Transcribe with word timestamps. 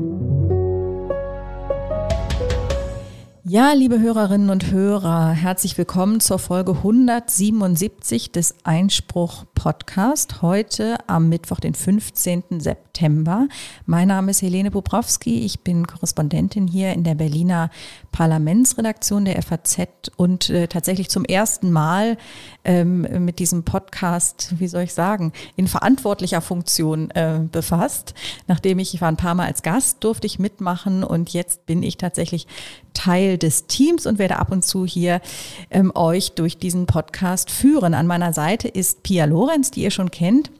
thank 0.00 0.50
you 0.50 0.59
Ja, 3.52 3.72
liebe 3.72 3.98
Hörerinnen 3.98 4.48
und 4.48 4.70
Hörer, 4.70 5.30
herzlich 5.30 5.76
willkommen 5.76 6.20
zur 6.20 6.38
Folge 6.38 6.70
177 6.70 8.30
des 8.30 8.54
Einspruch 8.62 9.44
Podcast. 9.56 10.40
Heute 10.40 10.96
am 11.08 11.28
Mittwoch, 11.28 11.58
den 11.58 11.74
15. 11.74 12.60
September. 12.60 13.48
Mein 13.86 14.06
Name 14.06 14.30
ist 14.30 14.42
Helene 14.42 14.70
Bobrowski. 14.70 15.40
Ich 15.40 15.60
bin 15.60 15.88
Korrespondentin 15.88 16.68
hier 16.68 16.92
in 16.92 17.02
der 17.02 17.16
Berliner 17.16 17.70
Parlamentsredaktion 18.12 19.24
der 19.24 19.42
FAZ 19.42 20.12
und 20.16 20.48
äh, 20.48 20.68
tatsächlich 20.68 21.08
zum 21.08 21.24
ersten 21.24 21.72
Mal 21.72 22.18
ähm, 22.64 23.02
mit 23.24 23.40
diesem 23.40 23.64
Podcast, 23.64 24.54
wie 24.60 24.68
soll 24.68 24.82
ich 24.82 24.94
sagen, 24.94 25.32
in 25.56 25.66
verantwortlicher 25.66 26.40
Funktion 26.40 27.10
äh, 27.10 27.40
befasst. 27.50 28.14
Nachdem 28.46 28.78
ich, 28.78 28.94
ich 28.94 29.00
war 29.00 29.08
ein 29.08 29.16
paar 29.16 29.34
Mal 29.34 29.46
als 29.46 29.62
Gast, 29.62 30.04
durfte 30.04 30.28
ich 30.28 30.38
mitmachen 30.38 31.02
und 31.02 31.32
jetzt 31.32 31.66
bin 31.66 31.82
ich 31.82 31.96
tatsächlich 31.96 32.46
Teil 32.92 33.38
des 33.42 33.66
Teams 33.66 34.06
und 34.06 34.18
werde 34.18 34.38
ab 34.38 34.52
und 34.52 34.64
zu 34.64 34.86
hier 34.86 35.20
ähm, 35.70 35.92
euch 35.94 36.32
durch 36.32 36.58
diesen 36.58 36.86
Podcast 36.86 37.50
führen. 37.50 37.94
An 37.94 38.06
meiner 38.06 38.32
Seite 38.32 38.68
ist 38.68 39.02
Pia 39.02 39.24
Lorenz, 39.24 39.70
die 39.70 39.82
ihr 39.82 39.90
schon 39.90 40.10
kennt. 40.10 40.50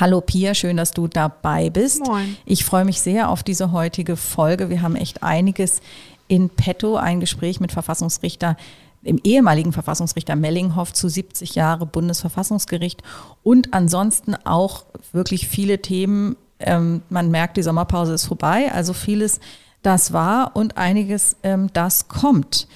Hallo 0.00 0.20
Pia, 0.20 0.54
schön, 0.54 0.76
dass 0.76 0.92
du 0.92 1.08
dabei 1.08 1.70
bist. 1.70 2.06
Moin. 2.06 2.36
Ich 2.44 2.64
freue 2.64 2.84
mich 2.84 3.00
sehr 3.00 3.30
auf 3.30 3.42
diese 3.42 3.72
heutige 3.72 4.16
Folge. 4.16 4.68
Wir 4.70 4.82
haben 4.82 4.96
echt 4.96 5.22
einiges 5.22 5.80
in 6.28 6.50
petto, 6.50 6.96
ein 6.96 7.20
Gespräch 7.20 7.58
mit 7.58 7.72
Verfassungsrichter 7.72 8.56
im 9.02 9.18
ehemaligen 9.22 9.72
Verfassungsrichter 9.72 10.36
Mellinghoff 10.36 10.92
zu 10.92 11.08
70 11.08 11.54
Jahre 11.54 11.86
Bundesverfassungsgericht 11.86 13.02
und 13.42 13.72
ansonsten 13.72 14.34
auch 14.44 14.84
wirklich 15.12 15.48
viele 15.48 15.80
Themen. 15.80 16.36
Ähm, 16.60 17.02
man 17.08 17.30
merkt, 17.30 17.56
die 17.56 17.62
Sommerpause 17.62 18.14
ist 18.14 18.26
vorbei, 18.26 18.72
also 18.72 18.92
vieles 18.92 19.38
das 19.82 20.12
war 20.12 20.56
und 20.56 20.76
einiges, 20.76 21.36
ähm, 21.42 21.70
das 21.72 22.08
kommt. 22.08 22.68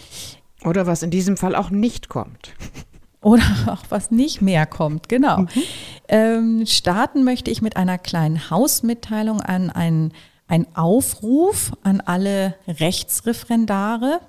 Oder 0.65 0.87
was 0.87 1.03
in 1.03 1.11
diesem 1.11 1.37
Fall 1.37 1.55
auch 1.55 1.71
nicht 1.71 2.09
kommt. 2.09 2.53
Oder 3.21 3.45
auch 3.67 3.85
was 3.89 4.11
nicht 4.11 4.43
mehr 4.43 4.67
kommt, 4.67 5.09
genau. 5.09 5.39
Mhm. 5.39 5.49
Ähm, 6.09 6.67
starten 6.67 7.23
möchte 7.23 7.51
ich 7.51 7.63
mit 7.63 7.77
einer 7.77 7.97
kleinen 7.97 8.51
Hausmitteilung 8.51 9.41
an 9.41 9.71
einen, 9.71 10.13
einen 10.49 10.67
Aufruf 10.75 11.73
an 11.85 12.01
alle 12.01 12.57
Rechtsreferendare. 12.67 14.21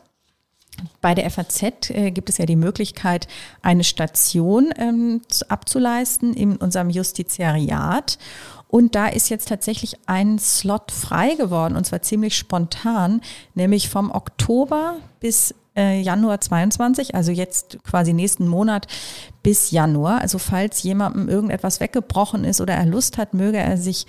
Bei 1.01 1.16
der 1.16 1.29
FAZ 1.29 1.89
äh, 1.89 2.11
gibt 2.11 2.29
es 2.29 2.38
ja 2.38 2.45
die 2.45 2.55
Möglichkeit, 2.55 3.27
eine 3.61 3.83
Station 3.83 4.71
ähm, 4.77 5.21
abzuleisten 5.49 6.33
in 6.33 6.57
unserem 6.57 6.89
Justiziariat. 6.89 8.17
Und 8.73 8.95
da 8.95 9.05
ist 9.05 9.29
jetzt 9.29 9.49
tatsächlich 9.49 9.99
ein 10.07 10.39
Slot 10.39 10.91
frei 10.91 11.35
geworden 11.35 11.75
und 11.75 11.85
zwar 11.85 12.02
ziemlich 12.02 12.35
spontan, 12.35 13.21
nämlich 13.53 13.88
vom 13.88 14.09
Oktober 14.09 14.95
bis 15.19 15.53
äh, 15.77 16.02
Januar 16.02 16.41
22, 16.41 17.13
also 17.13 17.31
jetzt 17.31 17.77
quasi 17.83 18.13
nächsten 18.13 18.47
Monat 18.47 18.88
bis 19.44 19.69
Januar. 19.69 20.21
Also 20.21 20.39
falls 20.39 20.81
jemandem 20.81 21.29
irgendetwas 21.29 21.81
weggebrochen 21.81 22.45
ist 22.45 22.61
oder 22.61 22.73
er 22.73 22.88
Lust 22.88 23.19
hat, 23.19 23.35
möge 23.35 23.59
er 23.59 23.77
sich 23.77 24.07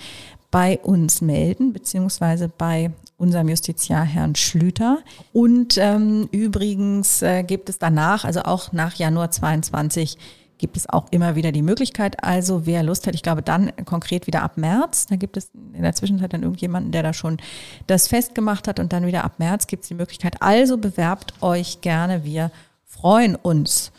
bei 0.50 0.78
uns 0.78 1.20
melden, 1.20 1.74
beziehungsweise 1.74 2.48
bei 2.48 2.90
unserem 3.18 3.50
Justiziar 3.50 4.04
Herrn 4.04 4.34
Schlüter. 4.34 5.00
Und 5.34 5.76
ähm, 5.76 6.26
übrigens 6.32 7.20
äh, 7.20 7.42
gibt 7.42 7.68
es 7.68 7.78
danach, 7.78 8.24
also 8.24 8.40
auch 8.44 8.72
nach 8.72 8.94
Januar 8.94 9.30
22, 9.30 10.16
gibt 10.58 10.76
es 10.76 10.88
auch 10.88 11.06
immer 11.10 11.34
wieder 11.36 11.52
die 11.52 11.62
Möglichkeit. 11.62 12.22
Also 12.22 12.66
wer 12.66 12.82
Lust 12.82 13.06
hat, 13.06 13.14
ich 13.14 13.22
glaube 13.22 13.42
dann 13.42 13.72
konkret 13.84 14.26
wieder 14.26 14.42
ab 14.42 14.56
März, 14.56 15.06
da 15.06 15.16
gibt 15.16 15.36
es 15.36 15.50
in 15.72 15.82
der 15.82 15.94
Zwischenzeit 15.94 16.32
dann 16.32 16.42
irgendjemanden, 16.42 16.92
der 16.92 17.02
da 17.02 17.12
schon 17.12 17.38
das 17.86 18.08
festgemacht 18.08 18.68
hat 18.68 18.80
und 18.80 18.92
dann 18.92 19.06
wieder 19.06 19.24
ab 19.24 19.38
März 19.38 19.66
gibt 19.66 19.82
es 19.82 19.88
die 19.88 19.94
Möglichkeit. 19.94 20.40
Also 20.40 20.78
bewerbt 20.78 21.34
euch 21.42 21.80
gerne, 21.80 22.24
wir 22.24 22.50
freuen 22.84 23.36
uns. 23.36 23.92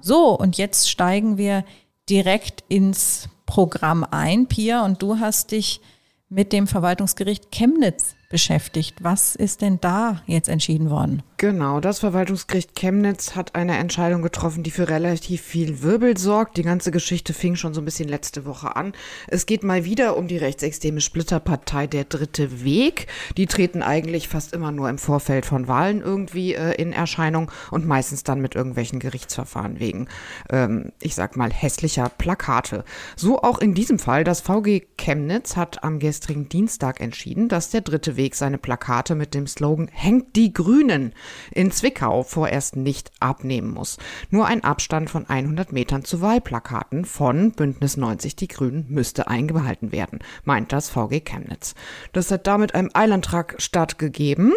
So, 0.00 0.36
und 0.38 0.56
jetzt 0.56 0.90
steigen 0.90 1.36
wir 1.36 1.64
direkt 2.08 2.64
ins 2.68 3.28
Programm 3.46 4.06
ein, 4.10 4.46
Pia, 4.46 4.84
und 4.84 5.02
du 5.02 5.18
hast 5.18 5.52
dich 5.52 5.80
mit 6.28 6.52
dem 6.52 6.66
Verwaltungsgericht 6.66 7.50
Chemnitz 7.50 8.14
beschäftigt. 8.30 9.02
Was 9.02 9.34
ist 9.34 9.60
denn 9.60 9.80
da 9.80 10.22
jetzt 10.26 10.48
entschieden 10.48 10.88
worden? 10.88 11.22
Genau, 11.40 11.80
das 11.80 12.00
Verwaltungsgericht 12.00 12.76
Chemnitz 12.76 13.34
hat 13.34 13.54
eine 13.54 13.78
Entscheidung 13.78 14.20
getroffen, 14.20 14.62
die 14.62 14.70
für 14.70 14.90
relativ 14.90 15.40
viel 15.40 15.80
Wirbel 15.80 16.18
sorgt. 16.18 16.58
Die 16.58 16.62
ganze 16.62 16.90
Geschichte 16.90 17.32
fing 17.32 17.56
schon 17.56 17.72
so 17.72 17.80
ein 17.80 17.86
bisschen 17.86 18.10
letzte 18.10 18.44
Woche 18.44 18.76
an. 18.76 18.92
Es 19.26 19.46
geht 19.46 19.64
mal 19.64 19.86
wieder 19.86 20.18
um 20.18 20.28
die 20.28 20.36
rechtsextreme 20.36 21.00
Splitterpartei 21.00 21.86
Der 21.86 22.04
Dritte 22.04 22.62
Weg. 22.62 23.06
Die 23.38 23.46
treten 23.46 23.82
eigentlich 23.82 24.28
fast 24.28 24.52
immer 24.52 24.70
nur 24.70 24.90
im 24.90 24.98
Vorfeld 24.98 25.46
von 25.46 25.66
Wahlen 25.66 26.02
irgendwie 26.02 26.52
äh, 26.52 26.74
in 26.74 26.92
Erscheinung 26.92 27.50
und 27.70 27.86
meistens 27.86 28.22
dann 28.22 28.42
mit 28.42 28.54
irgendwelchen 28.54 28.98
Gerichtsverfahren 28.98 29.80
wegen, 29.80 30.08
ähm, 30.50 30.92
ich 31.00 31.14
sag 31.14 31.38
mal, 31.38 31.50
hässlicher 31.50 32.10
Plakate. 32.10 32.84
So 33.16 33.40
auch 33.40 33.60
in 33.60 33.72
diesem 33.72 33.98
Fall. 33.98 34.24
Das 34.24 34.42
VG 34.42 34.82
Chemnitz 34.98 35.56
hat 35.56 35.84
am 35.84 36.00
gestrigen 36.00 36.50
Dienstag 36.50 37.00
entschieden, 37.00 37.48
dass 37.48 37.70
der 37.70 37.80
Dritte 37.80 38.18
Weg 38.18 38.34
seine 38.34 38.58
Plakate 38.58 39.14
mit 39.14 39.32
dem 39.32 39.46
Slogan 39.46 39.88
Hängt 39.90 40.36
die 40.36 40.52
Grünen 40.52 41.14
in 41.50 41.70
Zwickau 41.70 42.22
vorerst 42.22 42.76
nicht 42.76 43.10
abnehmen 43.20 43.72
muss. 43.72 43.98
Nur 44.30 44.46
ein 44.46 44.64
Abstand 44.64 45.10
von 45.10 45.28
100 45.28 45.72
Metern 45.72 46.04
zu 46.04 46.20
Wahlplakaten 46.20 47.04
von 47.04 47.52
Bündnis 47.52 47.96
90 47.96 48.36
Die 48.36 48.48
Grünen 48.48 48.86
müsste 48.88 49.28
eingehalten 49.28 49.92
werden, 49.92 50.20
meint 50.44 50.72
das 50.72 50.90
VG 50.90 51.20
Chemnitz. 51.20 51.74
Das 52.12 52.30
hat 52.30 52.46
damit 52.46 52.74
einem 52.74 52.90
Eilantrag 52.94 53.56
stattgegeben. 53.58 54.52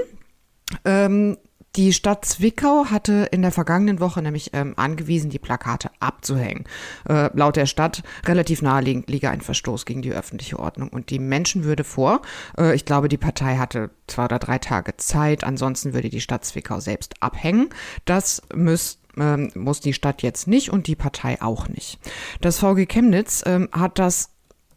Ähm, 0.86 1.38
die 1.76 1.94
Stadt 1.94 2.26
Zwickau 2.26 2.86
hatte 2.86 3.28
in 3.32 3.42
der 3.42 3.52
vergangenen 3.52 4.00
Woche 4.00 4.22
nämlich 4.22 4.52
ähm, 4.54 4.74
angewiesen, 4.78 5.30
die 5.30 5.40
Plakate 5.40 5.90
abzuhängen. 6.00 6.66
Äh, 7.10 7.30
laut 7.34 7.56
der 7.56 7.66
Stadt 7.66 8.04
relativ 8.26 8.62
naheliegend 8.62 9.10
liege 9.10 9.30
ein 9.30 9.42
Verstoß 9.42 9.86
gegen 9.86 10.02
die 10.02 10.12
öffentliche 10.12 10.60
Ordnung 10.60 10.90
und 10.90 11.10
die 11.10 11.20
Menschenwürde 11.20 11.84
vor. 11.84 12.22
Äh, 12.58 12.76
ich 12.76 12.86
glaube, 12.86 13.10
die 13.10 13.18
Partei 13.18 13.58
hatte 13.58 13.90
zwei 14.08 14.26
oder 14.26 14.40
drei 14.40 14.60
Tage 14.60 14.98
Zeit, 14.98 15.44
ansonsten 15.44 15.94
würde 15.94 16.10
die 16.10 16.22
Stadt 16.22 16.46
Zwickau 16.46 16.80
selbst 16.80 17.16
abhängen. 17.22 17.70
Das 18.06 18.42
muss 18.54 19.00
ähm, 19.18 19.52
muss 19.56 19.80
die 19.80 19.94
Stadt 19.94 20.24
jetzt 20.24 20.48
nicht 20.48 20.72
und 20.72 20.88
die 20.88 20.96
Partei 20.96 21.42
auch 21.42 21.68
nicht. 21.68 22.00
Das 22.42 22.60
VG 22.60 22.88
Chemnitz 22.88 23.44
ähm, 23.46 23.70
hat 23.72 24.00
das 24.00 24.30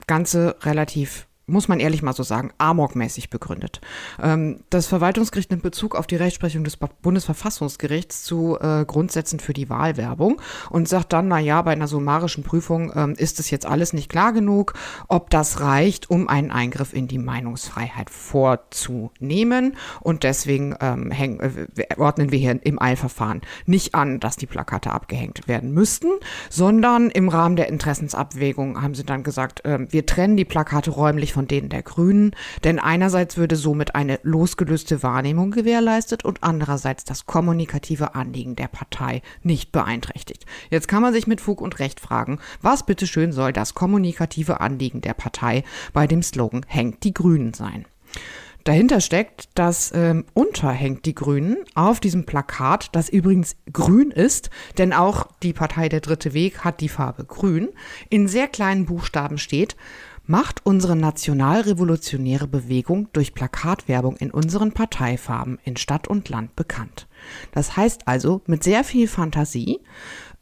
Ganze 0.07 0.57
relativ 0.63 1.27
muss 1.49 1.69
man 1.69 1.79
ehrlich 1.79 2.03
mal 2.03 2.13
so 2.13 2.25
sagen, 2.25 2.51
amokmäßig 2.59 3.31
begründet. 3.31 3.81
Ähm, 4.21 4.65
das 4.69 4.89
Verwaltungsgericht 4.89 5.51
nimmt 5.51 5.63
Bezug 5.63 5.95
auf 5.95 6.09
die 6.09 6.17
Rechtsprechung 6.17 6.65
des 6.65 6.77
Bundesverfassungsgerichts 6.77 8.25
zu 8.25 8.59
äh, 8.61 8.85
Grundsätzen 8.85 9.39
für 9.39 9.53
die 9.53 9.71
Wahlwerbung 9.71 10.41
und 10.71 10.89
sagt 10.89 11.13
dann, 11.13 11.29
na 11.29 11.39
ja, 11.39 11.63
bei 11.63 11.71
einer 11.71 11.87
summarischen 11.87 12.43
Prüfung 12.43 12.93
ähm, 12.97 13.15
ist 13.17 13.39
es 13.39 13.51
jetzt 13.51 13.65
alles 13.65 13.93
nicht 13.93 14.09
klar 14.09 14.33
genug, 14.33 14.75
ob 15.07 15.31
das 15.31 15.61
reicht, 15.61 16.11
um 16.11 16.29
einen 16.29 16.51
Eingriff 16.51 16.93
in 16.93 17.07
die 17.07 17.19
Meinungsfreiheit 17.19 18.11
vorzunehmen. 18.11 19.77
Und 20.01 20.25
deswegen 20.25 20.75
ähm, 20.81 21.13
äh, 21.13 21.69
ordnen 21.97 22.33
wir 22.33 22.41
hier 22.41 22.59
im 22.65 22.83
Eilverfahren 22.83 23.43
nicht 23.67 23.95
an, 23.95 24.19
dass 24.19 24.37
die 24.37 24.47
Plakate 24.47 24.91
abgehängt 24.91 25.47
werden 25.47 25.73
müssten, 25.73 26.09
sondern 26.51 27.11
im 27.11 27.29
Rahmen 27.29 27.55
der 27.55 27.69
Interessensabwägung 27.69 28.83
haben 28.83 28.97
sie 28.97 29.05
dann 29.05 29.23
gesagt, 29.23 29.63
wir 29.65 30.07
trennen 30.07 30.37
die 30.37 30.45
Plakate 30.45 30.91
räumlich 30.91 31.36
von 31.37 31.47
denen 31.47 31.69
der 31.69 31.83
Grünen, 31.83 32.31
denn 32.65 32.79
einerseits 32.79 33.37
würde 33.37 33.57
somit 33.57 33.95
eine 33.95 34.19
losgelöste 34.23 35.03
Wahrnehmung 35.03 35.51
gewährleistet 35.51 36.25
und 36.25 36.43
andererseits 36.43 37.05
das 37.05 37.27
kommunikative 37.27 38.15
Anliegen 38.15 38.57
der 38.57 38.69
Partei 38.69 39.21
nicht 39.43 39.71
beeinträchtigt. 39.71 40.47
Jetzt 40.71 40.89
kann 40.89 41.03
man 41.03 41.13
sich 41.13 41.27
mit 41.27 41.43
Fug 41.43 41.61
und 41.61 41.79
Recht 41.79 42.01
fragen, 42.01 42.39
was 42.63 42.87
bitteschön 42.87 43.33
soll 43.33 43.53
das 43.53 43.75
kommunikative 43.75 44.61
Anliegen 44.63 45.03
der 45.03 45.13
Partei 45.13 45.63
bei 45.93 46.07
dem 46.07 46.23
Slogan 46.23 46.65
Hängt 46.67 47.05
die 47.05 47.13
Grünen 47.13 47.53
sein? 47.53 47.85
Dahinter 48.65 49.01
steckt, 49.01 49.51
dass 49.55 49.93
ähm, 49.95 50.25
unterhängt 50.35 51.05
die 51.05 51.15
Grünen 51.15 51.59
auf 51.77 52.01
diesem 52.01 52.25
Plakat, 52.25 52.89
das 52.93 53.11
übrigens 53.11 53.57
grün 53.73 54.11
ist, 54.11 54.51
denn 54.79 54.93
auch 54.93 55.29
die 55.43 55.53
Partei 55.53 55.91
Der 55.91 56.01
Dritte 56.01 56.33
Weg 56.33 56.65
hat 56.65 56.81
die 56.81 56.89
Farbe 56.89 57.25
grün, 57.25 57.69
in 58.09 58.27
sehr 58.27 58.49
kleinen 58.49 58.87
Buchstaben 58.87 59.39
steht, 59.39 59.77
macht 60.27 60.65
unsere 60.65 60.97
nationalrevolutionäre 60.97 62.47
Bewegung 62.47 63.09
durch 63.13 63.35
Plakatwerbung 63.35 64.17
in 64.17 64.31
unseren 64.31 64.73
Parteifarben 64.73 65.59
in 65.65 65.77
Stadt 65.77 66.09
und 66.09 66.29
Land 66.29 66.57
bekannt. 66.57 67.07
Das 67.53 67.77
heißt 67.77 68.07
also, 68.07 68.43
mit 68.47 68.63
sehr 68.63 68.85
viel 68.85 69.09
Fantasie 69.09 69.81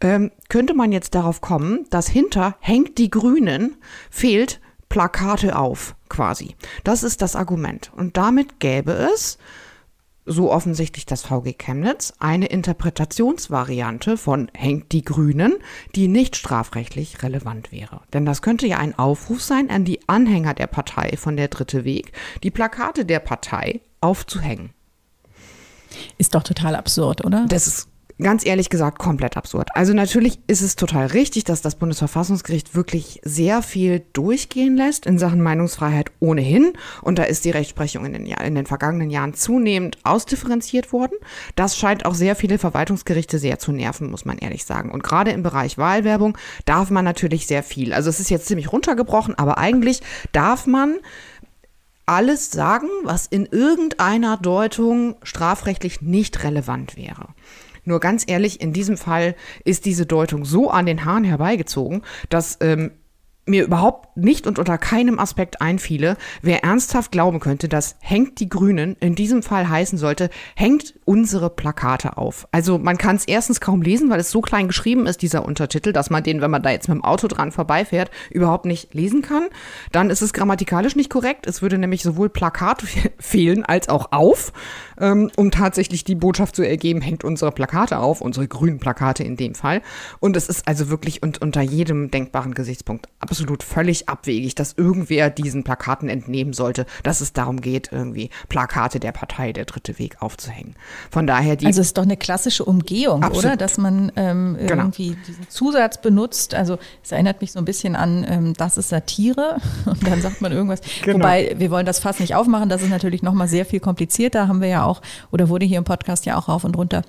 ähm, 0.01 0.31
könnte 0.49 0.75
man 0.75 0.93
jetzt 0.93 1.15
darauf 1.15 1.41
kommen, 1.41 1.87
dass 1.91 2.09
hinter 2.09 2.57
hängt 2.61 2.99
die 2.99 3.11
Grünen 3.11 3.77
fehlt 4.11 4.61
Plakate 4.89 5.57
auf, 5.57 5.97
quasi. 6.09 6.55
Das 6.85 7.03
ist 7.03 7.21
das 7.21 7.37
Argument. 7.37 7.91
Und 7.97 8.17
damit 8.17 8.61
gäbe 8.61 8.93
es 8.93 9.39
so 10.27 10.51
offensichtlich 10.51 11.07
das 11.07 11.23
VG 11.23 11.55
Chemnitz, 11.59 12.15
eine 12.19 12.47
Interpretationsvariante 12.47 14.17
von 14.17 14.51
hängt 14.55 14.93
die 14.93 15.05
Grünen, 15.05 15.55
die 15.95 16.09
nicht 16.09 16.37
strafrechtlich 16.37 17.23
relevant 17.23 17.73
wäre. 17.73 18.01
Denn 18.13 18.25
das 18.25 18.43
könnte 18.43 18.67
ja 18.67 18.79
ein 18.79 18.99
Aufruf 18.99 19.43
sein 19.43 19.71
an 19.71 19.85
die 19.85 20.01
Anhänger 20.09 20.55
der 20.55 20.67
Partei 20.67 21.17
von 21.17 21.37
der 21.37 21.49
Dritte 21.49 21.85
Weg, 21.85 22.13
die 22.43 22.51
Plakate 22.51 23.05
der 23.05 23.21
Partei 23.21 23.81
aufzuhängen. 24.01 24.71
Ist 26.19 26.35
doch 26.35 26.43
total 26.43 26.75
absurd, 26.75 27.25
oder? 27.25 27.47
Das 27.49 27.67
ist 27.67 27.89
ganz 28.21 28.47
ehrlich 28.47 28.71
gesagt 28.71 28.99
komplett 28.99 29.37
absurd. 29.37 29.71
Also 29.75 29.93
natürlich 29.93 30.39
ist 30.47 30.63
es 30.63 30.77
total 30.77 31.07
richtig, 31.07 31.45
dass 31.45 31.63
das 31.63 31.75
Bundesverfassungsgericht 31.75 32.75
wirklich 32.75 33.21
sehr 33.25 33.63
viel 33.63 34.03
durchgehen 34.13 34.77
lässt 34.77 35.07
in 35.07 35.19
Sachen 35.19 35.43
Meinungsfreiheit 35.43 36.13
ohnehin. 36.21 36.73
Und 37.03 37.19
da 37.19 37.25
ist 37.25 37.45
die 37.45 37.51
Rechtsprechung 37.51 38.05
in 38.07 38.13
den, 38.13 38.27
in 38.27 38.55
den 38.55 38.67
vergangenen 38.67 39.11
Jahren 39.11 39.35
zunehmend 39.35 39.99
ausdifferenziert 40.05 40.93
worden. 40.93 41.17
Das 41.57 41.77
scheint 41.77 42.07
auch 42.07 42.15
sehr 42.15 42.37
viele 42.37 42.59
Verwaltungsgerichte 42.59 43.39
sehr 43.39 43.59
zu 43.59 43.73
nerven, 43.73 44.11
muss 44.11 44.25
man 44.25 44.39
ehrlich 44.39 44.65
sagen. 44.65 44.91
Und 44.91 45.03
gerade 45.03 45.33
im 45.33 45.43
Bereich 45.43 45.77
Wahlwerbung 45.79 46.39
darf 46.65 46.91
man 46.91 47.05
natürlich 47.05 47.47
sehr 47.47 47.63
viel. 47.63 47.93
Also 47.93 48.11
es 48.11 48.21
ist 48.21 48.31
jetzt 48.31 48.47
ziemlich 48.47 48.73
runtergebrochen, 48.73 49.37
aber 49.37 49.59
eigentlich 49.59 50.03
darf 50.33 50.67
man 50.67 50.97
alles 52.07 52.51
sagen, 52.51 52.89
was 53.03 53.27
in 53.27 53.47
irgendeiner 53.47 54.37
Deutung 54.37 55.17
strafrechtlich 55.23 56.03
nicht 56.03 56.45
relevant 56.45 56.97
wäre. 56.97 57.29
Nur 57.85 58.01
ganz 58.01 58.25
ehrlich, 58.27 58.61
in 58.61 58.73
diesem 58.73 58.97
Fall 58.97 59.35
ist 59.65 59.85
diese 59.85 60.07
Deutung 60.07 60.45
so 60.45 60.71
an 60.71 60.87
den 60.87 61.05
Haaren 61.05 61.25
herbeigezogen, 61.25 62.03
dass 62.29 62.59
ähm, 62.61 62.93
mir 63.47 63.65
überhaupt 63.65 64.17
nicht 64.17 64.47
und 64.47 64.59
unter 64.59 64.79
keinem 64.79 65.19
Aspekt 65.19 65.61
einfiele, 65.61 66.17
wer 66.41 66.65
ernsthaft 66.65 67.13
glauben 67.13 67.41
könnte, 67.41 67.69
dass 67.69 67.97
hängt 68.01 68.41
die 68.41 68.49
Grünen 68.49 68.97
in 69.01 69.15
diesem 69.15 69.43
Fall 69.43 69.69
heißen 69.69 69.99
sollte, 69.99 70.31
hängt 70.57 70.95
unsere 71.05 71.51
Plakate 71.51 72.17
auf. 72.17 72.49
Also 72.53 72.79
man 72.79 72.97
kann 72.97 73.17
es 73.17 73.27
erstens 73.27 73.61
kaum 73.61 73.83
lesen, 73.83 74.09
weil 74.09 74.21
es 74.21 74.31
so 74.31 74.41
klein 74.41 74.69
geschrieben 74.69 75.07
ist, 75.07 75.21
dieser 75.21 75.45
Untertitel, 75.45 75.93
dass 75.93 76.11
man 76.11 76.23
den, 76.23 76.41
wenn 76.41 76.51
man 76.51 76.63
da 76.63 76.71
jetzt 76.71 76.89
mit 76.89 76.97
dem 76.97 77.05
Auto 77.05 77.29
dran 77.29 77.53
vorbeifährt, 77.53 78.11
überhaupt 78.31 78.65
nicht 78.65 78.95
lesen 78.95 79.21
kann. 79.21 79.49
Dann 79.93 80.11
ist 80.11 80.23
es 80.23 80.33
grammatikalisch 80.33 80.97
nicht 80.97 81.11
korrekt. 81.11 81.47
Es 81.47 81.61
würde 81.61 81.77
nämlich 81.77 82.03
sowohl 82.03 82.31
Plakat 82.31 82.83
fehlen 83.19 83.65
als 83.65 83.89
auch 83.89 84.13
auf, 84.13 84.53
ähm, 85.01 85.31
um 85.37 85.51
tatsächlich 85.51 86.05
die 86.05 86.15
Botschaft 86.15 86.57
zu 86.57 86.63
ergeben, 86.63 87.01
hängt 87.01 87.25
unsere 87.25 87.53
Plakate 87.53 87.99
auf, 87.99 88.21
unsere 88.21 88.49
grünen 88.49 88.79
Plakate 88.79 89.25
in 89.25 89.37
dem 89.37 89.55
Fall. 89.55 89.83
Und 90.21 90.37
es 90.37 90.49
ist 90.49 90.67
also 90.69 90.89
wirklich 90.91 91.23
und 91.23 91.43
unter 91.43 91.63
jedem 91.63 92.11
denkbaren 92.11 92.55
Gesichtspunkt 92.55 93.09
absolut 93.19 93.63
völlig 93.63 94.09
abwegig, 94.09 94.55
dass 94.55 94.75
irgendwer 94.75 95.31
diesen 95.31 95.65
Plakaten 95.65 96.09
entnehmen 96.09 96.53
sollte, 96.53 96.87
dass 97.03 97.21
es 97.21 97.33
darum 97.33 97.61
geht, 97.61 97.91
irgendwie 97.93 98.31
Plakate 98.49 99.01
der 99.01 99.13
Partei 99.13 99.53
Der 99.53 99.65
Dritte 99.65 99.99
Weg 99.99 100.21
aufzuhängen. 100.21 100.75
Von 101.11 101.27
daher 101.27 101.57
die. 101.57 101.67
Also 101.67 101.81
es 101.81 101.89
ist 101.89 101.99
doch 101.99 102.03
eine 102.03 102.17
klassische 102.17 102.65
Umgehung, 102.65 103.23
absolut. 103.23 103.45
oder? 103.45 103.57
Dass 103.57 103.79
man 103.79 104.13
ähm, 104.17 104.57
genau. 104.59 104.83
irgendwie 104.83 105.11
genau. 105.11 105.25
diesen 105.27 105.49
Zusatz 105.49 106.01
benutzt. 106.01 106.55
Also 106.55 106.79
es 107.03 107.13
erinnert 107.13 107.41
mich 107.41 107.53
so 107.53 107.59
ein 107.59 107.65
bisschen 107.65 107.97
an, 107.97 108.27
ähm, 108.29 108.55
das 108.55 108.77
ist 108.77 108.89
Satire 108.89 109.57
und 109.87 110.07
dann 110.07 110.21
sagt 110.21 110.41
man 110.41 110.53
irgendwas. 110.53 110.81
Genau. 111.03 111.19
Wobei 111.19 111.55
wir 111.59 111.71
wollen 111.71 111.87
das 111.87 111.99
fast 111.99 112.21
nicht 112.21 112.35
aufmachen, 112.35 112.69
das 112.69 112.83
ist 112.83 112.91
natürlich 112.91 113.23
nochmal 113.23 113.49
sehr 113.49 113.65
viel 113.65 113.81
komplizierter, 113.81 114.49
haben 114.49 114.61
wir 114.61 114.69
ja 114.69 114.84
auch, 114.85 115.03
oder 115.33 115.49
wurde 115.49 115.67
hier 115.67 115.79
im 115.79 115.85
Podcast 115.85 116.27
ja 116.27 116.37
auch 116.37 116.49
rauf 116.49 116.65
und 116.65 116.77
runter 116.77 117.03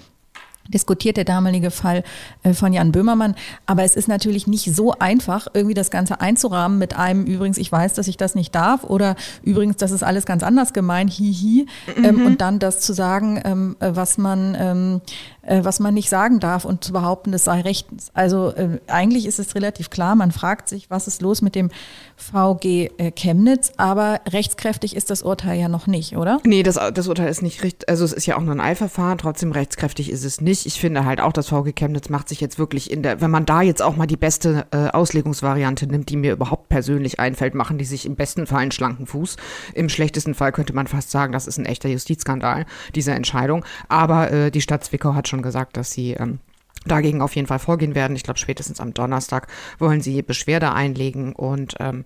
diskutiert 0.68 1.18
der 1.18 1.25
damalige 1.25 1.72
Fall 1.72 2.04
äh, 2.44 2.54
von 2.54 2.74
Jan 2.74 2.92
Böhmermann. 2.92 3.36
Aber 3.66 3.83
es 3.83 3.95
ist 3.95 4.07
natürlich 4.07 4.48
nicht 4.48 4.74
so 4.74 4.94
einfach, 4.94 5.48
irgendwie 5.54 5.74
das 5.74 5.92
Ganze 5.92 6.22
einzurahmen 6.22 6.77
mit 6.77 6.95
einem, 6.95 7.25
übrigens, 7.25 7.57
ich 7.57 7.72
weiß, 7.72 7.94
dass 7.94 8.07
ich 8.07 8.18
das 8.18 8.36
nicht 8.36 8.56
darf 8.56 8.83
oder 8.83 9.16
übrigens, 9.44 9.77
das 9.77 9.92
ist 9.92 10.04
alles 10.04 10.25
ganz 10.25 10.44
anders 10.44 10.74
gemeint, 10.74 11.12
hihi. 11.12 11.68
Ähm, 11.98 12.16
mhm. 12.18 12.25
und 12.25 12.42
dann 12.42 12.60
das 12.60 12.80
zu 12.80 12.94
sagen, 12.94 13.42
ähm, 13.44 13.75
äh, 13.80 13.92
was 13.94 14.18
man, 14.18 14.56
ähm, 14.60 15.01
äh, 15.35 15.35
was 15.47 15.80
man 15.80 15.94
nicht 15.94 16.09
sagen 16.09 16.39
darf 16.39 16.65
und 16.65 16.83
zu 16.83 16.92
behaupten, 16.92 17.33
es 17.33 17.44
sei 17.44 17.62
rechtens. 17.62 18.09
Also 18.13 18.53
eigentlich 18.88 19.25
ist 19.25 19.39
es 19.39 19.53
relativ 19.56 19.89
klar, 19.89 20.15
man 20.15 20.31
fragt 20.31 20.69
sich, 20.69 20.89
was 20.89 21.07
ist 21.07 21.21
los 21.21 21.42
mit 21.42 21.56
dem 21.56 21.69
VG 22.18 22.89
Chemnitz, 23.15 23.71
aber 23.77 24.21
rechtskräftig 24.27 24.95
ist 24.95 25.09
das 25.09 25.21
Urteil 25.21 25.59
ja 25.59 25.68
noch 25.68 25.88
nicht, 25.88 26.18
oder? 26.18 26.39
Nee, 26.45 26.63
das, 26.63 26.80
das 26.94 27.07
Urteil 27.07 27.30
ist 27.30 27.42
nicht 27.42 27.63
richtig, 27.63 27.88
also 27.89 28.06
es 28.06 28.13
ist 28.13 28.25
ja 28.25 28.38
auch 28.38 28.42
nur 28.42 28.56
ein 28.56 28.62
Eilverfahren, 28.62 29.18
trotzdem 29.18 29.51
rechtskräftig 29.51 30.09
ist 30.09 30.24
es 30.24 30.42
nicht 30.42 30.56
nicht. 30.56 30.65
Ich 30.65 30.80
finde 30.80 31.06
halt 31.06 31.19
auch, 31.19 31.33
das 31.33 31.50
VG 31.50 31.74
Chemnitz 31.74 32.09
macht 32.09 32.30
sich 32.30 32.39
jetzt 32.39 32.57
wirklich 32.57 32.91
in 32.91 33.03
der, 33.03 33.21
wenn 33.21 33.31
man 33.31 33.45
da 33.45 33.62
jetzt 33.62 33.81
auch 33.81 33.95
mal 33.95 34.06
die 34.06 34.18
beste 34.18 34.65
äh, 34.71 34.88
Auslegungsvariante 34.89 35.88
nimmt, 35.88 36.09
die 36.09 36.18
mir 36.18 36.33
überhaupt 36.33 36.69
persönlich 36.69 37.19
einfällt, 37.19 37.56
machen 37.56 37.77
die 37.77 37.86
sich 37.86 38.06
im 38.06 38.15
besten 38.15 38.48
Fall 38.48 38.59
einen 38.59 38.71
schlanken 38.71 39.06
Fuß. 39.06 39.36
Im 39.74 39.89
schlechtesten 39.89 40.33
Fall 40.33 40.51
könnte 40.51 40.74
man 40.74 40.88
fast 40.88 41.12
sagen, 41.12 41.33
das 41.33 41.48
ist 41.48 41.57
ein 41.57 41.65
echter 41.65 41.89
Justizskandal, 41.89 42.65
diese 42.94 43.12
Entscheidung. 43.12 43.65
Aber 43.89 44.31
äh, 44.31 44.51
die 44.51 44.62
Stadt 44.62 44.83
Zwickau 44.83 45.13
hat 45.13 45.27
schon 45.27 45.35
gesagt, 45.42 45.78
dass 45.78 45.92
sie 45.92 46.14
ähm, 46.14 46.40
dagegen 46.86 47.22
auf 47.22 47.36
jeden 47.36 47.48
Fall 47.48 47.60
vorgehen 47.60 47.96
werden. 47.96 48.16
Ich 48.16 48.24
glaube, 48.24 48.40
spätestens 48.40 48.80
am 48.80 48.94
Donnerstag 48.94 49.48
wollen 49.80 50.02
sie 50.02 50.22
Beschwerde 50.22 50.74
einlegen 50.74 51.34
und 51.34 51.76
ähm, 51.80 52.06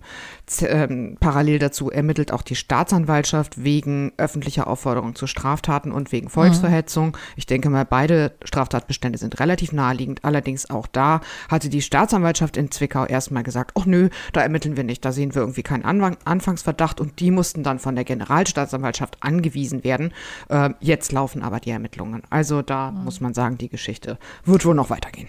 ähm, 0.62 1.16
parallel 1.20 1.58
dazu 1.58 1.90
ermittelt 1.90 2.32
auch 2.32 2.42
die 2.42 2.56
Staatsanwaltschaft 2.56 3.62
wegen 3.62 4.12
öffentlicher 4.16 4.66
Aufforderung 4.66 5.14
zu 5.14 5.26
Straftaten 5.26 5.92
und 5.92 6.12
wegen 6.12 6.28
Volksverhetzung. 6.28 7.08
Mhm. 7.08 7.14
Ich 7.36 7.46
denke 7.46 7.70
mal, 7.70 7.84
beide 7.84 8.32
Straftatbestände 8.44 9.18
sind 9.18 9.40
relativ 9.40 9.72
naheliegend. 9.72 10.24
Allerdings 10.24 10.70
auch 10.70 10.86
da 10.86 11.20
hatte 11.48 11.68
die 11.68 11.82
Staatsanwaltschaft 11.82 12.56
in 12.56 12.70
Zwickau 12.70 13.04
erstmal 13.06 13.42
gesagt, 13.42 13.72
ach 13.78 13.86
nö, 13.86 14.08
da 14.32 14.40
ermitteln 14.42 14.76
wir 14.76 14.84
nicht, 14.84 15.04
da 15.04 15.12
sehen 15.12 15.34
wir 15.34 15.42
irgendwie 15.42 15.62
keinen 15.62 15.84
Anfang 15.84 16.16
Anfangsverdacht 16.24 17.00
und 17.00 17.20
die 17.20 17.30
mussten 17.30 17.62
dann 17.62 17.78
von 17.78 17.94
der 17.94 18.04
Generalstaatsanwaltschaft 18.04 19.18
angewiesen 19.20 19.84
werden. 19.84 20.12
Äh, 20.48 20.70
jetzt 20.80 21.12
laufen 21.12 21.42
aber 21.42 21.60
die 21.60 21.70
Ermittlungen. 21.70 22.22
Also 22.30 22.62
da 22.62 22.90
mhm. 22.90 23.04
muss 23.04 23.20
man 23.20 23.34
sagen, 23.34 23.58
die 23.58 23.68
Geschichte 23.68 24.18
wird 24.44 24.64
wohl 24.64 24.69
wohl 24.70 24.76
noch 24.76 24.90
weitergehen. 24.90 25.28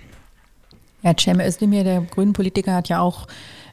Ja, 1.04 1.14
Cem 1.20 1.40
Özdemir, 1.40 1.84
der 1.84 2.02
grünen 2.02 2.34
Politiker, 2.34 2.76
hat 2.76 2.90
ja 2.90 3.02
auch 3.02 3.28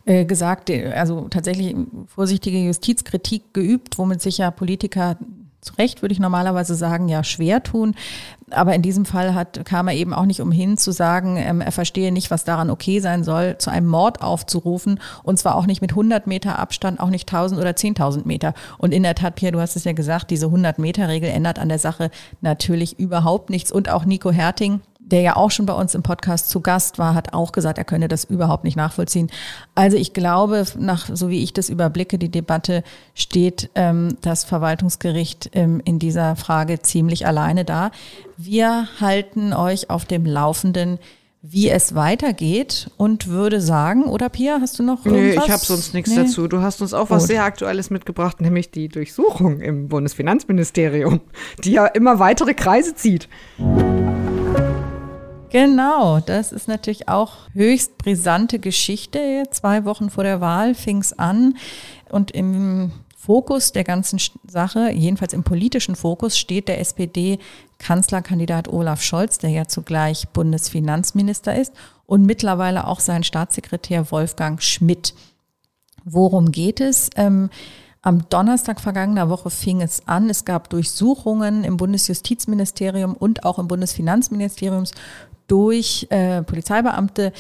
äh, 0.07 0.25
gesagt, 0.25 0.71
äh, 0.71 0.93
also 0.93 1.29
tatsächlich 1.29 1.77
vorsichtige 2.07 2.59
Justizkritik 2.59 3.53
geübt, 3.53 3.99
womit 3.99 4.23
sich 4.23 4.39
ja 4.39 4.51
Politiker 4.51 5.19
zu 5.61 5.75
Recht, 5.75 6.03
würde 6.03 6.13
ich 6.13 6.21
normalerweise 6.21 6.75
sagen, 6.75 7.09
ja 7.09 7.25
schwer 7.25 7.63
tun. 7.63 7.95
Aber 8.51 8.75
in 8.75 8.81
diesem 8.81 9.05
Fall 9.05 9.35
hat, 9.35 9.65
kam 9.67 9.89
er 9.89 9.95
eben 9.95 10.15
auch 10.15 10.25
nicht 10.25 10.41
umhin 10.41 10.79
zu 10.79 10.93
sagen, 10.93 11.37
ähm, 11.37 11.61
er 11.61 11.73
verstehe 11.73 12.13
nicht, 12.13 12.31
was 12.31 12.45
daran 12.45 12.71
okay 12.71 13.01
sein 13.01 13.25
soll, 13.25 13.59
zu 13.59 13.71
einem 13.71 13.89
Mord 13.89 14.23
aufzurufen. 14.23 15.01
Und 15.23 15.39
zwar 15.39 15.57
auch 15.57 15.67
nicht 15.67 15.83
mit 15.83 15.91
100 15.91 16.27
Meter 16.27 16.59
Abstand, 16.59 17.01
auch 17.01 17.11
nicht 17.11 17.29
1000 17.29 17.61
oder 17.61 17.71
10.000 17.71 18.27
Meter. 18.27 18.55
Und 18.79 18.95
in 18.95 19.03
der 19.03 19.15
Tat, 19.15 19.35
Pierre, 19.35 19.53
du 19.53 19.61
hast 19.61 19.77
es 19.77 19.85
ja 19.85 19.93
gesagt, 19.93 20.31
diese 20.31 20.47
100 20.47 20.79
Meter 20.79 21.09
Regel 21.09 21.29
ändert 21.29 21.59
an 21.59 21.69
der 21.69 21.79
Sache 21.79 22.11
natürlich 22.41 22.99
überhaupt 22.99 23.51
nichts. 23.51 23.71
Und 23.71 23.91
auch 23.91 24.07
Nico 24.07 24.31
Herting, 24.31 24.81
der 25.11 25.21
ja 25.21 25.37
auch 25.37 25.51
schon 25.51 25.67
bei 25.67 25.73
uns 25.73 25.95
im 25.95 26.03
Podcast 26.03 26.51
zu 26.51 26.61
Gast 26.61 26.99
war, 26.99 27.15
hat 27.15 27.33
auch 27.33 27.53
gesagt, 27.53 27.79
er 27.79 27.85
könne 27.85 28.09
das 28.09 28.25
überhaupt 28.25 28.65
nicht 28.65 28.77
nachvollziehen. 28.77 29.31
Also 29.75 29.97
ich 29.97 30.13
glaube, 30.13 30.65
nach 30.79 31.09
so 31.13 31.29
wie 31.29 31.43
ich 31.43 31.53
das 31.53 31.69
überblicke, 31.69 32.19
die 32.19 32.31
Debatte 32.31 32.83
steht 33.15 33.71
ähm, 33.75 34.17
das 34.21 34.45
Verwaltungsgericht 34.45 35.51
ähm, 35.55 35.81
in 35.85 35.99
dieser 35.99 36.37
Frage 36.37 36.81
ziemlich 36.81 37.27
alleine 37.27 37.65
da. 37.65 37.91
Wir 38.37 38.89
halten 39.01 39.53
euch 39.53 39.91
auf 39.91 40.05
dem 40.05 40.27
Laufenden 40.27 40.99
wie 41.41 41.69
es 41.71 41.95
weitergeht 41.95 42.91
und 42.97 43.29
würde 43.29 43.61
sagen, 43.61 44.05
oder 44.05 44.29
Pia, 44.29 44.59
hast 44.61 44.79
du 44.79 44.83
noch 44.83 45.07
irgendwas? 45.07 45.37
Nee, 45.37 45.45
ich 45.45 45.51
habe 45.51 45.65
sonst 45.65 45.95
nichts 45.95 46.11
nee. 46.11 46.17
dazu. 46.17 46.49
Du 46.49 46.61
hast 46.61 46.83
uns 46.83 46.93
auch 46.95 47.11
was 47.11 47.23
Gut. 47.23 47.29
sehr 47.29 47.45
Aktuelles 47.45 47.91
mitgebracht, 47.91 48.41
nämlich 48.41 48.71
die 48.71 48.89
Durchsuchung 48.89 49.61
im 49.61 49.89
Bundesfinanzministerium, 49.89 51.21
die 51.65 51.73
ja 51.73 51.87
immer 51.87 52.19
weitere 52.19 52.55
Kreise 52.55 52.95
zieht. 52.95 53.29
Genau, 55.51 56.21
das 56.21 56.53
ist 56.53 56.69
natürlich 56.69 57.09
auch 57.09 57.33
höchst 57.55 57.97
brisante 57.99 58.59
Geschichte. 58.59 59.45
Zwei 59.51 59.85
Wochen 59.85 60.11
vor 60.11 60.25
der 60.25 60.41
Wahl 60.41 60.75
fing 60.75 60.99
es 60.99 61.19
an 61.19 61.57
und 62.11 62.33
im 62.33 62.93
Fokus 63.17 63.73
der 63.73 63.85
ganzen 63.85 64.21
Sache, 64.47 64.91
jedenfalls 64.91 65.33
im 65.33 65.43
politischen 65.43 65.97
Fokus, 65.97 66.39
steht 66.39 66.69
der 66.69 66.81
SPD-Kanzlerkandidat 66.81 68.69
Olaf 68.69 69.03
Scholz, 69.03 69.39
der 69.39 69.51
ja 69.51 69.67
zugleich 69.67 70.29
Bundesfinanzminister 70.29 71.55
ist 71.55 71.73
und 72.07 72.25
mittlerweile 72.25 72.87
auch 72.87 73.01
sein 73.01 73.25
Staatssekretär 73.25 74.11
Wolfgang 74.11 74.63
Schmidt. 74.63 75.15
Worum 76.05 76.53
geht 76.53 76.81
es? 76.81 77.11
Ähm, 77.17 77.51
am 78.01 78.29
Donnerstag 78.31 78.81
vergangener 78.81 79.29
Woche 79.29 79.51
fing 79.51 79.83
es 79.83 80.07
an. 80.07 80.31
Es 80.31 80.45
gab 80.45 80.71
Durchsuchungen 80.71 81.65
im 81.65 81.77
Bundesjustizministerium 81.77 83.15
und 83.15 83.45
auch 83.45 83.59
im 83.59 83.67
Bundesfinanzministerium 83.69 84.85
durch 85.49 86.07
äh, 86.11 86.43
Polizeibeamte, 86.43 87.33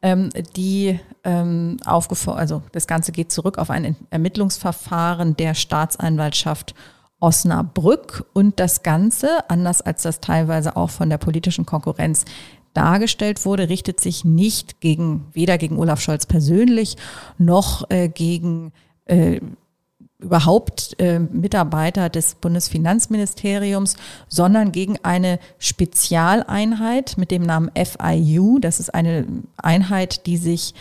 ähm, 0.00 0.30
die 0.56 0.98
ähm, 1.24 1.76
aufgefordert, 1.84 2.40
also 2.40 2.62
das 2.72 2.86
Ganze 2.86 3.12
geht 3.12 3.30
zurück 3.32 3.58
auf 3.58 3.68
ein 3.70 3.96
Ermittlungsverfahren 4.10 5.36
der 5.36 5.54
Staatsanwaltschaft 5.54 6.74
Osnabrück 7.20 8.24
und 8.32 8.60
das 8.60 8.82
Ganze, 8.82 9.50
anders 9.50 9.82
als 9.82 10.02
das 10.02 10.20
teilweise 10.20 10.76
auch 10.76 10.90
von 10.90 11.10
der 11.10 11.18
politischen 11.18 11.66
Konkurrenz 11.66 12.24
dargestellt 12.74 13.44
wurde, 13.44 13.68
richtet 13.68 13.98
sich 13.98 14.24
nicht 14.24 14.80
gegen, 14.80 15.26
weder 15.32 15.58
gegen 15.58 15.78
Olaf 15.78 16.00
Scholz 16.00 16.26
persönlich 16.26 16.96
noch 17.36 17.90
äh, 17.90 18.08
gegen 18.08 18.72
äh, 19.06 19.40
überhaupt 20.20 20.96
äh, 20.98 21.20
Mitarbeiter 21.20 22.08
des 22.08 22.34
Bundesfinanzministeriums, 22.34 23.96
sondern 24.28 24.72
gegen 24.72 24.98
eine 25.04 25.38
Spezialeinheit 25.58 27.16
mit 27.16 27.30
dem 27.30 27.42
Namen 27.42 27.70
FIU. 27.74 28.58
Das 28.58 28.80
ist 28.80 28.92
eine 28.94 29.26
Einheit, 29.56 30.26
die 30.26 30.36
sich 30.36 30.74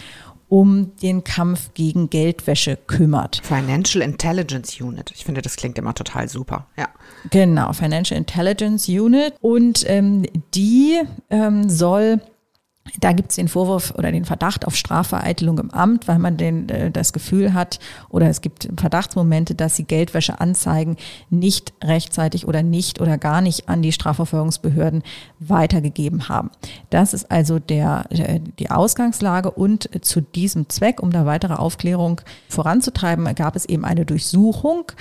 um 0.49 0.95
den 1.01 1.23
Kampf 1.23 1.73
gegen 1.73 2.09
Geldwäsche 2.09 2.77
kümmert. 2.77 3.41
Financial 3.43 4.01
Intelligence 4.01 4.79
Unit. 4.79 5.11
Ich 5.13 5.25
finde, 5.25 5.41
das 5.41 5.57
klingt 5.57 5.77
immer 5.77 5.93
total 5.93 6.29
super. 6.29 6.67
Ja. 6.77 6.87
Genau, 7.29 7.73
Financial 7.73 8.17
Intelligence 8.17 8.87
Unit. 8.87 9.33
Und 9.41 9.83
ähm, 9.87 10.25
die 10.53 11.01
ähm, 11.29 11.69
soll 11.69 12.21
da 12.99 13.11
gibt 13.11 13.31
es 13.31 13.35
den 13.35 13.47
Vorwurf 13.47 13.93
oder 13.97 14.11
den 14.11 14.25
Verdacht 14.25 14.65
auf 14.65 14.75
Strafvereitelung 14.75 15.59
im 15.59 15.71
Amt, 15.71 16.07
weil 16.07 16.19
man 16.19 16.37
den, 16.37 16.69
äh, 16.69 16.91
das 16.91 17.13
Gefühl 17.13 17.53
hat 17.53 17.79
oder 18.09 18.27
es 18.29 18.41
gibt 18.41 18.69
Verdachtsmomente, 18.77 19.55
dass 19.55 19.75
sie 19.75 19.83
Geldwäscheanzeigen 19.83 20.97
nicht 21.29 21.73
rechtzeitig 21.83 22.47
oder 22.47 22.63
nicht 22.63 23.01
oder 23.01 23.17
gar 23.17 23.41
nicht 23.41 23.69
an 23.69 23.81
die 23.81 23.91
Strafverfolgungsbehörden 23.91 25.03
weitergegeben 25.39 26.29
haben. 26.29 26.51
Das 26.89 27.13
ist 27.13 27.31
also 27.31 27.59
der, 27.59 28.05
äh, 28.09 28.39
die 28.59 28.71
Ausgangslage 28.71 29.51
und 29.51 29.89
zu 30.03 30.21
diesem 30.21 30.69
Zweck, 30.69 31.01
um 31.01 31.11
da 31.11 31.25
weitere 31.25 31.53
Aufklärung 31.53 32.21
voranzutreiben, 32.49 33.33
gab 33.35 33.55
es 33.55 33.65
eben 33.65 33.85
eine 33.85 34.05
Durchsuchung 34.05 34.91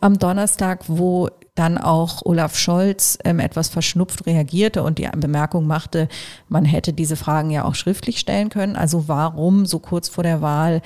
am 0.00 0.18
Donnerstag, 0.18 0.84
wo 0.88 1.28
dann 1.54 1.76
auch 1.76 2.22
Olaf 2.24 2.56
Scholz 2.56 3.18
ähm, 3.24 3.38
etwas 3.38 3.68
verschnupft 3.68 4.26
reagierte 4.26 4.82
und 4.82 4.98
die 4.98 5.08
Bemerkung 5.14 5.66
machte, 5.66 6.08
man 6.48 6.64
hätte 6.64 6.92
diese 6.92 7.16
Fragen 7.16 7.50
ja 7.50 7.64
auch 7.64 7.74
schriftlich 7.74 8.18
stellen 8.18 8.48
können. 8.48 8.74
Also 8.74 9.08
warum 9.08 9.66
so 9.66 9.78
kurz 9.78 10.08
vor 10.08 10.24
der 10.24 10.40
Wahl 10.40 10.80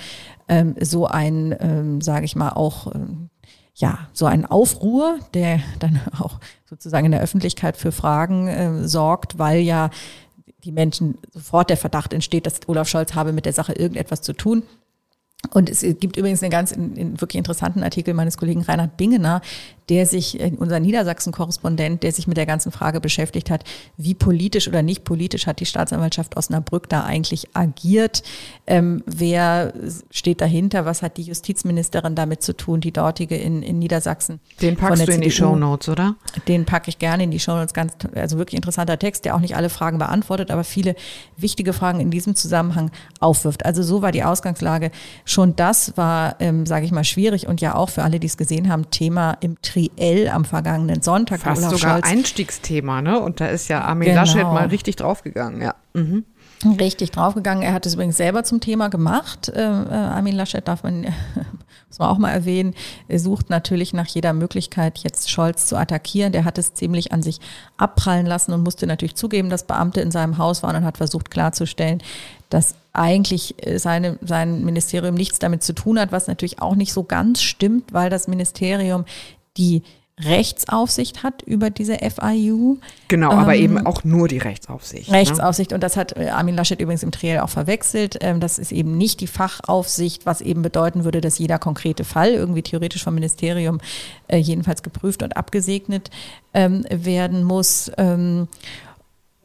ähm, 0.48 0.74
so 0.80 1.06
ein, 1.06 1.54
ähm, 1.60 2.00
sage 2.00 2.24
ich 2.24 2.34
mal, 2.34 2.50
auch 2.50 2.92
ähm, 2.94 3.30
ja, 3.74 4.08
so 4.12 4.26
ein 4.26 4.46
Aufruhr, 4.46 5.18
der 5.34 5.60
dann 5.78 6.00
auch 6.18 6.40
sozusagen 6.64 7.06
in 7.06 7.12
der 7.12 7.20
Öffentlichkeit 7.20 7.76
für 7.76 7.92
Fragen 7.92 8.48
äh, 8.48 8.88
sorgt, 8.88 9.38
weil 9.38 9.60
ja 9.60 9.90
die 10.64 10.72
Menschen 10.72 11.18
sofort 11.32 11.70
der 11.70 11.76
Verdacht 11.76 12.12
entsteht, 12.12 12.46
dass 12.46 12.66
Olaf 12.66 12.88
Scholz 12.88 13.14
habe 13.14 13.32
mit 13.32 13.46
der 13.46 13.52
Sache 13.52 13.72
irgendetwas 13.72 14.22
zu 14.22 14.32
tun. 14.32 14.64
Und 15.52 15.70
es 15.70 15.82
gibt 15.82 16.16
übrigens 16.16 16.42
einen 16.42 16.50
ganz 16.50 16.72
in, 16.72 16.96
in 16.96 17.20
wirklich 17.20 17.38
interessanten 17.38 17.84
Artikel 17.84 18.14
meines 18.14 18.36
Kollegen 18.36 18.62
Reinhard 18.62 18.96
Bingener, 18.96 19.42
der 19.88 20.06
sich, 20.06 20.40
äh, 20.40 20.52
unser 20.56 20.80
Niedersachsen-Korrespondent, 20.80 22.02
der 22.02 22.12
sich 22.12 22.26
mit 22.26 22.36
der 22.36 22.46
ganzen 22.46 22.72
Frage 22.72 23.00
beschäftigt 23.00 23.50
hat, 23.50 23.64
wie 23.96 24.14
politisch 24.14 24.68
oder 24.68 24.82
nicht 24.82 25.04
politisch 25.04 25.46
hat 25.46 25.60
die 25.60 25.66
Staatsanwaltschaft 25.66 26.36
Osnabrück 26.36 26.88
da 26.88 27.04
eigentlich 27.04 27.54
agiert? 27.54 28.22
Ähm, 28.66 29.02
wer 29.06 29.72
steht 30.10 30.40
dahinter? 30.40 30.84
Was 30.84 31.02
hat 31.02 31.16
die 31.16 31.22
Justizministerin 31.22 32.14
damit 32.14 32.42
zu 32.42 32.56
tun, 32.56 32.80
die 32.80 32.92
dortige 32.92 33.36
in, 33.36 33.62
in 33.62 33.78
Niedersachsen? 33.78 34.40
Den 34.60 34.76
packst 34.76 35.02
du 35.06 35.12
in 35.12 35.18
CDU? 35.18 35.24
die 35.24 35.30
Show 35.30 35.56
Notes, 35.56 35.88
oder? 35.88 36.16
Den 36.48 36.64
packe 36.64 36.88
ich 36.88 36.98
gerne 36.98 37.24
in 37.24 37.30
die 37.30 37.40
Show 37.40 37.54
Notes. 37.54 37.72
Ganz, 37.72 37.92
also 38.14 38.38
wirklich 38.38 38.56
interessanter 38.56 38.98
Text, 38.98 39.24
der 39.24 39.36
auch 39.36 39.40
nicht 39.40 39.56
alle 39.56 39.68
Fragen 39.68 39.98
beantwortet, 39.98 40.50
aber 40.50 40.64
viele 40.64 40.96
wichtige 41.36 41.72
Fragen 41.72 42.00
in 42.00 42.10
diesem 42.10 42.34
Zusammenhang 42.34 42.90
aufwirft. 43.20 43.64
Also 43.64 43.82
so 43.82 44.02
war 44.02 44.10
die 44.10 44.24
Ausgangslage. 44.24 44.90
Schon 45.24 45.54
das 45.54 45.96
war, 45.96 46.36
ähm, 46.40 46.66
sage 46.66 46.86
ich 46.86 46.92
mal, 46.92 47.04
schwierig 47.04 47.46
und 47.46 47.60
ja 47.60 47.76
auch 47.76 47.90
für 47.90 48.02
alle, 48.02 48.18
die 48.18 48.26
es 48.26 48.36
gesehen 48.36 48.68
haben, 48.68 48.90
Thema 48.90 49.36
im 49.40 49.60
Triell 49.76 50.28
am 50.28 50.46
vergangenen 50.46 51.02
Sonntag. 51.02 51.40
Fast 51.40 51.62
Olaf 51.62 51.78
sogar 51.78 51.94
Scholz. 51.96 52.06
Einstiegsthema, 52.06 53.02
ne? 53.02 53.20
Und 53.20 53.40
da 53.40 53.48
ist 53.48 53.68
ja 53.68 53.82
Armin 53.82 54.08
genau. 54.08 54.20
Laschet 54.20 54.44
mal 54.44 54.68
richtig 54.68 54.96
draufgegangen, 54.96 55.60
ja. 55.60 55.74
Mhm. 55.92 56.24
Richtig 56.80 57.10
draufgegangen. 57.10 57.62
Er 57.62 57.74
hat 57.74 57.84
es 57.84 57.92
übrigens 57.92 58.16
selber 58.16 58.42
zum 58.42 58.60
Thema 58.60 58.88
gemacht. 58.88 59.50
Äh, 59.50 59.60
äh 59.60 59.92
Armin 59.92 60.34
Laschet 60.34 60.66
darf 60.66 60.82
man, 60.82 61.02
muss 61.88 61.98
man 61.98 62.08
auch 62.08 62.16
mal 62.16 62.30
erwähnen, 62.30 62.74
er 63.08 63.18
sucht 63.18 63.50
natürlich 63.50 63.92
nach 63.92 64.06
jeder 64.06 64.32
Möglichkeit, 64.32 64.98
jetzt 65.00 65.30
Scholz 65.30 65.66
zu 65.66 65.76
attackieren. 65.76 66.32
Der 66.32 66.46
hat 66.46 66.56
es 66.56 66.72
ziemlich 66.72 67.12
an 67.12 67.22
sich 67.22 67.38
abprallen 67.76 68.24
lassen 68.24 68.54
und 68.54 68.62
musste 68.62 68.86
natürlich 68.86 69.16
zugeben, 69.16 69.50
dass 69.50 69.64
Beamte 69.64 70.00
in 70.00 70.10
seinem 70.10 70.38
Haus 70.38 70.62
waren 70.62 70.76
und 70.76 70.84
hat 70.86 70.96
versucht 70.96 71.30
klarzustellen, 71.30 72.02
dass 72.48 72.76
eigentlich 72.94 73.54
äh, 73.66 73.78
seine, 73.78 74.18
sein 74.22 74.64
Ministerium 74.64 75.14
nichts 75.14 75.38
damit 75.38 75.62
zu 75.62 75.74
tun 75.74 75.98
hat, 75.98 76.12
was 76.12 76.28
natürlich 76.28 76.62
auch 76.62 76.76
nicht 76.76 76.94
so 76.94 77.02
ganz 77.02 77.42
stimmt, 77.42 77.92
weil 77.92 78.08
das 78.08 78.28
Ministerium 78.28 79.04
die 79.56 79.82
Rechtsaufsicht 80.18 81.22
hat 81.22 81.42
über 81.42 81.68
diese 81.68 81.98
FIU. 81.98 82.78
Genau, 83.08 83.32
aber 83.32 83.54
ähm, 83.54 83.62
eben 83.62 83.86
auch 83.86 84.02
nur 84.02 84.28
die 84.28 84.38
Rechtsaufsicht. 84.38 85.10
Ne? 85.10 85.18
Rechtsaufsicht, 85.18 85.70
ne? 85.70 85.74
und 85.74 85.82
das 85.82 85.96
hat 85.96 86.16
äh, 86.16 86.28
Armin 86.30 86.54
Laschet 86.54 86.80
übrigens 86.80 87.02
im 87.02 87.10
Triell 87.10 87.40
auch 87.40 87.50
verwechselt. 87.50 88.16
Ähm, 88.22 88.40
das 88.40 88.58
ist 88.58 88.72
eben 88.72 88.96
nicht 88.96 89.20
die 89.20 89.26
Fachaufsicht, 89.26 90.24
was 90.24 90.40
eben 90.40 90.62
bedeuten 90.62 91.04
würde, 91.04 91.20
dass 91.20 91.38
jeder 91.38 91.58
konkrete 91.58 92.04
Fall 92.04 92.30
irgendwie 92.30 92.62
theoretisch 92.62 93.04
vom 93.04 93.14
Ministerium 93.14 93.78
äh, 94.28 94.38
jedenfalls 94.38 94.82
geprüft 94.82 95.22
und 95.22 95.36
abgesegnet 95.36 96.10
ähm, 96.54 96.86
werden 96.88 97.44
muss. 97.44 97.90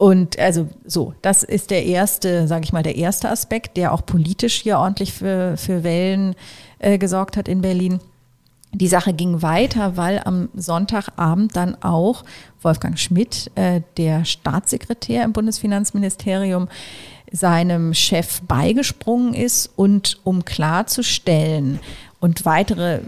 Und 0.02 0.38
also 0.38 0.68
so, 0.84 1.14
das 1.22 1.42
ist 1.44 1.70
der 1.70 1.84
erste, 1.84 2.48
sage 2.48 2.64
ich 2.64 2.72
mal, 2.72 2.82
der 2.82 2.96
erste 2.96 3.28
Aspekt, 3.28 3.76
der 3.76 3.92
auch 3.92 4.04
politisch 4.04 4.60
hier 4.62 4.78
ordentlich 4.78 5.12
für, 5.12 5.56
für 5.56 5.84
Wellen 5.84 6.34
äh, 6.80 6.98
gesorgt 6.98 7.36
hat 7.36 7.46
in 7.46 7.60
Berlin. 7.60 8.00
Die 8.74 8.88
Sache 8.88 9.12
ging 9.12 9.42
weiter, 9.42 9.96
weil 9.96 10.22
am 10.24 10.48
Sonntagabend 10.54 11.54
dann 11.54 11.76
auch 11.82 12.24
Wolfgang 12.62 12.98
Schmidt, 12.98 13.50
äh, 13.54 13.82
der 13.98 14.24
Staatssekretär 14.24 15.24
im 15.24 15.32
Bundesfinanzministerium, 15.32 16.68
seinem 17.30 17.94
Chef 17.94 18.42
beigesprungen 18.42 19.34
ist 19.34 19.70
und 19.76 20.20
um 20.22 20.44
klarzustellen 20.44 21.80
und 22.20 22.44
weitere 22.44 23.00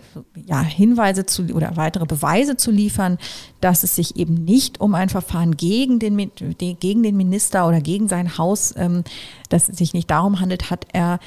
ja, 0.46 0.60
Hinweise 0.60 1.24
zu 1.24 1.44
oder 1.54 1.76
weitere 1.76 2.04
Beweise 2.04 2.56
zu 2.56 2.70
liefern, 2.70 3.18
dass 3.60 3.84
es 3.84 3.94
sich 3.94 4.16
eben 4.16 4.34
nicht 4.44 4.80
um 4.80 4.94
ein 4.94 5.08
Verfahren 5.08 5.56
gegen 5.56 5.98
den, 5.98 6.30
gegen 6.58 7.02
den 7.02 7.16
Minister 7.16 7.68
oder 7.68 7.80
gegen 7.80 8.08
sein 8.08 8.36
Haus, 8.38 8.74
ähm, 8.76 9.04
dass 9.50 9.68
es 9.68 9.76
sich 9.76 9.94
nicht 9.94 10.10
darum 10.10 10.40
handelt, 10.40 10.70
hat 10.70 10.86
er 10.92 11.20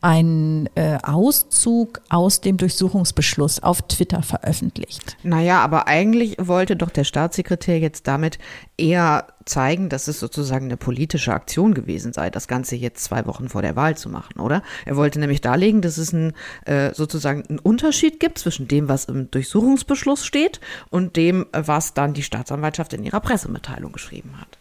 einen 0.00 0.68
äh, 0.76 0.98
Auszug 1.02 2.00
aus 2.08 2.40
dem 2.40 2.56
Durchsuchungsbeschluss 2.56 3.62
auf 3.62 3.82
Twitter 3.82 4.22
veröffentlicht. 4.22 5.16
Naja, 5.22 5.60
aber 5.60 5.88
eigentlich 5.88 6.36
wollte 6.40 6.76
doch 6.76 6.90
der 6.90 7.04
Staatssekretär 7.04 7.78
jetzt 7.78 8.06
damit 8.06 8.38
eher 8.78 9.26
zeigen, 9.44 9.88
dass 9.88 10.08
es 10.08 10.20
sozusagen 10.20 10.66
eine 10.66 10.76
politische 10.76 11.34
Aktion 11.34 11.74
gewesen 11.74 12.12
sei, 12.12 12.30
das 12.30 12.48
Ganze 12.48 12.76
jetzt 12.76 13.04
zwei 13.04 13.26
Wochen 13.26 13.48
vor 13.48 13.62
der 13.62 13.76
Wahl 13.76 13.96
zu 13.96 14.08
machen, 14.08 14.40
oder? 14.40 14.62
Er 14.86 14.96
wollte 14.96 15.18
nämlich 15.18 15.40
darlegen, 15.40 15.82
dass 15.82 15.98
es 15.98 16.12
ein, 16.12 16.32
äh, 16.64 16.94
sozusagen 16.94 17.44
einen 17.46 17.58
Unterschied 17.58 18.20
gibt 18.20 18.38
zwischen 18.38 18.68
dem, 18.68 18.88
was 18.88 19.04
im 19.06 19.30
Durchsuchungsbeschluss 19.30 20.24
steht 20.24 20.60
und 20.88 21.16
dem, 21.16 21.46
was 21.52 21.92
dann 21.94 22.14
die 22.14 22.22
Staatsanwaltschaft 22.22 22.94
in 22.94 23.02
ihrer 23.02 23.20
Pressemitteilung 23.20 23.92
geschrieben 23.92 24.40
hat. 24.40 24.58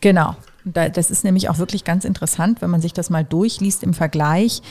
Genau. 0.00 0.36
Das 0.72 1.10
ist 1.10 1.24
nämlich 1.24 1.48
auch 1.48 1.58
wirklich 1.58 1.84
ganz 1.84 2.04
interessant, 2.04 2.60
wenn 2.62 2.70
man 2.70 2.80
sich 2.80 2.92
das 2.92 3.10
mal 3.10 3.24
durchliest 3.24 3.82
im 3.82 3.94
Vergleich. 3.94 4.62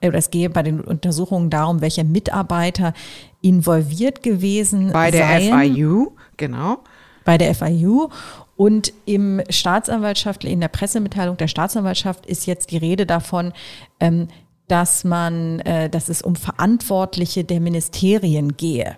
Äh, 0.00 0.10
es 0.12 0.30
gehe 0.30 0.50
bei 0.50 0.62
den 0.62 0.80
Untersuchungen 0.80 1.50
darum, 1.50 1.80
welche 1.80 2.04
Mitarbeiter 2.04 2.92
involviert 3.40 4.22
gewesen 4.22 4.92
Bei 4.92 5.10
der 5.10 5.40
seien. 5.40 5.74
FIU, 5.74 6.12
genau. 6.36 6.78
Bei 7.24 7.38
der 7.38 7.54
FIU. 7.54 8.08
Und 8.56 8.92
im 9.04 9.42
Staatsanwaltschaft, 9.50 10.44
in 10.44 10.60
der 10.60 10.68
Pressemitteilung 10.68 11.36
der 11.36 11.48
Staatsanwaltschaft 11.48 12.26
ist 12.26 12.46
jetzt 12.46 12.70
die 12.70 12.76
Rede 12.76 13.06
davon, 13.06 13.52
ähm, 13.98 14.28
dass 14.68 15.04
man, 15.04 15.60
äh, 15.60 15.90
dass 15.90 16.08
es 16.08 16.22
um 16.22 16.36
Verantwortliche 16.36 17.44
der 17.44 17.60
Ministerien 17.60 18.56
gehe. 18.56 18.96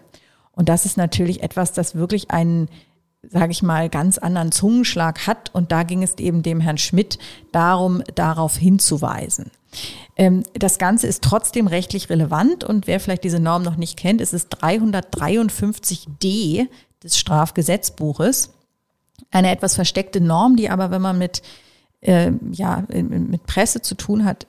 Und 0.53 0.69
das 0.69 0.87
ist 0.87 0.97
natürlich 0.97 1.43
etwas, 1.43 1.73
das 1.73 1.95
wirklich 1.95 2.31
einen 2.31 2.69
sage 3.31 3.53
ich 3.53 3.63
mal, 3.63 3.89
ganz 3.89 4.19
anderen 4.19 4.53
Zungenschlag 4.53 5.27
hat. 5.27 5.55
Und 5.55 5.73
da 5.73 5.83
ging 5.83 6.03
es 6.03 6.19
eben 6.19 6.43
dem 6.43 6.61
Herrn 6.61 6.79
Schmidt 6.79 7.19
darum, 7.53 8.03
darauf 8.15 8.57
hinzuweisen. 8.57 9.51
Ähm, 10.17 10.43
das 10.55 10.79
Ganze 10.79 11.07
ist 11.07 11.23
trotzdem 11.23 11.67
rechtlich 11.67 12.09
relevant 12.09 12.65
und 12.65 12.87
wer 12.87 13.01
vielleicht 13.01 13.25
diese 13.25 13.41
Norm 13.41 13.63
noch 13.63 13.77
nicht 13.77 13.99
kennt, 13.99 14.21
ist 14.21 14.33
es 14.33 14.51
353d 14.51 16.69
des 17.03 17.19
Strafgesetzbuches. 17.19 18.53
Eine 19.31 19.51
etwas 19.51 19.75
versteckte 19.75 20.21
Norm, 20.21 20.57
die 20.57 20.71
aber, 20.71 20.91
wenn 20.91 21.03
man 21.03 21.19
mit, 21.19 21.43
äh, 22.01 22.33
ja, 22.53 22.85
mit 22.89 23.47
Presse 23.47 23.83
zu 23.83 23.95
tun 23.95 24.25
hat, 24.25 24.47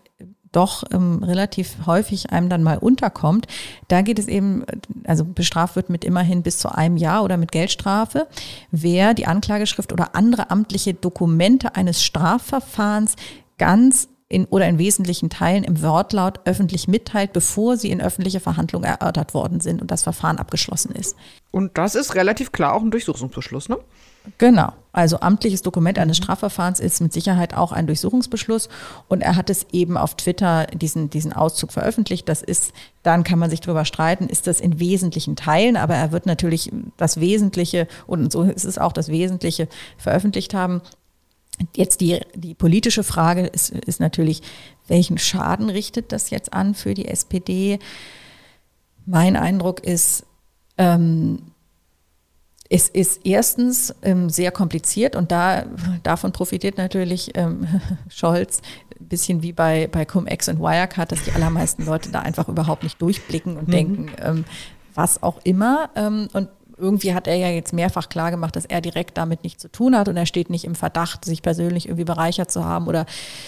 doch 0.51 0.83
ähm, 0.91 1.23
relativ 1.23 1.75
häufig 1.85 2.31
einem 2.31 2.49
dann 2.49 2.63
mal 2.63 2.77
unterkommt. 2.77 3.47
Da 3.87 4.01
geht 4.01 4.19
es 4.19 4.27
eben, 4.27 4.63
also 5.05 5.25
bestraft 5.25 5.75
wird 5.75 5.89
mit 5.89 6.05
immerhin 6.05 6.43
bis 6.43 6.57
zu 6.59 6.73
einem 6.73 6.97
Jahr 6.97 7.23
oder 7.23 7.37
mit 7.37 7.51
Geldstrafe, 7.51 8.27
wer 8.71 9.13
die 9.13 9.27
Anklageschrift 9.27 9.91
oder 9.93 10.15
andere 10.15 10.49
amtliche 10.49 10.93
Dokumente 10.93 11.75
eines 11.75 12.03
Strafverfahrens 12.03 13.15
ganz 13.57 14.07
in, 14.29 14.45
oder 14.45 14.67
in 14.67 14.77
wesentlichen 14.77 15.29
Teilen 15.29 15.63
im 15.63 15.81
Wortlaut 15.81 16.41
öffentlich 16.45 16.87
mitteilt, 16.87 17.33
bevor 17.33 17.77
sie 17.77 17.91
in 17.91 18.01
öffentliche 18.01 18.39
Verhandlungen 18.39 18.85
erörtert 18.85 19.33
worden 19.33 19.61
sind 19.61 19.81
und 19.81 19.89
das 19.89 20.03
Verfahren 20.03 20.37
abgeschlossen 20.37 20.93
ist. 20.93 21.15
Und 21.51 21.77
das 21.77 21.95
ist 21.95 22.15
relativ 22.15 22.51
klar 22.51 22.73
auch 22.73 22.81
ein 22.81 22.91
Durchsuchungsbeschluss, 22.91 23.69
ne? 23.69 23.77
Genau. 24.37 24.73
Also 24.91 25.19
amtliches 25.19 25.61
Dokument 25.61 25.99
eines 25.99 26.17
Strafverfahrens 26.17 26.79
ist 26.79 27.01
mit 27.01 27.13
Sicherheit 27.13 27.53
auch 27.53 27.71
ein 27.71 27.85
Durchsuchungsbeschluss. 27.85 28.67
Und 29.07 29.21
er 29.21 29.35
hat 29.35 29.51
es 29.51 29.67
eben 29.71 29.95
auf 29.95 30.15
Twitter 30.15 30.65
diesen, 30.73 31.11
diesen 31.11 31.33
Auszug 31.33 31.71
veröffentlicht. 31.71 32.27
Das 32.27 32.41
ist, 32.41 32.73
dann 33.03 33.23
kann 33.23 33.37
man 33.37 33.51
sich 33.51 33.61
darüber 33.61 33.85
streiten, 33.85 34.27
ist 34.27 34.47
das 34.47 34.59
in 34.59 34.79
wesentlichen 34.79 35.35
Teilen, 35.35 35.77
aber 35.77 35.95
er 35.95 36.11
wird 36.11 36.25
natürlich 36.25 36.71
das 36.97 37.19
Wesentliche, 37.19 37.87
und 38.07 38.31
so 38.31 38.41
ist 38.41 38.65
es 38.65 38.79
auch 38.79 38.91
das 38.91 39.09
Wesentliche, 39.09 39.67
veröffentlicht 39.99 40.55
haben. 40.55 40.81
Jetzt 41.75 42.01
die, 42.01 42.19
die 42.33 42.55
politische 42.55 43.03
Frage 43.03 43.45
ist, 43.45 43.69
ist 43.69 43.99
natürlich, 43.99 44.41
welchen 44.87 45.19
Schaden 45.19 45.69
richtet 45.69 46.11
das 46.11 46.31
jetzt 46.31 46.53
an 46.53 46.73
für 46.73 46.95
die 46.95 47.07
SPD? 47.07 47.77
Mein 49.05 49.35
Eindruck 49.35 49.81
ist, 49.81 50.25
ähm, 50.79 51.39
es 52.69 52.89
ist 52.89 53.21
erstens 53.25 53.95
ähm, 54.01 54.29
sehr 54.29 54.51
kompliziert 54.51 55.15
und 55.15 55.31
da, 55.31 55.65
davon 56.03 56.31
profitiert 56.31 56.77
natürlich 56.77 57.31
ähm, 57.35 57.67
Scholz 58.09 58.61
ein 58.99 59.07
bisschen 59.07 59.41
wie 59.41 59.53
bei, 59.53 59.87
bei 59.91 60.05
Cum-Ex 60.05 60.49
und 60.49 60.59
Wirecard, 60.59 61.11
dass 61.11 61.23
die 61.23 61.31
allermeisten 61.31 61.85
Leute 61.85 62.11
da 62.11 62.19
einfach 62.19 62.47
überhaupt 62.47 62.83
nicht 62.83 63.01
durchblicken 63.01 63.57
und 63.57 63.67
mhm. 63.67 63.71
denken, 63.71 64.11
ähm, 64.21 64.45
was 64.95 65.21
auch 65.23 65.39
immer. 65.43 65.89
Ähm, 65.95 66.27
und 66.33 66.49
irgendwie 66.77 67.13
hat 67.13 67.27
er 67.27 67.35
ja 67.35 67.49
jetzt 67.49 67.73
mehrfach 67.73 68.07
klargemacht, 68.09 68.55
dass 68.55 68.65
er 68.65 68.81
direkt 68.81 69.17
damit 69.17 69.43
nichts 69.43 69.61
zu 69.63 69.71
tun 69.71 69.97
hat 69.97 70.07
und 70.07 70.17
er 70.17 70.25
steht 70.25 70.49
nicht 70.49 70.63
im 70.63 70.75
Verdacht, 70.75 71.25
sich 71.25 71.41
persönlich 71.41 71.87
irgendwie 71.87 72.03
bereichert 72.03 72.51
zu 72.51 72.63
haben 72.63 72.87
oder 72.87 73.05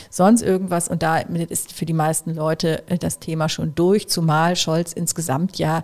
sonst 0.09 0.41
irgendwas. 0.41 0.89
Und 0.89 1.03
da 1.03 1.17
ist 1.17 1.73
für 1.73 1.85
die 1.85 1.93
meisten 1.93 2.33
Leute 2.33 2.83
äh, 2.89 2.97
das 2.97 3.19
Thema 3.19 3.49
schon 3.49 3.75
durch, 3.75 4.07
zumal 4.07 4.55
Scholz 4.55 4.93
insgesamt 4.93 5.59
ja 5.59 5.83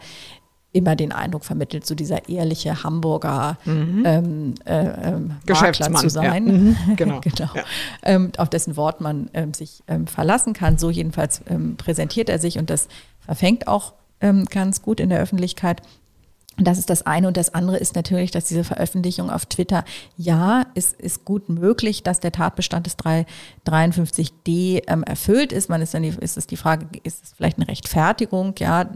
immer 0.76 0.96
den 0.96 1.12
Eindruck 1.12 1.46
vermittelt, 1.46 1.86
so 1.86 1.96
dieser 1.96 2.28
ehrliche 2.28 2.84
Hamburger 2.84 3.58
mhm. 3.66 4.04
ähm, 4.06 4.54
äh, 4.66 5.10
ähm, 5.10 5.32
Geschäftsmann 5.46 5.96
zu 5.96 6.10
sein, 6.10 6.48
ja. 6.48 6.54
mhm. 6.54 6.78
genau, 6.96 7.22
genau. 7.22 7.50
Ja. 7.54 7.64
Ähm, 8.04 8.32
auf 8.38 8.50
dessen 8.50 8.76
Wort 8.76 9.00
man 9.00 9.30
ähm, 9.34 9.54
sich 9.54 9.84
ähm, 9.88 10.06
verlassen 10.06 10.54
kann. 10.54 10.78
So 10.78 10.90
jedenfalls 10.90 11.42
ähm, 11.50 11.78
präsentiert 11.78 12.30
er 12.30 12.40
sich 12.40 12.58
und 12.58 12.70
das 12.70 12.88
verfängt 13.22 13.68
auch 13.68 13.94
ganz 14.50 14.82
gut 14.82 15.02
in 15.02 15.10
der 15.10 15.20
Öffentlichkeit. 15.20 15.82
Das 16.58 16.78
ist 16.78 16.90
das 16.90 17.06
eine. 17.06 17.28
Und 17.28 17.36
das 17.36 17.54
andere 17.54 17.78
ist 17.78 17.96
natürlich, 17.96 18.32
dass 18.32 18.46
diese 18.46 18.64
Veröffentlichung 18.64 19.30
auf 19.30 19.46
Twitter, 19.46 19.84
ja, 20.16 20.66
es 20.74 20.94
ist 20.94 21.26
gut 21.26 21.50
möglich, 21.50 22.02
dass 22.04 22.22
der 22.22 22.32
Tatbestand 22.32 22.86
des 22.86 22.98
353d 22.98 24.84
ähm, 24.88 25.04
erfüllt 25.04 25.52
ist. 25.52 25.70
Man 25.70 25.82
ist 25.82 25.94
dann 25.94 26.04
die, 26.04 26.16
ist 26.20 26.38
es 26.38 26.48
die 26.48 26.56
Frage, 26.56 26.88
ist 27.04 27.24
es 27.24 27.34
vielleicht 27.34 27.58
eine 27.58 27.68
Rechtfertigung, 27.68 28.56
ja, 28.60 28.90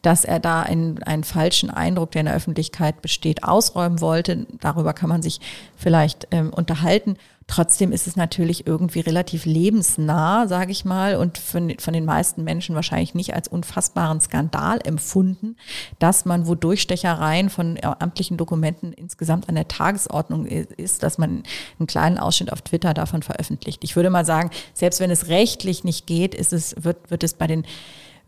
dass 0.00 0.24
er 0.24 0.40
da 0.40 0.62
einen, 0.62 1.02
einen 1.02 1.24
falschen 1.24 1.70
Eindruck, 1.70 2.12
der 2.12 2.20
in 2.20 2.26
der 2.26 2.34
Öffentlichkeit 2.34 3.02
besteht, 3.02 3.44
ausräumen 3.44 4.00
wollte. 4.00 4.46
Darüber 4.60 4.94
kann 4.94 5.10
man 5.10 5.20
sich 5.22 5.40
vielleicht 5.76 6.28
ähm, 6.30 6.50
unterhalten. 6.50 7.16
Trotzdem 7.50 7.90
ist 7.90 8.06
es 8.06 8.14
natürlich 8.14 8.68
irgendwie 8.68 9.00
relativ 9.00 9.44
lebensnah, 9.44 10.46
sage 10.46 10.70
ich 10.70 10.84
mal, 10.84 11.16
und 11.16 11.36
von, 11.36 11.74
von 11.80 11.92
den 11.92 12.04
meisten 12.04 12.44
Menschen 12.44 12.76
wahrscheinlich 12.76 13.16
nicht 13.16 13.34
als 13.34 13.48
unfassbaren 13.48 14.20
Skandal 14.20 14.78
empfunden, 14.84 15.56
dass 15.98 16.24
man, 16.24 16.46
wo 16.46 16.54
Durchstechereien 16.54 17.50
von 17.50 17.76
amtlichen 17.82 18.36
Dokumenten 18.36 18.92
insgesamt 18.92 19.48
an 19.48 19.56
der 19.56 19.66
Tagesordnung 19.66 20.46
ist, 20.46 21.02
dass 21.02 21.18
man 21.18 21.42
einen 21.80 21.88
kleinen 21.88 22.18
Ausschnitt 22.18 22.52
auf 22.52 22.62
Twitter 22.62 22.94
davon 22.94 23.24
veröffentlicht. 23.24 23.82
Ich 23.82 23.96
würde 23.96 24.10
mal 24.10 24.24
sagen, 24.24 24.50
selbst 24.72 25.00
wenn 25.00 25.10
es 25.10 25.26
rechtlich 25.26 25.82
nicht 25.82 26.06
geht, 26.06 26.36
ist 26.36 26.52
es, 26.52 26.76
wird, 26.78 27.10
wird 27.10 27.24
es 27.24 27.34
bei 27.34 27.48
den 27.48 27.64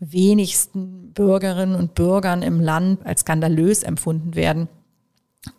wenigsten 0.01 1.13
Bürgerinnen 1.13 1.75
und 1.75 1.95
Bürgern 1.95 2.41
im 2.41 2.59
Land 2.59 3.05
als 3.05 3.21
skandalös 3.21 3.83
empfunden 3.83 4.35
werden 4.35 4.67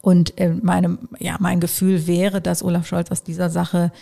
und 0.00 0.38
äh, 0.38 0.50
meine, 0.50 0.98
ja, 1.18 1.36
mein 1.40 1.60
Gefühl 1.60 2.06
wäre, 2.06 2.40
dass 2.40 2.62
Olaf 2.62 2.86
Scholz 2.86 3.10
aus 3.10 3.22
dieser 3.22 3.50
Sache 3.50 3.92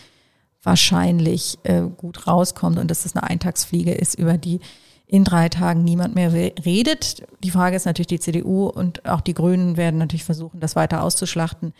wahrscheinlich 0.62 1.58
äh, 1.64 1.82
gut 1.96 2.26
rauskommt 2.26 2.78
und 2.78 2.90
dass 2.90 3.04
es 3.04 3.16
eine 3.16 3.24
Eintagsfliege 3.24 3.92
ist, 3.92 4.18
über 4.18 4.38
die 4.38 4.60
in 5.06 5.24
drei 5.24 5.48
Tagen 5.48 5.84
niemand 5.84 6.14
mehr 6.14 6.32
redet. 6.32 7.22
Die 7.42 7.50
Frage 7.50 7.76
ist 7.76 7.84
natürlich, 7.84 8.06
die 8.06 8.20
CDU 8.20 8.66
und 8.66 9.04
auch 9.06 9.20
die 9.20 9.34
Grünen 9.34 9.76
werden 9.76 9.98
natürlich 9.98 10.24
versuchen, 10.24 10.60
das 10.60 10.76
weiter 10.76 11.02
auszuschlachten. 11.02 11.74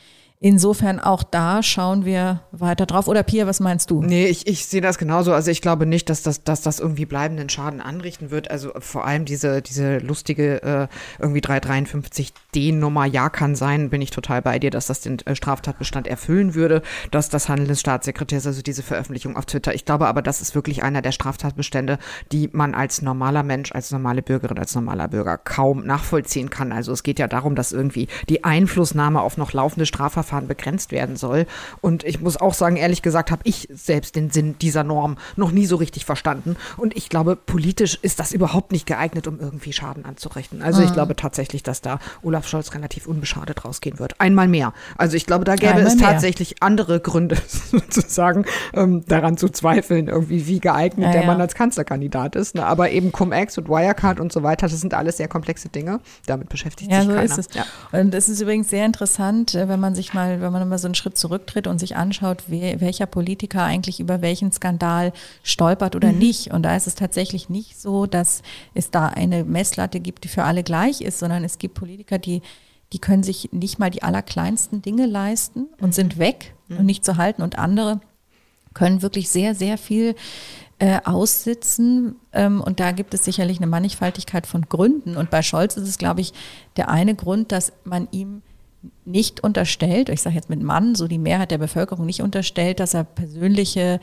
Insofern 0.45 0.99
auch 0.99 1.23
da 1.23 1.63
schauen 1.63 2.05
wir 2.05 2.41
weiter 2.51 2.85
drauf. 2.85 3.07
Oder 3.07 3.23
Pia, 3.23 3.47
was 3.47 3.61
meinst 3.61 3.93
du? 3.93 4.03
Nee, 4.03 4.27
ich, 4.27 4.49
ich 4.49 4.67
sehe 4.67 4.81
das 4.81 4.99
genauso. 4.99 5.33
Also 5.33 5.53
ich 5.53 5.63
glaube 5.63 5.87
nicht, 5.87 6.11
dass 6.11 6.25
das, 6.25 6.43
dass 6.43 6.63
das 6.63 6.81
irgendwie 6.81 7.07
bleibenden 7.07 7.49
Schaden 7.49 7.81
anrichten 7.81 8.33
wird. 8.33 8.51
Also 8.51 8.73
vor 8.81 9.07
allem 9.07 9.25
diese, 9.25 9.63
diese 9.63 9.99
lustige 9.99 10.61
äh, 10.65 10.89
irgendwie 11.21 11.43
353D-Nummer, 11.43 13.07
ja 13.07 13.31
kann 13.31 13.55
sein, 13.55 13.89
bin 13.89 14.03
ich 14.03 14.11
total 14.11 14.43
bei 14.43 14.59
dir, 14.59 14.73
dass 14.73 14.89
das 14.89 15.01
den 15.01 15.21
äh, 15.27 15.37
Straftatbestand 15.37 16.09
erfüllen 16.09 16.57
würde, 16.57 16.83
dass 17.13 17.29
das 17.29 17.49
Handeln 17.49 17.69
des 17.69 17.79
Staatssekretärs, 17.79 18.45
also 18.45 18.63
diese 18.63 18.83
Veröffentlichung 18.83 19.37
auf 19.37 19.47
Twitter. 19.47 19.77
Ich 19.77 19.85
glaube 19.85 20.09
aber, 20.09 20.23
das 20.23 20.41
ist 20.41 20.57
wirklich 20.57 20.83
einer 20.83 21.03
der 21.03 21.13
Straftatbestände, 21.13 22.01
die 22.33 22.51
man 22.51 22.75
als 22.75 23.01
normaler 23.01 23.45
Mensch, 23.45 23.71
als 23.71 23.93
normale 23.93 24.23
Bürgerin, 24.23 24.59
als 24.59 24.75
normaler 24.75 25.07
Bürger 25.07 25.39
kaum 25.39 25.87
nachvollziehen 25.87 26.51
kann. 26.51 26.73
Also 26.73 26.91
es 26.91 27.05
geht 27.05 27.21
ja 27.21 27.29
darum, 27.29 27.55
dass 27.55 27.71
irgendwie 27.71 28.09
die 28.29 28.43
Einflussnahme 28.43 29.21
auf 29.21 29.37
noch 29.37 29.53
laufende 29.53 29.87
Strafverfahren 29.87 30.32
Verfahren 30.33 30.49
begrenzt 30.49 30.93
werden 30.93 31.17
soll. 31.17 31.47
Und 31.83 32.05
ich 32.05 32.21
muss 32.21 32.39
auch 32.39 32.55
sagen, 32.55 32.77
ehrlich 32.77 33.03
gesagt, 33.03 33.31
habe 33.31 33.43
ich 33.45 33.69
selbst 33.71 34.17
den 34.17 34.31
Sinn 34.31 34.57
dieser 34.61 34.83
Norm 34.83 35.19
noch 35.37 35.53
nie 35.53 35.67
so 35.67 35.77
richtig 35.77 36.07
verstanden. 36.07 36.57
Und 36.79 36.97
ich 36.97 37.11
glaube, 37.11 37.37
politisch 37.37 37.99
ist 38.01 38.19
das 38.19 38.33
überhaupt 38.33 38.73
nicht 38.73 38.87
geeignet, 38.87 39.27
um 39.27 39.39
irgendwie 39.39 39.73
Schaden 39.73 40.07
anzurichten. 40.07 40.63
Also 40.63 40.81
mhm. 40.81 40.87
ich 40.87 40.93
glaube 40.95 41.17
tatsächlich, 41.17 41.63
dass 41.63 41.83
da 41.83 41.99
Olaf 42.23 42.49
Scholz 42.49 42.73
relativ 42.75 43.07
unbeschadet 43.07 43.65
rausgehen 43.65 43.99
wird. 43.99 44.21
Einmal 44.21 44.49
mehr. 44.49 44.73
Also 44.97 45.17
ich 45.17 45.27
glaube, 45.27 45.45
da 45.45 45.55
gäbe 45.57 45.75
Einmal 45.75 45.87
es 45.87 45.97
tatsächlich 45.99 46.53
mehr. 46.53 46.63
andere 46.63 47.01
Gründe, 47.01 47.37
sozusagen, 47.71 48.47
ähm, 48.73 49.05
daran 49.07 49.37
zu 49.37 49.51
zweifeln, 49.51 50.09
irgendwie, 50.09 50.47
wie 50.47 50.61
geeignet 50.61 51.07
ja, 51.07 51.13
der 51.13 51.21
ja. 51.23 51.27
Mann 51.27 51.41
als 51.41 51.55
Kanzlerkandidat 51.55 52.37
ist. 52.37 52.55
Ne? 52.55 52.65
Aber 52.65 52.91
eben 52.91 53.13
Cum-Ex 53.13 53.59
und 53.59 53.69
Wirecard 53.69 54.19
und 54.19 54.33
so 54.33 54.43
weiter, 54.43 54.69
das 54.69 54.81
sind 54.81 54.95
alles 54.95 55.19
sehr 55.19 55.29
komplexe 55.29 55.69
Dinge. 55.69 56.01
Damit 56.27 56.49
beschäftigt 56.49 56.91
ja, 56.91 57.01
sich 57.01 57.09
so 57.09 57.15
keiner. 57.15 57.25
Ist 57.25 57.39
es. 57.39 57.49
Ja. 57.55 57.65
Und 57.93 58.15
es 58.15 58.29
ist 58.31 58.41
übrigens 58.41 58.71
sehr 58.71 58.87
interessant, 58.87 59.55
äh, 59.55 59.69
wenn 59.69 59.81
man 59.81 59.95
sich 59.95 60.15
mal 60.15 60.22
mal, 60.23 60.41
wenn 60.41 60.53
man 60.53 60.69
mal 60.69 60.79
so 60.79 60.87
einen 60.89 60.95
Schritt 60.95 61.19
zurücktritt 61.19 61.67
und 61.67 61.79
sich 61.79 61.97
anschaut, 61.97 62.45
wer, 62.49 62.81
welcher 62.81 63.07
Politiker 63.07 63.65
eigentlich 63.65 64.01
über 64.01 64.23
welchen 64.23 64.53
Skandal 64.53 65.13
stolpert 65.43 65.97
oder 65.97 66.13
mhm. 66.13 66.19
nicht. 66.19 66.53
Und 66.53 66.63
da 66.63 66.77
ist 66.77 66.87
es 66.87 66.95
tatsächlich 66.95 67.49
nicht 67.49 67.81
so, 67.81 68.07
dass 68.07 68.43
es 68.75 68.91
da 68.91 69.09
eine 69.09 69.45
Messlatte 69.45 70.01
gibt, 70.01 70.25
die 70.25 70.29
für 70.29 70.45
alle 70.45 70.63
gleich 70.63 71.01
ist, 71.01 71.19
sondern 71.19 71.45
es 71.45 71.59
gibt 71.59 71.75
Politiker, 71.75 72.19
die 72.19 72.43
die 72.93 72.99
können 72.99 73.23
sich 73.23 73.49
nicht 73.53 73.79
mal 73.79 73.89
die 73.89 74.03
allerkleinsten 74.03 74.83
Dinge 74.83 75.07
leisten 75.07 75.69
und 75.81 75.89
mhm. 75.89 75.93
sind 75.93 76.19
weg 76.19 76.55
mhm. 76.69 76.79
und 76.79 76.85
nicht 76.85 77.07
zu 77.07 77.17
halten. 77.17 77.41
Und 77.41 77.59
andere 77.59 78.03
können 78.75 79.01
wirklich 79.01 79.31
sehr, 79.31 79.55
sehr 79.55 79.79
viel 79.79 80.15
äh, 80.79 81.01
aussitzen. 81.05 82.17
Ähm, 82.33 82.61
und 82.61 82.81
da 82.81 82.93
gibt 82.93 83.15
es 83.15 83.25
sicherlich 83.25 83.59
eine 83.59 83.67
Mannigfaltigkeit 83.67 84.47
von 84.47 84.63
Gründen. 84.69 85.17
Und 85.17 85.31
bei 85.31 85.43
Scholz 85.43 85.77
ist 85.77 85.89
es, 85.89 85.97
glaube 85.97 86.21
ich, 86.21 86.33
der 86.77 86.91
eine 86.91 87.15
Grund, 87.15 87.51
dass 87.51 87.73
man 87.85 88.09
ihm 88.11 88.43
nicht 89.05 89.43
unterstellt, 89.43 90.09
ich 90.09 90.23
sage 90.23 90.37
jetzt 90.37 90.51
mit 90.51 90.63
Mann, 90.63 90.95
so 90.95 91.09
die 91.09 91.19
Mehrheit 91.19 91.51
der 91.51 91.59
Bevölkerung 91.59 92.07
nicht 92.07 92.23
unterstellt, 92.23 92.79
dass 92.79 92.95
er 92.95 93.05
persönliche 93.05 94.01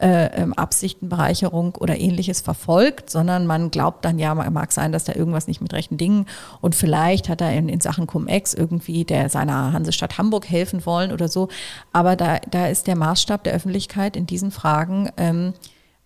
äh, 0.00 0.26
ähm, 0.34 0.52
Absichtenbereicherung 0.54 1.76
oder 1.76 1.98
ähnliches 1.98 2.40
verfolgt, 2.40 3.08
sondern 3.08 3.46
man 3.46 3.70
glaubt 3.70 4.04
dann, 4.04 4.18
ja, 4.18 4.34
mag 4.34 4.72
sein, 4.72 4.90
dass 4.90 5.04
da 5.04 5.14
irgendwas 5.14 5.46
nicht 5.46 5.60
mit 5.60 5.72
rechten 5.72 5.96
Dingen 5.96 6.26
und 6.60 6.74
vielleicht 6.74 7.28
hat 7.28 7.40
er 7.40 7.52
in, 7.52 7.68
in 7.68 7.80
Sachen 7.80 8.06
Cum-Ex 8.06 8.54
irgendwie 8.54 9.04
der 9.04 9.28
seiner 9.28 9.72
Hansestadt 9.72 10.18
Hamburg 10.18 10.48
helfen 10.48 10.84
wollen 10.86 11.12
oder 11.12 11.28
so. 11.28 11.48
Aber 11.92 12.16
da, 12.16 12.38
da 12.50 12.66
ist 12.66 12.88
der 12.88 12.96
Maßstab 12.96 13.44
der 13.44 13.54
Öffentlichkeit 13.54 14.16
in 14.16 14.26
diesen 14.26 14.50
Fragen 14.50 15.10
ähm, 15.16 15.54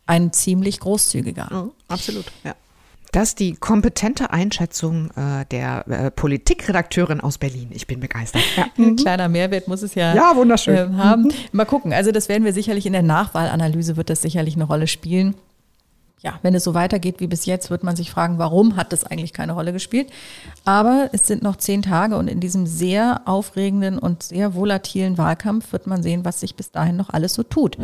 ein 0.07 0.33
ziemlich 0.33 0.81
großzügiger. 0.81 1.49
Mhm, 1.51 1.71
absolut, 1.89 2.27
ja. 2.45 2.55
Das 3.13 3.31
ist 3.31 3.41
die 3.41 3.55
kompetente 3.55 4.31
Einschätzung 4.31 5.11
äh, 5.17 5.45
der 5.51 5.89
äh, 5.89 6.11
Politikredakteurin 6.11 7.21
aus 7.21 7.39
Berlin. 7.39 7.69
Ich 7.71 7.87
bin 7.87 8.01
begeistert. 8.01 8.43
Ja. 8.57 8.67
Ein 8.77 8.85
mhm. 8.91 8.97
kleiner 8.97 9.29
Mehrwert 9.29 9.69
muss 9.69 9.83
es 9.83 9.95
ja, 9.95 10.15
ja 10.15 10.37
wunderschön. 10.37 10.95
Äh, 10.95 10.97
haben. 10.97 11.23
Mhm. 11.23 11.33
Mal 11.53 11.65
gucken. 11.65 11.93
Also 11.93 12.13
das 12.13 12.29
werden 12.29 12.45
wir 12.45 12.53
sicherlich 12.53 12.87
in 12.87 12.93
der 12.93 13.03
Nachwahlanalyse 13.03 13.97
wird 13.97 14.11
das 14.11 14.23
sicherlich 14.23 14.55
eine 14.55 14.65
Rolle 14.65 14.87
spielen. 14.87 15.35
Ja, 16.23 16.39
wenn 16.43 16.55
es 16.55 16.65
so 16.65 16.75
weitergeht 16.75 17.21
wie 17.21 17.27
bis 17.27 17.47
jetzt, 17.47 17.71
wird 17.71 17.85
man 17.85 17.95
sich 17.95 18.11
fragen, 18.11 18.39
warum 18.39 18.77
hat 18.77 18.93
das 18.93 19.05
eigentlich 19.05 19.33
keine 19.33 19.53
Rolle 19.53 19.73
gespielt. 19.73 20.09
Aber 20.65 21.11
es 21.13 21.27
sind 21.27 21.43
noch 21.43 21.57
zehn 21.57 21.83
Tage 21.83 22.17
und 22.17 22.27
in 22.29 22.41
diesem 22.41 22.67
sehr 22.67 23.21
aufregenden 23.27 23.99
und 23.99 24.23
sehr 24.23 24.55
volatilen 24.55 25.19
Wahlkampf 25.19 25.73
wird 25.73 25.87
man 25.87 26.03
sehen, 26.03 26.25
was 26.25 26.41
sich 26.41 26.57
bis 26.57 26.71
dahin 26.71 26.97
noch 26.97 27.11
alles 27.11 27.35
so 27.35 27.43
tut. 27.43 27.77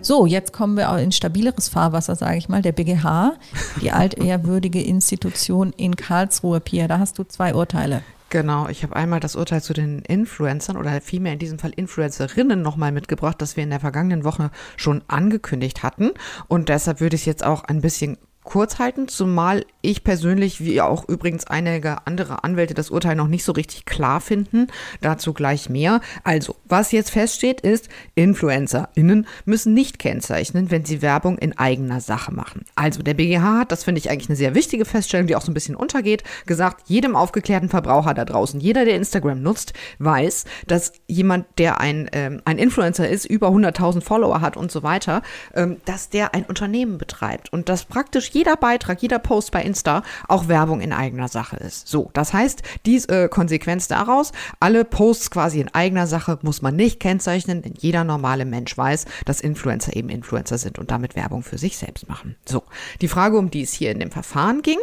So, 0.00 0.26
jetzt 0.26 0.52
kommen 0.52 0.76
wir 0.76 0.96
in 0.98 1.12
stabileres 1.12 1.68
Fahrwasser, 1.68 2.14
sage 2.14 2.38
ich 2.38 2.48
mal, 2.48 2.62
der 2.62 2.72
BGH, 2.72 3.34
die 3.82 3.90
altehrwürdige 3.90 4.82
Institution 4.82 5.72
in 5.76 5.96
Karlsruhe. 5.96 6.60
Pia, 6.60 6.88
da 6.88 6.98
hast 6.98 7.18
du 7.18 7.24
zwei 7.24 7.54
Urteile. 7.54 8.02
Genau, 8.30 8.68
ich 8.68 8.82
habe 8.82 8.94
einmal 8.94 9.20
das 9.20 9.36
Urteil 9.36 9.62
zu 9.62 9.72
den 9.72 10.00
Influencern 10.00 10.76
oder 10.76 11.00
vielmehr 11.00 11.32
in 11.32 11.38
diesem 11.38 11.58
Fall 11.58 11.72
Influencerinnen 11.74 12.60
nochmal 12.60 12.92
mitgebracht, 12.92 13.40
das 13.40 13.56
wir 13.56 13.64
in 13.64 13.70
der 13.70 13.80
vergangenen 13.80 14.22
Woche 14.22 14.50
schon 14.76 15.02
angekündigt 15.08 15.82
hatten. 15.82 16.10
Und 16.46 16.68
deshalb 16.68 17.00
würde 17.00 17.16
ich 17.16 17.22
es 17.22 17.26
jetzt 17.26 17.44
auch 17.44 17.64
ein 17.64 17.80
bisschen 17.80 18.18
kurz 18.48 18.78
halten, 18.78 19.08
zumal 19.08 19.66
ich 19.82 20.04
persönlich, 20.04 20.64
wie 20.64 20.80
auch 20.80 21.06
übrigens 21.06 21.46
einige 21.46 22.06
andere 22.06 22.44
Anwälte, 22.44 22.72
das 22.72 22.88
Urteil 22.88 23.14
noch 23.14 23.28
nicht 23.28 23.44
so 23.44 23.52
richtig 23.52 23.84
klar 23.84 24.22
finden. 24.22 24.68
Dazu 25.02 25.34
gleich 25.34 25.68
mehr. 25.68 26.00
Also, 26.24 26.56
was 26.64 26.90
jetzt 26.90 27.10
feststeht, 27.10 27.60
ist, 27.60 27.90
InfluencerInnen 28.14 29.26
müssen 29.44 29.74
nicht 29.74 29.98
kennzeichnen, 29.98 30.70
wenn 30.70 30.86
sie 30.86 31.02
Werbung 31.02 31.36
in 31.36 31.58
eigener 31.58 32.00
Sache 32.00 32.32
machen. 32.32 32.64
Also, 32.74 33.02
der 33.02 33.12
BGH 33.12 33.58
hat, 33.58 33.70
das 33.70 33.84
finde 33.84 33.98
ich 33.98 34.10
eigentlich 34.10 34.30
eine 34.30 34.36
sehr 34.36 34.54
wichtige 34.54 34.86
Feststellung, 34.86 35.26
die 35.26 35.36
auch 35.36 35.42
so 35.42 35.50
ein 35.50 35.54
bisschen 35.54 35.76
untergeht, 35.76 36.24
gesagt, 36.46 36.88
jedem 36.88 37.16
aufgeklärten 37.16 37.68
Verbraucher 37.68 38.14
da 38.14 38.24
draußen, 38.24 38.60
jeder, 38.60 38.86
der 38.86 38.96
Instagram 38.96 39.42
nutzt, 39.42 39.74
weiß, 39.98 40.46
dass 40.66 40.94
jemand, 41.06 41.44
der 41.58 41.80
ein, 41.82 42.08
ähm, 42.12 42.40
ein 42.46 42.56
Influencer 42.56 43.06
ist, 43.10 43.26
über 43.26 43.48
100.000 43.48 44.00
Follower 44.00 44.40
hat 44.40 44.56
und 44.56 44.72
so 44.72 44.82
weiter, 44.82 45.20
ähm, 45.54 45.76
dass 45.84 46.08
der 46.08 46.34
ein 46.34 46.44
Unternehmen 46.44 46.96
betreibt 46.96 47.52
und 47.52 47.68
dass 47.68 47.84
praktisch 47.84 48.37
jeder 48.38 48.56
Beitrag, 48.56 49.02
jeder 49.02 49.18
Post 49.18 49.50
bei 49.50 49.62
Insta 49.62 50.04
auch 50.28 50.46
Werbung 50.46 50.80
in 50.80 50.92
eigener 50.92 51.26
Sache 51.26 51.56
ist. 51.56 51.88
So, 51.88 52.10
das 52.12 52.32
heißt, 52.32 52.62
diese 52.86 53.24
äh, 53.24 53.28
Konsequenz 53.28 53.88
daraus, 53.88 54.30
alle 54.60 54.84
Posts 54.84 55.32
quasi 55.32 55.60
in 55.60 55.74
eigener 55.74 56.06
Sache 56.06 56.38
muss 56.42 56.62
man 56.62 56.76
nicht 56.76 57.00
kennzeichnen, 57.00 57.62
denn 57.62 57.74
jeder 57.76 58.04
normale 58.04 58.44
Mensch 58.44 58.78
weiß, 58.78 59.06
dass 59.24 59.40
Influencer 59.40 59.96
eben 59.96 60.08
Influencer 60.08 60.56
sind 60.56 60.78
und 60.78 60.92
damit 60.92 61.16
Werbung 61.16 61.42
für 61.42 61.58
sich 61.58 61.76
selbst 61.78 62.08
machen. 62.08 62.36
So, 62.46 62.62
die 63.00 63.08
Frage, 63.08 63.38
um 63.38 63.50
die 63.50 63.62
es 63.62 63.72
hier 63.72 63.90
in 63.90 63.98
dem 63.98 64.12
Verfahren 64.12 64.62
ging, 64.62 64.78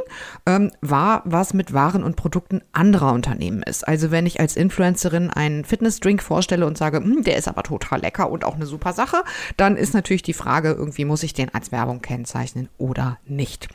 ähm, 0.45 0.71
war, 0.81 1.21
was 1.23 1.53
mit 1.53 1.71
Waren 1.71 2.03
und 2.03 2.17
Produkten 2.17 2.61
anderer 2.73 3.13
Unternehmen 3.13 3.63
ist. 3.63 3.87
Also 3.87 4.11
wenn 4.11 4.25
ich 4.25 4.41
als 4.41 4.57
Influencerin 4.57 5.29
einen 5.29 5.63
Fitnessdrink 5.63 6.21
vorstelle 6.21 6.65
und 6.65 6.77
sage, 6.77 6.97
hm, 6.97 7.23
der 7.23 7.37
ist 7.37 7.47
aber 7.47 7.63
total 7.63 8.01
lecker 8.01 8.29
und 8.29 8.43
auch 8.43 8.55
eine 8.55 8.65
super 8.65 8.91
Sache, 8.91 9.23
dann 9.55 9.77
ist 9.77 9.93
natürlich 9.93 10.23
die 10.23 10.33
Frage, 10.33 10.71
irgendwie 10.71 11.05
muss 11.05 11.23
ich 11.23 11.33
den 11.33 11.53
als 11.53 11.71
Werbung 11.71 12.01
kennzeichnen 12.01 12.67
oder 12.77 13.17
nicht 13.25 13.44
nicht. 13.45 13.67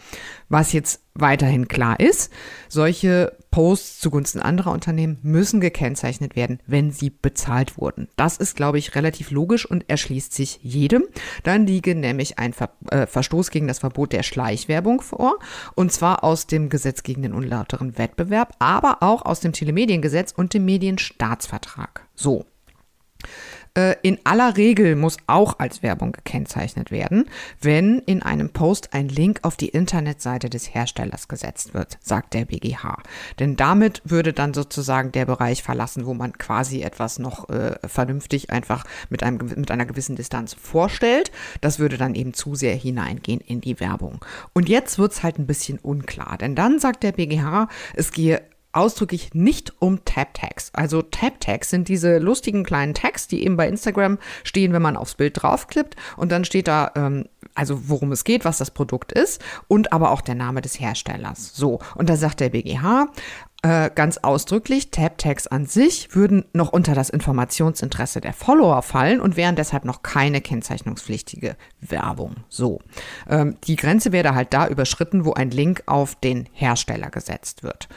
Was 0.48 0.72
jetzt 0.72 1.00
weiterhin 1.14 1.68
klar 1.68 2.00
ist, 2.00 2.32
solche 2.68 3.36
Posts 3.52 4.00
zugunsten 4.00 4.40
anderer 4.40 4.72
Unternehmen 4.72 5.18
müssen 5.22 5.60
gekennzeichnet 5.60 6.34
werden, 6.34 6.58
wenn 6.66 6.90
sie 6.90 7.10
bezahlt 7.10 7.78
wurden. 7.78 8.08
Das 8.16 8.36
ist, 8.36 8.56
glaube 8.56 8.78
ich, 8.78 8.96
relativ 8.96 9.30
logisch 9.30 9.64
und 9.64 9.88
erschließt 9.88 10.34
sich 10.34 10.58
jedem. 10.62 11.04
Dann 11.44 11.68
liege 11.68 11.94
nämlich 11.94 12.40
ein 12.40 12.52
Ver 12.52 12.70
äh, 12.90 13.06
Verstoß 13.06 13.50
gegen 13.50 13.68
das 13.68 13.78
Verbot 13.78 14.12
der 14.12 14.24
Schleichwerbung 14.24 15.02
vor, 15.02 15.38
und 15.76 15.92
zwar 15.92 16.24
aus 16.24 16.48
dem 16.48 16.68
Gesetz 16.68 17.04
gegen 17.04 17.22
den 17.22 17.32
unlauteren 17.32 17.96
Wettbewerb, 17.96 18.54
aber 18.58 19.04
auch 19.04 19.24
aus 19.24 19.38
dem 19.38 19.52
Telemediengesetz 19.52 20.32
und 20.36 20.52
dem 20.52 20.64
Medienstaatsvertrag. 20.64 22.06
So. 22.16 22.44
Äh, 23.74 23.96
in 24.02 24.18
aller 24.24 24.56
Regel 24.56 24.96
muss 24.96 25.16
auch 25.26 25.58
als 25.58 25.82
Werbung 25.82 26.12
gekennzeichnet 26.12 26.90
werden, 26.90 27.26
wenn 27.60 28.00
in 28.00 28.22
einem 28.22 28.50
Post 28.50 28.94
ein 28.94 29.08
Link 29.08 29.40
auf 29.42 29.56
die 29.56 29.68
Internetseite 29.68 30.50
des 30.50 30.74
Herstellers 30.74 31.28
gesetzt 31.28 31.72
wird, 31.72 31.98
sagt 32.00 32.34
der 32.34 32.46
BGH. 32.46 32.98
Denn 33.38 33.56
damit 33.56 34.02
würde 34.04 34.32
dann 34.32 34.54
sozusagen 34.54 35.12
der 35.12 35.26
Bereich 35.26 35.62
verlassen, 35.62 36.06
wo 36.06 36.14
man 36.14 36.32
quasi 36.32 36.82
etwas 36.82 37.18
noch 37.18 37.48
äh, 37.48 37.76
vernünftig 37.86 38.50
einfach 38.50 38.84
mit, 39.08 39.22
einem, 39.22 39.38
mit 39.56 39.70
einer 39.70 39.86
gewissen 39.86 40.16
Distanz 40.16 40.54
vorstellt. 40.54 41.30
Das 41.60 41.78
würde 41.78 41.96
dann 41.96 42.14
eben 42.14 42.34
zu 42.34 42.54
sehr 42.56 42.74
hineingehen 42.74 43.40
in 43.40 43.60
die 43.60 43.78
Werbung. 43.78 44.24
Und 44.52 44.68
jetzt 44.68 44.98
wird 44.98 45.12
es 45.12 45.22
halt 45.22 45.38
ein 45.38 45.46
bisschen 45.46 45.78
unklar, 45.78 46.38
denn 46.38 46.56
dann 46.56 46.80
sagt 46.80 47.02
der 47.02 47.12
BGH, 47.12 47.68
es 47.94 48.12
gehe 48.12 48.42
ausdrücklich 48.72 49.34
nicht 49.34 49.72
um 49.80 50.04
Tab-Tags. 50.04 50.70
Also 50.74 51.02
Tab-Tags 51.02 51.70
sind 51.70 51.88
diese 51.88 52.18
lustigen 52.18 52.64
kleinen 52.64 52.94
Tags, 52.94 53.26
die 53.26 53.44
eben 53.44 53.56
bei 53.56 53.68
Instagram 53.68 54.18
stehen, 54.44 54.72
wenn 54.72 54.82
man 54.82 54.96
aufs 54.96 55.14
Bild 55.14 55.42
draufklippt 55.42 55.96
und 56.16 56.30
dann 56.30 56.44
steht 56.44 56.68
da, 56.68 56.92
ähm, 56.94 57.26
also 57.54 57.88
worum 57.88 58.12
es 58.12 58.24
geht, 58.24 58.44
was 58.44 58.58
das 58.58 58.70
Produkt 58.70 59.12
ist 59.12 59.42
und 59.66 59.92
aber 59.92 60.10
auch 60.12 60.20
der 60.20 60.36
Name 60.36 60.60
des 60.60 60.78
Herstellers. 60.78 61.54
So, 61.54 61.80
und 61.96 62.08
da 62.08 62.16
sagt 62.16 62.40
der 62.40 62.50
BGH, 62.50 63.08
äh, 63.62 63.90
ganz 63.94 64.18
ausdrücklich, 64.18 64.90
Tab-Tags 64.90 65.46
an 65.46 65.66
sich 65.66 66.14
würden 66.14 66.46
noch 66.54 66.72
unter 66.72 66.94
das 66.94 67.10
Informationsinteresse 67.10 68.20
der 68.20 68.32
Follower 68.32 68.80
fallen 68.82 69.20
und 69.20 69.36
wären 69.36 69.56
deshalb 69.56 69.84
noch 69.84 70.02
keine 70.02 70.40
kennzeichnungspflichtige 70.40 71.56
Werbung. 71.80 72.36
So. 72.48 72.80
Ähm, 73.28 73.56
die 73.64 73.76
Grenze 73.76 74.12
wäre 74.12 74.34
halt 74.34 74.54
da 74.54 74.66
überschritten, 74.66 75.26
wo 75.26 75.34
ein 75.34 75.50
Link 75.50 75.82
auf 75.86 76.14
den 76.14 76.48
Hersteller 76.52 77.10
gesetzt 77.10 77.62
wird. 77.62 77.88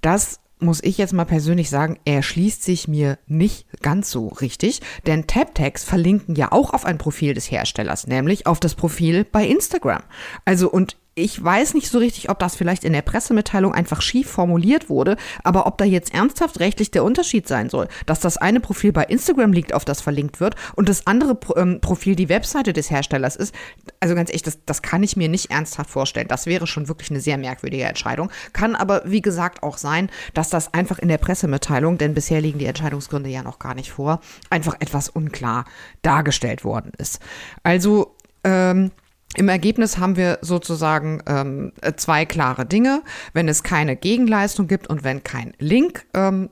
Das 0.00 0.40
muss 0.58 0.82
ich 0.82 0.98
jetzt 0.98 1.12
mal 1.12 1.24
persönlich 1.24 1.70
sagen, 1.70 1.98
erschließt 2.04 2.62
sich 2.62 2.88
mir 2.88 3.18
nicht 3.26 3.66
ganz 3.82 4.10
so 4.10 4.28
richtig, 4.28 4.80
denn 5.06 5.26
Tab-Tags 5.26 5.84
verlinken 5.84 6.34
ja 6.34 6.52
auch 6.52 6.72
auf 6.72 6.84
ein 6.84 6.98
Profil 6.98 7.34
des 7.34 7.50
Herstellers, 7.50 8.06
nämlich 8.06 8.46
auf 8.46 8.60
das 8.60 8.74
Profil 8.74 9.24
bei 9.24 9.46
Instagram. 9.46 10.02
Also 10.44 10.70
und 10.70 10.96
ich 11.20 11.42
weiß 11.42 11.74
nicht 11.74 11.88
so 11.88 11.98
richtig, 11.98 12.30
ob 12.30 12.38
das 12.38 12.56
vielleicht 12.56 12.84
in 12.84 12.92
der 12.92 13.02
Pressemitteilung 13.02 13.74
einfach 13.74 14.02
schief 14.02 14.30
formuliert 14.30 14.88
wurde, 14.88 15.16
aber 15.44 15.66
ob 15.66 15.78
da 15.78 15.84
jetzt 15.84 16.14
ernsthaft 16.14 16.60
rechtlich 16.60 16.90
der 16.90 17.04
Unterschied 17.04 17.46
sein 17.46 17.68
soll, 17.68 17.88
dass 18.06 18.20
das 18.20 18.36
eine 18.36 18.60
Profil 18.60 18.92
bei 18.92 19.04
Instagram 19.04 19.52
liegt, 19.52 19.74
auf 19.74 19.84
das 19.84 20.00
verlinkt 20.00 20.40
wird, 20.40 20.56
und 20.76 20.88
das 20.88 21.06
andere 21.06 21.38
ähm, 21.56 21.80
Profil 21.80 22.16
die 22.16 22.28
Webseite 22.28 22.72
des 22.72 22.90
Herstellers 22.90 23.36
ist, 23.36 23.54
also 24.00 24.14
ganz 24.14 24.30
echt, 24.30 24.46
das, 24.46 24.58
das 24.64 24.82
kann 24.82 25.02
ich 25.02 25.16
mir 25.16 25.28
nicht 25.28 25.50
ernsthaft 25.50 25.90
vorstellen. 25.90 26.28
Das 26.28 26.46
wäre 26.46 26.66
schon 26.66 26.88
wirklich 26.88 27.10
eine 27.10 27.20
sehr 27.20 27.38
merkwürdige 27.38 27.84
Entscheidung. 27.84 28.30
Kann 28.52 28.74
aber, 28.74 29.02
wie 29.04 29.22
gesagt, 29.22 29.62
auch 29.62 29.78
sein, 29.78 30.10
dass 30.34 30.50
das 30.50 30.72
einfach 30.74 30.98
in 30.98 31.08
der 31.08 31.18
Pressemitteilung, 31.18 31.98
denn 31.98 32.14
bisher 32.14 32.40
liegen 32.40 32.58
die 32.58 32.66
Entscheidungsgründe 32.66 33.28
ja 33.28 33.42
noch 33.42 33.58
gar 33.58 33.74
nicht 33.74 33.90
vor, 33.90 34.20
einfach 34.48 34.76
etwas 34.80 35.08
unklar 35.08 35.64
dargestellt 36.02 36.64
worden 36.64 36.92
ist. 36.98 37.20
Also, 37.62 38.14
ähm, 38.44 38.90
im 39.36 39.48
Ergebnis 39.48 39.98
haben 39.98 40.16
wir 40.16 40.38
sozusagen 40.42 41.22
ähm, 41.26 41.72
zwei 41.96 42.24
klare 42.24 42.66
Dinge. 42.66 43.02
Wenn 43.32 43.48
es 43.48 43.62
keine 43.62 43.96
Gegenleistung 43.96 44.66
gibt 44.66 44.88
und 44.88 45.04
wenn 45.04 45.22
kein 45.22 45.54
Link 45.58 46.06
ähm, 46.14 46.50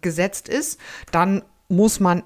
gesetzt 0.00 0.48
ist, 0.48 0.78
dann 1.10 1.42
muss 1.68 2.00
man 2.00 2.22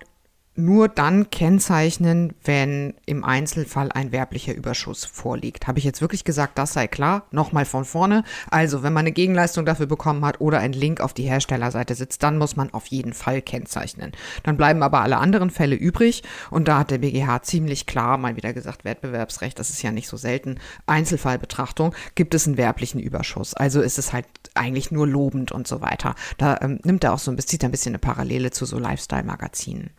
nur 0.56 0.88
dann 0.88 1.30
kennzeichnen, 1.30 2.34
wenn 2.44 2.94
im 3.06 3.24
Einzelfall 3.24 3.92
ein 3.92 4.12
werblicher 4.12 4.54
Überschuss 4.54 5.04
vorliegt. 5.04 5.66
Habe 5.66 5.78
ich 5.78 5.84
jetzt 5.84 6.00
wirklich 6.00 6.24
gesagt, 6.24 6.58
das 6.58 6.72
sei 6.72 6.86
klar? 6.86 7.26
Nochmal 7.30 7.64
von 7.64 7.84
vorne. 7.84 8.24
Also, 8.50 8.82
wenn 8.82 8.92
man 8.92 9.02
eine 9.02 9.12
Gegenleistung 9.12 9.64
dafür 9.64 9.86
bekommen 9.86 10.24
hat 10.24 10.40
oder 10.40 10.60
ein 10.60 10.72
Link 10.72 11.00
auf 11.00 11.12
die 11.12 11.24
Herstellerseite 11.24 11.94
sitzt, 11.94 12.22
dann 12.22 12.38
muss 12.38 12.56
man 12.56 12.72
auf 12.72 12.86
jeden 12.86 13.12
Fall 13.12 13.42
kennzeichnen. 13.42 14.12
Dann 14.42 14.56
bleiben 14.56 14.82
aber 14.82 15.00
alle 15.00 15.18
anderen 15.18 15.50
Fälle 15.50 15.76
übrig 15.76 16.22
und 16.50 16.68
da 16.68 16.78
hat 16.78 16.90
der 16.90 16.98
BGH 16.98 17.42
ziemlich 17.42 17.86
klar 17.86 18.18
mal 18.18 18.36
wieder 18.36 18.52
gesagt, 18.52 18.84
Wettbewerbsrecht, 18.84 19.58
das 19.58 19.70
ist 19.70 19.82
ja 19.82 19.92
nicht 19.92 20.08
so 20.08 20.16
selten. 20.16 20.58
Einzelfallbetrachtung 20.86 21.94
gibt 22.14 22.34
es 22.34 22.46
einen 22.46 22.56
werblichen 22.56 23.00
Überschuss. 23.00 23.54
Also 23.54 23.80
ist 23.80 23.98
es 23.98 24.12
halt 24.12 24.26
eigentlich 24.54 24.90
nur 24.90 25.06
lobend 25.06 25.52
und 25.52 25.66
so 25.66 25.80
weiter. 25.80 26.14
Da 26.38 26.58
ähm, 26.62 26.80
nimmt 26.84 27.04
er 27.04 27.12
auch 27.12 27.18
so 27.18 27.30
ein 27.30 27.36
bisschen, 27.36 27.48
zieht 27.48 27.64
ein 27.64 27.70
bisschen 27.70 27.90
eine 27.90 27.98
Parallele 27.98 28.50
zu 28.50 28.64
so 28.64 28.78
Lifestyle-Magazinen. 28.78 29.90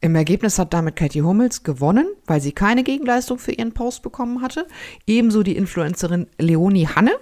Im 0.00 0.14
Ergebnis 0.14 0.58
hat 0.58 0.72
damit 0.72 0.96
Katie 0.96 1.22
Hummels 1.22 1.62
gewonnen, 1.62 2.06
weil 2.26 2.40
sie 2.40 2.52
keine 2.52 2.84
Gegenleistung 2.84 3.38
für 3.38 3.52
ihren 3.52 3.72
Post 3.72 4.02
bekommen 4.02 4.42
hatte. 4.42 4.66
Ebenso 5.06 5.42
die 5.42 5.56
Influencerin 5.56 6.26
Leonie 6.38 6.86
Hanne. 6.86 7.12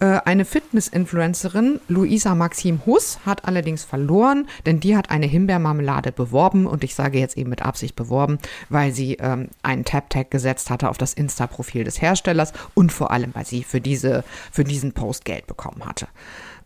Äh, 0.00 0.20
eine 0.24 0.44
Fitness-Influencerin, 0.44 1.80
Luisa 1.88 2.34
Maxim 2.34 2.80
Huss, 2.86 3.20
hat 3.24 3.44
allerdings 3.46 3.84
verloren, 3.84 4.46
denn 4.66 4.80
die 4.80 4.96
hat 4.96 5.10
eine 5.10 5.26
Himbeermarmelade 5.26 6.12
beworben 6.12 6.66
und 6.66 6.84
ich 6.84 6.94
sage 6.94 7.18
jetzt 7.18 7.36
eben 7.36 7.50
mit 7.50 7.62
Absicht 7.62 7.96
beworben, 7.96 8.38
weil 8.68 8.92
sie 8.92 9.14
ähm, 9.14 9.48
einen 9.62 9.84
Tab-Tag 9.84 10.30
gesetzt 10.30 10.70
hatte 10.70 10.88
auf 10.88 10.98
das 10.98 11.14
Insta-Profil 11.14 11.84
des 11.84 12.00
Herstellers 12.00 12.52
und 12.74 12.92
vor 12.92 13.10
allem, 13.10 13.34
weil 13.34 13.46
sie 13.46 13.62
für, 13.62 13.80
diese, 13.80 14.24
für 14.50 14.64
diesen 14.64 14.92
Post 14.92 15.24
Geld 15.24 15.46
bekommen 15.46 15.84
hatte. 15.84 16.08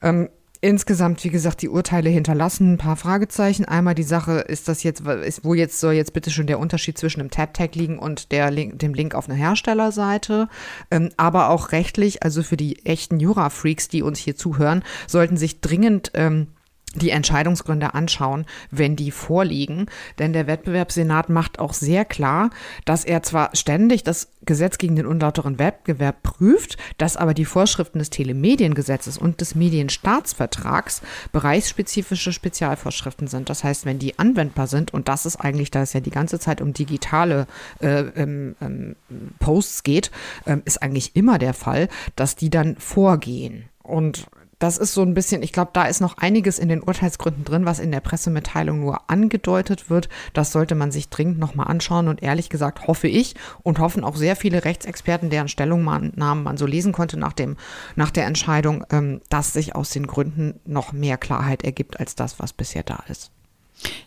Ähm, 0.03 0.29
insgesamt, 0.63 1.23
wie 1.25 1.29
gesagt, 1.29 1.61
die 1.61 1.69
Urteile 1.69 2.09
hinterlassen 2.09 2.75
ein 2.75 2.79
paar 2.79 2.97
Fragezeichen. 2.97 3.67
Einmal 3.67 3.95
die 3.95 4.03
Sache, 4.05 4.39
ist 4.39 4.69
das 4.69 4.83
jetzt, 4.83 5.01
ist, 5.01 5.45
wo 5.45 5.53
jetzt 5.53 5.79
soll 5.79 5.93
jetzt 5.93 6.15
bitte 6.15 6.31
schon 6.31 6.47
der 6.47 6.61
Unterschied 6.61 6.97
zwischen 6.97 7.19
dem 7.19 7.31
Tab-Tag 7.31 7.75
liegen 7.75 7.99
und 7.99 8.33
der 8.33 8.51
Link, 8.51 8.79
dem 8.79 8.95
Link 8.95 9.15
auf 9.15 9.29
einer 9.29 9.37
Herstellerseite? 9.37 10.49
Ähm, 10.91 11.11
aber 11.17 11.51
auch 11.51 11.73
rechtlich, 11.73 12.23
also 12.23 12.43
für 12.43 12.57
die 12.57 12.87
echten 12.87 13.21
Jura-Freaks, 13.21 13.89
die 13.89 14.03
uns 14.03 14.21
hier 14.21 14.37
zuhören, 14.37 14.85
sollten 15.07 15.37
sich 15.37 15.61
dringend 15.61 16.13
ähm, 16.15 16.47
die 16.95 17.11
Entscheidungsgründe 17.11 17.95
anschauen, 17.95 18.47
wenn 18.71 18.97
die 18.97 19.11
vorliegen. 19.11 19.87
Denn 20.19 20.33
der 20.33 20.47
Wettbewerbssenat 20.47 21.29
macht 21.29 21.59
auch 21.59 21.73
sehr 21.73 22.05
klar, 22.05 22.51
dass 22.85 23.05
er 23.05 23.23
zwar 23.23 23.55
ständig 23.55 24.03
das 24.03 24.29
Gesetz 24.45 24.79
gegen 24.79 24.97
den 24.97 25.07
unlauteren 25.07 25.59
Wettbewerb 25.59 26.23
prüft, 26.23 26.77
dass 26.99 27.17
aber 27.17 27.35
die 27.35 27.45
Vorschriften 27.45 27.99
des 27.99 28.11
Telemediengesetzes 28.11 29.17
und 29.17 29.41
des 29.41 29.55
Medienstaatsvertrags 29.55 31.03
bereichsspezifische 31.33 32.33
Spezialvorschriften 32.33 33.29
sind. 33.29 33.49
Das 33.49 33.65
heißt, 33.65 33.87
wenn 33.87 33.99
die 33.99 34.19
anwendbar 34.19 34.67
sind, 34.67 34.93
und 34.93 35.09
das 35.09 35.27
ist 35.27 35.37
eigentlich, 35.37 35.71
da 35.71 35.83
es 35.83 35.93
ja 35.93 36.01
die 36.01 36.11
ganze 36.11 36.39
Zeit 36.39 36.61
um 36.61 36.73
digitale 36.73 37.47
äh, 37.81 38.01
ähm, 38.01 38.57
ähm, 38.61 38.97
Posts 39.39 39.83
geht, 39.85 40.11
ähm, 40.47 40.63
ist 40.65 40.83
eigentlich 40.83 41.15
immer 41.15 41.39
der 41.39 41.55
Fall, 41.55 41.89
dass 42.17 42.37
die 42.37 42.51
dann 42.51 42.77
vorgehen. 42.77 43.65
Und 43.83 44.27
das 44.63 44.79
ist 44.79 44.95
so 44.95 45.03
ein 45.03 45.13
bisschen, 45.13 45.43
ich 45.43 45.53
glaube, 45.53 45.73
da 45.73 45.87
ist 45.87 46.01
noch 46.01 46.19
einiges 46.19 46.61
in 46.61 46.69
den 46.69 46.83
Urteilsgründen 46.83 47.45
drin, 47.45 47.67
was 47.67 47.81
in 47.81 47.91
der 47.91 47.99
Pressemitteilung 47.99 48.79
nur 48.79 49.11
angedeutet 49.11 49.91
wird. 49.91 50.09
Das 50.35 50.53
sollte 50.53 50.77
man 50.77 50.93
sich 50.93 51.09
dringend 51.09 51.41
nochmal 51.41 51.67
anschauen. 51.67 52.07
Und 52.07 52.23
ehrlich 52.23 52.49
gesagt 52.49 52.87
hoffe 52.87 53.09
ich 53.09 53.35
und 53.65 53.81
hoffen 53.81 54.05
auch 54.05 54.15
sehr 54.15 54.37
viele 54.37 54.65
Rechtsexperten, 54.65 55.31
deren 55.31 55.49
Stellungnahmen 55.49 56.45
man 56.45 56.57
so 56.57 56.67
lesen 56.67 56.93
konnte 56.93 57.19
nach, 57.19 57.33
dem, 57.33 57.57
nach 57.97 58.13
der 58.13 58.27
Entscheidung, 58.27 58.85
ähm, 58.91 59.21
dass 59.31 59.53
sich 59.53 59.75
aus 59.75 59.91
den 59.91 60.07
Gründen 60.07 60.61
noch 60.65 60.93
mehr 60.93 61.19
Klarheit 61.19 61.65
ergibt 61.65 61.99
als 61.99 62.15
das, 62.15 62.39
was 62.39 62.53
bisher 62.53 62.85
da 62.85 63.03
ist. 63.09 63.33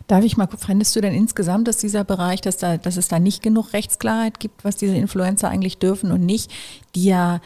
Darf 0.06 0.24
ich 0.24 0.38
mal, 0.38 0.48
findest 0.56 0.96
du 0.96 1.02
denn 1.02 1.12
insgesamt, 1.12 1.68
dass 1.68 1.76
dieser 1.76 2.02
Bereich, 2.02 2.40
dass, 2.40 2.56
da, 2.56 2.78
dass 2.78 2.96
es 2.96 3.08
da 3.08 3.18
nicht 3.18 3.42
genug 3.42 3.74
Rechtsklarheit 3.74 4.40
gibt, 4.40 4.64
was 4.64 4.76
diese 4.76 4.96
Influencer 4.96 5.50
eigentlich 5.50 5.76
dürfen 5.76 6.12
und 6.12 6.24
nicht, 6.24 6.50
die 6.94 7.04
ja 7.04 7.42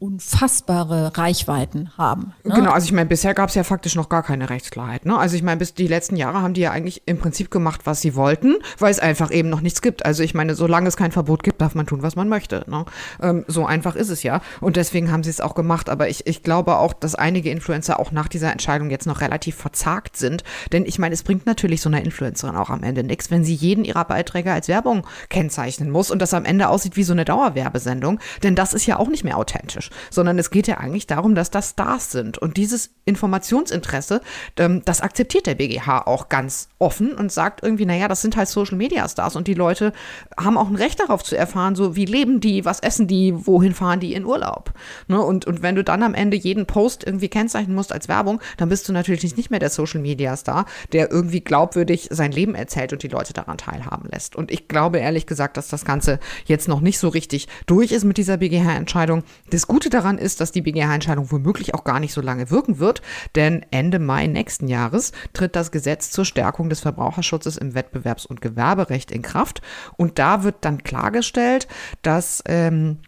unfassbare 0.00 1.16
Reichweiten 1.16 1.90
haben. 1.98 2.32
Ne? 2.42 2.54
Genau, 2.54 2.70
also 2.70 2.86
ich 2.86 2.92
meine, 2.92 3.06
bisher 3.06 3.34
gab 3.34 3.50
es 3.50 3.54
ja 3.54 3.64
faktisch 3.64 3.96
noch 3.96 4.08
gar 4.08 4.22
keine 4.22 4.48
Rechtsklarheit. 4.48 5.04
Ne? 5.04 5.16
Also 5.16 5.36
ich 5.36 5.42
meine, 5.42 5.58
bis 5.58 5.74
die 5.74 5.86
letzten 5.86 6.16
Jahre 6.16 6.40
haben 6.40 6.54
die 6.54 6.62
ja 6.62 6.70
eigentlich 6.70 7.02
im 7.04 7.18
Prinzip 7.18 7.50
gemacht, 7.50 7.82
was 7.84 8.00
sie 8.00 8.16
wollten, 8.16 8.56
weil 8.78 8.90
es 8.90 8.98
einfach 8.98 9.30
eben 9.30 9.50
noch 9.50 9.60
nichts 9.60 9.82
gibt. 9.82 10.06
Also 10.06 10.22
ich 10.22 10.32
meine, 10.32 10.54
solange 10.54 10.88
es 10.88 10.96
kein 10.96 11.12
Verbot 11.12 11.42
gibt, 11.42 11.60
darf 11.60 11.74
man 11.74 11.86
tun, 11.86 12.02
was 12.02 12.16
man 12.16 12.30
möchte. 12.30 12.64
Ne? 12.66 12.86
Ähm, 13.20 13.44
so 13.46 13.66
einfach 13.66 13.94
ist 13.94 14.08
es 14.08 14.22
ja. 14.22 14.40
Und 14.62 14.76
deswegen 14.76 15.12
haben 15.12 15.22
sie 15.22 15.28
es 15.28 15.42
auch 15.42 15.54
gemacht. 15.54 15.90
Aber 15.90 16.08
ich, 16.08 16.26
ich 16.26 16.42
glaube 16.42 16.78
auch, 16.78 16.94
dass 16.94 17.14
einige 17.14 17.50
Influencer 17.50 18.00
auch 18.00 18.10
nach 18.10 18.28
dieser 18.28 18.52
Entscheidung 18.52 18.88
jetzt 18.88 19.06
noch 19.06 19.20
relativ 19.20 19.56
verzagt 19.56 20.16
sind. 20.16 20.44
Denn 20.72 20.86
ich 20.86 20.98
meine, 20.98 21.12
es 21.12 21.22
bringt 21.22 21.44
natürlich 21.44 21.82
so 21.82 21.90
einer 21.90 22.02
Influencerin 22.02 22.56
auch 22.56 22.70
am 22.70 22.82
Ende 22.82 23.04
nichts, 23.04 23.30
wenn 23.30 23.44
sie 23.44 23.54
jeden 23.54 23.84
ihrer 23.84 24.06
Beiträge 24.06 24.50
als 24.50 24.68
Werbung 24.68 25.06
kennzeichnen 25.28 25.90
muss 25.90 26.10
und 26.10 26.22
das 26.22 26.32
am 26.32 26.46
Ende 26.46 26.70
aussieht 26.70 26.96
wie 26.96 27.04
so 27.04 27.12
eine 27.12 27.26
Dauerwerbesendung. 27.26 28.18
Denn 28.42 28.54
das 28.54 28.72
ist 28.72 28.86
ja 28.86 28.98
auch 28.98 29.08
nicht 29.08 29.24
mehr 29.24 29.36
authentisch 29.36 29.89
sondern 30.10 30.38
es 30.38 30.50
geht 30.50 30.66
ja 30.66 30.78
eigentlich 30.78 31.06
darum, 31.06 31.34
dass 31.34 31.50
das 31.50 31.70
Stars 31.70 32.10
sind. 32.10 32.38
Und 32.38 32.56
dieses 32.56 32.90
Informationsinteresse, 33.04 34.20
ähm, 34.56 34.82
das 34.84 35.00
akzeptiert 35.00 35.46
der 35.46 35.54
BGH 35.56 36.06
auch 36.06 36.28
ganz 36.28 36.68
offen 36.78 37.12
und 37.14 37.32
sagt 37.32 37.62
irgendwie, 37.62 37.86
naja, 37.86 38.08
das 38.08 38.22
sind 38.22 38.36
halt 38.36 38.48
Social 38.48 38.76
Media 38.76 39.08
Stars 39.08 39.36
und 39.36 39.46
die 39.46 39.54
Leute 39.54 39.92
haben 40.38 40.56
auch 40.56 40.68
ein 40.68 40.76
Recht 40.76 41.00
darauf 41.00 41.22
zu 41.22 41.36
erfahren, 41.36 41.74
so 41.74 41.96
wie 41.96 42.04
leben 42.04 42.40
die, 42.40 42.64
was 42.64 42.80
essen 42.80 43.06
die, 43.06 43.34
wohin 43.46 43.74
fahren 43.74 44.00
die 44.00 44.14
in 44.14 44.24
Urlaub. 44.24 44.72
Ne? 45.08 45.20
Und, 45.20 45.46
und 45.46 45.62
wenn 45.62 45.74
du 45.74 45.84
dann 45.84 46.02
am 46.02 46.14
Ende 46.14 46.36
jeden 46.36 46.66
Post 46.66 47.04
irgendwie 47.04 47.28
kennzeichnen 47.28 47.74
musst 47.74 47.92
als 47.92 48.08
Werbung, 48.08 48.40
dann 48.56 48.68
bist 48.68 48.88
du 48.88 48.92
natürlich 48.92 49.36
nicht 49.36 49.50
mehr 49.50 49.60
der 49.60 49.70
Social 49.70 50.00
Media 50.00 50.36
Star, 50.36 50.66
der 50.92 51.10
irgendwie 51.10 51.40
glaubwürdig 51.40 52.08
sein 52.10 52.32
Leben 52.32 52.54
erzählt 52.54 52.92
und 52.92 53.02
die 53.02 53.08
Leute 53.08 53.32
daran 53.32 53.58
teilhaben 53.58 54.08
lässt. 54.10 54.36
Und 54.36 54.50
ich 54.50 54.68
glaube 54.68 54.98
ehrlich 54.98 55.26
gesagt, 55.26 55.56
dass 55.56 55.68
das 55.68 55.84
Ganze 55.84 56.20
jetzt 56.46 56.68
noch 56.68 56.80
nicht 56.80 56.98
so 56.98 57.08
richtig 57.08 57.48
durch 57.66 57.92
ist 57.92 58.04
mit 58.04 58.18
dieser 58.18 58.36
BGH-Entscheidung. 58.36 59.24
Das 59.50 59.66
Gute 59.66 59.79
daran 59.88 60.18
ist, 60.18 60.40
dass 60.40 60.52
die 60.52 60.60
BGH-Entscheidung 60.60 61.30
womöglich 61.30 61.74
auch 61.74 61.84
gar 61.84 62.00
nicht 62.00 62.12
so 62.12 62.20
lange 62.20 62.50
wirken 62.50 62.78
wird, 62.78 63.00
denn 63.34 63.64
Ende 63.70 63.98
Mai 63.98 64.26
nächsten 64.26 64.68
Jahres 64.68 65.12
tritt 65.32 65.56
das 65.56 65.70
Gesetz 65.70 66.10
zur 66.10 66.24
Stärkung 66.24 66.68
des 66.68 66.80
Verbraucherschutzes 66.80 67.56
im 67.56 67.74
Wettbewerbs- 67.74 68.26
und 68.26 68.40
Gewerberecht 68.40 69.10
in 69.10 69.22
Kraft. 69.22 69.62
Und 69.96 70.18
da 70.18 70.42
wird 70.42 70.56
dann 70.62 70.82
klargestellt, 70.82 71.68
dass 72.02 72.42
ähm, 72.46 72.98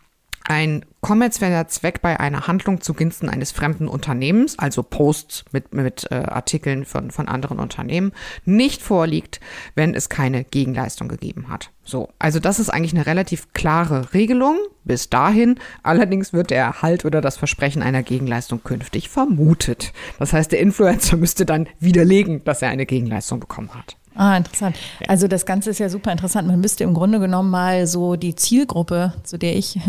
ein 0.44 0.84
kommerzieller 1.00 1.68
Zweck 1.68 2.00
bei 2.00 2.18
einer 2.18 2.46
Handlung 2.46 2.80
zugunsten 2.80 3.28
eines 3.28 3.52
fremden 3.52 3.88
Unternehmens, 3.88 4.58
also 4.58 4.82
Posts 4.82 5.44
mit, 5.52 5.74
mit 5.74 6.06
äh, 6.10 6.14
Artikeln 6.14 6.84
von, 6.84 7.10
von 7.10 7.28
anderen 7.28 7.58
Unternehmen, 7.58 8.12
nicht 8.44 8.82
vorliegt, 8.82 9.40
wenn 9.74 9.94
es 9.94 10.08
keine 10.08 10.44
Gegenleistung 10.44 11.08
gegeben 11.08 11.48
hat. 11.48 11.71
So, 11.84 12.08
also 12.18 12.38
das 12.38 12.60
ist 12.60 12.70
eigentlich 12.70 12.94
eine 12.94 13.06
relativ 13.06 13.52
klare 13.52 14.14
Regelung 14.14 14.56
bis 14.84 15.10
dahin. 15.10 15.58
Allerdings 15.82 16.32
wird 16.32 16.50
der 16.50 16.58
Erhalt 16.58 17.04
oder 17.04 17.20
das 17.20 17.36
Versprechen 17.36 17.82
einer 17.82 18.02
Gegenleistung 18.02 18.62
künftig 18.62 19.08
vermutet. 19.08 19.92
Das 20.18 20.32
heißt, 20.32 20.52
der 20.52 20.60
Influencer 20.60 21.16
müsste 21.18 21.44
dann 21.44 21.68
widerlegen, 21.80 22.44
dass 22.44 22.62
er 22.62 22.68
eine 22.68 22.86
Gegenleistung 22.86 23.40
bekommen 23.40 23.74
hat. 23.74 23.96
Ah, 24.14 24.36
interessant. 24.36 24.76
Also 25.08 25.26
das 25.26 25.46
Ganze 25.46 25.70
ist 25.70 25.78
ja 25.78 25.88
super 25.88 26.12
interessant. 26.12 26.46
Man 26.46 26.60
müsste 26.60 26.84
im 26.84 26.92
Grunde 26.92 27.18
genommen 27.18 27.50
mal 27.50 27.86
so 27.86 28.16
die 28.16 28.34
Zielgruppe, 28.34 29.14
zu 29.22 29.38
der 29.38 29.56
ich 29.56 29.80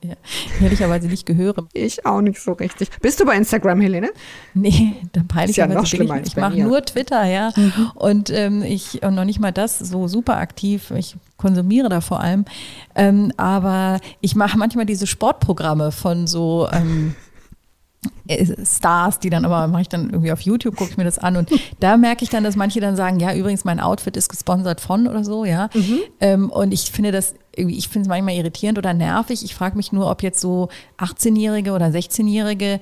ehrlicherweise 0.60 1.08
nicht 1.08 1.26
gehöre. 1.26 1.66
Ich 1.72 2.06
auch 2.06 2.20
nicht 2.20 2.40
so 2.40 2.52
richtig. 2.52 2.90
Bist 3.00 3.20
du 3.20 3.26
bei 3.26 3.36
Instagram, 3.36 3.80
Helene? 3.80 4.10
Nee, 4.54 4.96
da 5.12 5.22
peile 5.26 5.50
ich 5.50 5.56
ja 5.56 5.66
noch 5.66 5.86
schlimmer 5.86 6.20
ich, 6.20 6.28
ich 6.28 6.36
mache 6.36 6.58
nur 6.58 6.82
Twitter, 6.84 7.24
ja. 7.24 7.52
Mhm. 7.54 7.90
Und 7.94 8.30
ähm, 8.30 8.62
ich 8.62 9.02
und 9.02 9.14
noch 9.14 9.24
nicht 9.24 9.40
mal 9.40 9.52
das 9.52 9.78
so 9.78 10.08
super 10.08 10.38
aktiv. 10.38 10.90
Ich 10.92 11.16
konsumiere 11.36 11.88
da 11.88 12.00
vor 12.00 12.20
allem. 12.20 12.46
Ähm, 12.94 13.32
aber 13.36 14.00
ich 14.20 14.34
mache 14.34 14.56
manchmal 14.56 14.86
diese 14.86 15.06
Sportprogramme 15.06 15.92
von 15.92 16.26
so 16.26 16.68
ähm, 16.72 17.14
äh, 17.14 17.25
Stars, 18.64 19.18
die 19.18 19.30
dann 19.30 19.44
aber 19.44 19.66
mache 19.68 19.82
ich 19.82 19.88
dann 19.88 20.10
irgendwie 20.10 20.32
auf 20.32 20.40
YouTube, 20.40 20.76
gucke 20.76 20.90
ich 20.90 20.96
mir 20.96 21.04
das 21.04 21.18
an 21.18 21.36
und 21.36 21.50
da 21.80 21.96
merke 21.96 22.24
ich 22.24 22.30
dann, 22.30 22.44
dass 22.44 22.56
manche 22.56 22.80
dann 22.80 22.96
sagen, 22.96 23.20
ja, 23.20 23.34
übrigens, 23.34 23.64
mein 23.64 23.80
Outfit 23.80 24.16
ist 24.16 24.28
gesponsert 24.28 24.80
von 24.80 25.06
oder 25.06 25.24
so, 25.24 25.44
ja. 25.44 25.68
Mhm. 25.74 25.98
Ähm, 26.20 26.50
und 26.50 26.72
ich 26.72 26.90
finde 26.90 27.12
das 27.12 27.34
irgendwie, 27.54 27.78
ich 27.78 27.88
finde 27.88 28.06
es 28.06 28.08
manchmal 28.08 28.34
irritierend 28.34 28.78
oder 28.78 28.94
nervig. 28.94 29.44
Ich 29.44 29.54
frage 29.54 29.76
mich 29.76 29.92
nur, 29.92 30.10
ob 30.10 30.22
jetzt 30.22 30.40
so 30.40 30.68
18-Jährige 30.98 31.72
oder 31.72 31.86
16-Jährige, 31.86 32.80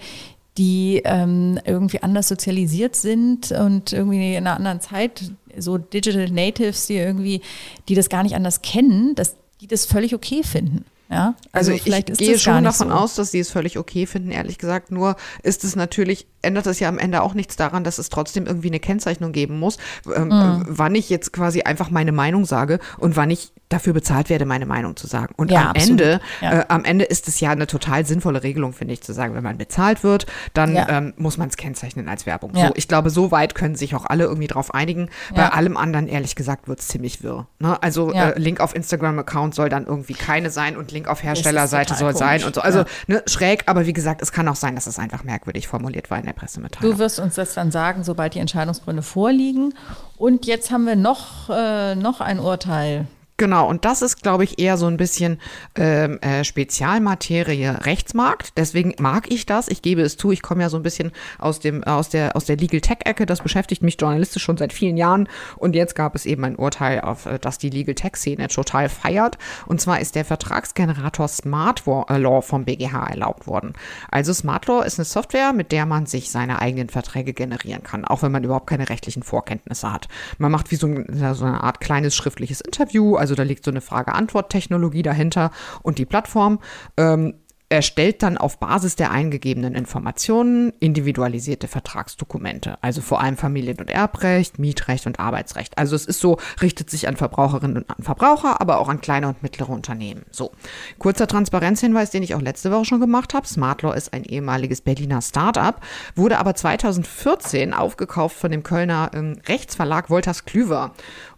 die 0.59 1.03
ähm, 1.05 1.59
irgendwie 1.65 2.03
anders 2.03 2.29
sozialisiert 2.29 2.97
sind 2.97 3.51
und 3.53 3.93
irgendwie 3.93 4.35
in 4.35 4.47
einer 4.47 4.57
anderen 4.57 4.81
Zeit, 4.81 5.33
so 5.57 5.79
Digital 5.79 6.29
Natives, 6.31 6.87
die 6.87 6.97
irgendwie, 6.97 7.41
die 7.89 7.95
das 7.95 8.09
gar 8.09 8.23
nicht 8.23 8.35
anders 8.35 8.63
kennen, 8.63 9.15
dass 9.15 9.37
die 9.61 9.67
das 9.67 9.87
völlig 9.87 10.15
okay 10.15 10.43
finden. 10.43 10.85
Ja, 11.11 11.35
also, 11.53 11.73
also 11.73 11.85
ich 11.85 12.17
gehe 12.17 12.39
schon 12.39 12.65
davon 12.65 12.89
so. 12.89 12.95
aus, 12.95 13.15
dass 13.15 13.31
sie 13.31 13.39
es 13.39 13.51
völlig 13.51 13.79
okay 13.79 14.07
finden, 14.07 14.31
ehrlich 14.31 14.59
gesagt. 14.59 14.91
Nur 14.91 15.17
ist 15.43 15.63
es 15.63 15.77
natürlich, 15.77 16.27
ändert 16.41 16.67
es 16.67 16.81
ja 16.81 16.89
am 16.89 16.99
Ende 16.99 17.23
auch 17.23 17.35
nichts 17.35 17.57
daran, 17.57 17.85
dass 17.85 17.99
es 17.99 18.09
trotzdem 18.09 18.47
irgendwie 18.47 18.69
eine 18.69 18.81
Kennzeichnung 18.81 19.33
geben 19.33 19.59
muss, 19.59 19.77
ähm, 20.15 20.29
mhm. 20.29 20.65
wann 20.67 20.95
ich 20.95 21.11
jetzt 21.11 21.33
quasi 21.33 21.63
einfach 21.63 21.91
meine 21.91 22.13
Meinung 22.13 22.47
sage 22.47 22.79
und 22.99 23.17
wann 23.17 23.31
ich 23.31 23.53
dafür 23.69 23.93
bezahlt 23.93 24.31
werde, 24.31 24.45
meine 24.47 24.67
Meinung 24.67 24.97
zu 24.97 25.07
sagen. 25.07 25.35
Und 25.37 25.51
ja, 25.51 25.71
am 25.71 25.75
Ende, 25.75 26.21
ja. 26.41 26.61
äh, 26.61 26.65
am 26.69 26.85
Ende 26.85 27.05
ist 27.05 27.29
es 27.29 27.41
ja 27.41 27.51
eine 27.51 27.67
total 27.67 28.07
sinnvolle 28.07 28.43
Regelung, 28.43 28.73
finde 28.73 28.95
ich, 28.95 29.03
zu 29.03 29.13
sagen, 29.13 29.35
wenn 29.35 29.43
man 29.43 29.59
bezahlt 29.59 30.05
wird, 30.05 30.27
dann 30.53 30.75
ja. 30.75 30.89
ähm, 30.89 31.15
muss 31.17 31.39
man 31.39 31.49
es 31.49 31.57
kennzeichnen 31.57 32.09
als 32.09 32.25
Werbung. 32.25 32.53
So, 32.55 32.71
ich 32.75 32.89
glaube, 32.89 33.11
so 33.11 33.31
weit 33.31 33.55
können 33.55 33.75
sich 33.75 33.95
auch 33.95 34.07
alle 34.07 34.25
irgendwie 34.25 34.47
drauf 34.47 34.73
einigen. 34.75 35.09
Bei 35.35 35.49
allem 35.49 35.77
anderen, 35.77 36.09
ehrlich 36.09 36.37
gesagt, 36.37 36.69
wird 36.69 36.81
es 36.81 36.89
ziemlich 36.89 37.23
wirr. 37.23 37.47
Ne? 37.59 37.83
Also 37.83 38.13
äh, 38.13 38.39
Link 38.39 38.61
auf 38.61 38.75
Instagram-Account 38.75 39.55
soll 39.55 39.69
dann 39.69 39.87
irgendwie 39.87 40.15
keine 40.15 40.51
sein 40.51 40.77
und 40.77 40.93
Link 40.95 41.09
auf 41.09 41.23
Herstellerseite 41.23 41.95
soll 41.95 42.13
komisch. 42.13 42.19
sein 42.19 42.45
und 42.45 42.55
so. 42.55 42.61
Also 42.63 42.85
ne, 43.07 43.23
schräg, 43.27 43.65
aber 43.67 43.87
wie 43.87 43.93
gesagt, 43.93 44.23
es 44.23 44.33
kann 44.33 44.49
auch 44.49 44.57
sein, 44.57 44.75
dass 44.75 44.87
es 44.87 44.99
einfach 44.99 45.25
merkwürdig 45.25 45.69
formuliert 45.69 46.11
war 46.11 46.19
in 46.19 46.25
der 46.25 46.33
Pressemitteilung. 46.33 46.93
Du 46.93 46.99
wirst 46.99 47.19
uns 47.19 47.35
das 47.35 47.55
dann 47.55 47.71
sagen, 47.71 48.05
sobald 48.05 48.35
die 48.35 48.39
Entscheidungsgründe 48.39 49.03
vorliegen. 49.03 49.75
Und 50.17 50.47
jetzt 50.47 50.71
haben 50.71 50.87
wir 50.87 50.97
noch, 50.97 51.51
äh, 51.51 51.95
noch 51.95 52.21
ein 52.21 52.39
Urteil 52.39 53.07
Genau, 53.37 53.69
und 53.69 53.85
das 53.85 54.01
ist, 54.01 54.23
glaube 54.23 54.45
ich, 54.45 54.61
eher 54.61 54.77
so 54.77 54.87
ein 54.87 54.97
bisschen 54.97 55.41
ähm, 55.75 56.21
äh, 56.21 56.45
Spezialmaterie 56.45 57.85
Rechtsmarkt. 57.85 58.57
Deswegen 58.57 58.95
mag 59.01 59.29
ich 59.29 59.45
das. 59.45 59.67
Ich 59.67 59.83
gebe 59.83 60.03
es 60.03 60.17
zu, 60.17 60.31
ich 60.31 60.41
komme 60.41 60.63
ja 60.63 60.69
so 60.69 60.77
ein 60.77 60.85
bisschen 60.85 61.11
aus 61.41 61.59
dem 61.59 61.83
aus 61.83 62.09
der 62.09 62.37
aus 62.37 62.45
der 62.45 62.57
Legal 62.57 62.81
Tech 62.81 62.99
Ecke. 63.05 63.27
Das 63.27 63.43
beschäftigt 63.43 63.83
mich 63.83 63.97
journalistisch 64.01 64.45
schon 64.45 64.57
seit 64.57 64.73
vielen 64.73 64.97
Jahren. 64.97 65.29
Und 65.57 65.75
jetzt 65.75 65.97
gab 65.97 66.15
es 66.15 66.27
eben 66.27 66.45
ein 66.45 66.55
Urteil, 66.55 67.01
auf 67.01 67.27
äh, 67.27 67.41
das 67.41 67.59
die 67.59 67.71
Legal 67.71 67.97
Tech 67.97 68.15
Szene 68.15 68.47
total 68.47 68.89
feiert. 68.89 69.37
Und 69.67 69.81
zwar 69.81 69.99
ist 69.99 70.15
der 70.15 70.25
Vertragsgenerator 70.25 71.27
Smart 71.27 71.83
äh, 71.87 72.19
Law 72.19 72.41
vom 72.41 72.65
BGH 72.65 73.05
erlaubt 73.09 73.49
worden. 73.49 73.73
Also 74.13 74.33
Smart 74.33 74.67
Law 74.67 74.83
ist 74.83 75.01
eine 75.01 75.07
Software, 75.07 75.53
mit 75.53 75.73
der 75.73 75.87
man 75.87 76.07
sich 76.07 76.31
seine 76.31 76.61
eigenen 76.61 76.89
Verträge 76.89 77.33
generieren 77.33 77.83
kann, 77.83 78.05
auch 78.05 78.23
wenn 78.23 78.31
man 78.31 78.45
überhaupt 78.45 78.69
keine 78.69 78.89
rechtlichen 78.89 79.25
Vorkenntnisse 79.25 79.93
hat. 79.93 80.07
Man 80.39 80.53
macht 80.53 80.71
wie 80.71 80.77
so, 80.77 80.87
so 80.87 81.45
eine 81.45 81.65
Art 81.65 81.81
kleines 81.81 82.15
schriftliches 82.15 82.61
Interview 82.61 83.17
also 83.25 83.35
da 83.35 83.43
liegt 83.43 83.65
so 83.65 83.71
eine 83.71 83.81
Frage-Antwort-Technologie 83.81 85.03
dahinter 85.03 85.51
und 85.83 85.97
die 85.97 86.05
Plattform 86.05 86.59
ähm, 86.99 87.33
erstellt 87.71 88.23
dann 88.23 88.37
auf 88.37 88.59
Basis 88.59 88.97
der 88.97 89.11
eingegebenen 89.11 89.75
Informationen 89.75 90.75
individualisierte 90.81 91.67
Vertragsdokumente, 91.67 92.77
also 92.83 93.01
vor 93.01 93.23
allem 93.23 93.39
Familien- 93.39 93.79
und 93.79 93.89
Erbrecht, 93.89 94.59
Mietrecht 94.59 95.07
und 95.07 95.19
Arbeitsrecht. 95.19 95.79
Also 95.79 95.97
es 95.97 96.05
ist 96.05 96.21
so, 96.21 96.37
richtet 96.61 96.91
sich 96.91 97.09
an 97.09 97.17
Verbraucherinnen 97.17 97.79
und 97.79 97.91
an 97.91 98.05
Verbraucher, 98.05 98.61
aber 98.61 98.79
auch 98.79 98.91
an 98.91 99.01
kleine 99.01 99.29
und 99.29 99.43
mittlere 99.43 99.71
Unternehmen. 99.71 100.27
So, 100.31 100.53
kurzer 100.99 101.27
Transparenzhinweis, 101.27 102.11
den 102.11 102.23
ich 102.23 102.35
auch 102.35 102.43
letzte 102.43 102.71
Woche 102.71 102.85
schon 102.85 103.01
gemacht 103.01 103.33
habe. 103.33 103.49
Smartlaw 103.49 103.97
ist 103.97 104.13
ein 104.13 104.25
ehemaliges 104.25 104.83
Berliner 104.83 105.23
Start-up, 105.23 105.81
wurde 106.15 106.39
aber 106.39 106.55
2014 106.55 107.73
aufgekauft 107.73 108.37
von 108.37 108.51
dem 108.51 108.63
Kölner 108.63 109.11
ähm, 109.15 109.39
Rechtsverlag 109.49 110.11
Wolters 110.11 110.45
Klüver 110.45 110.93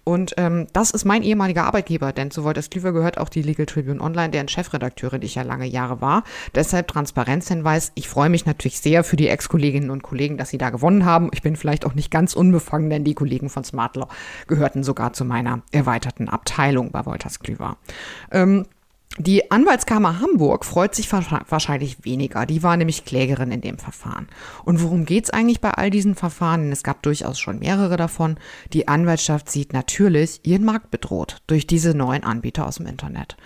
und 0.09 0.35
ähm, 0.37 0.69
das 0.73 0.92
ist 0.92 1.05
mein 1.05 1.25
ehemaliger 1.25 1.64
Arbeitgeber, 1.64 2.12
denn 2.12 2.31
zu 2.31 2.45
Wolters 2.45 2.71
Klüver 2.71 2.92
gehört 2.92 3.19
auch 3.19 3.29
die 3.29 3.42
Legal 3.42 3.66
Tribune 3.66 4.01
Online, 4.01 4.31
deren 4.31 4.47
Chefredakteurin 4.47 5.21
ich 5.23 5.35
ja 5.35 5.42
lange 5.42 5.66
Jahre 5.66 6.01
war. 6.01 6.23
Deshalb 6.55 6.87
Transparenzhinweis. 6.87 7.90
Ich 7.97 8.09
freue 8.09 8.29
mich 8.29 8.47
natürlich 8.47 8.79
sehr 8.79 9.03
für 9.03 9.16
die 9.16 9.27
Ex-Kolleginnen 9.27 9.90
und 9.90 10.05
Kollegen, 10.05 10.38
dass 10.38 10.51
sie 10.51 10.59
da 10.59 10.71
gewonnen 10.71 11.05
haben. 11.05 11.31
Ich 11.33 11.42
bin 11.42 11.57
vielleicht 11.57 11.85
auch 11.85 11.95
nicht 11.95 12.12
ganz 12.12 12.35
unbefangen, 12.35 12.88
denn 12.88 13.03
die 13.03 13.14
Kollegen 13.14 13.49
von 13.49 13.64
Smartlaw 13.64 14.07
gehörten 14.47 14.85
sogar 14.85 15.12
zu 15.12 15.25
meiner 15.25 15.62
erweiterten 15.73 16.29
Abteilung 16.29 16.92
bei 16.92 17.05
Wolters 17.05 17.40
Klüver. 17.40 17.77
Ähm, 18.31 18.64
Die 19.19 19.51
Anwaltskammer 19.51 20.21
Hamburg 20.21 20.66
freut 20.66 20.95
sich 20.95 21.11
wahrscheinlich 21.11 22.05
weniger. 22.05 22.45
Die 22.45 22.62
war 22.62 22.77
nämlich 22.77 23.07
Klägerin 23.07 23.51
in 23.51 23.62
dem 23.62 23.79
Verfahren. 23.79 24.29
Und 24.64 24.83
worum 24.83 25.07
geht's 25.07 25.31
eigentlich 25.31 25.62
bei 25.62 25.71
all 25.71 25.88
diesen 25.88 26.14
Verfahren? 26.14 26.71
Es 26.71 26.83
gab 26.83 27.03
durchaus 27.03 27.38
schon 27.38 27.59
mehrere 27.59 27.97
davon. 27.97 28.37
Die 28.75 28.88
Anwaltschaft 28.88 29.49
sieht 29.51 29.73
natürlich 29.73 30.40
ihren 30.42 30.64
Markt 30.64 30.90
bedroht 30.90 31.38
durch 31.47 31.66
diese 31.66 31.95
neuen 31.95 32.25
Anbieter 32.25 32.66
aus 32.66 32.77
dem 32.77 32.87
Internet. 32.87 33.38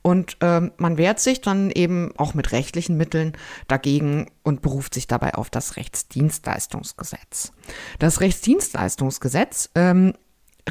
Und 0.00 0.38
ähm, 0.40 0.72
man 0.78 0.96
wehrt 0.96 1.20
sich 1.20 1.42
dann 1.42 1.70
eben 1.70 2.12
auch 2.16 2.32
mit 2.32 2.52
rechtlichen 2.52 2.96
Mitteln 2.96 3.34
dagegen 3.66 4.30
und 4.42 4.62
beruft 4.62 4.94
sich 4.94 5.06
dabei 5.06 5.34
auf 5.34 5.50
das 5.50 5.76
Rechtsdienstleistungsgesetz. 5.76 7.52
Das 7.98 8.20
Rechtsdienstleistungsgesetz 8.20 9.68
ähm, 9.74 10.14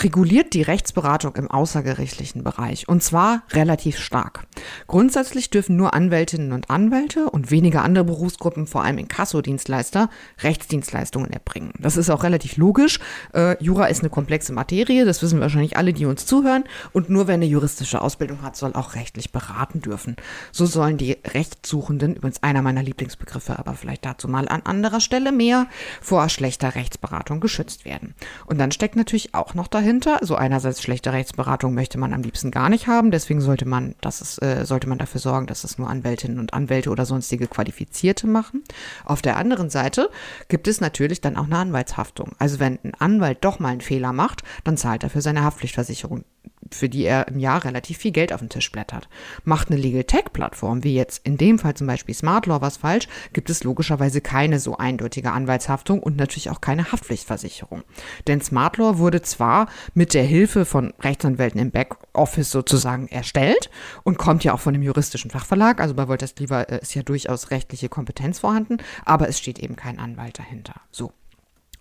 reguliert 0.03 0.53
die 0.53 0.61
Rechtsberatung 0.61 1.35
im 1.35 1.49
außergerichtlichen 1.49 2.43
Bereich 2.43 2.87
und 2.87 3.03
zwar 3.03 3.43
relativ 3.51 3.99
stark. 3.99 4.45
Grundsätzlich 4.87 5.49
dürfen 5.49 5.75
nur 5.75 5.93
Anwältinnen 5.93 6.51
und 6.51 6.69
Anwälte 6.69 7.29
und 7.29 7.51
weniger 7.51 7.83
andere 7.83 8.05
Berufsgruppen, 8.05 8.67
vor 8.67 8.83
allem 8.83 8.97
Inkassodienstleister, 8.97 10.09
Rechtsdienstleistungen 10.41 11.31
erbringen. 11.31 11.73
Das 11.79 11.97
ist 11.97 12.09
auch 12.09 12.23
relativ 12.23 12.57
logisch. 12.57 12.99
Äh, 13.33 13.61
Jura 13.63 13.87
ist 13.87 14.01
eine 14.01 14.09
komplexe 14.09 14.53
Materie, 14.53 15.05
das 15.05 15.21
wissen 15.21 15.39
wahrscheinlich 15.39 15.77
alle, 15.77 15.93
die 15.93 16.05
uns 16.05 16.25
zuhören. 16.25 16.63
Und 16.93 17.09
nur 17.09 17.27
wer 17.27 17.35
eine 17.35 17.45
juristische 17.45 18.01
Ausbildung 18.01 18.41
hat, 18.41 18.55
soll 18.55 18.73
auch 18.73 18.95
rechtlich 18.95 19.31
beraten 19.31 19.81
dürfen. 19.81 20.15
So 20.51 20.65
sollen 20.65 20.97
die 20.97 21.17
Rechtssuchenden, 21.25 22.15
übrigens 22.15 22.43
einer 22.43 22.61
meiner 22.61 22.83
Lieblingsbegriffe, 22.83 23.57
aber 23.57 23.73
vielleicht 23.73 24.05
dazu 24.05 24.27
mal 24.27 24.47
an 24.47 24.61
anderer 24.63 24.99
Stelle 24.99 25.31
mehr, 25.31 25.67
vor 26.01 26.29
schlechter 26.29 26.75
Rechtsberatung 26.75 27.39
geschützt 27.39 27.85
werden. 27.85 28.13
Und 28.45 28.57
dann 28.57 28.71
steckt 28.71 28.95
natürlich 28.95 29.33
auch 29.33 29.53
noch 29.53 29.67
dahinter, 29.67 29.86
dahinter. 29.87 30.21
Also 30.21 30.35
einerseits 30.35 30.81
schlechte 30.81 31.13
Rechtsberatung 31.13 31.73
möchte 31.73 31.97
man 31.97 32.13
am 32.13 32.21
liebsten 32.21 32.51
gar 32.51 32.69
nicht 32.69 32.87
haben, 32.87 33.09
deswegen 33.11 33.41
sollte 33.41 33.65
man, 33.65 33.95
das 34.01 34.21
ist, 34.21 34.41
äh, 34.41 34.65
sollte 34.65 34.89
man 34.89 34.97
dafür 34.97 35.21
sorgen, 35.21 35.47
dass 35.47 35.63
es 35.63 35.77
nur 35.77 35.89
Anwältinnen 35.89 36.39
und 36.39 36.53
Anwälte 36.53 36.89
oder 36.89 37.05
sonstige 37.05 37.47
Qualifizierte 37.47 38.27
machen. 38.27 38.63
Auf 39.05 39.21
der 39.21 39.37
anderen 39.37 39.69
Seite 39.69 40.09
gibt 40.49 40.67
es 40.67 40.81
natürlich 40.81 41.21
dann 41.21 41.37
auch 41.37 41.45
eine 41.45 41.57
Anwaltshaftung. 41.57 42.33
Also 42.37 42.59
wenn 42.59 42.79
ein 42.83 42.93
Anwalt 42.95 43.39
doch 43.41 43.59
mal 43.59 43.69
einen 43.69 43.81
Fehler 43.81 44.11
macht, 44.11 44.43
dann 44.65 44.77
zahlt 44.77 45.03
er 45.03 45.09
für 45.09 45.21
seine 45.21 45.43
Haftpflichtversicherung 45.43 46.25
für 46.71 46.89
die 46.89 47.03
er 47.03 47.27
im 47.27 47.39
Jahr 47.39 47.63
relativ 47.63 47.97
viel 47.97 48.11
Geld 48.11 48.33
auf 48.33 48.39
den 48.39 48.49
Tisch 48.49 48.71
blättert. 48.71 49.09
Macht 49.43 49.69
eine 49.69 49.79
Legal 49.79 50.03
Tech 50.03 50.25
Plattform, 50.33 50.83
wie 50.83 50.95
jetzt 50.95 51.25
in 51.25 51.37
dem 51.37 51.59
Fall 51.59 51.75
zum 51.75 51.87
Beispiel 51.87 52.15
Smart 52.15 52.45
Law 52.45 52.61
was 52.61 52.77
falsch, 52.77 53.07
gibt 53.33 53.49
es 53.49 53.63
logischerweise 53.63 54.21
keine 54.21 54.59
so 54.59 54.77
eindeutige 54.77 55.31
Anwaltshaftung 55.31 56.01
und 56.01 56.17
natürlich 56.17 56.49
auch 56.49 56.61
keine 56.61 56.91
Haftpflichtversicherung. 56.91 57.83
Denn 58.27 58.41
Smart 58.41 58.77
Law 58.77 58.97
wurde 58.97 59.21
zwar 59.21 59.67
mit 59.93 60.13
der 60.13 60.23
Hilfe 60.23 60.65
von 60.65 60.93
Rechtsanwälten 60.99 61.59
im 61.59 61.71
Backoffice 61.71 62.51
sozusagen 62.51 63.07
erstellt 63.07 63.69
und 64.03 64.17
kommt 64.17 64.43
ja 64.43 64.53
auch 64.53 64.59
von 64.59 64.73
dem 64.73 64.83
juristischen 64.83 65.31
Fachverlag, 65.31 65.79
also 65.81 65.93
bei 65.93 66.07
Wolters 66.07 66.35
Lieber 66.37 66.69
äh, 66.69 66.79
ist 66.81 66.95
ja 66.95 67.03
durchaus 67.03 67.51
rechtliche 67.51 67.89
Kompetenz 67.89 68.39
vorhanden, 68.39 68.77
aber 69.05 69.27
es 69.27 69.39
steht 69.39 69.59
eben 69.59 69.75
kein 69.75 69.99
Anwalt 69.99 70.39
dahinter. 70.39 70.81
So. 70.91 71.11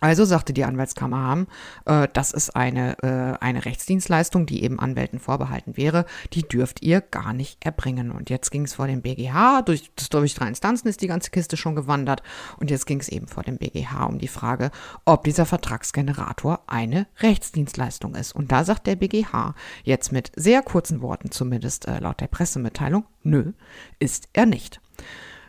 Also 0.00 0.24
sagte 0.24 0.52
die 0.52 0.64
Anwaltskammer 0.64 1.16
Hamm, 1.16 1.46
äh, 1.87 2.09
das 2.12 2.32
ist 2.32 2.54
eine, 2.54 2.98
äh, 3.02 3.42
eine 3.42 3.64
Rechtsdienstleistung, 3.64 4.46
die 4.46 4.62
eben 4.62 4.78
Anwälten 4.78 5.18
vorbehalten 5.18 5.76
wäre, 5.76 6.04
die 6.32 6.42
dürft 6.42 6.82
ihr 6.82 7.00
gar 7.00 7.32
nicht 7.32 7.64
erbringen. 7.64 8.11
Und 8.11 8.28
jetzt 8.28 8.50
ging 8.50 8.64
es 8.64 8.74
vor 8.74 8.87
dem 8.87 9.02
BGH, 9.02 9.62
durch, 9.62 9.90
durch 10.11 10.35
drei 10.35 10.48
Instanzen 10.48 10.88
ist 10.88 11.00
die 11.00 11.06
ganze 11.06 11.30
Kiste 11.30 11.56
schon 11.56 11.74
gewandert 11.74 12.22
und 12.59 12.70
jetzt 12.70 12.87
ging 12.87 13.00
es 13.00 13.09
eben 13.09 13.26
vor 13.26 13.42
dem 13.42 13.56
BGH 13.59 14.04
um 14.04 14.18
die 14.18 14.28
Frage, 14.28 14.70
ob 15.04 15.24
dieser 15.24 15.46
Vertragsgenerator 15.46 16.61
eine 16.66 17.06
Rechtsdienstleistung 17.20 18.14
ist. 18.14 18.35
Und 18.35 18.52
da 18.52 18.64
sagt 18.64 18.87
der 18.87 18.96
BGH 18.96 19.54
jetzt 19.85 20.12
mit 20.12 20.30
sehr 20.37 20.62
kurzen 20.62 21.00
Worten, 21.00 21.30
zumindest 21.30 21.88
äh, 21.88 21.98
laut 22.00 22.20
der 22.20 22.28
Pressemitteilung, 22.28 23.06
nö, 23.22 23.52
ist 23.98 24.28
er 24.35 24.46
nicht. 24.46 24.80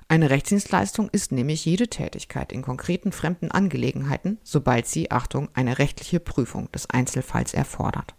Eine 0.10 0.30
Rechtsdienstleistung 0.30 1.10
ist 1.12 1.34
nämlich 1.34 1.66
jede 1.66 1.90
Tätigkeit 1.90 2.54
in 2.54 2.62
konkreten 2.62 3.12
fremden 3.12 3.52
Angelegenheiten, 3.52 4.40
sobald 4.42 4.88
sie, 4.88 5.12
Achtung, 5.12 5.50
eine 5.54 5.80
rechtliche 5.80 6.22
Prüfung 6.22 6.72
des 6.72 6.90
Einzelfalls 6.90 7.54
erfordert. 7.54 8.16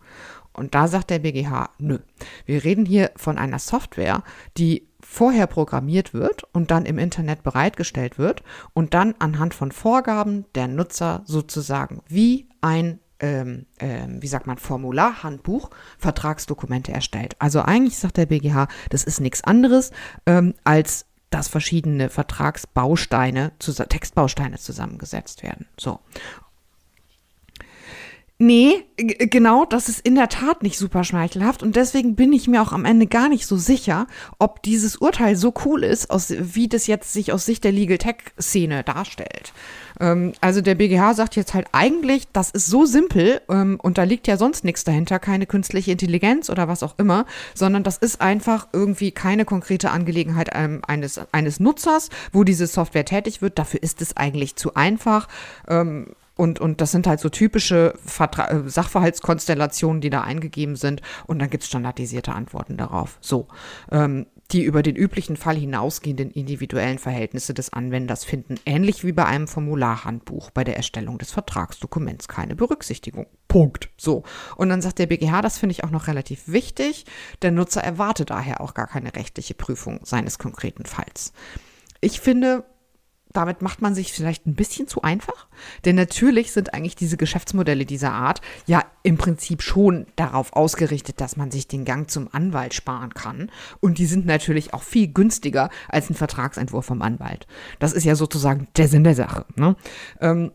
Und 0.53 0.75
da 0.75 0.89
sagt 0.89 1.09
der 1.09 1.21
BGH, 1.21 1.71
nö. 1.79 1.99
Wir 2.45 2.65
reden 2.65 2.85
hier 2.85 3.13
von 3.17 3.39
einer 3.39 3.59
Software, 3.59 4.23
die 4.59 4.89
vorher 5.01 5.47
programmiert 5.47 6.13
wird 6.13 6.43
und 6.53 6.71
dann 6.71 6.85
im 6.85 6.99
Internet 6.99 7.43
bereitgestellt 7.43 8.19
wird 8.19 8.43
und 8.75 8.93
dann 8.93 9.15
anhand 9.19 9.55
von 9.55 9.73
Vorgaben 9.73 10.45
der 10.55 10.69
Nutzer 10.69 11.23
sozusagen 11.25 12.03
wie 12.09 12.49
ein 12.61 13.01
ähm, 13.21 13.67
ähm, 13.81 14.23
wie 14.23 14.29
sagt 14.29 14.47
man, 14.47 14.59
Formularhandbuch 14.59 15.71
Vertragsdokumente 15.99 16.93
erstellt. 16.93 17.35
Also 17.41 17.63
eigentlich 17.63 17.99
sagt 17.99 18.17
der 18.17 18.27
BGH, 18.27 18.69
das 18.91 19.03
ist 19.03 19.21
nichts 19.21 19.43
anderes 19.43 19.91
ähm, 20.25 20.55
als 20.63 21.08
dass 21.31 21.49
verschiedene 21.49 22.09
Vertragsbausteine, 22.09 23.53
Textbausteine 23.89 24.59
zusammengesetzt 24.59 25.43
werden. 25.43 25.67
So. 25.79 26.01
Nee, 28.41 28.85
genau, 28.97 29.65
das 29.65 29.89
ist 29.89 29.99
in 30.07 30.15
der 30.15 30.29
Tat 30.29 30.63
nicht 30.63 30.79
super 30.79 31.03
schmeichelhaft 31.03 31.65
und 31.65 31.75
deswegen 31.75 32.15
bin 32.15 32.33
ich 32.33 32.47
mir 32.47 32.63
auch 32.63 32.71
am 32.71 32.85
Ende 32.85 33.09
gar 33.09 33.29
nicht 33.29 33.49
so 33.49 33.57
sicher, 33.57 34.07
ob 34.39 34.63
dieses 34.63 34.95
Urteil 34.95 35.35
so 35.35 35.53
cool 35.65 35.83
ist, 35.83 36.09
aus, 36.09 36.33
wie 36.39 36.69
das 36.69 36.87
jetzt 36.87 37.13
sich 37.13 37.33
aus 37.33 37.45
Sicht 37.47 37.65
der 37.65 37.73
Legal 37.73 37.99
Tech 37.99 38.19
Szene 38.41 38.85
darstellt. 38.85 39.53
Ähm, 39.99 40.35
also 40.41 40.61
der 40.61 40.77
BGH 40.77 41.15
sagt 41.15 41.35
jetzt 41.35 41.53
halt 41.53 41.67
eigentlich, 41.73 42.29
das 42.33 42.53
ist 42.53 42.67
so 42.67 42.87
simpel 42.87 43.41
ähm, 43.49 43.81
und 43.83 43.99
da 43.99 44.05
liegt 44.05 44.29
ja 44.29 44.37
sonst 44.37 44.63
nichts 44.63 44.85
dahinter, 44.85 45.19
keine 45.19 45.47
künstliche 45.47 45.91
Intelligenz 45.91 46.49
oder 46.49 46.69
was 46.69 46.85
auch 46.85 46.97
immer, 46.97 47.27
sondern 47.55 47.83
das 47.83 47.99
ist 47.99 48.21
einfach 48.21 48.69
irgendwie 48.73 49.11
keine 49.11 49.47
konkrete 49.47 49.91
Angelegenheit 49.91 50.51
ähm, 50.53 50.83
eines, 50.87 51.21
eines 51.33 51.59
Nutzers, 51.59 52.09
wo 52.33 52.45
diese 52.45 52.69
Software 52.69 53.05
tätig 53.05 53.43
wird. 53.43 53.59
Dafür 53.59 53.83
ist 53.83 54.01
es 54.01 54.17
eigentlich 54.17 54.55
zu 54.55 54.75
einfach. 54.77 55.27
Und, 56.39 56.61
und 56.61 56.81
das 56.81 56.93
sind 56.93 57.09
halt 57.09 57.19
so 57.19 57.29
typische 57.31 57.95
Vertra 58.05 58.49
äh, 58.49 58.69
Sachverhaltskonstellationen, 58.69 60.01
die 60.01 60.09
da 60.09 60.21
eingegeben 60.21 60.77
sind. 60.77 61.03
Und 61.27 61.41
dann 61.41 61.51
gibt 61.51 61.65
es 61.65 61.69
standardisierte 61.69 62.33
Antworten 62.33 62.77
darauf. 62.77 63.19
So. 63.21 63.49
Ähm, 63.91 64.27
die 64.53 64.63
über 64.63 64.83
den 64.83 64.97
üblichen 64.97 65.37
Fall 65.37 65.57
hinausgehenden 65.57 66.31
individuellen 66.31 66.99
Verhältnisse 66.99 67.53
des 67.53 67.73
Anwenders 67.73 68.25
finden, 68.25 68.55
ähnlich 68.65 69.05
wie 69.05 69.13
bei 69.13 69.27
einem 69.27 69.47
Formularhandbuch, 69.47 70.51
bei 70.51 70.65
der 70.65 70.77
Erstellung 70.77 71.19
des 71.19 71.33
Vertragsdokuments 71.33 72.29
keine 72.29 72.55
Berücksichtigung. 72.55 73.27
Punkt. 73.49 73.91
So. 73.97 74.23
Und 74.57 74.71
dann 74.71 74.81
sagt 74.81 75.01
der 75.01 75.07
BGH, 75.07 75.43
das 75.43 75.59
finde 75.59 75.73
ich 75.73 75.85
auch 75.85 75.91
noch 75.91 76.07
relativ 76.07 76.49
wichtig. 76.49 77.05
Der 77.43 77.51
Nutzer 77.51 77.83
erwartet 77.83 78.31
daher 78.31 78.61
auch 78.61 78.75
gar 78.75 78.87
keine 78.87 79.15
rechtliche 79.15 79.55
Prüfung 79.55 80.01
seines 80.05 80.39
konkreten 80.39 80.87
Falls. 80.87 81.33
Ich 82.01 82.21
finde, 82.21 82.65
damit 83.33 83.63
macht 83.63 83.83
man 83.83 83.95
sich 83.95 84.13
vielleicht 84.13 84.47
ein 84.47 84.55
bisschen 84.55 84.89
zu 84.89 85.03
einfach. 85.03 85.47
Denn 85.85 85.97
natürlich 85.97 86.53
sind 86.53 86.75
eigentlich 86.75 86.97
diese 86.97 87.17
Geschäftsmodelle 87.17 87.85
dieser 87.85 88.13
Art 88.13 88.41
ja 88.67 88.85
im 89.03 89.17
Prinzip 89.17 89.63
schon 89.63 90.07
darauf 90.17 90.53
ausgerichtet, 90.55 91.21
dass 91.21 91.37
man 91.37 91.51
sich 91.51 91.69
den 91.69 91.85
Gang 91.85 92.11
zum 92.11 92.29
Anwalt 92.33 92.75
sparen 92.75 93.15
kann. 93.15 93.51
Und 93.81 93.99
die 93.99 94.07
sind 94.07 94.27
natürlich 94.27 94.75
auch 94.75 94.83
viel 94.83 95.09
günstiger 95.09 95.71
als 95.89 96.11
ein 96.11 96.15
Vertragsentwurf 96.15 96.87
vom 96.87 97.03
Anwalt. 97.03 97.47
Das 97.79 97.93
ist 97.93 98.05
ja 98.05 98.15
sozusagen 98.15 98.69
der 98.77 98.89
Sinn 98.89 99.05
der 99.05 99.15
Sache. 99.15 99.45
Ne? 99.57 99.77
Ähm, 100.21 100.53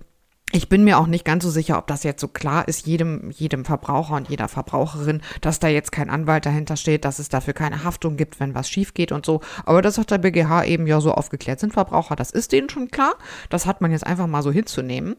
ich 0.55 0.69
bin 0.69 0.83
mir 0.83 0.99
auch 0.99 1.07
nicht 1.07 1.25
ganz 1.25 1.43
so 1.43 1.49
sicher, 1.49 1.79
ob 1.79 1.87
das 1.87 2.03
jetzt 2.03 2.21
so 2.21 2.27
klar 2.27 2.67
ist, 2.67 2.85
jedem, 2.85 3.31
jedem 3.31 3.65
Verbraucher 3.65 4.15
und 4.15 4.29
jeder 4.29 4.47
Verbraucherin, 4.47 5.21
dass 5.41 5.57
da 5.57 5.67
jetzt 5.67 5.91
kein 5.91 6.11
Anwalt 6.11 6.45
dahinter 6.45 6.77
steht, 6.77 7.05
dass 7.05 7.17
es 7.17 7.27
dafür 7.27 7.55
keine 7.55 7.83
Haftung 7.83 8.17
gibt, 8.17 8.39
wenn 8.39 8.53
was 8.53 8.69
schief 8.69 8.93
geht 8.93 9.11
und 9.11 9.25
so. 9.25 9.41
Aber 9.65 9.81
das 9.81 9.97
hat 9.97 10.11
der 10.11 10.19
BGH 10.19 10.65
eben 10.65 10.85
ja 10.85 11.01
so 11.01 11.11
aufgeklärt. 11.11 11.59
Sind 11.59 11.73
Verbraucher, 11.73 12.15
das 12.15 12.29
ist 12.29 12.51
denen 12.51 12.69
schon 12.69 12.89
klar. 12.89 13.15
Das 13.49 13.65
hat 13.65 13.81
man 13.81 13.91
jetzt 13.91 14.05
einfach 14.05 14.27
mal 14.27 14.43
so 14.43 14.51
hinzunehmen. 14.51 15.15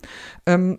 Ähm, 0.46 0.78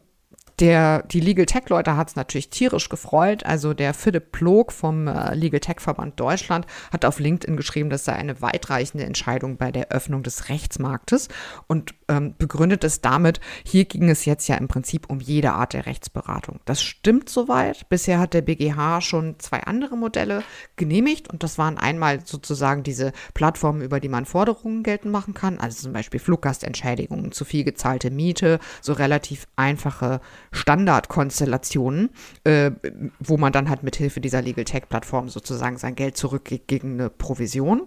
der, 0.60 1.04
die 1.04 1.20
Legal 1.20 1.46
Tech 1.46 1.68
Leute 1.70 1.98
hat 1.98 2.10
es 2.10 2.16
natürlich 2.16 2.50
tierisch 2.50 2.88
gefreut. 2.88 3.46
Also 3.46 3.74
der 3.74 3.94
Philipp 3.94 4.32
Plog 4.32 4.72
vom 4.72 5.08
äh, 5.08 5.36
Legal 5.36 5.60
Tech 5.60 5.80
Verband 5.80 6.20
Deutschland 6.20 6.66
hat 6.92 7.04
auf 7.04 7.20
LinkedIn 7.20 7.58
geschrieben, 7.58 7.90
das 7.90 8.06
sei 8.06 8.14
eine 8.14 8.42
weitreichende 8.42 9.06
Entscheidung 9.06 9.58
bei 9.58 9.72
der 9.72 9.90
Öffnung 9.90 10.24
des 10.24 10.50
Rechtsmarktes 10.50 11.28
und 11.68 11.94
ähm, 12.08 12.36
begründet 12.38 12.84
es 12.84 13.02
damit, 13.02 13.42
hier 13.66 13.86
ging 13.86 14.10
es 14.10 14.26
jetzt 14.26 14.48
ja 14.48 14.56
im 14.56 14.68
Prinzip 14.68 15.10
um 15.10 15.20
jede 15.20 15.52
Art 15.52 15.74
der 15.74 15.86
Rechtsberatung. 15.86 16.60
Das 16.66 16.82
stimmt 16.82 17.30
soweit. 17.30 17.90
Bisher 17.90 18.20
hat 18.20 18.34
der 18.34 18.42
BGH 18.42 19.02
schon 19.02 19.40
zwei 19.40 19.62
andere 19.64 19.98
Modelle 19.98 20.44
genehmigt 20.78 21.30
und 21.30 21.44
das 21.44 21.58
waren 21.58 21.78
einmal 21.78 22.26
sozusagen 22.26 22.84
diese 22.84 23.12
Plattformen, 23.34 23.82
über 23.82 24.00
die 24.00 24.10
man 24.10 24.26
Forderungen 24.26 24.84
geltend 24.84 25.12
machen 25.12 25.34
kann, 25.34 25.60
also 25.60 25.84
zum 25.84 25.94
Beispiel 25.94 26.20
Fluggastentschädigungen, 26.20 27.34
zu 27.34 27.44
viel 27.44 27.64
gezahlte 27.64 28.10
Miete, 28.10 28.60
so 28.82 28.94
relativ 28.94 29.48
einfache 29.56 30.22
Standardkonstellationen, 30.52 32.10
äh, 32.44 32.72
wo 33.20 33.38
man 33.38 33.52
dann 33.52 33.70
halt 33.70 33.84
mit 33.84 33.96
Hilfe 33.96 34.22
dieser 34.22 34.42
Legal 34.42 34.66
Tech 34.66 34.84
Plattform 34.90 35.30
sozusagen 35.30 35.78
sein 35.78 35.96
Geld 35.96 36.18
zurückgibt 36.18 36.68
gegen 36.68 36.94
eine 36.94 37.10
Provision. 37.10 37.84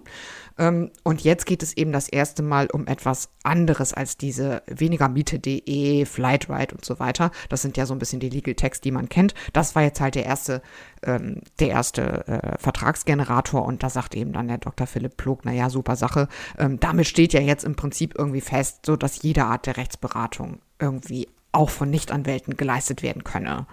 Ähm, 0.59 0.91
und 1.03 1.21
jetzt 1.21 1.45
geht 1.45 1.63
es 1.63 1.75
eben 1.75 1.91
das 1.91 2.09
erste 2.09 2.43
Mal 2.43 2.67
um 2.71 2.85
etwas 2.85 3.29
anderes 3.43 3.93
als 3.93 4.17
diese 4.17 4.61
weniger 4.67 5.07
Miete.de, 5.07 6.05
Flightride 6.05 6.75
und 6.75 6.85
so 6.85 6.99
weiter. 6.99 7.31
Das 7.47 7.61
sind 7.61 7.77
ja 7.77 7.85
so 7.85 7.95
ein 7.95 7.99
bisschen 7.99 8.19
die 8.19 8.29
Legal 8.29 8.55
Techs, 8.55 8.81
die 8.81 8.91
man 8.91 9.09
kennt. 9.09 9.33
Das 9.53 9.75
war 9.75 9.83
jetzt 9.83 10.01
halt 10.01 10.15
der 10.15 10.25
erste, 10.25 10.61
ähm, 11.03 11.41
der 11.59 11.69
erste 11.69 12.27
äh, 12.27 12.57
Vertragsgenerator 12.59 13.65
und 13.65 13.81
da 13.81 13.89
sagt 13.89 14.15
eben 14.15 14.33
dann 14.33 14.49
der 14.49 14.57
Dr. 14.57 14.85
Philipp 14.85 15.17
Plog, 15.17 15.45
naja, 15.45 15.69
super 15.69 15.95
Sache. 15.95 16.27
Ähm, 16.57 16.79
damit 16.79 17.07
steht 17.07 17.33
ja 17.33 17.39
jetzt 17.39 17.63
im 17.63 17.75
Prinzip 17.75 18.15
irgendwie 18.17 18.41
fest, 18.41 18.85
so 18.85 18.97
dass 18.97 19.21
jede 19.21 19.45
Art 19.45 19.65
der 19.65 19.77
Rechtsberatung 19.77 20.59
irgendwie 20.79 21.27
auch 21.51 21.69
von 21.69 21.89
Nichtanwälten 21.89 22.57
geleistet 22.57 23.03
werden 23.03 23.23
könne. 23.23 23.67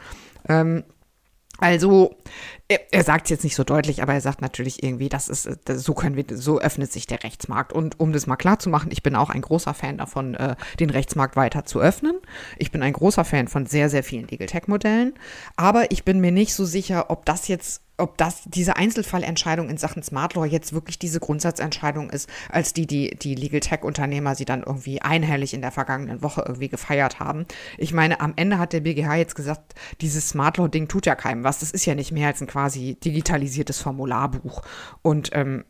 Ähm, 0.49 0.85
also, 1.59 2.15
er, 2.69 2.81
er 2.93 3.03
sagt 3.03 3.27
es 3.27 3.31
jetzt 3.31 3.45
nicht 3.45 3.57
so 3.57 3.65
deutlich, 3.65 4.03
aber 4.03 4.13
er 4.13 4.21
sagt 4.21 4.43
natürlich 4.43 4.83
irgendwie, 4.83 5.09
das 5.09 5.29
ist, 5.29 5.49
das, 5.65 5.83
so 5.83 5.95
können 5.95 6.17
wir, 6.17 6.25
so 6.37 6.61
öffnet 6.61 6.93
sich 6.93 7.07
der 7.07 7.23
Rechtsmarkt. 7.23 7.73
Und 7.73 7.99
um 7.99 8.13
das 8.13 8.27
mal 8.27 8.37
klar 8.37 8.59
zu 8.59 8.69
machen, 8.69 8.91
ich 8.93 9.03
bin 9.03 9.17
auch 9.17 9.31
ein 9.31 9.41
großer 9.41 9.73
Fan 9.73 9.97
davon, 9.97 10.35
äh, 10.35 10.57
den 10.81 10.91
Rechtsmarkt 10.91 11.37
weiter 11.37 11.65
zu 11.65 11.81
öffnen. 11.81 12.19
Ich 12.59 12.73
bin 12.73 12.83
ein 12.83 12.93
großer 12.93 13.25
Fan 13.25 13.49
von 13.49 13.65
sehr, 13.65 13.89
sehr 13.89 14.03
vielen 14.03 14.29
Legal 14.29 14.49
Tech 14.49 14.67
Modellen. 14.67 15.15
Aber 15.57 15.91
ich 15.91 16.05
bin 16.05 16.21
mir 16.21 16.33
nicht 16.33 16.55
so 16.55 16.67
sicher, 16.67 17.11
ob 17.11 17.25
das 17.25 17.49
jetzt 17.49 17.83
ob 17.99 18.19
das 18.19 18.43
diese 18.45 18.77
Einzelfallentscheidung 18.77 19.71
in 19.71 19.79
Sachen 19.79 20.03
Smart 20.03 20.35
Law 20.35 20.45
jetzt 20.45 20.73
wirklich 20.73 20.99
diese 20.99 21.21
Grundsatzentscheidung 21.21 22.11
ist, 22.11 22.29
als 22.51 22.73
die, 22.73 22.87
die 22.87 23.17
die 23.17 23.35
Legal 23.35 23.61
Tech 23.61 23.83
Unternehmer 23.83 24.35
sie 24.35 24.45
dann 24.45 24.63
irgendwie 24.63 25.01
einhellig 25.01 25.55
in 25.55 25.63
der 25.63 25.73
vergangenen 25.73 26.23
Woche 26.23 26.45
irgendwie 26.47 26.69
gefeiert 26.69 27.21
haben. 27.21 27.47
Ich 27.79 27.93
meine, 27.93 28.21
am 28.21 28.35
Ende 28.37 28.59
hat 28.59 28.73
der 28.73 28.81
BGH 28.81 29.17
jetzt 29.17 29.35
gesagt, 29.35 29.75
dieses 30.01 30.29
Smart 30.29 30.59
Law 30.59 30.69
Ding 30.69 30.89
tut 30.89 31.07
ja 31.07 31.15
keinem 31.15 31.45
was. 31.45 31.61
Das 31.61 31.71
ist 31.71 31.87
ja 31.87 31.95
nicht 31.95 32.13
mehr 32.13 32.29
als 32.29 32.41
ein 32.41 32.47
quasi 32.47 32.97
digitalisiertes 33.03 33.81
Formularbuch. 33.81 34.63
Und 35.03 35.31
ähm, 35.33 35.65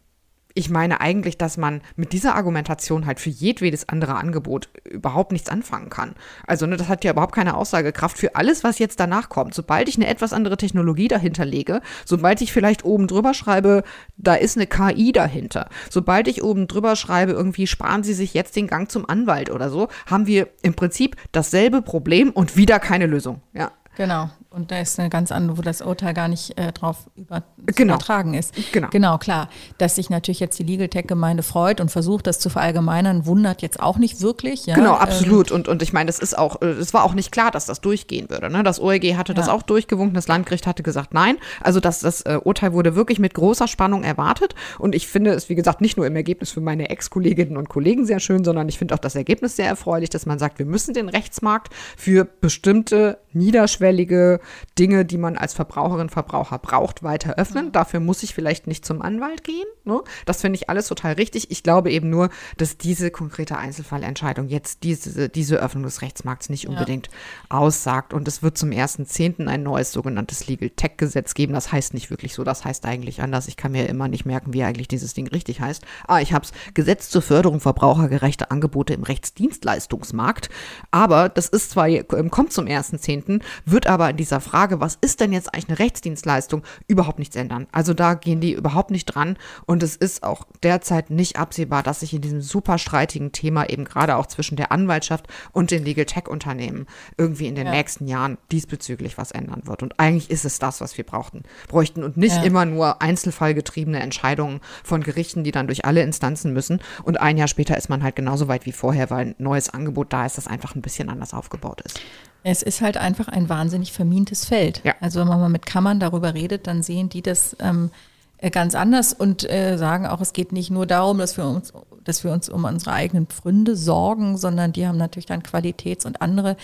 ich 0.57 0.71
meine 0.71 1.03
eigentlich, 1.03 1.37
dass 1.37 1.59
man 1.59 1.83
mit 1.97 2.15
dieser 2.15 2.35
Argumentation 2.35 3.05
halt 3.05 3.21
für 3.21 3.29
jedwedes 3.29 3.91
andere 3.91 4.15
Angebot 4.15 4.71
überhaupt 4.85 5.31
nichts 5.31 5.51
anfangen 5.51 5.91
kann. 5.91 6.15
Also 6.47 6.65
ne, 6.67 6.79
das 6.79 6.89
hat 6.89 7.05
ja 7.05 7.13
überhaupt 7.13 7.35
keine 7.35 7.57
Aussagekraft 7.57 8.17
für 8.17 8.37
alles, 8.37 8.65
was 8.65 8.79
jetzt 8.79 8.99
danach 8.99 9.29
kommt. 9.29 9.53
Sobald 9.53 9.87
ich 9.89 9.97
eine 9.97 10.07
etwas 10.07 10.33
andere 10.33 10.57
Technologie 10.57 11.09
dahinter 11.09 11.45
lege, 11.45 11.83
sobald 12.07 12.41
ich 12.41 12.55
vielleicht 12.55 12.87
oben 12.87 13.07
drüber 13.07 13.35
schreibe, 13.35 13.85
da 14.17 14.35
ist 14.35 14.57
eine 14.57 14.67
KI 14.67 15.13
dahinter, 15.13 15.69
sobald 15.91 16.27
ich 16.27 16.43
oben 16.43 16.69
drüber 16.69 16.97
schreibe, 16.97 17.33
irgendwie 17.33 17.67
sparen 17.67 18.03
Sie 18.03 18.15
sich 18.15 18.33
jetzt 18.33 18.57
den 18.57 18.67
Gang 18.67 18.91
zum 18.91 19.07
Anwalt 19.07 19.51
oder 19.51 19.69
so, 19.69 19.89
haben 20.07 20.27
wir 20.27 20.49
im 20.63 20.73
Prinzip 20.73 21.17
dasselbe 21.33 21.83
Problem 21.83 22.31
und 22.31 22.57
wieder 22.57 22.79
keine 22.79 23.07
Lösung. 23.07 23.43
Ja. 23.53 23.73
Genau. 23.97 24.31
Und 24.57 24.71
da 24.71 24.81
ist 24.81 24.99
eine 24.99 25.11
ganz 25.11 25.33
andere, 25.33 25.59
wo 25.59 25.63
das 25.63 25.83
Urteil 25.83 26.15
gar 26.15 26.29
nicht 26.29 26.59
äh, 26.59 26.73
drauf 26.73 27.11
über, 27.15 27.43
genau. 27.67 27.93
übertragen 27.93 28.33
ist. 28.33 28.55
Genau. 28.73 28.89
Genau, 28.91 29.19
klar. 29.19 29.51
Dass 29.77 29.97
sich 29.97 30.09
natürlich 30.09 30.41
jetzt 30.41 30.59
die 30.59 30.63
Legal 30.63 30.89
Tech-Gemeinde 30.89 31.43
freut 31.43 31.79
und 31.79 31.91
versucht, 31.91 32.27
das 32.27 32.39
zu 32.39 32.49
verallgemeinern, 32.49 33.27
wundert 33.27 33.61
jetzt 33.61 33.81
auch 33.81 33.99
nicht 33.99 34.23
wirklich. 34.23 34.65
Ja? 34.65 34.75
Genau, 34.75 34.95
absolut. 34.95 35.51
Ähm, 35.51 35.57
und, 35.57 35.69
und 35.69 35.83
ich 35.83 35.93
meine, 35.93 36.09
es 36.09 36.19
ist 36.19 36.39
auch, 36.39 36.63
es 36.63 36.95
war 36.95 37.05
auch 37.05 37.13
nicht 37.13 37.33
klar, 37.33 37.51
dass 37.51 37.67
das 37.67 37.83
durchgehen 37.83 38.31
würde. 38.31 38.49
Ne? 38.49 38.63
Das 38.63 38.81
OEG 38.81 39.17
hatte 39.19 39.33
ja. 39.33 39.37
das 39.37 39.51
auch 39.51 39.63
durchgewunken, 39.63 40.15
das 40.15 40.27
Landgericht 40.27 40.67
hatte 40.67 40.83
gesagt 40.83 41.13
nein. 41.13 41.37
Also 41.61 41.79
das, 41.79 42.01
das 42.01 42.23
äh, 42.23 42.41
Urteil 42.43 42.73
wurde 42.73 42.97
wirklich 42.97 43.19
mit 43.19 43.35
großer 43.35 43.69
Spannung 43.69 44.05
erwartet. 44.05 44.55
Und 44.79 44.95
ich 44.95 45.07
finde 45.07 45.33
es, 45.33 45.51
wie 45.51 45.55
gesagt, 45.55 45.83
nicht 45.83 45.99
nur 45.99 46.07
im 46.07 46.17
Ergebnis 46.17 46.51
für 46.51 46.63
meine 46.63 46.89
Ex-Kolleginnen 46.89 47.59
und 47.59 47.69
Kollegen 47.69 48.07
sehr 48.07 48.21
schön, 48.21 48.43
sondern 48.43 48.71
ich 48.71 48.79
finde 48.79 48.95
auch 48.95 49.01
das 49.01 49.17
Ergebnis 49.17 49.55
sehr 49.55 49.69
erfreulich, 49.69 50.09
dass 50.09 50.25
man 50.25 50.39
sagt, 50.39 50.59
wir 50.59 50.67
müssen 50.67 50.95
den 50.95 51.11
Rechtsmarkt 51.11 51.75
für 51.99 52.25
bestimmte 52.25 53.19
niederschwellige 53.35 54.41
Dinge, 54.79 55.05
die 55.05 55.19
man 55.19 55.37
als 55.37 55.55
Verbraucherin, 55.55 56.09
Verbraucher 56.09 56.59
braucht, 56.59 57.03
weiter 57.03 57.35
öffnen. 57.35 57.67
Mhm. 57.67 57.73
Dafür 57.73 58.01
muss 58.01 58.23
ich 58.23 58.35
vielleicht 58.35 58.67
nicht 58.67 58.85
zum 58.85 59.03
Anwalt 59.03 59.45
gehen. 59.45 59.67
Ne? 59.85 60.01
Das 60.25 60.41
finde 60.41 60.57
ich 60.57 60.69
alles 60.69 60.89
total 60.89 61.15
richtig. 61.15 61.51
Ich 61.51 61.63
glaube 61.63 61.91
eben 61.91 62.11
nur, 62.11 62.31
dass 62.57 62.77
diese 62.77 63.11
konkrete 63.11 63.59
Einzelfallentscheidung 63.59 64.49
jetzt 64.49 64.83
diese, 64.83 65.29
diese 65.29 65.57
Öffnung 65.57 65.85
des 65.85 66.03
Rechtsmarkts 66.03 66.49
nicht 66.49 66.69
unbedingt 66.69 67.09
ja. 67.09 67.59
aussagt. 67.59 68.13
Und 68.13 68.29
es 68.29 68.43
wird 68.43 68.59
zum 68.59 68.71
1.10. 68.71 69.47
ein 69.47 69.63
neues 69.63 69.93
sogenanntes 69.93 70.47
Legal 70.47 70.71
Tech 70.71 70.93
Gesetz 70.97 71.35
geben. 71.35 71.53
Das 71.53 71.73
heißt 71.73 71.95
nicht 71.95 72.11
wirklich 72.11 72.35
so, 72.35 72.45
das 72.45 72.65
heißt 72.65 72.85
eigentlich 72.87 73.23
anders. 73.23 73.49
Ich 73.49 73.57
kann 73.57 73.73
mir 73.73 73.89
immer 73.89 74.09
nicht 74.09 74.27
merken, 74.27 74.53
wie 74.53 74.63
eigentlich 74.63 74.89
dieses 74.89 75.15
Ding 75.15 75.29
richtig 75.29 75.61
heißt. 75.61 75.85
Ah, 76.07 76.21
ich 76.21 76.33
habe 76.33 76.45
es 76.45 76.53
Gesetz 76.75 77.11
zur 77.11 77.23
Förderung 77.23 77.61
verbrauchergerechter 77.61 78.51
Angebote 78.51 78.95
im 78.95 79.03
Rechtsdienstleistungsmarkt. 79.03 80.51
Aber 80.91 81.29
das 81.29 81.49
ist 81.49 81.71
zwar, 81.71 81.89
kommt 82.05 82.53
zum 82.53 82.67
1.10., 82.67 83.41
wird 83.65 83.87
aber 83.87 84.11
in 84.11 84.17
dieser 84.17 84.36
Frage, 84.41 84.81
was 84.81 84.99
ist 85.01 85.21
denn 85.21 85.33
jetzt 85.33 85.53
eigentlich 85.53 85.69
eine 85.69 85.79
Rechtsdienstleistung, 85.79 86.63
überhaupt 86.89 87.19
nichts 87.19 87.37
ändern. 87.37 87.67
Also 87.73 87.95
da 87.95 88.15
gehen 88.15 88.41
die 88.41 88.53
überhaupt 88.53 88.91
nicht 88.91 89.07
dran 89.07 89.37
und 89.67 89.83
es 89.83 89.97
ist 89.97 90.23
auch 90.23 90.47
derzeit 90.63 91.11
nicht 91.11 91.39
absehbar, 91.39 91.83
dass 91.83 92.01
sich 92.01 92.13
in 92.13 92.21
diesem 92.21 92.41
super 92.41 92.79
streitigen 92.79 93.33
Thema 93.33 93.69
eben 93.69 93.85
gerade 93.85 94.17
auch 94.17 94.27
zwischen 94.27 94.57
der 94.57 94.73
Anwaltschaft 94.73 95.27
und 95.53 95.71
den 95.71 95.85
Legal 95.85 96.07
Tech 96.07 96.29
Unternehmen 96.29 96.87
irgendwie 97.17 97.47
in 97.47 97.55
den 97.55 97.67
ja. 97.67 97.73
nächsten 97.73 98.07
Jahren 98.07 98.39
diesbezüglich 98.53 99.19
was 99.19 99.33
ändern 99.33 99.63
wird. 99.65 99.83
Und 99.83 99.99
eigentlich 99.99 100.31
ist 100.31 100.45
es 100.45 100.59
das, 100.59 100.81
was 100.81 100.97
wir 100.97 101.05
brauchten, 101.05 101.43
bräuchten 101.69 102.03
und 102.03 102.17
nicht 102.17 102.37
ja. 102.37 102.43
immer 102.43 102.65
nur 102.65 103.03
einzelfallgetriebene 103.03 104.01
Entscheidungen 104.01 104.61
von 104.85 105.03
Gerichten, 105.03 105.45
die 105.45 105.53
dann 105.53 105.67
durch 105.67 105.85
alle 105.85 106.03
Instanzen 106.03 106.53
müssen 106.53 106.81
und 107.03 107.21
ein 107.21 107.37
Jahr 107.37 107.49
später 107.49 107.77
ist 107.77 107.89
man 107.89 108.03
halt 108.03 108.17
genauso 108.17 108.49
weit 108.49 108.67
wie 108.67 108.73
vorher, 108.73 109.11
weil 109.11 109.27
ein 109.27 109.35
neues 109.39 109.71
Angebot 109.71 110.13
da 110.13 110.27
ist, 110.27 110.39
das 110.39 110.47
einfach 110.47 110.75
ein 110.75 110.83
bisschen 110.83 111.09
anders 111.09 111.35
aufgebaut 111.35 111.81
ist. 111.83 112.01
Es 112.43 112.63
ist 112.63 112.81
halt 112.81 112.97
einfach 112.97 113.29
ein 113.29 113.49
wahnsinnig 113.49 113.93
vermintes 113.93 114.45
Feld. 114.45 114.81
Ja. 114.85 114.95
Also 115.01 115.21
wenn 115.21 115.29
man 115.29 115.41
mal 115.41 115.49
mit 115.49 115.67
Kammern 115.67 116.01
darüber 116.01 116.35
redet, 116.35 116.67
dann 116.67 116.83
sehen 116.83 117.09
die 117.09 117.23
das 117.23 117.57
ähm, 117.61 117.91
äh, 118.39 118.51
ganz 118.51 118.75
anders 118.75 119.13
und 119.15 119.49
äh, 119.51 119.77
sagen 119.79 120.07
auch, 120.07 120.21
es 120.21 120.33
geht 120.33 120.53
nicht 120.53 120.71
nur 120.71 120.87
darum, 120.87 121.19
dass 121.19 121.37
wir 121.37 121.47
uns, 121.47 121.73
dass 122.05 122.23
wir 122.23 122.33
uns 122.33 122.49
um 122.49 122.65
unsere 122.65 122.93
eigenen 122.93 123.27
Pfründe 123.27 123.77
sorgen, 123.77 124.37
sondern 124.37 124.73
die 124.73 124.87
haben 124.87 124.99
natürlich 124.99 125.27
dann 125.27 125.43
Qualitäts- 125.43 126.05
und 126.05 126.21
andere 126.21 126.57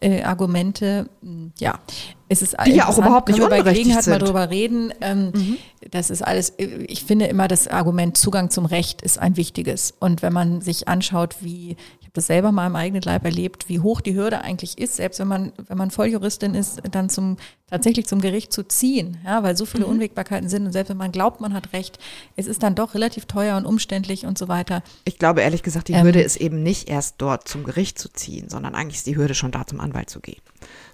äh, 0.00 0.22
Argumente. 0.22 1.08
Ja, 1.58 1.80
es 2.28 2.42
ist 2.42 2.56
die 2.66 2.72
ja 2.72 2.88
auch 2.88 2.98
überhaupt 2.98 3.28
nicht 3.28 3.40
unberechtigt 3.40 4.02
sind. 4.02 4.12
mal 4.12 4.18
drüber 4.18 4.50
reden. 4.50 4.92
Ähm, 5.00 5.32
mhm. 5.34 5.56
Das 5.90 6.10
ist 6.10 6.22
alles. 6.22 6.54
Ich 6.58 7.04
finde 7.04 7.26
immer, 7.26 7.46
das 7.48 7.68
Argument 7.68 8.16
Zugang 8.16 8.50
zum 8.50 8.66
Recht 8.66 9.02
ist 9.02 9.18
ein 9.18 9.36
wichtiges. 9.36 9.94
Und 10.00 10.22
wenn 10.22 10.32
man 10.32 10.60
sich 10.60 10.88
anschaut, 10.88 11.36
wie 11.40 11.76
das 12.16 12.26
selber 12.26 12.52
mal 12.52 12.66
im 12.66 12.76
eigenen 12.76 13.02
Leib 13.02 13.24
erlebt, 13.24 13.68
wie 13.68 13.80
hoch 13.80 14.00
die 14.00 14.14
Hürde 14.14 14.40
eigentlich 14.40 14.78
ist, 14.78 14.96
selbst 14.96 15.20
wenn 15.20 15.28
man, 15.28 15.52
wenn 15.68 15.78
man 15.78 15.90
Volljuristin 15.90 16.54
ist, 16.54 16.80
dann 16.90 17.08
zum, 17.08 17.36
tatsächlich 17.68 18.06
zum 18.06 18.20
Gericht 18.20 18.52
zu 18.52 18.62
ziehen, 18.66 19.18
ja, 19.24 19.42
weil 19.42 19.56
so 19.56 19.66
viele 19.66 19.84
mhm. 19.84 19.92
Unwägbarkeiten 19.92 20.48
sind 20.48 20.66
und 20.66 20.72
selbst 20.72 20.90
wenn 20.90 20.96
man 20.96 21.12
glaubt, 21.12 21.40
man 21.40 21.52
hat 21.52 21.72
Recht, 21.72 21.98
es 22.36 22.46
ist 22.46 22.62
dann 22.62 22.74
doch 22.74 22.94
relativ 22.94 23.26
teuer 23.26 23.56
und 23.56 23.66
umständlich 23.66 24.24
und 24.24 24.38
so 24.38 24.48
weiter. 24.48 24.82
Ich 25.04 25.18
glaube 25.18 25.42
ehrlich 25.42 25.62
gesagt, 25.62 25.88
die 25.88 25.92
ähm, 25.92 26.04
Hürde 26.04 26.22
ist 26.22 26.36
eben 26.36 26.62
nicht 26.62 26.88
erst 26.88 27.16
dort 27.18 27.48
zum 27.48 27.64
Gericht 27.64 27.98
zu 27.98 28.08
ziehen, 28.08 28.48
sondern 28.48 28.74
eigentlich 28.74 28.96
ist 28.96 29.06
die 29.06 29.16
Hürde 29.16 29.34
schon 29.34 29.52
da, 29.52 29.66
zum 29.66 29.80
Anwalt 29.80 30.10
zu 30.10 30.20
gehen. 30.20 30.40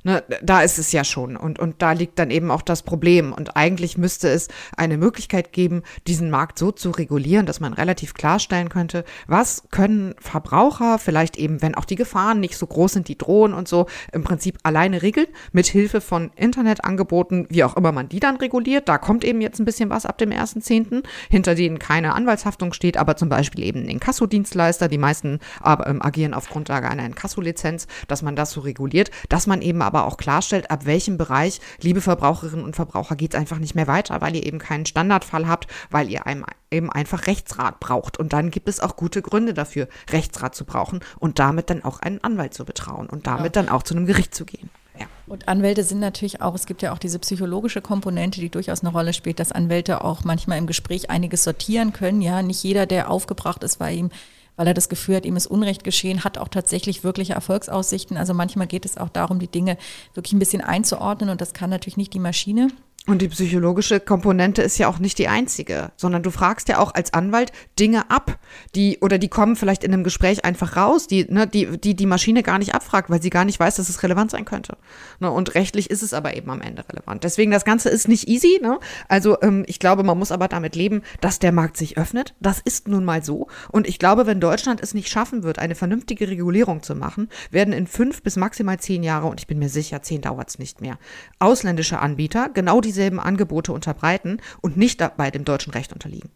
Ne, 0.04 0.24
da 0.42 0.62
ist 0.62 0.80
es 0.80 0.90
ja 0.90 1.04
schon. 1.04 1.36
Und, 1.36 1.60
und 1.60 1.80
da 1.80 1.92
liegt 1.92 2.18
dann 2.18 2.32
eben 2.32 2.50
auch 2.50 2.62
das 2.62 2.82
Problem. 2.82 3.32
Und 3.32 3.56
eigentlich 3.56 3.96
müsste 3.96 4.28
es 4.28 4.48
eine 4.76 4.96
Möglichkeit 4.96 5.52
geben, 5.52 5.82
diesen 6.08 6.28
Markt 6.28 6.58
so 6.58 6.72
zu 6.72 6.90
regulieren, 6.90 7.46
dass 7.46 7.60
man 7.60 7.72
relativ 7.72 8.14
klarstellen 8.14 8.68
könnte, 8.68 9.04
was 9.28 9.62
können 9.70 10.16
Verbraucher 10.18 10.98
vielleicht 10.98 11.36
eben, 11.38 11.62
wenn 11.62 11.76
auch 11.76 11.84
die 11.84 11.94
Gefahren 11.94 12.40
nicht 12.40 12.56
so 12.56 12.66
groß 12.66 12.94
sind, 12.94 13.06
die 13.06 13.16
drohen 13.16 13.54
und 13.54 13.68
so, 13.68 13.86
im 14.12 14.24
Prinzip 14.24 14.58
alleine 14.64 15.02
regeln, 15.02 15.28
mit 15.52 15.66
Hilfe 15.66 16.00
von 16.00 16.32
Internetangeboten, 16.34 17.46
wie 17.48 17.62
auch 17.62 17.76
immer 17.76 17.92
man 17.92 18.08
die 18.08 18.20
dann 18.20 18.36
reguliert. 18.36 18.88
Da 18.88 18.98
kommt 18.98 19.22
eben 19.22 19.40
jetzt 19.40 19.60
ein 19.60 19.64
bisschen 19.64 19.90
was 19.90 20.04
ab 20.04 20.18
dem 20.18 20.30
1.10., 20.30 21.04
hinter 21.30 21.54
denen 21.54 21.78
keine 21.78 22.14
Anwaltshaftung 22.14 22.72
steht, 22.72 22.96
aber 22.96 23.16
zum 23.16 23.28
Beispiel 23.28 23.64
eben 23.64 23.84
Inkasso-Dienstleister, 23.84 24.88
die 24.88 24.98
meisten 24.98 25.38
aber, 25.60 25.86
ähm, 25.86 26.02
agieren 26.02 26.34
auf 26.34 26.48
Grundlage 26.48 26.90
einer 26.90 27.06
Inkasso-Lizenz, 27.06 27.86
dass 28.08 28.22
man 28.22 28.34
das 28.34 28.50
so 28.50 28.62
reguliert, 28.62 29.12
dass 29.28 29.46
man 29.46 29.62
eben 29.62 29.80
aber 29.80 29.91
auch 29.94 30.16
klarstellt, 30.16 30.70
ab 30.70 30.86
welchem 30.86 31.18
Bereich, 31.18 31.60
liebe 31.80 32.00
Verbraucherinnen 32.00 32.64
und 32.64 32.76
Verbraucher, 32.76 33.16
geht 33.16 33.34
es 33.34 33.40
einfach 33.40 33.58
nicht 33.58 33.74
mehr 33.74 33.86
weiter, 33.86 34.20
weil 34.20 34.34
ihr 34.34 34.44
eben 34.46 34.58
keinen 34.58 34.86
Standardfall 34.86 35.46
habt, 35.46 35.68
weil 35.90 36.10
ihr 36.10 36.26
einem 36.26 36.44
eben 36.70 36.90
einfach 36.90 37.26
Rechtsrat 37.26 37.80
braucht. 37.80 38.18
Und 38.18 38.32
dann 38.32 38.50
gibt 38.50 38.68
es 38.68 38.80
auch 38.80 38.96
gute 38.96 39.22
Gründe 39.22 39.54
dafür, 39.54 39.88
Rechtsrat 40.10 40.54
zu 40.54 40.64
brauchen 40.64 41.00
und 41.18 41.38
damit 41.38 41.70
dann 41.70 41.84
auch 41.84 42.00
einen 42.00 42.22
Anwalt 42.24 42.54
zu 42.54 42.64
betrauen 42.64 43.08
und 43.08 43.26
damit 43.26 43.56
ja. 43.56 43.62
dann 43.62 43.68
auch 43.68 43.82
zu 43.82 43.94
einem 43.94 44.06
Gericht 44.06 44.34
zu 44.34 44.44
gehen. 44.44 44.70
Ja. 44.98 45.06
Und 45.26 45.48
Anwälte 45.48 45.84
sind 45.84 46.00
natürlich 46.00 46.42
auch, 46.42 46.54
es 46.54 46.66
gibt 46.66 46.82
ja 46.82 46.92
auch 46.92 46.98
diese 46.98 47.18
psychologische 47.18 47.80
Komponente, 47.80 48.40
die 48.40 48.50
durchaus 48.50 48.82
eine 48.82 48.92
Rolle 48.92 49.12
spielt, 49.12 49.40
dass 49.40 49.52
Anwälte 49.52 50.04
auch 50.04 50.24
manchmal 50.24 50.58
im 50.58 50.66
Gespräch 50.66 51.10
einiges 51.10 51.44
sortieren 51.44 51.92
können. 51.92 52.20
Ja, 52.20 52.42
nicht 52.42 52.62
jeder, 52.62 52.86
der 52.86 53.10
aufgebracht 53.10 53.64
ist, 53.64 53.80
weil 53.80 53.96
ihm 53.96 54.10
weil 54.56 54.66
er 54.66 54.74
das 54.74 54.88
Gefühl 54.88 55.16
hat, 55.16 55.26
ihm 55.26 55.36
ist 55.36 55.46
Unrecht 55.46 55.84
geschehen, 55.84 56.24
hat 56.24 56.38
auch 56.38 56.48
tatsächlich 56.48 57.04
wirkliche 57.04 57.32
Erfolgsaussichten. 57.32 58.16
Also 58.16 58.34
manchmal 58.34 58.66
geht 58.66 58.84
es 58.84 58.96
auch 58.98 59.08
darum, 59.08 59.38
die 59.38 59.48
Dinge 59.48 59.76
wirklich 60.14 60.32
ein 60.32 60.38
bisschen 60.38 60.62
einzuordnen 60.62 61.30
und 61.30 61.40
das 61.40 61.52
kann 61.52 61.70
natürlich 61.70 61.96
nicht 61.96 62.14
die 62.14 62.18
Maschine. 62.18 62.68
Und 63.08 63.20
die 63.20 63.28
psychologische 63.28 63.98
Komponente 63.98 64.62
ist 64.62 64.78
ja 64.78 64.86
auch 64.86 65.00
nicht 65.00 65.18
die 65.18 65.26
einzige, 65.26 65.90
sondern 65.96 66.22
du 66.22 66.30
fragst 66.30 66.68
ja 66.68 66.78
auch 66.78 66.94
als 66.94 67.12
Anwalt 67.12 67.50
Dinge 67.76 68.12
ab, 68.12 68.38
die 68.76 68.98
oder 69.00 69.18
die 69.18 69.26
kommen 69.26 69.56
vielleicht 69.56 69.82
in 69.82 69.92
einem 69.92 70.04
Gespräch 70.04 70.44
einfach 70.44 70.76
raus, 70.76 71.08
die 71.08 71.24
ne, 71.24 71.48
die 71.48 71.78
die 71.78 71.96
die 71.96 72.06
Maschine 72.06 72.44
gar 72.44 72.60
nicht 72.60 72.76
abfragt, 72.76 73.10
weil 73.10 73.20
sie 73.20 73.30
gar 73.30 73.44
nicht 73.44 73.58
weiß, 73.58 73.74
dass 73.74 73.88
es 73.88 74.04
relevant 74.04 74.30
sein 74.30 74.44
könnte. 74.44 74.76
Ne, 75.18 75.28
und 75.32 75.56
rechtlich 75.56 75.90
ist 75.90 76.04
es 76.04 76.14
aber 76.14 76.36
eben 76.36 76.48
am 76.48 76.60
Ende 76.60 76.84
relevant. 76.88 77.24
Deswegen 77.24 77.50
das 77.50 77.64
Ganze 77.64 77.88
ist 77.88 78.06
nicht 78.06 78.28
easy. 78.28 78.60
Ne? 78.62 78.78
Also 79.08 79.36
ähm, 79.42 79.64
ich 79.66 79.80
glaube, 79.80 80.04
man 80.04 80.16
muss 80.16 80.30
aber 80.30 80.46
damit 80.46 80.76
leben, 80.76 81.02
dass 81.20 81.40
der 81.40 81.50
Markt 81.50 81.76
sich 81.76 81.98
öffnet. 81.98 82.36
Das 82.38 82.60
ist 82.64 82.86
nun 82.86 83.04
mal 83.04 83.24
so. 83.24 83.48
Und 83.72 83.88
ich 83.88 83.98
glaube, 83.98 84.26
wenn 84.26 84.38
Deutschland 84.38 84.80
es 84.80 84.94
nicht 84.94 85.08
schaffen 85.08 85.42
wird, 85.42 85.58
eine 85.58 85.74
vernünftige 85.74 86.28
Regulierung 86.28 86.84
zu 86.84 86.94
machen, 86.94 87.30
werden 87.50 87.74
in 87.74 87.88
fünf 87.88 88.22
bis 88.22 88.36
maximal 88.36 88.78
zehn 88.78 89.02
Jahre 89.02 89.26
und 89.26 89.40
ich 89.40 89.48
bin 89.48 89.58
mir 89.58 89.68
sicher, 89.68 90.02
zehn 90.02 90.20
dauert 90.20 90.50
es 90.50 90.60
nicht 90.60 90.80
mehr, 90.80 90.98
ausländische 91.40 91.98
Anbieter 91.98 92.48
genau 92.48 92.80
die 92.80 92.91
dieselben 92.92 93.20
Angebote 93.20 93.72
unterbreiten 93.72 94.38
und 94.60 94.76
nicht 94.76 95.00
dabei 95.00 95.30
dem 95.30 95.44
deutschen 95.44 95.72
Recht 95.72 95.92
unterliegen. 95.92 96.30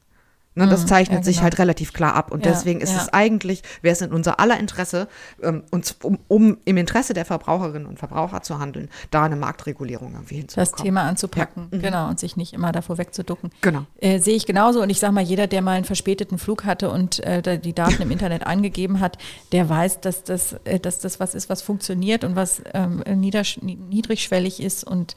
Ne, 0.59 0.67
das 0.67 0.85
mhm. 0.85 0.87
zeichnet 0.87 1.09
ja, 1.09 1.21
genau. 1.21 1.25
sich 1.25 1.43
halt 1.43 1.59
relativ 1.59 1.93
klar 1.93 2.15
ab. 2.15 2.33
Und 2.33 2.47
ja, 2.47 2.53
deswegen 2.53 2.81
ist 2.81 2.95
ja. 2.95 3.03
es 3.03 3.13
eigentlich, 3.13 3.63
wäre 3.83 3.93
es 3.93 4.01
in 4.01 4.11
unser 4.11 4.41
aller 4.41 4.59
Interesse, 4.59 5.07
ähm, 5.43 5.65
uns, 5.71 5.97
um, 6.03 6.19
um, 6.29 6.57
im 6.65 6.77
Interesse 6.79 7.13
der 7.13 7.27
Verbraucherinnen 7.27 7.87
und 7.87 7.99
Verbraucher 7.99 8.41
zu 8.41 8.59
handeln, 8.59 8.89
da 9.11 9.25
eine 9.25 9.37
Marktregulierung 9.37 10.15
irgendwie 10.15 10.37
hinzubekommen. 10.37 10.73
Das 10.73 10.83
Thema 10.83 11.03
anzupacken, 11.03 11.69
mhm. 11.71 11.83
genau, 11.83 12.09
und 12.09 12.19
sich 12.19 12.39
nicht 12.39 12.55
immer 12.55 12.73
davor 12.73 12.97
wegzuducken. 12.97 13.51
Genau. 13.61 13.85
Äh, 14.01 14.19
Sehe 14.19 14.35
ich 14.35 14.47
genauso. 14.47 14.81
Und 14.81 14.89
ich 14.89 14.99
sage 14.99 15.13
mal, 15.13 15.23
jeder, 15.23 15.47
der 15.47 15.61
mal 15.61 15.73
einen 15.73 15.85
verspäteten 15.85 16.39
Flug 16.39 16.65
hatte 16.65 16.89
und 16.89 17.23
äh, 17.23 17.59
die 17.59 17.75
Daten 17.75 18.01
im 18.01 18.11
Internet 18.11 18.47
angegeben 18.47 19.01
hat, 19.01 19.19
der 19.53 19.69
weiß, 19.69 20.01
dass 20.01 20.25
das, 20.25 20.55
äh, 20.65 20.81
dass 20.81 21.01
das 21.01 21.21
was 21.21 21.35
ist, 21.35 21.51
was 21.51 21.61
funktioniert 21.61 22.25
und 22.25 22.35
was 22.35 22.63
ähm, 22.73 23.03
niedrigschwellig 23.07 24.63
ist 24.63 24.85
und 24.85 25.17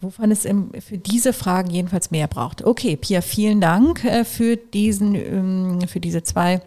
wovon 0.00 0.30
es 0.30 0.42
für 0.42 0.98
diese 0.98 1.32
Fragen 1.32 1.70
jedenfalls 1.70 2.10
mehr 2.10 2.26
braucht. 2.26 2.64
Okay, 2.64 2.96
Pia, 2.96 3.20
vielen 3.20 3.60
Dank 3.60 4.04
äh, 4.04 4.24
für 4.24 4.56
diesen, 4.56 5.14
ähm, 5.14 5.80
für 5.88 6.00
diese 6.00 6.22
zwei 6.22 6.60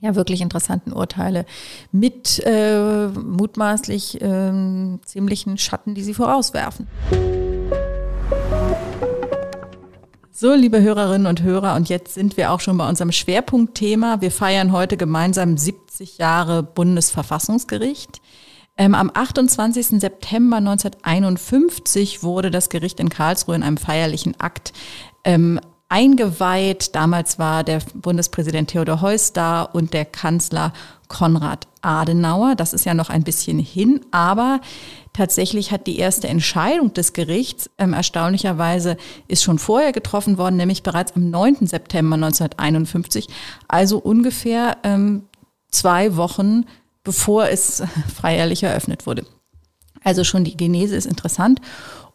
ja 0.00 0.14
wirklich 0.14 0.40
interessanten 0.40 0.92
Urteile 0.92 1.46
mit 1.90 2.40
äh, 2.44 3.08
mutmaßlich 3.08 4.20
äh, 4.20 4.52
ziemlichen 5.04 5.58
Schatten, 5.58 5.94
die 5.94 6.02
sie 6.02 6.14
vorauswerfen. 6.14 6.86
So, 10.30 10.52
liebe 10.52 10.82
Hörerinnen 10.82 11.26
und 11.26 11.42
Hörer, 11.42 11.74
und 11.76 11.88
jetzt 11.88 12.14
sind 12.14 12.36
wir 12.36 12.50
auch 12.50 12.60
schon 12.60 12.76
bei 12.76 12.88
unserem 12.88 13.12
Schwerpunktthema. 13.12 14.20
Wir 14.20 14.30
feiern 14.30 14.72
heute 14.72 14.96
gemeinsam 14.96 15.56
70 15.56 16.18
Jahre 16.18 16.62
Bundesverfassungsgericht. 16.62 18.20
Ähm, 18.76 18.94
am 18.94 19.10
28. 19.12 20.00
September 20.00 20.56
1951 20.56 22.22
wurde 22.22 22.50
das 22.50 22.68
Gericht 22.68 22.98
in 22.98 23.08
Karlsruhe 23.08 23.54
in 23.54 23.62
einem 23.62 23.76
feierlichen 23.76 24.38
Akt 24.40 24.72
ähm, 25.22 25.60
eingeweiht. 25.88 26.94
Damals 26.96 27.38
war 27.38 27.62
der 27.62 27.80
Bundespräsident 27.94 28.70
Theodor 28.70 29.00
Heuss 29.00 29.32
da 29.32 29.62
und 29.62 29.92
der 29.92 30.04
Kanzler 30.04 30.72
Konrad 31.06 31.68
Adenauer. 31.82 32.56
Das 32.56 32.72
ist 32.72 32.84
ja 32.84 32.94
noch 32.94 33.10
ein 33.10 33.22
bisschen 33.22 33.60
hin, 33.60 34.00
aber 34.10 34.60
tatsächlich 35.12 35.70
hat 35.70 35.86
die 35.86 35.98
erste 35.98 36.26
Entscheidung 36.26 36.92
des 36.94 37.12
Gerichts 37.12 37.70
ähm, 37.78 37.92
erstaunlicherweise 37.92 38.96
ist 39.28 39.44
schon 39.44 39.60
vorher 39.60 39.92
getroffen 39.92 40.36
worden, 40.36 40.56
nämlich 40.56 40.82
bereits 40.82 41.14
am 41.14 41.30
9. 41.30 41.66
September 41.66 42.14
1951, 42.14 43.28
also 43.68 43.98
ungefähr 43.98 44.78
ähm, 44.82 45.26
zwei 45.70 46.16
Wochen 46.16 46.64
bevor 47.04 47.48
es 47.48 47.82
feierlich 48.20 48.62
eröffnet 48.62 49.06
wurde. 49.06 49.24
Also 50.02 50.24
schon 50.24 50.44
die 50.44 50.56
Genese 50.56 50.96
ist 50.96 51.06
interessant. 51.06 51.60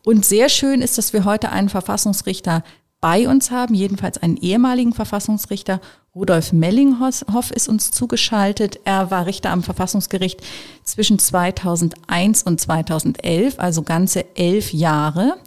Und 0.03 0.25
sehr 0.25 0.49
schön 0.49 0.81
ist, 0.81 0.97
dass 0.97 1.13
wir 1.13 1.25
heute 1.25 1.51
einen 1.51 1.69
Verfassungsrichter 1.69 2.63
bei 3.01 3.29
uns 3.29 3.51
haben, 3.51 3.75
jedenfalls 3.75 4.17
einen 4.17 4.37
ehemaligen 4.37 4.93
Verfassungsrichter. 4.93 5.79
Rudolf 6.13 6.51
Mellinghoff 6.51 7.51
ist 7.51 7.69
uns 7.69 7.91
zugeschaltet. 7.91 8.79
Er 8.83 9.09
war 9.09 9.25
Richter 9.25 9.51
am 9.51 9.63
Verfassungsgericht 9.63 10.41
zwischen 10.83 11.17
2001 11.17 12.43
und 12.43 12.59
2011, 12.59 13.59
also 13.59 13.83
ganze 13.83 14.35
elf 14.35 14.73
Jahre. 14.73 15.37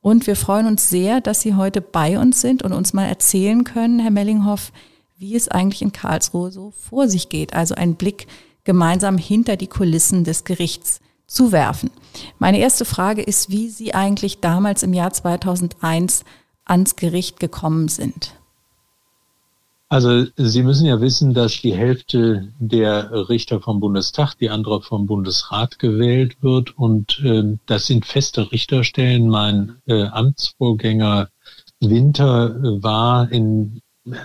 Und 0.00 0.26
wir 0.26 0.36
freuen 0.36 0.66
uns 0.66 0.90
sehr, 0.90 1.20
dass 1.20 1.40
Sie 1.40 1.54
heute 1.54 1.80
bei 1.80 2.18
uns 2.18 2.40
sind 2.40 2.62
und 2.62 2.72
uns 2.72 2.92
mal 2.92 3.06
erzählen 3.06 3.64
können, 3.64 3.98
Herr 4.00 4.10
Mellinghoff, 4.10 4.72
wie 5.16 5.36
es 5.36 5.48
eigentlich 5.48 5.82
in 5.82 5.92
Karlsruhe 5.92 6.50
so 6.50 6.72
vor 6.72 7.08
sich 7.08 7.28
geht. 7.28 7.54
Also 7.54 7.74
ein 7.74 7.94
Blick 7.94 8.26
gemeinsam 8.64 9.18
hinter 9.18 9.56
die 9.56 9.66
Kulissen 9.66 10.24
des 10.24 10.44
Gerichts 10.44 11.00
zu 11.26 11.52
werfen. 11.52 11.90
Meine 12.38 12.58
erste 12.58 12.84
Frage 12.84 13.22
ist, 13.22 13.50
wie 13.50 13.68
Sie 13.68 13.94
eigentlich 13.94 14.40
damals 14.40 14.82
im 14.82 14.92
Jahr 14.92 15.12
2001 15.12 16.24
ans 16.64 16.96
Gericht 16.96 17.40
gekommen 17.40 17.88
sind. 17.88 18.34
Also 19.88 20.24
Sie 20.36 20.62
müssen 20.62 20.86
ja 20.86 21.02
wissen, 21.02 21.34
dass 21.34 21.60
die 21.60 21.74
Hälfte 21.74 22.48
der 22.58 23.28
Richter 23.28 23.60
vom 23.60 23.78
Bundestag, 23.78 24.34
die 24.38 24.48
andere 24.48 24.80
vom 24.80 25.06
Bundesrat 25.06 25.78
gewählt 25.78 26.42
wird. 26.42 26.78
Und 26.78 27.20
äh, 27.22 27.58
das 27.66 27.86
sind 27.86 28.06
feste 28.06 28.52
Richterstellen. 28.52 29.28
Mein 29.28 29.76
äh, 29.86 30.04
Amtsvorgänger 30.04 31.28
Winter 31.80 32.56
war 32.82 33.30
in 33.30 33.82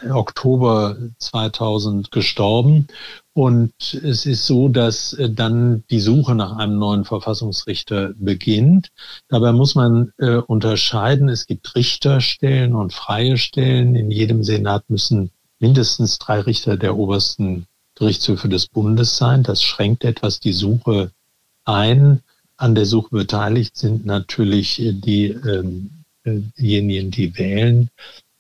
Oktober 0.10 0.98
2000 1.20 2.12
gestorben. 2.12 2.88
Und 3.34 3.72
es 3.94 4.26
ist 4.26 4.48
so, 4.48 4.68
dass 4.68 5.14
äh, 5.14 5.30
dann 5.30 5.84
die 5.92 6.00
Suche 6.00 6.34
nach 6.34 6.58
einem 6.58 6.80
neuen 6.80 7.06
Verfassungsrichter 7.06 8.14
beginnt. 8.18 8.90
Dabei 9.28 9.52
muss 9.52 9.76
man 9.76 10.12
äh, 10.18 10.38
unterscheiden. 10.38 11.30
Es 11.30 11.46
gibt 11.46 11.76
Richterstellen 11.76 12.74
und 12.74 12.94
freie 12.94 13.38
Stellen. 13.38 13.96
In 13.96 14.10
jedem 14.10 14.44
Senat 14.44 14.90
müssen 14.90 15.30
mindestens 15.60 16.18
drei 16.18 16.40
Richter 16.40 16.78
der 16.78 16.98
obersten 16.98 17.68
Gerichtshöfe 17.94 18.50
des 18.50 18.68
Bundes 18.68 19.18
sein. 19.18 19.44
Das 19.44 19.62
schränkt 19.62 20.04
etwas 20.04 20.40
die 20.40 20.54
Suche 20.54 21.12
ein. 21.66 22.22
An 22.56 22.74
der 22.74 22.88
Suche 22.88 23.10
beteiligt 23.12 23.78
sind 23.78 24.06
natürlich 24.06 24.78
die, 24.78 25.28
ähm, 25.28 25.92
äh, 26.24 26.40
diejenigen, 26.58 27.12
die 27.12 27.38
wählen, 27.38 27.90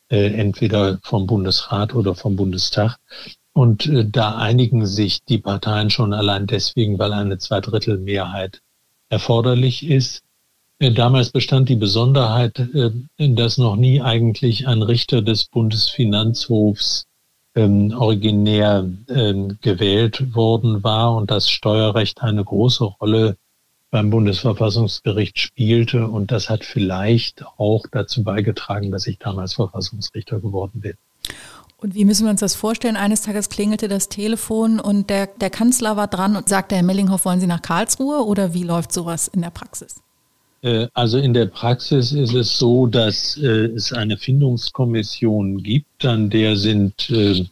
äh, 0.09 0.33
entweder 0.33 0.99
vom 1.03 1.27
Bundesrat 1.27 1.93
oder 1.95 2.15
vom 2.15 2.35
Bundestag. 2.35 2.97
Und 3.53 3.87
äh, 3.87 4.05
da 4.07 4.37
einigen 4.37 4.85
sich 4.85 5.23
die 5.25 5.39
Parteien 5.39 5.89
schon 5.89 6.13
allein 6.13 6.47
deswegen, 6.47 6.99
weil 6.99 7.13
eine 7.13 7.37
Zweidrittelmehrheit 7.37 8.61
erforderlich 9.09 9.87
ist. 9.87 10.23
Äh, 10.79 10.91
damals 10.91 11.31
bestand 11.31 11.69
die 11.69 11.75
Besonderheit, 11.75 12.59
äh, 12.59 12.91
dass 13.17 13.57
noch 13.57 13.75
nie 13.75 14.01
eigentlich 14.01 14.67
ein 14.67 14.81
Richter 14.81 15.21
des 15.21 15.45
Bundesfinanzhofs 15.45 17.07
ähm, 17.55 17.93
originär 17.97 18.87
ähm, 19.09 19.57
gewählt 19.61 20.35
worden 20.35 20.83
war 20.83 21.15
und 21.15 21.31
das 21.31 21.49
Steuerrecht 21.49 22.21
eine 22.21 22.45
große 22.45 22.83
Rolle 22.83 23.37
beim 23.89 24.09
Bundesverfassungsgericht 24.09 25.39
spielte. 25.39 26.07
Und 26.07 26.31
das 26.31 26.49
hat 26.49 26.63
vielleicht 26.63 27.45
auch 27.57 27.85
dazu 27.91 28.23
beigetragen, 28.23 28.91
dass 28.91 29.07
ich 29.07 29.17
damals 29.19 29.53
Verfassungsrichter 29.53 30.39
geworden 30.39 30.81
bin. 30.81 30.93
Und 31.79 31.93
wie 31.93 32.05
müssen 32.05 32.25
wir 32.25 32.31
uns 32.31 32.39
das 32.39 32.55
vorstellen? 32.55 32.95
Eines 32.95 33.21
Tages 33.21 33.49
klingelte 33.49 33.87
das 33.87 34.09
Telefon 34.09 34.79
und 34.79 35.11
der, 35.11 35.27
der 35.27 35.51
Kanzler 35.51 35.95
war 35.95 36.07
dran 36.07 36.35
und 36.35 36.49
sagte, 36.49 36.75
Herr 36.75 36.83
Mellinghoff, 36.83 37.25
wollen 37.25 37.39
Sie 37.39 37.45
nach 37.45 37.61
Karlsruhe 37.61 38.25
oder 38.25 38.55
wie 38.55 38.63
läuft 38.63 38.91
sowas 38.91 39.27
in 39.27 39.41
der 39.41 39.51
Praxis? 39.51 39.97
Äh, 40.63 40.87
also 40.95 41.19
in 41.19 41.33
der 41.33 41.45
Praxis 41.45 42.11
ist 42.13 42.33
es 42.33 42.57
so, 42.57 42.87
dass 42.87 43.37
äh, 43.37 43.67
es 43.67 43.93
eine 43.93 44.17
Findungskommission 44.17 45.61
gibt, 45.61 46.03
an 46.03 46.31
der 46.31 46.57
sind 46.57 47.11
äh, 47.11 47.45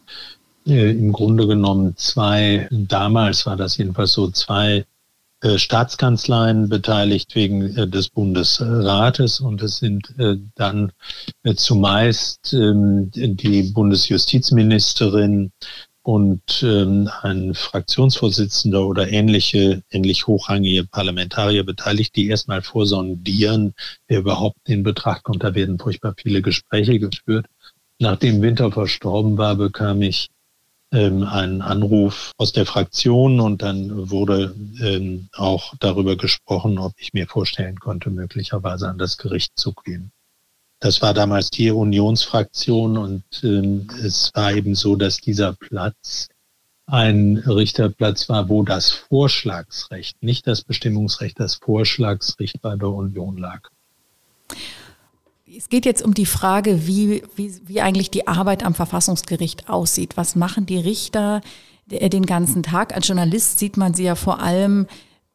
im 0.64 1.12
Grunde 1.12 1.46
genommen 1.46 1.96
zwei, 1.96 2.66
damals 2.72 3.46
war 3.46 3.56
das 3.56 3.76
jedenfalls 3.76 4.12
so, 4.12 4.28
zwei 4.30 4.84
Staatskanzleien 5.56 6.68
beteiligt 6.68 7.34
wegen 7.34 7.76
äh, 7.76 7.88
des 7.88 8.08
Bundesrates 8.08 9.40
und 9.40 9.62
es 9.62 9.78
sind 9.78 10.14
äh, 10.18 10.36
dann 10.54 10.92
zumeist 11.56 12.52
ähm, 12.52 13.10
die 13.14 13.62
Bundesjustizministerin 13.62 15.52
und 16.06 16.62
ähm, 16.62 17.10
ein 17.22 17.52
Fraktionsvorsitzender 17.54 18.86
oder 18.86 19.10
ähnliche, 19.10 19.82
ähnlich 19.90 20.28
hochrangige 20.28 20.84
Parlamentarier 20.84 21.64
beteiligt, 21.64 22.14
die 22.14 22.28
erstmal 22.28 22.62
vorsondieren, 22.62 23.74
wer 24.06 24.20
überhaupt 24.20 24.58
in 24.68 24.84
Betracht 24.84 25.24
kommt. 25.24 25.42
Da 25.42 25.56
werden 25.56 25.80
furchtbar 25.80 26.14
viele 26.16 26.42
Gespräche 26.42 27.00
geführt. 27.00 27.46
Nachdem 27.98 28.40
Winter 28.40 28.70
verstorben 28.70 29.36
war, 29.36 29.56
bekam 29.56 30.00
ich 30.02 30.28
ähm, 30.92 31.24
einen 31.24 31.62
Anruf 31.62 32.32
aus 32.36 32.52
der 32.52 32.66
Fraktion 32.66 33.40
und 33.40 33.62
dann 33.62 34.10
wurde 34.10 34.54
ähm, 34.80 35.28
auch 35.34 35.74
darüber 35.80 36.16
gesprochen, 36.16 36.78
ob 36.78 36.92
ich 36.96 37.12
mir 37.12 37.26
vorstellen 37.26 37.78
konnte, 37.78 38.10
möglicherweise 38.10 38.88
an 38.88 38.98
das 38.98 39.16
Gericht 39.16 39.52
zu 39.56 39.72
gehen. 39.72 40.12
Das 40.78 41.00
war 41.02 41.14
damals 41.14 41.50
die 41.50 41.70
Unionsfraktion 41.70 42.98
und 42.98 43.24
ähm, 43.42 43.88
es 44.02 44.30
war 44.34 44.52
eben 44.52 44.74
so, 44.74 44.94
dass 44.94 45.18
dieser 45.18 45.54
Platz 45.54 46.28
ein 46.86 47.38
Richterplatz 47.38 48.28
war, 48.28 48.48
wo 48.48 48.62
das 48.62 48.90
Vorschlagsrecht, 48.90 50.22
nicht 50.22 50.46
das 50.46 50.62
Bestimmungsrecht, 50.62 51.40
das 51.40 51.56
Vorschlagsrecht 51.56 52.60
bei 52.62 52.76
der 52.76 52.88
Union 52.88 53.38
lag. 53.38 53.70
Es 55.56 55.68
geht 55.68 55.86
jetzt 55.86 56.02
um 56.02 56.14
die 56.14 56.26
Frage, 56.26 56.86
wie, 56.86 57.22
wie, 57.34 57.52
wie 57.64 57.80
eigentlich 57.80 58.10
die 58.10 58.26
Arbeit 58.26 58.64
am 58.64 58.74
Verfassungsgericht 58.74 59.68
aussieht. 59.68 60.16
Was 60.16 60.36
machen 60.36 60.66
die 60.66 60.78
Richter 60.78 61.40
den 61.86 62.26
ganzen 62.26 62.62
Tag? 62.62 62.94
Als 62.94 63.08
Journalist 63.08 63.58
sieht 63.58 63.76
man 63.76 63.94
sie 63.94 64.04
ja 64.04 64.14
vor 64.14 64.40
allem 64.40 64.86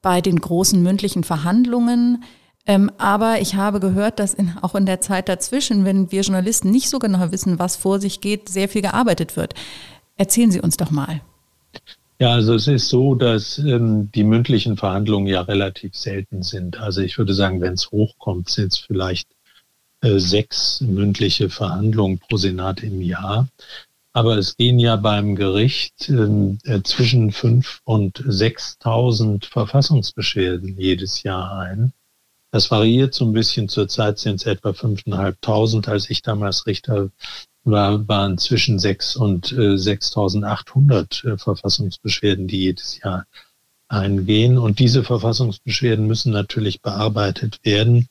bei 0.02 0.22
den 0.22 0.40
großen 0.40 0.82
mündlichen 0.82 1.24
Verhandlungen. 1.24 2.24
Ähm, 2.68 2.92
aber 2.98 3.42
ich 3.42 3.56
habe 3.56 3.80
gehört, 3.80 4.20
dass 4.20 4.34
in, 4.34 4.54
auch 4.62 4.76
in 4.76 4.86
der 4.86 5.02
Zeit 5.02 5.30
dazwischen, 5.30 5.86
wenn 5.86 6.12
wir 6.12 6.22
Journalisten 6.22 6.70
nicht 6.70 6.90
so 6.90 7.00
genau 7.00 7.32
wissen, 7.32 7.58
was 7.58 7.76
vor 7.76 8.00
sich 8.00 8.22
geht, 8.22 8.50
sehr 8.50 8.70
viel 8.70 8.82
gearbeitet 8.82 9.36
wird. 9.36 9.56
Erzählen 10.18 10.52
Sie 10.52 10.62
uns 10.62 10.78
doch 10.78 10.92
mal. 10.92 11.22
Ja, 12.20 12.34
also 12.34 12.54
es 12.54 12.68
ist 12.68 12.90
so, 12.90 13.16
dass 13.16 13.58
ähm, 13.58 14.12
die 14.14 14.24
mündlichen 14.24 14.78
Verhandlungen 14.78 15.26
ja 15.26 15.42
relativ 15.42 15.96
selten 15.96 16.44
sind. 16.44 16.80
Also 16.80 17.02
ich 17.02 17.18
würde 17.18 17.34
sagen, 17.34 17.62
wenn 17.62 17.74
es 17.74 17.90
hochkommt, 17.90 18.48
sind 18.48 18.74
es 18.74 18.78
vielleicht 18.78 19.28
äh, 19.32 19.41
sechs 20.02 20.82
mündliche 20.82 21.50
Verhandlungen 21.50 22.20
pro 22.20 22.38
Senat 22.38 22.82
im 22.84 23.02
Jahr. 23.02 23.48
Aber 24.14 24.38
es 24.38 24.58
gehen 24.58 24.80
ja 24.80 24.98
beim 24.98 25.36
Gericht 25.36 26.10
ähm, 26.10 26.58
äh, 26.66 26.82
zwischen 26.84 27.32
fünf 27.32 27.82
und 27.86 28.20
6.000 28.20 29.46
Verfassungsbeschwerden 29.46 30.78
jedes 30.78 31.24
Jahr 31.24 31.58
ein. 31.60 31.94
Das 32.52 32.70
variiert 32.70 33.14
so 33.14 33.26
ein 33.26 33.32
bisschen. 33.32 33.70
Zurzeit 33.70 34.20
sind 34.20 34.42
es 34.42 34.46
etwa 34.46 34.72
5.500. 34.72 35.88
Als 35.88 36.10
ich 36.10 36.22
damals 36.22 36.68
Richter 36.68 37.10
war, 37.64 38.06
waren 38.08 38.38
zwischen 38.38 38.80
6 38.80 39.16
und 39.16 39.54
äh, 39.54 39.76
6.800 39.76 41.26
äh, 41.26 41.38
Verfassungsbeschwerden, 41.38 42.48
die 42.48 42.60
jedes 42.60 43.00
Jahr 43.00 43.26
eingehen. 43.88 44.58
Und 44.58 44.80
diese 44.80 45.06
Verfassungsbeschwerden 45.06 46.06
müssen 46.06 46.34
natürlich 46.34 46.82
bearbeitet 46.82 47.60
werden. 47.64 48.08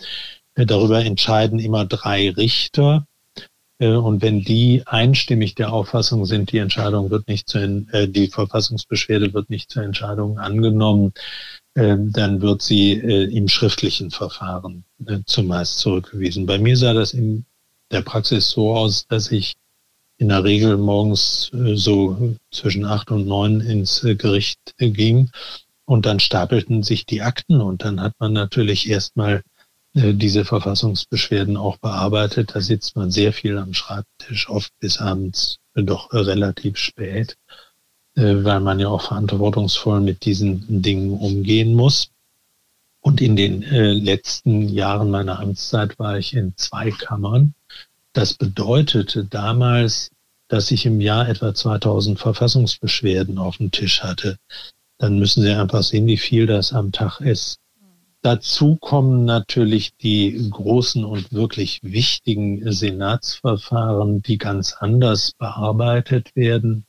Darüber 0.67 1.05
entscheiden 1.05 1.59
immer 1.59 1.85
drei 1.85 2.31
Richter. 2.31 3.07
Äh, 3.81 3.95
und 3.95 4.23
wenn 4.23 4.43
die 4.43 4.83
einstimmig 4.87 5.57
der 5.57 5.73
Auffassung 5.73 6.27
sind, 6.27 6.53
die 6.53 6.59
Entscheidung 6.59 7.11
wird 7.11 7.27
nicht 7.27 7.49
zu, 7.49 7.59
äh, 7.91 8.07
die 8.07 8.29
Verfassungsbeschwerde 8.29 9.35
wird 9.35 9.51
nicht 9.51 9.71
zur 9.71 9.83
Entscheidung 9.83 10.39
angenommen, 10.39 11.13
äh, 11.75 11.97
dann 11.99 12.43
wird 12.43 12.63
sie 12.63 12.93
im 12.93 13.49
schriftlichen 13.49 14.11
Verfahren 14.11 14.85
zumeist 15.25 15.79
zurückgewiesen. 15.79 16.47
Bei 16.47 16.59
mir 16.59 16.77
sah 16.77 16.93
das 16.93 17.15
in 17.15 17.45
der 17.91 18.03
Praxis 18.03 18.51
so 18.51 18.75
aus, 18.75 19.07
dass 19.09 19.33
ich 19.33 19.55
in 20.19 20.29
der 20.29 20.45
Regel 20.45 20.77
morgens 20.77 21.51
so 21.75 22.35
zwischen 22.51 22.85
acht 22.85 23.11
und 23.11 23.27
neun 23.27 23.61
ins 23.61 24.03
Gericht 24.19 24.59
ging 24.79 25.31
und 25.87 26.07
dann 26.07 26.21
stapelten 26.21 26.83
sich 26.83 27.07
die 27.07 27.23
Akten 27.23 27.61
und 27.61 27.83
dann 27.85 28.01
hat 28.01 28.13
man 28.19 28.33
natürlich 28.33 28.91
erstmal 28.91 29.43
diese 29.95 30.45
Verfassungsbeschwerden 30.45 31.57
auch 31.57 31.79
bearbeitet. 31.79 32.55
Da 32.55 32.61
sitzt 32.61 32.97
man 32.97 33.11
sehr 33.11 33.33
viel 33.33 33.59
am 33.59 33.75
Schreibtisch, 33.75 34.49
oft 34.49 34.73
bis 34.79 34.99
abends 34.99 35.59
doch 35.75 36.13
relativ 36.13 36.77
spät, 36.77 37.37
äh, 38.15 38.45
weil 38.45 38.61
man 38.61 38.81
ja 38.81 38.89
auch 38.89 39.03
verantwortungsvoll 39.03 40.01
mit 40.01 40.25
diesen 40.25 40.83
Dingen 40.83 41.13
umgehen 41.13 41.75
muss. 41.75 42.11
Und 43.01 43.21
in 43.21 43.35
den 43.35 43.63
äh, 43.63 43.93
letzten 43.93 44.69
Jahren 44.69 45.11
meiner 45.11 45.41
Amtszeit 45.41 45.99
war 45.99 46.19
ich 46.19 46.35
in 46.35 46.55
zwei 46.57 46.91
Kammern. 46.91 47.55
Das 48.13 48.35
bedeutete 48.35 49.25
damals, 49.25 50.11
dass 50.49 50.71
ich 50.71 50.85
im 50.85 51.01
Jahr 51.01 51.29
etwa 51.29 51.55
2000 51.55 52.19
Verfassungsbeschwerden 52.19 53.39
auf 53.39 53.57
dem 53.57 53.71
Tisch 53.71 54.03
hatte. 54.03 54.37
Dann 54.99 55.19
müssen 55.19 55.43
Sie 55.43 55.53
einfach 55.53 55.83
sehen, 55.83 56.07
wie 56.07 56.19
viel 56.19 56.47
das 56.47 56.73
am 56.73 56.93
Tag 56.93 57.21
ist. 57.21 57.59
Dazu 58.23 58.77
kommen 58.77 59.25
natürlich 59.25 59.97
die 59.97 60.51
großen 60.51 61.05
und 61.05 61.33
wirklich 61.33 61.81
wichtigen 61.83 62.71
Senatsverfahren, 62.71 64.21
die 64.23 64.37
ganz 64.37 64.75
anders 64.79 65.33
bearbeitet 65.39 66.37
werden, 66.37 66.85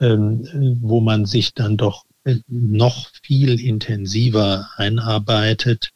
ähm, 0.00 0.78
wo 0.80 1.00
man 1.00 1.26
sich 1.26 1.52
dann 1.52 1.76
doch 1.76 2.04
noch 2.48 3.10
viel 3.22 3.60
intensiver 3.60 4.70
einarbeitet. 4.76 5.90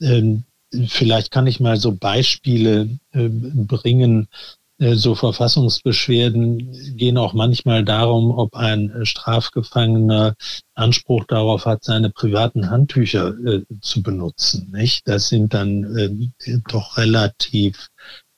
Ähm, 0.00 0.44
vielleicht 0.86 1.30
kann 1.30 1.46
ich 1.46 1.60
mal 1.60 1.76
so 1.76 1.92
Beispiele 1.92 2.98
äh, 3.12 3.28
bringen, 3.28 4.22
äh, 4.22 4.59
so 4.80 5.14
Verfassungsbeschwerden 5.14 6.96
gehen 6.96 7.18
auch 7.18 7.34
manchmal 7.34 7.84
darum, 7.84 8.30
ob 8.30 8.54
ein 8.56 8.90
äh, 8.90 9.06
Strafgefangener 9.06 10.34
Anspruch 10.74 11.24
darauf 11.24 11.66
hat, 11.66 11.84
seine 11.84 12.10
privaten 12.10 12.70
Handtücher 12.70 13.34
äh, 13.44 13.62
zu 13.82 14.02
benutzen. 14.02 14.70
Nicht? 14.72 15.06
Das 15.06 15.28
sind 15.28 15.52
dann 15.52 15.96
äh, 15.96 16.58
doch 16.68 16.96
relativ 16.96 17.90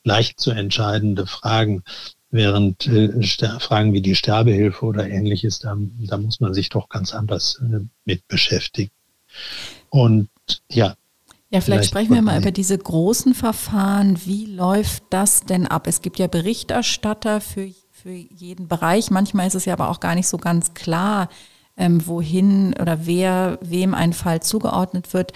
leicht 0.05 0.41
zu 0.41 0.51
entscheidende 0.51 1.27
Fragen, 1.27 1.85
während 2.31 2.87
äh, 2.89 3.23
Fragen 3.61 3.93
wie 3.93 4.03
die 4.03 4.17
Sterbehilfe 4.17 4.85
oder 4.85 5.09
ähnliches, 5.09 5.61
da, 5.61 5.77
da 6.01 6.19
muss 6.19 6.41
man 6.41 6.55
sich 6.55 6.71
doch 6.71 6.89
ganz 6.89 7.15
anders 7.15 7.63
äh, 7.63 7.81
mit 8.05 8.27
beschäftigen. 8.27 8.91
Und 9.91 10.29
ja, 10.71 10.97
ja, 11.53 11.61
vielleicht, 11.61 11.65
vielleicht 11.65 11.89
sprechen 11.91 12.15
wir 12.15 12.23
mal 12.23 12.41
über 12.41 12.51
diese 12.51 12.79
großen 12.79 13.35
Verfahren. 13.35 14.19
Wie 14.25 14.47
läuft 14.47 15.05
das 15.11 15.43
denn 15.43 15.67
ab? 15.67 15.87
Es 15.87 16.01
gibt 16.01 16.19
ja 16.19 16.27
Berichterstatter 16.27 17.43
für, 17.43 17.71
für 17.91 18.11
jeden 18.11 18.69
Bereich. 18.69 19.11
Manchmal 19.11 19.49
ist 19.49 19.55
es 19.55 19.67
ja 19.67 19.75
aber 19.75 19.91
auch 19.91 20.01
gar 20.01 20.15
nicht 20.15 20.29
so 20.29 20.39
ganz 20.39 20.73
klar, 20.73 21.29
ähm, 21.77 22.07
wohin 22.07 22.75
oder 22.81 23.07
wer 23.07 23.59
wem 23.61 23.93
ein 23.93 24.15
Fall 24.15 24.41
zugeordnet 24.41 25.13
wird. 25.13 25.35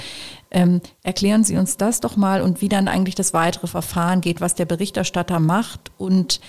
Ähm, 0.51 0.81
erklären 1.03 1.45
Sie 1.45 1.59
uns 1.59 1.77
das 1.77 2.01
doch 2.01 2.17
mal 2.17 2.41
und 2.41 2.63
wie 2.63 2.71
dann 2.71 2.89
eigentlich 2.89 3.15
das 3.15 3.35
weitere 3.35 3.67
Verfahren 3.67 4.23
geht, 4.23 4.41
was 4.41 4.55
der 4.55 4.65
Berichterstatter 4.65 5.39
macht 5.39 5.93
und 5.99 6.41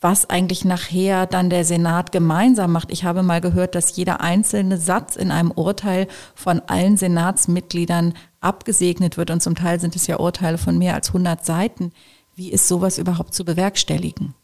was 0.00 0.28
eigentlich 0.28 0.64
nachher 0.64 1.26
dann 1.26 1.48
der 1.48 1.64
Senat 1.64 2.12
gemeinsam 2.12 2.72
macht. 2.72 2.92
Ich 2.92 3.04
habe 3.04 3.22
mal 3.22 3.40
gehört, 3.40 3.74
dass 3.74 3.96
jeder 3.96 4.20
einzelne 4.20 4.78
Satz 4.78 5.16
in 5.16 5.30
einem 5.30 5.50
Urteil 5.50 6.06
von 6.34 6.60
allen 6.66 6.96
Senatsmitgliedern 6.96 8.14
abgesegnet 8.46 9.16
wird 9.16 9.30
und 9.30 9.42
zum 9.42 9.54
Teil 9.54 9.80
sind 9.80 9.96
es 9.96 10.06
ja 10.06 10.18
Urteile 10.18 10.58
von 10.58 10.78
mehr 10.78 10.94
als 10.94 11.08
100 11.08 11.44
Seiten. 11.44 11.92
Wie 12.34 12.50
ist 12.50 12.68
sowas 12.68 12.98
überhaupt 12.98 13.34
zu 13.34 13.44
bewerkstelligen? 13.44 14.34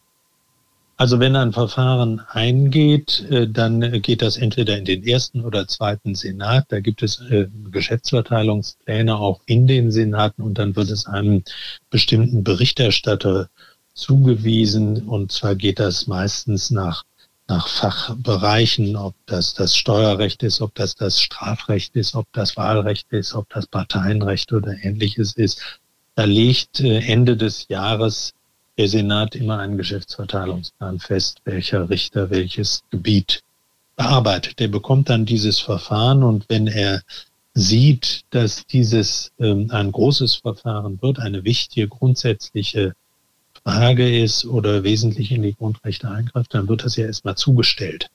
Also 0.97 1.19
wenn 1.19 1.35
ein 1.35 1.53
Verfahren 1.53 2.21
eingeht, 2.29 3.27
äh, 3.31 3.49
dann 3.49 3.81
geht 4.03 4.23
das 4.23 4.37
entweder 4.37 4.77
in 4.79 4.85
den 4.85 5.05
ersten 5.05 5.41
oder 5.41 5.67
zweiten 5.67 6.15
Senat. 6.15 6.67
Da 6.69 6.81
gibt 6.81 7.03
es 7.03 7.21
äh, 7.29 7.49
Geschäftsverteilungspläne 7.71 9.17
auch 9.17 9.41
in 9.47 9.67
den 9.67 9.91
Senaten 9.91 10.43
und 10.43 10.59
dann 10.59 10.77
wird 10.77 10.91
es 10.91 11.07
einem 11.07 11.43
bestimmten 11.91 12.45
Berichterstatter 12.45 13.49
zugewiesen. 13.95 15.09
Und 15.09 15.33
zwar 15.33 15.57
geht 15.57 15.81
das 15.81 16.07
meistens 16.07 16.71
nach, 16.71 17.05
nach 17.49 17.69
Fachbereichen, 17.69 18.97
ob 18.97 19.15
das 19.27 19.55
das 19.55 19.77
Steuerrecht 19.77 20.43
ist, 20.43 20.61
ob 20.61 20.75
das 20.75 20.95
das 20.95 21.21
Strafrecht 21.21 21.97
ist, 21.97 22.15
ob 22.15 22.27
das 22.33 22.57
Wahlrecht 22.57 23.07
ist, 23.11 23.35
ob 23.35 23.49
das 23.51 23.67
Parteienrecht 23.67 24.53
oder 24.53 24.75
ähnliches 24.83 25.35
ist. 25.35 25.61
Da 26.15 26.25
legt 26.25 26.81
äh, 26.81 27.01
Ende 27.01 27.37
des 27.37 27.67
Jahres 27.69 28.33
der 28.79 28.89
Senat 28.89 29.35
immer 29.35 29.59
einen 29.59 29.77
Geschäftsverteilungsplan 29.77 30.99
fest, 30.99 31.41
welcher 31.45 31.91
Richter 31.91 32.31
welches 32.31 32.83
Gebiet 32.91 33.43
bearbeitet. 33.97 34.59
Der 34.59 34.69
bekommt 34.69 35.11
dann 35.11 35.27
dieses 35.27 35.59
Verfahren 35.59 36.23
und 36.23 36.47
wenn 36.49 36.67
er 36.67 37.03
sieht, 37.55 38.23
dass 38.31 38.67
dieses 38.67 39.31
ähm, 39.39 39.69
ein 39.71 39.93
großes 39.93 40.37
Verfahren 40.37 41.01
wird, 41.03 41.19
eine 41.19 41.45
wichtige 41.45 41.89
grundsätzliche 41.89 42.95
Frage 43.65 44.23
ist 44.23 44.45
oder 44.45 44.83
wesentlich 44.83 45.31
in 45.31 45.43
die 45.43 45.55
Grundrechte 45.55 46.11
eingreift, 46.11 46.55
dann 46.55 46.69
wird 46.69 46.85
das 46.85 46.97
ja 46.97 47.07
erstmal 47.07 47.37
zugestellt. 47.37 48.11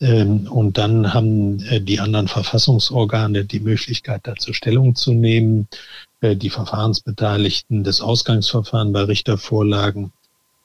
Ähm, 0.00 0.46
und 0.50 0.78
dann 0.78 1.12
haben 1.12 1.60
äh, 1.64 1.80
die 1.80 2.00
anderen 2.00 2.28
Verfassungsorgane 2.28 3.44
die 3.44 3.60
Möglichkeit, 3.60 4.20
dazu 4.24 4.52
Stellung 4.52 4.94
zu 4.94 5.12
nehmen. 5.12 5.68
Äh, 6.20 6.36
die 6.36 6.50
Verfahrensbeteiligten 6.50 7.82
des 7.82 8.00
Ausgangsverfahrens 8.00 8.92
bei 8.92 9.02
Richtervorlagen 9.02 10.12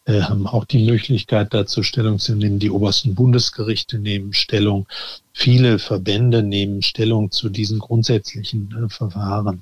äh, 0.05 0.21
haben 0.21 0.45
auch 0.45 0.65
die 0.65 0.85
Möglichkeit, 0.85 1.53
dazu 1.53 1.81
Stellung 1.81 2.19
zu 2.19 2.35
nehmen. 2.35 2.59
Die 2.59 2.69
obersten 2.69 3.15
Bundesgerichte 3.15 3.97
nehmen 3.97 4.33
Stellung. 4.33 4.85
Viele 5.33 5.79
Verbände 5.79 6.43
nehmen 6.43 6.83
Stellung 6.83 7.31
zu 7.31 7.49
diesen 7.49 7.79
grundsätzlichen 7.79 8.89
Verfahren. 8.89 9.61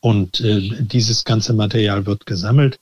Und 0.00 0.42
dieses 0.42 1.24
ganze 1.24 1.54
Material 1.54 2.04
wird 2.04 2.26
gesammelt 2.26 2.78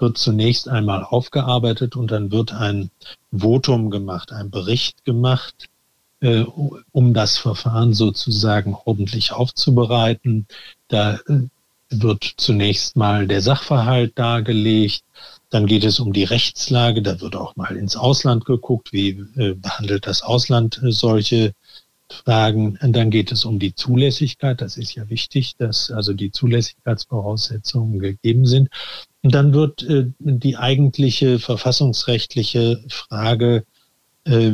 wird 0.00 0.18
zunächst 0.18 0.68
einmal 0.68 1.04
aufgearbeitet 1.04 1.96
und 1.96 2.10
dann 2.10 2.30
wird 2.30 2.52
ein 2.52 2.90
Votum 3.32 3.90
gemacht, 3.90 4.32
ein 4.32 4.50
Bericht 4.50 5.04
gemacht, 5.04 5.68
äh, 6.20 6.44
um 6.92 7.14
das 7.14 7.38
Verfahren 7.38 7.94
sozusagen 7.94 8.76
ordentlich 8.84 9.32
aufzubereiten. 9.32 10.46
Da 10.88 11.14
äh, 11.26 11.48
wird 11.90 12.34
zunächst 12.36 12.96
mal 12.96 13.26
der 13.26 13.42
Sachverhalt 13.42 14.18
dargelegt, 14.18 15.02
dann 15.50 15.66
geht 15.66 15.84
es 15.84 15.98
um 15.98 16.12
die 16.12 16.24
Rechtslage, 16.24 17.02
da 17.02 17.20
wird 17.20 17.34
auch 17.34 17.56
mal 17.56 17.76
ins 17.76 17.96
Ausland 17.96 18.44
geguckt, 18.44 18.92
wie 18.92 19.24
äh, 19.36 19.54
behandelt 19.54 20.06
das 20.06 20.22
Ausland 20.22 20.80
äh, 20.82 20.92
solche 20.92 21.52
Fragen, 22.10 22.78
dann 22.80 23.10
geht 23.10 23.32
es 23.32 23.44
um 23.44 23.58
die 23.58 23.74
Zulässigkeit. 23.74 24.60
Das 24.60 24.76
ist 24.76 24.94
ja 24.94 25.08
wichtig, 25.08 25.56
dass 25.56 25.90
also 25.90 26.12
die 26.12 26.32
Zulässigkeitsvoraussetzungen 26.32 28.00
gegeben 28.00 28.46
sind. 28.46 28.68
Dann 29.22 29.52
wird 29.52 29.82
äh, 29.82 30.06
die 30.18 30.56
eigentliche 30.56 31.38
verfassungsrechtliche 31.38 32.82
Frage 32.88 33.64
äh, 34.24 34.52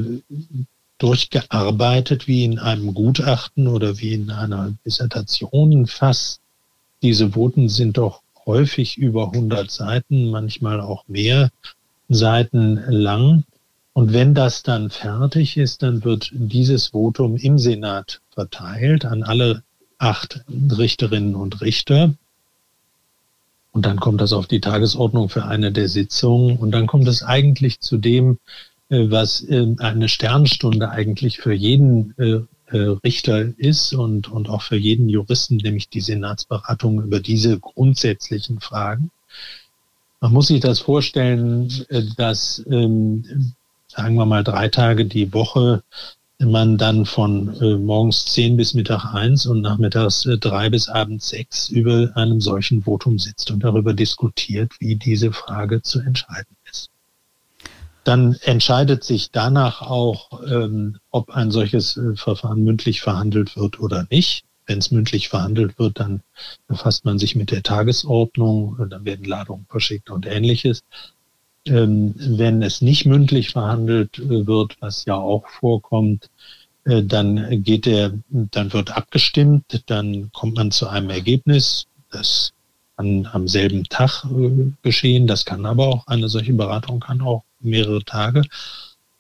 durchgearbeitet, 0.99 2.27
wie 2.27 2.45
in 2.45 2.59
einem 2.59 2.95
Gutachten 2.95 3.69
oder 3.69 3.99
wie 3.99 4.15
in 4.15 4.31
einer 4.31 4.75
Dissertation 4.85 5.87
fast. 5.87 6.41
Diese 7.03 7.35
Voten 7.35 7.69
sind 7.69 7.99
doch 7.99 8.23
häufig 8.47 8.97
über 8.97 9.27
100 9.27 9.71
Seiten, 9.71 10.31
manchmal 10.31 10.81
auch 10.81 11.07
mehr 11.09 11.51
Seiten 12.09 12.77
lang. 12.89 13.45
Und 13.93 14.13
wenn 14.13 14.35
das 14.35 14.63
dann 14.63 14.91
fertig 14.91 15.57
ist, 15.57 15.83
dann 15.83 16.05
wird 16.05 16.31
dieses 16.33 16.89
Votum 16.89 17.37
im 17.37 17.59
Senat 17.59 18.21
verteilt 18.31 19.05
an 19.05 19.23
alle 19.23 19.63
acht 19.99 20.45
Richterinnen 20.49 21.35
und 21.35 21.61
Richter. 21.61 22.15
Und 23.77 23.85
dann 23.85 24.01
kommt 24.01 24.23
das 24.23 24.33
auf 24.33 24.47
die 24.47 24.63
Tagesordnung 24.63 25.29
für 25.29 25.45
eine 25.45 25.71
der 25.71 25.91
Sitzungen. 25.91 26.57
Und 26.57 26.71
dann 26.71 26.87
kommt 26.87 27.07
es 27.09 27.23
eigentlich 27.23 27.79
zu 27.81 27.99
dem, 27.99 28.39
äh, 28.89 29.11
was 29.11 29.43
äh, 29.43 29.67
eine 29.77 30.09
Sternstunde 30.09 30.89
eigentlich 30.89 31.41
für 31.41 31.53
jeden 31.53 32.15
äh, 32.17 32.41
Richter 33.05 33.53
ist 33.59 33.93
und, 33.93 34.33
und 34.33 34.49
auch 34.49 34.63
für 34.63 34.77
jeden 34.77 35.11
Juristen, 35.11 35.59
nämlich 35.59 35.91
die 35.91 36.01
Senatsberatung 36.01 37.03
über 37.03 37.21
diese 37.21 37.59
grundsätzlichen 37.61 38.61
Fragen. 38.61 39.11
Man 40.23 40.33
muss 40.33 40.47
sich 40.47 40.61
das 40.61 40.79
vorstellen, 40.79 41.71
dass 42.17 42.65
ähm, 42.71 43.55
sagen 43.89 44.17
wir 44.17 44.25
mal 44.25 44.43
drei 44.43 44.69
Tage 44.69 45.05
die 45.05 45.35
Woche 45.35 45.83
man 46.39 46.77
dann 46.77 47.07
von 47.07 47.55
äh, 47.61 47.77
morgens 47.77 48.27
zehn 48.27 48.57
bis 48.57 48.75
Mittag 48.75 49.15
eins 49.15 49.47
und 49.47 49.63
nachmittags 49.63 50.27
äh, 50.27 50.37
drei 50.37 50.69
bis 50.69 50.89
abends 50.89 51.29
sechs 51.29 51.69
über 51.71 52.11
einem 52.15 52.41
solchen 52.41 52.83
Votum 52.83 53.19
sitzt 53.19 53.51
und 53.51 53.65
darüber 53.65 53.95
diskutiert, 53.95 54.73
wie 54.79 54.97
diese 54.97 55.33
Frage 55.33 55.81
zu 55.83 56.01
entscheiden 56.01 56.57
ist. 56.71 56.91
Dann 58.05 58.35
entscheidet 58.43 59.03
sich 59.03 59.31
danach 59.33 59.83
auch, 59.83 60.43
ähm, 60.47 60.99
ob 61.11 61.31
ein 61.31 61.51
solches 61.51 61.97
äh, 61.97 62.15
Verfahren 62.17 62.63
mündlich 62.63 63.01
verhandelt 63.01 63.57
wird 63.57 63.81
oder 63.81 64.07
nicht. 64.11 64.45
Wenn 64.67 64.79
es 64.79 64.91
mündlich 64.91 65.29
verhandelt 65.29 65.79
wird, 65.79 66.01
dann 66.01 66.23
befasst 66.67 67.05
man 67.05 67.19
sich 67.19 67.37
mit 67.37 67.51
der 67.51 67.63
Tagesordnung, 67.63 68.77
dann 68.91 69.05
werden 69.05 69.25
Ladungen 69.25 69.67
verschickt 69.69 70.11
und 70.11 70.27
ähnliches. 70.27 70.83
Ähm, 71.67 72.15
wenn 72.17 72.63
es 72.63 72.81
nicht 72.81 73.07
mündlich 73.07 73.51
verhandelt 73.51 74.19
äh, 74.19 74.47
wird, 74.47 74.77
was 74.81 75.05
ja 75.05 75.17
auch 75.17 75.47
vorkommt, 75.49 76.31
äh, 76.85 77.03
dann 77.03 77.63
geht 77.63 77.87
der, 77.87 78.13
dann 78.29 78.73
wird 78.73 78.97
abgestimmt, 78.97 79.83
dann 79.87 80.31
kommt 80.33 80.57
man 80.57 80.71
zu 80.71 80.89
einem 80.89 81.11
Ergebnis. 81.11 81.87
Das 82.11 82.53
kann 82.97 83.29
am 83.33 83.49
selben 83.49 83.85
Tag 83.85 84.25
äh, 84.25 84.73
geschehen. 84.83 85.27
Das 85.27 85.45
kann 85.45 85.67
aber 85.67 85.89
auch, 85.89 86.07
eine 86.07 86.29
solche 86.29 86.53
Beratung 86.53 87.01
kann 87.01 87.21
auch 87.21 87.43
mehrere 87.61 88.05
Tage, 88.05 88.43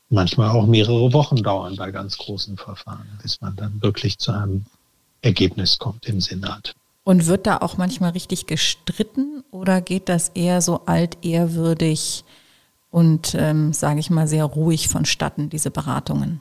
manchmal 0.09 0.51
auch 0.51 0.66
mehrere 0.66 1.12
Wochen 1.12 1.42
dauern 1.42 1.76
bei 1.76 1.90
ganz 1.90 2.16
großen 2.16 2.57
Verfahren, 2.57 3.09
bis 3.22 3.40
man 3.40 3.57
dann 3.57 3.82
wirklich 3.82 4.18
zu 4.18 4.32
einem 4.32 4.64
Ergebnis 5.22 5.78
kommt 5.78 6.07
im 6.07 6.20
Senat. 6.20 6.74
Und 7.05 7.26
wird 7.26 7.47
da 7.47 7.59
auch 7.59 7.76
manchmal 7.76 8.11
richtig 8.11 8.47
gestritten 8.47 9.44
oder 9.51 9.80
geht 9.80 10.09
das 10.09 10.30
eher 10.30 10.61
so 10.61 10.82
altehrwürdig 10.86 12.24
und, 12.97 13.36
ähm, 13.38 13.74
sage 13.74 14.01
ich 14.01 14.09
mal, 14.09 14.26
sehr 14.26 14.47
ruhig 14.47 14.88
vonstatten, 14.88 15.51
diese 15.51 15.70
Beratungen? 15.70 16.40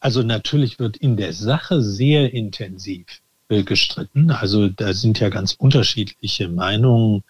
Also 0.00 0.24
natürlich 0.24 0.80
wird 0.80 0.96
in 0.96 1.16
der 1.16 1.32
Sache 1.32 1.82
sehr 1.82 2.34
intensiv 2.34 3.06
äh, 3.48 3.62
gestritten. 3.62 4.32
Also 4.32 4.66
da 4.66 4.92
sind 4.92 5.20
ja 5.20 5.28
ganz 5.28 5.52
unterschiedliche 5.52 6.48
Meinungen. 6.48 7.22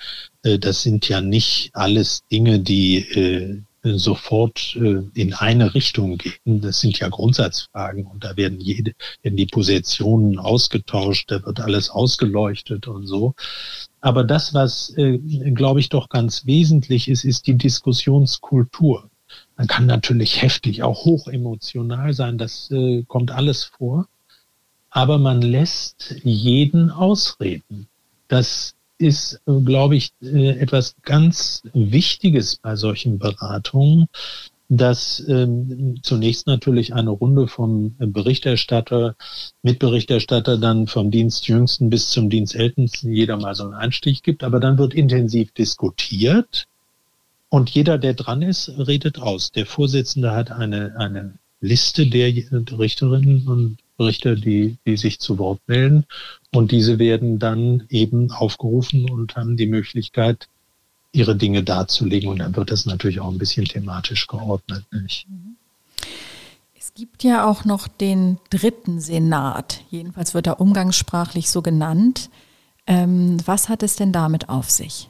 Äh, 0.42 0.58
das 0.58 0.80
sind 0.80 1.10
ja 1.10 1.20
nicht 1.20 1.72
alles 1.74 2.22
Dinge, 2.32 2.60
die 2.60 3.00
äh, 3.00 3.60
sofort 3.82 4.76
äh, 4.76 5.02
in 5.14 5.32
eine 5.34 5.74
Richtung 5.74 6.18
gehen. 6.18 6.60
Das 6.60 6.80
sind 6.80 6.98
ja 6.98 7.08
Grundsatzfragen 7.08 8.06
und 8.06 8.24
da 8.24 8.36
werden 8.36 8.60
jede, 8.60 8.92
werden 9.22 9.36
die 9.36 9.46
Positionen 9.46 10.38
ausgetauscht, 10.38 11.30
da 11.30 11.44
wird 11.44 11.60
alles 11.60 11.90
ausgeleuchtet 11.90 12.88
und 12.88 13.06
so. 13.06 13.34
Aber 14.00 14.24
das, 14.24 14.54
was, 14.54 14.90
äh, 14.96 15.18
glaube 15.18 15.80
ich, 15.80 15.88
doch 15.88 16.08
ganz 16.08 16.46
wesentlich 16.46 17.08
ist, 17.08 17.24
ist 17.24 17.46
die 17.46 17.56
Diskussionskultur. 17.56 19.08
Man 19.56 19.66
kann 19.66 19.86
natürlich 19.86 20.42
heftig, 20.42 20.82
auch 20.82 21.04
hoch 21.04 21.28
emotional 21.28 22.12
sein, 22.12 22.38
das 22.38 22.70
äh, 22.70 23.04
kommt 23.06 23.30
alles 23.30 23.64
vor. 23.64 24.08
Aber 24.90 25.18
man 25.18 25.40
lässt 25.40 26.16
jeden 26.24 26.90
ausreden. 26.90 27.86
Das 28.26 28.74
ist, 29.00 29.40
glaube 29.46 29.96
ich, 29.96 30.12
äh, 30.22 30.50
etwas 30.58 30.94
ganz 31.02 31.62
Wichtiges 31.72 32.56
bei 32.56 32.76
solchen 32.76 33.18
Beratungen, 33.18 34.08
dass 34.68 35.24
ähm, 35.28 35.98
zunächst 36.02 36.46
natürlich 36.46 36.94
eine 36.94 37.10
Runde 37.10 37.48
vom 37.48 37.96
Berichterstatter, 37.98 39.16
Mitberichterstatter, 39.62 40.58
dann 40.58 40.86
vom 40.86 41.10
Dienstjüngsten 41.10 41.90
bis 41.90 42.10
zum 42.10 42.30
Dienstältesten 42.30 43.12
jeder 43.12 43.36
mal 43.36 43.54
so 43.54 43.64
einen 43.64 43.74
Einstich 43.74 44.22
gibt, 44.22 44.44
aber 44.44 44.60
dann 44.60 44.78
wird 44.78 44.94
intensiv 44.94 45.52
diskutiert 45.52 46.68
und 47.48 47.68
jeder, 47.70 47.98
der 47.98 48.14
dran 48.14 48.42
ist, 48.42 48.72
redet 48.78 49.18
aus. 49.18 49.50
Der 49.50 49.66
Vorsitzende 49.66 50.30
hat 50.30 50.52
eine, 50.52 50.94
eine 50.96 51.34
Liste 51.60 52.06
der 52.06 52.32
Richterinnen 52.78 53.48
und 53.48 53.78
Richter, 54.04 54.36
die, 54.36 54.76
die 54.86 54.96
sich 54.96 55.20
zu 55.20 55.38
Wort 55.38 55.60
melden. 55.66 56.06
Und 56.52 56.72
diese 56.72 56.98
werden 56.98 57.38
dann 57.38 57.84
eben 57.88 58.30
aufgerufen 58.30 59.10
und 59.10 59.36
haben 59.36 59.56
die 59.56 59.66
Möglichkeit, 59.66 60.48
ihre 61.12 61.36
Dinge 61.36 61.62
darzulegen. 61.62 62.30
Und 62.30 62.38
dann 62.38 62.56
wird 62.56 62.70
das 62.70 62.86
natürlich 62.86 63.20
auch 63.20 63.30
ein 63.30 63.38
bisschen 63.38 63.66
thematisch 63.66 64.26
geordnet. 64.26 64.84
Nicht? 64.92 65.26
Es 66.78 66.94
gibt 66.94 67.22
ja 67.22 67.46
auch 67.46 67.64
noch 67.64 67.88
den 67.88 68.38
dritten 68.50 69.00
Senat. 69.00 69.82
Jedenfalls 69.90 70.34
wird 70.34 70.46
er 70.46 70.60
umgangssprachlich 70.60 71.50
so 71.50 71.62
genannt. 71.62 72.30
Ähm, 72.86 73.36
was 73.44 73.68
hat 73.68 73.82
es 73.82 73.96
denn 73.96 74.12
damit 74.12 74.48
auf 74.48 74.70
sich? 74.70 75.09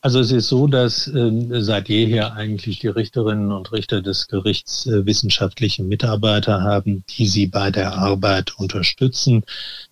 Also 0.00 0.20
es 0.20 0.30
ist 0.30 0.48
so, 0.48 0.68
dass 0.68 1.08
äh, 1.08 1.60
seit 1.60 1.88
jeher 1.88 2.34
eigentlich 2.34 2.78
die 2.78 2.86
Richterinnen 2.86 3.50
und 3.50 3.72
Richter 3.72 4.00
des 4.00 4.28
Gerichts 4.28 4.86
äh, 4.86 5.04
wissenschaftliche 5.06 5.82
Mitarbeiter 5.82 6.62
haben, 6.62 7.04
die 7.08 7.26
sie 7.26 7.48
bei 7.48 7.72
der 7.72 7.94
Arbeit 7.94 8.56
unterstützen. 8.58 9.44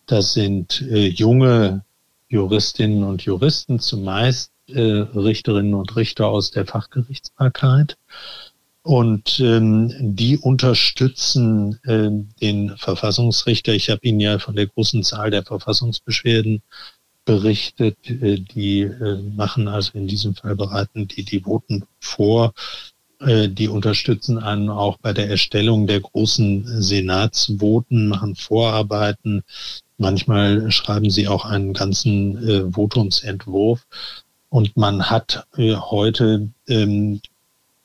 Das 0.07 0.33
sind 0.33 0.83
äh, 0.83 1.09
junge 1.09 1.85
Juristinnen 2.29 3.03
und 3.03 3.23
Juristen, 3.23 3.81
zumeist 3.81 4.53
äh, 4.69 4.81
Richterinnen 4.81 5.75
und 5.75 5.97
Richter 5.97 6.29
aus 6.29 6.53
der 6.53 6.67
Fachgerichtsbarkeit. 6.67 7.97
Und 8.83 9.41
ähm, 9.41 9.93
die 10.15 10.39
unterstützen 10.39 11.81
äh, 11.83 12.11
den 12.41 12.77
Verfassungsrichter. 12.77 13.73
Ich 13.73 13.91
habe 13.91 14.01
Ihnen 14.05 14.21
ja 14.21 14.39
von 14.39 14.55
der 14.55 14.69
großen 14.69 15.03
Zahl 15.03 15.33
der 15.33 15.43
Verfassungsbeschwerden 15.43 16.63
berichtet. 17.27 17.99
Äh, 18.09 18.41
die 18.41 18.81
äh, 18.81 19.21
machen 19.37 19.69
also 19.69 19.91
in 19.93 20.07
diesem 20.07 20.35
Fall 20.35 20.57
bereiten 20.57 21.07
die 21.07 21.25
die 21.25 21.41
Voten 21.41 21.85
vor. 22.01 22.55
Äh, 23.21 23.51
die 23.51 23.69
unterstützen 23.69 24.39
einen 24.39 24.71
auch 24.71 24.97
bei 24.97 25.13
der 25.13 25.29
Erstellung 25.29 25.87
der 25.87 26.01
großen 26.01 26.81
Senatsvoten, 26.83 28.09
machen 28.09 28.35
Vorarbeiten. 28.35 29.43
Manchmal 29.99 30.71
schreiben 30.71 31.11
sie 31.11 31.29
auch 31.29 31.45
einen 31.45 31.73
ganzen 31.73 32.75
Votumsentwurf. 32.75 33.87
Und 34.51 34.77
man 34.77 35.09
hat 35.09 35.47
heute 35.57 36.51
ähm, 36.69 37.23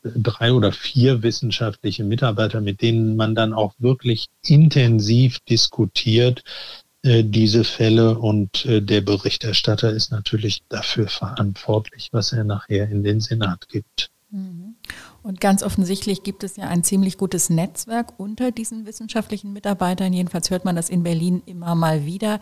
drei 0.02 0.52
oder 0.52 0.72
vier 0.72 1.22
wissenschaftliche 1.22 2.04
Mitarbeiter, 2.04 2.60
mit 2.60 2.82
denen 2.82 3.16
man 3.16 3.34
dann 3.34 3.52
auch 3.52 3.72
wirklich 3.78 4.28
intensiv 4.44 5.40
diskutiert, 5.40 6.40
äh, 6.40 6.81
diese 7.04 7.64
Fälle 7.64 8.18
und 8.18 8.64
äh, 8.64 8.80
der 8.80 9.00
Berichterstatter 9.00 9.90
ist 9.92 10.12
natürlich 10.12 10.62
dafür 10.68 11.08
verantwortlich, 11.08 12.10
was 12.12 12.32
er 12.32 12.44
nachher 12.44 12.88
in 12.88 13.02
den 13.02 13.20
Senat 13.20 13.68
gibt. 13.68 14.10
Mhm. 14.30 14.76
Und 15.22 15.40
ganz 15.40 15.62
offensichtlich 15.62 16.22
gibt 16.22 16.42
es 16.42 16.56
ja 16.56 16.68
ein 16.68 16.84
ziemlich 16.84 17.18
gutes 17.18 17.50
Netzwerk 17.50 18.18
unter 18.18 18.50
diesen 18.50 18.86
wissenschaftlichen 18.86 19.52
Mitarbeitern. 19.52 20.12
Jedenfalls 20.12 20.50
hört 20.50 20.64
man 20.64 20.74
das 20.74 20.88
in 20.88 21.02
Berlin 21.02 21.42
immer 21.46 21.74
mal 21.74 22.06
wieder. 22.06 22.40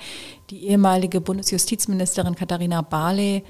Die 0.50 0.66
ehemalige 0.66 1.20
Bundesjustizministerin 1.20 2.36
Katharina 2.36 2.82
Barley 2.82 3.44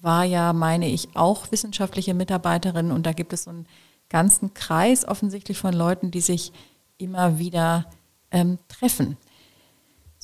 war 0.00 0.24
ja, 0.24 0.52
meine 0.52 0.88
ich, 0.88 1.08
auch 1.14 1.50
wissenschaftliche 1.50 2.14
Mitarbeiterin. 2.14 2.92
Und 2.92 3.06
da 3.06 3.12
gibt 3.12 3.32
es 3.32 3.44
so 3.44 3.50
einen 3.50 3.66
ganzen 4.08 4.54
Kreis 4.54 5.06
offensichtlich 5.06 5.58
von 5.58 5.72
Leuten, 5.72 6.10
die 6.10 6.20
sich 6.20 6.52
immer 6.98 7.38
wieder 7.38 7.86
ähm, 8.30 8.58
treffen. 8.68 9.16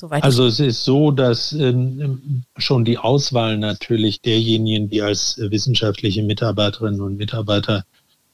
Soweit 0.03 0.25
also 0.25 0.47
es 0.47 0.59
ist 0.59 0.83
so, 0.83 1.13
dass 1.13 1.53
ähm, 1.53 2.43
schon 2.57 2.85
die 2.85 2.99
Auswahl 2.99 3.57
natürlich 3.57 4.21
derjenigen, 4.21 4.91
die 4.91 5.01
als 5.01 5.39
wissenschaftliche 5.39 6.25
Mitarbeiterinnen 6.25 7.01
und 7.01 7.19
Mitarbeiter 7.19 7.85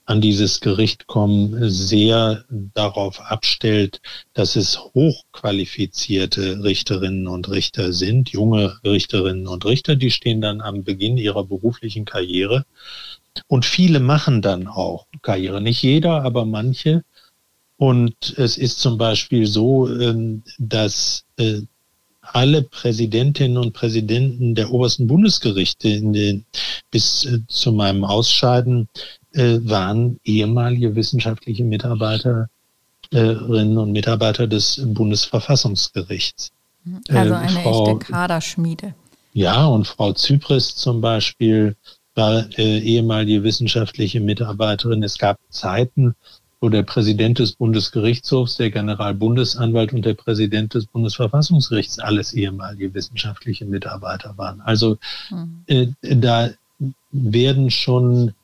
an 0.06 0.22
dieses 0.22 0.60
Gericht 0.60 1.08
kommen, 1.08 1.68
sehr 1.68 2.42
darauf 2.72 3.20
abstellt, 3.20 4.00
dass 4.32 4.56
es 4.56 4.78
hochqualifizierte 4.78 6.64
Richterinnen 6.64 7.26
und 7.26 7.50
Richter 7.50 7.92
sind, 7.92 8.30
junge 8.30 8.78
Richterinnen 8.82 9.46
und 9.46 9.66
Richter, 9.66 9.94
die 9.94 10.10
stehen 10.10 10.40
dann 10.40 10.62
am 10.62 10.84
Beginn 10.84 11.18
ihrer 11.18 11.44
beruflichen 11.44 12.06
Karriere. 12.06 12.64
Und 13.46 13.66
viele 13.66 14.00
machen 14.00 14.40
dann 14.40 14.68
auch 14.68 15.06
Karriere. 15.20 15.60
Nicht 15.60 15.82
jeder, 15.82 16.22
aber 16.22 16.46
manche. 16.46 17.04
Und 17.78 18.34
es 18.36 18.58
ist 18.58 18.80
zum 18.80 18.98
Beispiel 18.98 19.46
so, 19.46 19.88
ähm, 19.88 20.42
dass 20.58 21.24
äh, 21.36 21.62
alle 22.20 22.62
Präsidentinnen 22.62 23.56
und 23.56 23.72
Präsidenten 23.72 24.54
der 24.54 24.70
obersten 24.72 25.06
Bundesgerichte 25.06 26.00
den, 26.00 26.44
bis 26.90 27.24
äh, 27.24 27.38
zu 27.46 27.72
meinem 27.72 28.04
Ausscheiden 28.04 28.88
äh, 29.32 29.58
waren 29.62 30.18
ehemalige 30.24 30.96
wissenschaftliche 30.96 31.62
Mitarbeiterinnen 31.64 32.48
und 33.12 33.92
Mitarbeiter 33.92 34.48
des 34.48 34.82
Bundesverfassungsgerichts. 34.84 36.50
Also 37.08 37.34
eine 37.34 37.60
Frau, 37.60 37.92
echte 37.92 38.12
Kaderschmiede. 38.12 38.94
Ja, 39.34 39.66
und 39.66 39.86
Frau 39.86 40.12
Zypris 40.12 40.74
zum 40.74 41.00
Beispiel 41.00 41.76
war 42.16 42.44
äh, 42.58 42.78
ehemalige 42.80 43.44
wissenschaftliche 43.44 44.20
Mitarbeiterin. 44.20 45.04
Es 45.04 45.16
gab 45.16 45.38
Zeiten, 45.50 46.16
wo 46.60 46.68
der 46.68 46.82
Präsident 46.82 47.38
des 47.38 47.52
Bundesgerichtshofs, 47.52 48.56
der 48.56 48.70
Generalbundesanwalt 48.70 49.92
und 49.92 50.04
der 50.04 50.14
Präsident 50.14 50.74
des 50.74 50.86
Bundesverfassungsgerichts 50.86 51.98
alles 51.98 52.32
ehemalige 52.32 52.92
wissenschaftliche 52.94 53.64
Mitarbeiter 53.64 54.36
waren. 54.36 54.60
Also 54.62 54.98
mhm. 55.30 55.62
äh, 55.66 55.86
da 56.02 56.50
werden 57.12 57.70
schon 57.70 58.34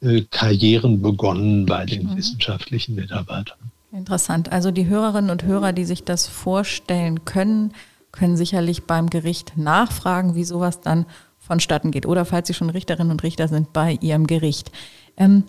äh, 0.00 0.22
Karrieren 0.30 1.02
begonnen 1.02 1.66
bei 1.66 1.84
den 1.84 2.06
mhm. 2.06 2.16
wissenschaftlichen 2.16 2.94
Mitarbeitern. 2.94 3.58
Interessant. 3.92 4.52
Also 4.52 4.70
die 4.70 4.86
Hörerinnen 4.86 5.30
und 5.30 5.44
Hörer, 5.44 5.72
die 5.72 5.84
sich 5.84 6.04
das 6.04 6.26
vorstellen 6.26 7.24
können, 7.24 7.72
können 8.12 8.36
sicherlich 8.36 8.84
beim 8.84 9.10
Gericht 9.10 9.56
nachfragen, 9.56 10.34
wie 10.34 10.44
sowas 10.44 10.80
dann 10.80 11.06
vonstatten 11.38 11.90
geht. 11.90 12.06
Oder 12.06 12.24
falls 12.24 12.48
Sie 12.48 12.54
schon 12.54 12.70
Richterinnen 12.70 13.10
und 13.10 13.22
Richter 13.22 13.48
sind, 13.48 13.72
bei 13.72 13.98
Ihrem 14.00 14.26
Gericht. 14.26 14.70
Ähm, 15.16 15.44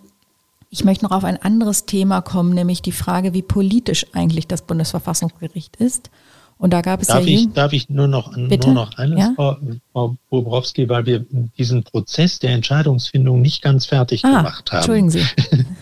ich 0.70 0.84
möchte 0.84 1.06
noch 1.06 1.12
auf 1.12 1.24
ein 1.24 1.42
anderes 1.42 1.86
Thema 1.86 2.22
kommen, 2.22 2.54
nämlich 2.54 2.82
die 2.82 2.92
Frage, 2.92 3.34
wie 3.34 3.42
politisch 3.42 4.06
eigentlich 4.14 4.48
das 4.48 4.62
Bundesverfassungsgericht 4.62 5.76
ist. 5.78 6.10
Und 6.58 6.74
da 6.74 6.82
gab 6.82 7.02
es 7.02 7.08
darf 7.08 7.26
ja. 7.26 7.40
Ich, 7.40 7.54
darf 7.54 7.72
ich 7.72 7.90
nur 7.90 8.08
noch, 8.08 8.36
nur 8.36 8.74
noch 8.74 8.98
eines, 8.98 9.18
ja? 9.18 9.32
Frau, 9.36 9.58
Frau 9.94 10.18
Bobrowski, 10.30 10.90
weil 10.90 11.06
wir 11.06 11.26
diesen 11.58 11.84
Prozess 11.84 12.38
der 12.40 12.52
Entscheidungsfindung 12.52 13.42
nicht 13.42 13.62
ganz 13.62 13.86
fertig 13.86 14.26
ah, 14.26 14.38
gemacht 14.38 14.70
haben. 14.72 14.80
Entschuldigen 14.80 15.10
Sie. 15.10 15.26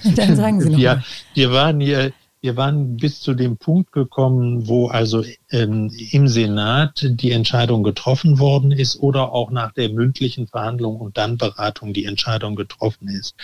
Dann 0.16 0.36
sagen 0.36 0.62
Sie 0.62 0.70
noch. 0.70 0.78
wir, 0.78 1.04
wir 1.34 1.52
waren 1.52 1.80
hier 1.80 2.14
wir 2.42 2.56
waren 2.56 2.98
bis 2.98 3.20
zu 3.20 3.34
dem 3.34 3.58
Punkt 3.58 3.92
gekommen, 3.92 4.68
wo 4.68 4.88
also 4.88 5.24
ähm, 5.50 5.92
im 6.12 6.28
Senat 6.28 7.04
die 7.04 7.32
Entscheidung 7.32 7.84
getroffen 7.84 8.38
worden 8.38 8.72
ist 8.72 8.98
oder 9.00 9.34
auch 9.34 9.50
nach 9.50 9.74
der 9.74 9.90
mündlichen 9.90 10.48
Verhandlung 10.48 10.98
und 10.98 11.18
dann 11.18 11.38
Beratung 11.38 11.94
die 11.94 12.06
Entscheidung 12.06 12.56
getroffen 12.56 13.08
ist. 13.08 13.36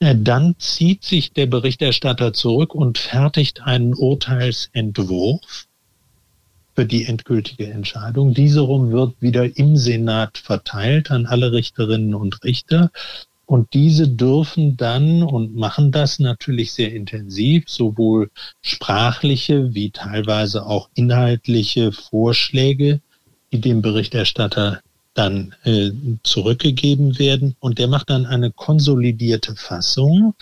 Dann 0.00 0.54
zieht 0.58 1.02
sich 1.04 1.32
der 1.32 1.46
Berichterstatter 1.46 2.32
zurück 2.32 2.74
und 2.74 2.98
fertigt 2.98 3.62
einen 3.62 3.94
Urteilsentwurf 3.94 5.66
für 6.76 6.86
die 6.86 7.06
endgültige 7.06 7.66
Entscheidung. 7.66 8.32
Diese 8.32 8.60
rum 8.60 8.92
wird 8.92 9.20
wieder 9.20 9.56
im 9.56 9.76
Senat 9.76 10.38
verteilt 10.38 11.10
an 11.10 11.26
alle 11.26 11.50
Richterinnen 11.50 12.14
und 12.14 12.44
Richter. 12.44 12.92
Und 13.46 13.74
diese 13.74 14.06
dürfen 14.06 14.76
dann 14.76 15.24
und 15.24 15.56
machen 15.56 15.90
das 15.90 16.20
natürlich 16.20 16.72
sehr 16.72 16.94
intensiv, 16.94 17.64
sowohl 17.68 18.30
sprachliche 18.62 19.74
wie 19.74 19.90
teilweise 19.90 20.66
auch 20.66 20.90
inhaltliche 20.94 21.90
Vorschläge, 21.90 23.00
die 23.50 23.60
dem 23.60 23.82
Berichterstatter 23.82 24.80
dann 25.18 25.54
äh, 25.64 25.90
zurückgegeben 26.22 27.18
werden. 27.18 27.56
Und 27.60 27.78
der 27.78 27.88
macht 27.88 28.10
dann 28.10 28.26
eine 28.26 28.50
konsolidierte 28.50 29.56
Fassung, 29.56 30.34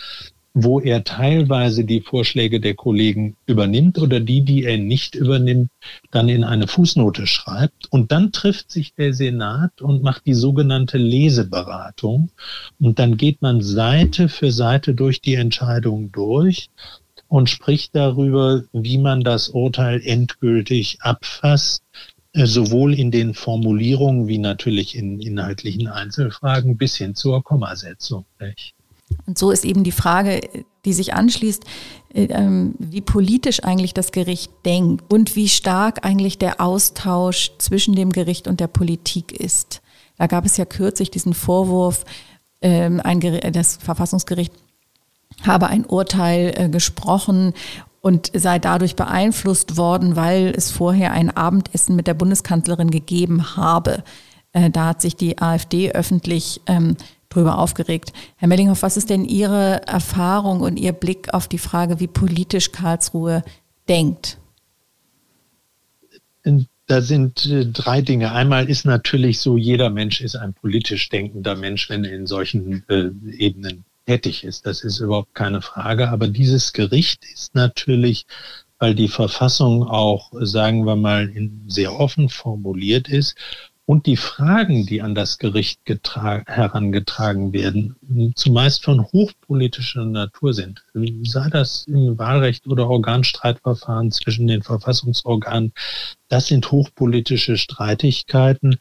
wo 0.59 0.81
er 0.81 1.05
teilweise 1.05 1.85
die 1.85 2.01
Vorschläge 2.01 2.61
der 2.61 2.75
Kollegen 2.75 3.37
übernimmt 3.45 3.99
oder 3.99 4.21
die, 4.21 4.41
die 4.41 4.65
er 4.65 4.79
nicht 4.79 5.15
übernimmt, 5.15 5.71
dann 6.11 6.31
in 6.31 6.45
eine 6.45 6.67
Fußnote 6.67 7.27
schreibt. 7.27 7.93
Und 7.93 8.11
dann 8.11 8.33
trifft 8.33 8.71
sich 8.71 8.95
der 8.95 9.13
Senat 9.13 9.83
und 9.83 10.03
macht 10.03 10.25
die 10.25 10.35
sogenannte 10.35 10.97
Leseberatung. 10.97 12.31
Und 12.81 12.99
dann 12.99 13.19
geht 13.19 13.43
man 13.43 13.61
Seite 13.61 14.31
für 14.31 14.51
Seite 14.51 14.95
durch 14.95 15.21
die 15.21 15.35
Entscheidung 15.35 16.11
durch 16.13 16.71
und 17.29 17.51
spricht 17.51 17.95
darüber, 17.95 18.63
wie 18.73 18.99
man 18.99 19.25
das 19.25 19.49
Urteil 19.51 20.01
endgültig 20.05 20.99
abfasst, 21.03 21.83
sowohl 22.45 22.95
in 22.95 23.11
den 23.11 23.35
Formulierungen 23.35 24.29
wie 24.29 24.39
natürlich 24.39 24.95
in 24.95 25.21
inhaltlichen 25.21 25.89
Einzelfragen 25.89 26.77
bis 26.77 26.97
hin 26.97 27.15
zur 27.15 27.43
Kommasetzung. 27.43 28.27
Und 29.27 29.39
so 29.39 29.51
ist 29.51 29.65
eben 29.65 29.85
die 29.85 29.93
Frage, 29.93 30.41
die 30.85 30.93
sich 30.93 31.15
anschließt, 31.15 31.65
äh, 32.13 32.25
ähm, 32.25 32.75
wie 32.79 33.01
politisch 33.01 33.63
eigentlich 33.63 33.95
das 33.95 34.13
Gericht 34.13 34.51
denkt 34.65 35.05
und 35.13 35.37
wie 35.37 35.49
stark 35.49 36.05
eigentlich 36.05 36.39
der 36.39 36.61
Austausch 36.61 37.53
zwischen 37.59 37.95
dem 37.95 38.11
Gericht 38.13 38.49
und 38.49 38.61
der 38.61 38.67
Politik 38.67 39.33
ist. 39.33 39.81
Da 40.19 40.27
gab 40.27 40.45
es 40.45 40.57
ja 40.57 40.65
kürzlich 40.65 41.11
diesen 41.11 41.35
Vorwurf, 41.35 42.05
ähm, 42.63 43.01
das 43.53 43.77
Verfassungsgericht 43.77 44.53
habe 45.45 45.69
ein 45.69 45.85
Urteil 45.85 46.55
äh, 46.57 46.69
gesprochen 46.69 47.53
und 48.07 48.31
sei 48.33 48.61
dadurch 48.61 48.95
beeinflusst 48.95 49.77
worden, 49.77 50.15
weil 50.15 50.55
es 50.57 50.71
vorher 50.71 51.11
ein 51.11 51.37
Abendessen 51.37 51.97
mit 51.97 52.07
der 52.07 52.15
Bundeskanzlerin 52.15 52.93
gegeben 52.93 53.57
habe. 53.57 54.05
Äh, 54.53 54.71
da 54.71 54.87
hat 54.87 55.03
sich 55.03 55.17
die 55.17 55.39
AfD 55.39 55.91
öffentlich 55.91 56.61
ähm, 56.69 56.97
drüber 57.31 57.59
aufgeregt. 57.59 58.13
Herr 58.37 58.47
Mellinghoff, 58.47 58.83
was 58.83 58.97
ist 58.97 59.11
denn 59.11 59.25
Ihre 59.25 59.85
Erfahrung 59.89 60.61
und 60.61 60.77
Ihr 60.77 60.93
Blick 60.93 61.35
auf 61.35 61.49
die 61.49 61.59
Frage, 61.59 61.99
wie 61.99 62.07
politisch 62.07 62.71
Karlsruhe 62.71 63.43
denkt? 63.89 64.39
Da 66.87 67.01
sind 67.01 67.45
äh, 67.47 67.67
drei 67.67 68.03
Dinge. 68.03 68.31
Einmal 68.31 68.71
ist 68.71 68.85
natürlich 68.85 69.41
so, 69.41 69.57
jeder 69.57 69.91
Mensch 69.91 70.21
ist 70.21 70.37
ein 70.37 70.55
politisch 70.55 71.09
denkender 71.09 71.57
Mensch, 71.57 71.91
wenn 71.91 72.05
er 72.05 72.15
in 72.15 72.29
solchen 72.29 72.89
äh, 72.89 73.11
Ebenen 73.37 73.85
tätig 74.07 74.45
ist. 74.45 74.67
Das 74.67 74.83
ist 74.83 75.01
überhaupt 75.01 75.35
keine 75.35 75.63
Frage. 75.63 76.09
Aber 76.11 76.29
dieses 76.29 76.73
Gericht 76.73 77.25
ist 77.33 77.55
natürlich, 77.55 78.27
weil 78.79 78.95
die 78.95 79.09
Verfassung 79.09 79.85
auch, 79.85 80.33
sagen 80.41 80.87
wir 80.87 80.97
mal, 80.97 81.33
sehr 81.67 81.99
offen 81.99 82.29
formuliert 82.29 83.09
ist 83.09 83.37
und 83.87 84.07
die 84.07 84.17
Fragen, 84.17 84.85
die 84.85 85.01
an 85.01 85.15
das 85.15 85.39
Gericht 85.39 85.81
herangetragen 85.87 87.53
werden, 87.53 88.33
zumeist 88.35 88.85
von 88.85 89.05
hochpolitischer 89.05 90.05
Natur 90.05 90.53
sind. 90.55 90.85
Sei 91.23 91.49
das 91.51 91.85
im 91.87 92.19
Wahlrecht 92.19 92.67
oder 92.67 92.91
Organstreitverfahren 92.91 94.11
zwischen 94.11 94.49
den 94.49 94.63
Verfassungsorganen, 94.63 95.73
das 96.29 96.49
sind 96.49 96.73
hochpolitische 96.73 97.57
Streitigkeiten. 97.57 98.79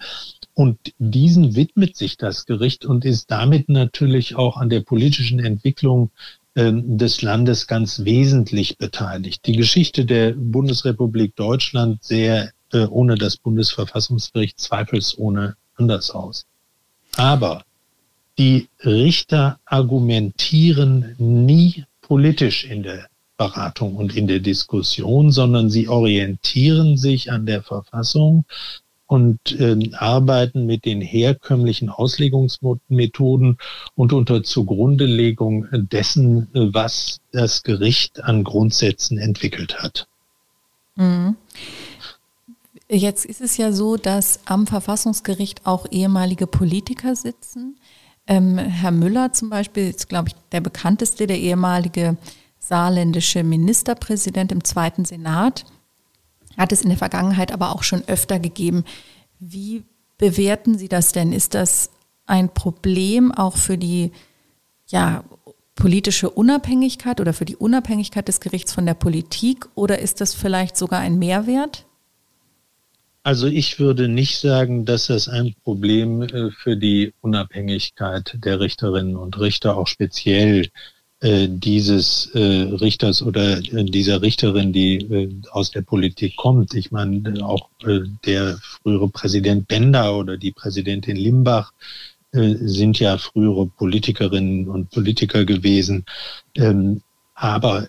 Und 0.56 0.80
diesen 0.97 1.56
widmet 1.56 1.95
sich 1.97 2.18
das 2.18 2.45
Gericht 2.45 2.86
und 2.86 3.06
ist 3.06 3.30
damit 3.30 3.70
natürlich 3.70 4.36
auch 4.36 4.58
an 4.58 4.70
der 4.70 4.80
politischen 4.80 5.39
Entwicklung 5.39 6.12
ähm, 6.56 6.97
des 6.97 7.22
Landes 7.22 7.68
ganz 7.68 8.06
wesentlich 8.06 8.78
beteiligt. 8.78 9.45
Die 9.45 9.58
Geschichte 9.58 10.06
der 10.06 10.32
Bundesrepublik 10.32 11.36
Deutschland 11.36 12.01
sehr 12.03 12.51
äh, 12.72 12.86
ohne 12.86 13.16
das 13.16 13.36
Bundesverfassungsgericht 13.36 14.58
zweifelsohne 14.58 15.58
anders 15.76 16.12
aus. 16.12 16.45
Aber 17.18 17.64
die 18.38 18.70
Richter 18.84 19.60
argumentieren 19.66 21.16
nie 21.18 21.84
politisch 22.01 22.64
in 22.64 22.84
der 22.84 23.08
Beratung 23.38 23.97
und 23.97 24.16
in 24.16 24.28
der 24.28 24.39
Diskussion, 24.39 25.32
sondern 25.32 25.70
sie 25.70 25.89
orientieren 25.89 26.97
sich 26.97 27.32
an 27.32 27.45
der 27.45 27.64
Verfassung 27.64 28.45
und 29.08 29.39
äh, 29.60 29.78
arbeiten 29.93 30.66
mit 30.66 30.86
den 30.86 31.01
herkömmlichen 31.01 31.89
Auslegungsmethoden 31.89 33.58
und 33.95 34.14
unter 34.14 34.43
Zugrundelegung 34.43 35.68
dessen, 35.72 36.47
was 36.53 37.20
das 37.32 37.64
Gericht 37.64 38.24
an 38.24 38.43
Grundsätzen 38.43 39.18
entwickelt 39.18 39.82
hat. 39.82 40.08
Mhm. 40.95 41.36
Jetzt 42.89 43.26
ist 43.26 43.41
es 43.41 43.58
ja 43.58 43.72
so, 43.72 43.97
dass 43.97 44.39
am 44.45 44.68
Verfassungsgericht 44.68 45.66
auch 45.66 45.88
ehemalige 45.89 46.45
Politiker 46.45 47.16
sitzen. 47.16 47.78
Ähm, 48.28 48.58
Herr 48.58 48.91
Müller 48.91 49.34
zum 49.34 49.49
Beispiel 49.49 49.89
ist, 49.89 50.08
glaube 50.08 50.30
ich, 50.30 50.36
der 50.51 50.62
bekannteste, 50.62 51.28
der 51.28 51.39
ehemalige 51.39 52.18
saarländische 52.60 53.43
Ministerpräsident 53.43 54.51
im 54.51 54.64
Zweiten 54.64 55.06
Senat 55.06 55.66
hat 56.58 56.72
es 56.72 56.82
in 56.82 56.89
der 56.89 56.97
Vergangenheit 56.97 57.51
aber 57.51 57.74
auch 57.74 57.84
schon 57.84 58.03
öfter 58.08 58.39
gegeben. 58.39 58.84
Wie 59.39 59.84
bewerten 60.18 60.78
Sie 60.78 60.89
das 60.89 61.12
denn? 61.12 61.34
Ist 61.34 61.53
das 61.53 61.89
ein 62.26 62.49
Problem 62.53 63.32
auch 63.32 63.58
für 63.58 63.78
die 63.78 64.12
ja, 64.88 65.24
politische 65.76 66.30
Unabhängigkeit 66.30 67.20
oder 67.20 67.34
für 67.34 67.45
die 67.45 67.56
Unabhängigkeit 67.56 68.28
des 68.28 68.39
Gerichts 68.39 68.74
von 68.74 68.86
der 68.86 68.93
Politik 68.93 69.68
oder 69.76 69.99
ist 69.99 70.22
das 70.22 70.34
vielleicht 70.34 70.78
sogar 70.78 70.99
ein 70.99 71.20
Mehrwert? 71.20 71.86
Also 73.24 73.47
ich 73.47 73.80
würde 73.80 74.08
nicht 74.08 74.38
sagen, 74.38 74.86
dass 74.86 75.08
das 75.08 75.28
ein 75.28 75.56
Problem 75.64 76.22
äh, 76.22 76.51
für 76.51 76.78
die 76.78 77.12
Unabhängigkeit 77.22 78.38
der 78.38 78.60
Richterinnen 78.60 79.16
und 79.16 79.39
Richter 79.39 79.78
auch 79.78 79.88
speziell 79.88 80.70
dieses 81.24 82.30
äh, 82.36 82.39
Richters 82.39 83.24
oder 83.24 83.61
dieser 83.61 84.22
Richterin, 84.22 84.74
die 84.74 85.41
aus 85.51 85.72
der 85.72 85.82
Politik 85.82 86.36
kommt. 86.36 86.74
Ich 86.74 86.91
meine, 86.91 87.43
auch 87.43 87.70
der 88.26 88.57
frühere 88.57 89.07
Präsident 89.07 89.68
Bender 89.68 90.18
oder 90.18 90.38
die 90.38 90.51
Präsidentin 90.51 91.16
Limbach 91.16 91.72
sind 92.32 92.99
ja 92.99 93.18
frühere 93.18 93.66
Politikerinnen 93.66 94.68
und 94.68 94.91
Politiker 94.91 95.45
gewesen. 95.45 96.05
Ähm, 96.55 97.01
aber 97.34 97.88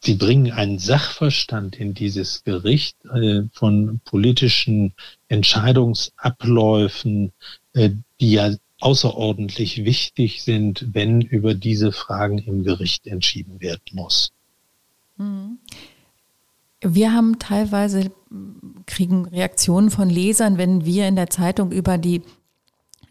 Sie 0.00 0.14
bringen 0.14 0.52
einen 0.52 0.78
Sachverstand 0.78 1.74
in 1.76 1.92
dieses 1.92 2.44
Gericht 2.44 2.96
äh, 3.06 3.42
von 3.52 4.00
politischen 4.04 4.94
Entscheidungsabläufen, 5.28 7.32
äh, 7.74 7.90
die 8.20 8.30
ja 8.32 8.54
außerordentlich 8.80 9.84
wichtig 9.84 10.42
sind, 10.42 10.86
wenn 10.92 11.20
über 11.20 11.54
diese 11.54 11.92
Fragen 11.92 12.38
im 12.38 12.62
Gericht 12.62 13.06
entschieden 13.06 13.60
werden 13.60 13.82
muss. 13.92 14.32
Mhm. 15.16 15.58
Wir 16.80 17.12
haben 17.12 17.40
teilweise, 17.40 18.12
kriegen 18.86 19.26
Reaktionen 19.26 19.90
von 19.90 20.08
Lesern, 20.08 20.58
wenn 20.58 20.84
wir 20.84 21.08
in 21.08 21.16
der 21.16 21.28
Zeitung 21.28 21.72
über 21.72 21.98
die 21.98 22.22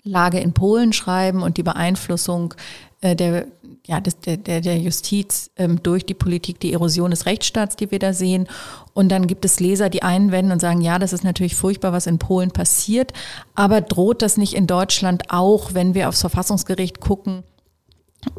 Lage 0.04 0.40
in 0.40 0.54
Polen 0.54 0.94
schreiben 0.94 1.44
und 1.44 1.58
die 1.58 1.64
Beeinflussung 1.64 2.54
der, 3.02 3.46
ja, 3.86 4.00
des, 4.00 4.20
der, 4.20 4.38
der 4.38 4.78
Justiz 4.78 5.52
ähm, 5.56 5.82
durch 5.84 6.06
die 6.06 6.14
Politik, 6.14 6.60
die 6.60 6.74
Erosion 6.74 7.12
des 7.12 7.26
Rechtsstaats, 7.26 7.76
die 7.76 7.92
wir 7.92 8.00
da 8.00 8.12
sehen. 8.12 8.48
Und 8.94 9.10
dann 9.10 9.28
gibt 9.28 9.46
es 9.46 9.60
Leser, 9.60 9.90
die 9.90 10.04
einwenden 10.04 10.52
und 10.52 10.60
sagen, 10.60 10.82
ja, 10.82 10.98
das 10.98 11.14
ist 11.14 11.24
natürlich 11.24 11.56
furchtbar, 11.56 11.94
was 11.94 12.08
in 12.08 12.18
Polen 12.18 12.52
passiert, 12.52 13.14
aber 13.54 13.82
droht 13.82 14.22
das 14.22 14.38
nicht 14.38 14.56
in 14.56 14.68
Deutschland 14.68 15.26
auch, 15.30 15.74
wenn 15.74 15.94
wir 15.94 16.10
aufs 16.10 16.22
Verfassungsgericht 16.22 17.00
gucken? 17.00 17.44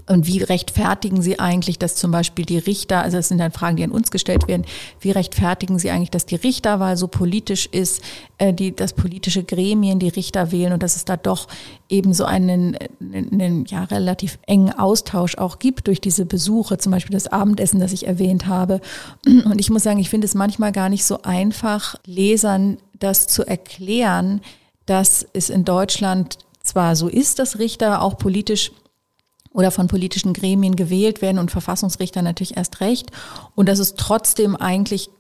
Und 0.07 0.27
wie 0.27 0.43
rechtfertigen 0.43 1.23
Sie 1.23 1.39
eigentlich, 1.39 1.79
dass 1.79 1.95
zum 1.95 2.11
Beispiel 2.11 2.45
die 2.45 2.59
Richter, 2.59 3.03
also 3.03 3.17
das 3.17 3.29
sind 3.29 3.39
dann 3.39 3.53
Fragen, 3.53 3.77
die 3.77 3.85
an 3.85 3.91
uns 3.91 4.11
gestellt 4.11 4.49
werden, 4.49 4.65
wie 5.01 5.11
rechtfertigen 5.11 5.79
Sie 5.79 5.91
eigentlich, 5.91 6.11
dass 6.11 6.27
die 6.27 6.37
Richterwahl 6.37 6.97
so 6.97 7.09
politisch 7.09 7.67
ist, 7.67 8.03
äh, 8.39 8.53
die, 8.53 8.75
dass 8.75 8.93
politische 8.93 9.45
Gremien 9.45 9.99
die 9.99 10.09
Richter 10.09 10.51
wählen 10.51 10.73
und 10.73 10.83
dass 10.83 10.97
es 10.97 11.05
da 11.05 11.17
doch 11.17 11.49
eben 11.89 12.13
so 12.13 12.25
einen, 12.25 12.77
einen 13.01 13.65
ja, 13.67 13.85
relativ 13.85 14.39
engen 14.47 14.73
Austausch 14.73 15.37
auch 15.37 15.59
gibt 15.59 15.87
durch 15.87 16.01
diese 16.01 16.25
Besuche, 16.25 16.79
zum 16.79 16.93
Beispiel 16.93 17.15
das 17.15 17.27
Abendessen, 17.27 17.81
das 17.81 17.93
ich 17.93 18.07
erwähnt 18.07 18.47
habe. 18.47 18.81
Und 19.27 19.61
ich 19.61 19.71
muss 19.71 19.83
sagen, 19.83 19.99
ich 19.99 20.11
finde 20.11 20.27
es 20.27 20.35
manchmal 20.35 20.73
gar 20.73 20.89
nicht 20.89 21.05
so 21.05 21.23
einfach, 21.23 21.97
Lesern 22.07 22.79
das 22.99 23.27
zu 23.29 23.47
erklären, 23.47 24.41
dass 24.87 25.27
es 25.33 25.51
in 25.51 25.65
Deutschland 25.65 26.39
zwar 26.63 26.97
so 26.97 27.09
ist, 27.09 27.39
dass 27.39 27.59
Richter 27.59 28.03
auch 28.03 28.19
politisch 28.19 28.73
oder 29.59 29.73
von 29.73 29.89
politischen 29.89 30.35
Gremien 30.35 30.77
gewählt 30.77 31.21
werden 31.21 31.41
und 31.41 31.51
Verfassungsrichter 31.51 32.23
natürlich 32.23 32.57
erst 32.57 32.81
recht. 32.81 33.11
Und 33.57 33.69
dass 33.69 33.81
es 33.81 33.97
trotzdem 33.97 34.55
eigentlich 34.55 35.11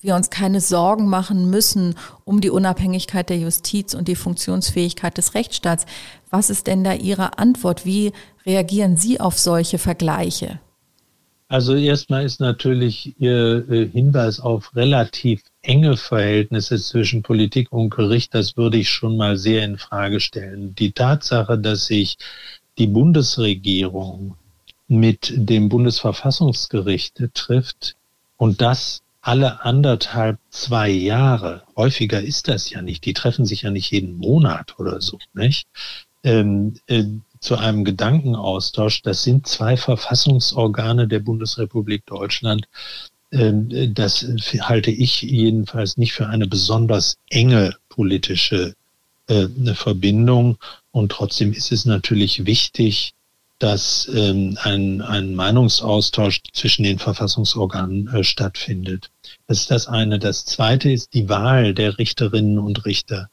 wir 0.00 0.16
uns 0.16 0.30
keine 0.30 0.60
Sorgen 0.60 1.08
machen 1.08 1.48
müssen 1.48 1.94
um 2.24 2.40
die 2.40 2.50
Unabhängigkeit 2.50 3.30
der 3.30 3.38
Justiz 3.38 3.94
und 3.94 4.08
die 4.08 4.16
Funktionsfähigkeit 4.16 5.16
des 5.16 5.34
Rechtsstaats. 5.34 5.86
Was 6.28 6.50
ist 6.50 6.66
denn 6.66 6.82
da 6.82 6.92
Ihre 6.92 7.38
Antwort? 7.38 7.86
Wie 7.86 8.12
reagieren 8.44 8.96
Sie 8.96 9.20
auf 9.20 9.38
solche 9.38 9.78
Vergleiche? 9.78 10.58
Also 11.46 11.76
erstmal 11.76 12.24
ist 12.24 12.40
natürlich 12.40 13.14
Ihr 13.20 13.64
äh, 13.70 13.88
Hinweis 13.88 14.40
auf 14.40 14.74
relativ 14.74 15.40
enge 15.62 15.96
Verhältnisse 15.96 16.78
zwischen 16.78 17.22
Politik 17.22 17.70
und 17.70 17.90
Gericht, 17.90 18.34
das 18.34 18.56
würde 18.56 18.78
ich 18.78 18.90
schon 18.90 19.16
mal 19.16 19.36
sehr 19.36 19.64
in 19.64 19.78
Frage 19.78 20.18
stellen. 20.18 20.74
Die 20.74 20.90
Tatsache, 20.90 21.56
dass 21.56 21.86
sich 21.86 22.16
die 22.78 22.86
Bundesregierung 22.86 24.36
mit 24.88 25.32
dem 25.34 25.68
Bundesverfassungsgericht 25.68 27.22
trifft 27.34 27.96
und 28.36 28.60
das 28.60 29.02
alle 29.20 29.64
anderthalb, 29.64 30.38
zwei 30.50 30.90
Jahre, 30.90 31.62
häufiger 31.76 32.20
ist 32.20 32.46
das 32.48 32.68
ja 32.68 32.82
nicht, 32.82 33.06
die 33.06 33.14
treffen 33.14 33.46
sich 33.46 33.62
ja 33.62 33.70
nicht 33.70 33.90
jeden 33.90 34.18
Monat 34.18 34.78
oder 34.78 35.00
so, 35.00 35.18
nicht? 35.32 35.66
Ähm, 36.22 36.74
äh, 36.86 37.04
zu 37.40 37.56
einem 37.56 37.84
Gedankenaustausch, 37.84 39.02
das 39.02 39.22
sind 39.22 39.46
zwei 39.46 39.76
Verfassungsorgane 39.76 41.08
der 41.08 41.20
Bundesrepublik 41.20 42.04
Deutschland. 42.06 42.68
Ähm, 43.30 43.94
das 43.94 44.26
halte 44.60 44.90
ich 44.90 45.22
jedenfalls 45.22 45.96
nicht 45.96 46.12
für 46.12 46.26
eine 46.26 46.46
besonders 46.46 47.16
enge 47.30 47.76
politische 47.88 48.74
äh, 49.28 49.74
Verbindung. 49.74 50.58
Und 50.90 51.12
trotzdem 51.12 51.52
ist 51.52 51.72
es 51.72 51.84
natürlich 51.84 52.46
wichtig, 52.46 53.14
dass 53.58 54.10
ähm, 54.12 54.58
ein, 54.62 55.00
ein 55.00 55.34
Meinungsaustausch 55.34 56.42
zwischen 56.52 56.82
den 56.82 56.98
Verfassungsorganen 56.98 58.08
äh, 58.08 58.24
stattfindet. 58.24 59.10
Das 59.46 59.60
ist 59.60 59.70
das 59.70 59.86
eine. 59.86 60.18
Das 60.18 60.44
zweite 60.44 60.90
ist 60.90 61.14
die 61.14 61.28
Wahl 61.28 61.72
der 61.72 61.98
Richterinnen 61.98 62.58
und 62.58 62.84
Richter. 62.84 63.30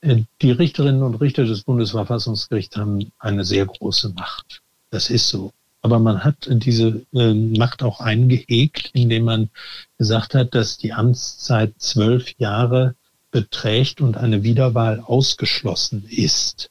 Äh, 0.00 0.22
die 0.42 0.52
Richterinnen 0.52 1.02
und 1.02 1.16
Richter 1.16 1.44
des 1.44 1.64
Bundesverfassungsgerichts 1.64 2.76
haben 2.76 3.10
eine 3.18 3.44
sehr 3.44 3.66
große 3.66 4.10
Macht. 4.10 4.62
Das 4.90 5.10
ist 5.10 5.28
so. 5.28 5.52
Aber 5.82 5.98
man 5.98 6.24
hat 6.24 6.48
diese 6.48 7.04
äh, 7.12 7.34
Macht 7.34 7.82
auch 7.82 8.00
eingehegt, 8.00 8.90
indem 8.94 9.24
man 9.24 9.50
gesagt 9.98 10.34
hat, 10.34 10.54
dass 10.54 10.78
die 10.78 10.92
Amtszeit 10.92 11.74
zwölf 11.78 12.32
Jahre 12.38 12.94
beträgt 13.30 14.00
und 14.00 14.16
eine 14.16 14.42
Wiederwahl 14.42 15.00
ausgeschlossen 15.00 16.04
ist. 16.08 16.70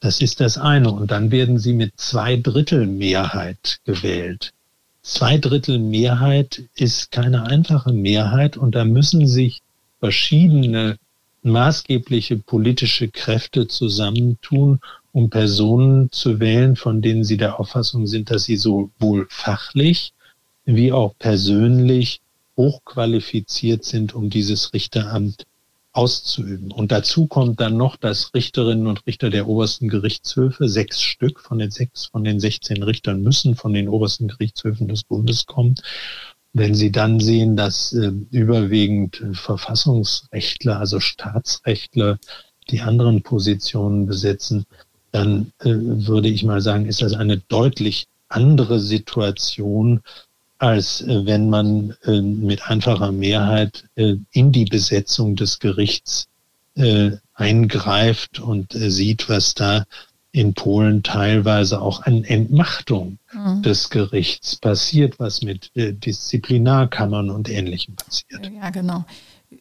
Das 0.00 0.20
ist 0.20 0.40
das 0.40 0.58
eine. 0.58 0.90
Und 0.92 1.10
dann 1.10 1.30
werden 1.30 1.58
sie 1.58 1.72
mit 1.72 1.92
zwei 1.96 2.36
Drittel 2.36 2.86
Mehrheit 2.86 3.80
gewählt. 3.84 4.52
Zwei 5.02 5.38
Drittel 5.38 5.78
Mehrheit 5.78 6.62
ist 6.76 7.10
keine 7.10 7.44
einfache 7.44 7.92
Mehrheit 7.92 8.56
und 8.56 8.74
da 8.74 8.84
müssen 8.84 9.26
sich 9.26 9.60
verschiedene 10.00 10.98
maßgebliche 11.42 12.36
politische 12.36 13.08
Kräfte 13.08 13.66
zusammentun, 13.68 14.80
um 15.12 15.30
Personen 15.30 16.12
zu 16.12 16.38
wählen, 16.40 16.76
von 16.76 17.00
denen 17.00 17.24
sie 17.24 17.36
der 17.36 17.58
Auffassung 17.58 18.06
sind, 18.06 18.30
dass 18.30 18.44
sie 18.44 18.56
sowohl 18.56 19.26
fachlich 19.30 20.12
wie 20.64 20.92
auch 20.92 21.14
persönlich 21.18 22.20
hochqualifiziert 22.56 23.84
sind, 23.84 24.14
um 24.14 24.28
dieses 24.28 24.74
Richteramt 24.74 25.46
auszuüben. 25.98 26.70
Und 26.70 26.92
dazu 26.92 27.26
kommt 27.26 27.60
dann 27.60 27.76
noch, 27.76 27.96
dass 27.96 28.32
Richterinnen 28.32 28.86
und 28.86 29.04
Richter 29.04 29.30
der 29.30 29.48
obersten 29.48 29.88
Gerichtshöfe, 29.88 30.68
sechs 30.68 31.02
Stück 31.02 31.40
von 31.40 31.58
den 31.58 31.72
sechs, 31.72 32.06
von 32.06 32.22
den 32.22 32.38
16 32.38 32.84
Richtern 32.84 33.20
müssen 33.20 33.56
von 33.56 33.72
den 33.72 33.88
obersten 33.88 34.28
Gerichtshöfen 34.28 34.86
des 34.86 35.02
Bundes 35.02 35.46
kommen. 35.46 35.74
Wenn 36.52 36.74
Sie 36.74 36.92
dann 36.92 37.18
sehen, 37.18 37.56
dass 37.56 37.92
äh, 37.92 38.12
überwiegend 38.30 39.24
Verfassungsrechtler, 39.32 40.78
also 40.78 41.00
Staatsrechtler, 41.00 42.18
die 42.70 42.80
anderen 42.80 43.22
Positionen 43.22 44.06
besetzen, 44.06 44.66
dann 45.10 45.52
äh, 45.58 45.74
würde 45.74 46.28
ich 46.28 46.44
mal 46.44 46.60
sagen, 46.60 46.86
ist 46.86 47.02
das 47.02 47.14
eine 47.14 47.38
deutlich 47.38 48.06
andere 48.28 48.78
Situation, 48.78 50.02
als 50.58 51.00
äh, 51.02 51.24
wenn 51.24 51.48
man 51.48 51.94
äh, 52.04 52.20
mit 52.20 52.68
einfacher 52.68 53.12
Mehrheit 53.12 53.84
äh, 53.94 54.16
in 54.32 54.52
die 54.52 54.64
Besetzung 54.64 55.36
des 55.36 55.58
Gerichts 55.58 56.28
eingreift 57.34 58.38
und 58.38 58.72
sieht, 58.72 59.28
was 59.28 59.52
da 59.54 59.84
in 60.30 60.54
Polen 60.54 61.02
teilweise 61.02 61.82
auch 61.82 62.02
an 62.02 62.22
Entmachtung 62.22 63.18
mhm. 63.32 63.62
des 63.62 63.90
Gerichts 63.90 64.54
passiert, 64.54 65.18
was 65.18 65.42
mit 65.42 65.72
Disziplinarkammern 65.74 67.30
und 67.30 67.48
Ähnlichem 67.48 67.96
passiert. 67.96 68.48
Ja, 68.54 68.70
genau. 68.70 69.04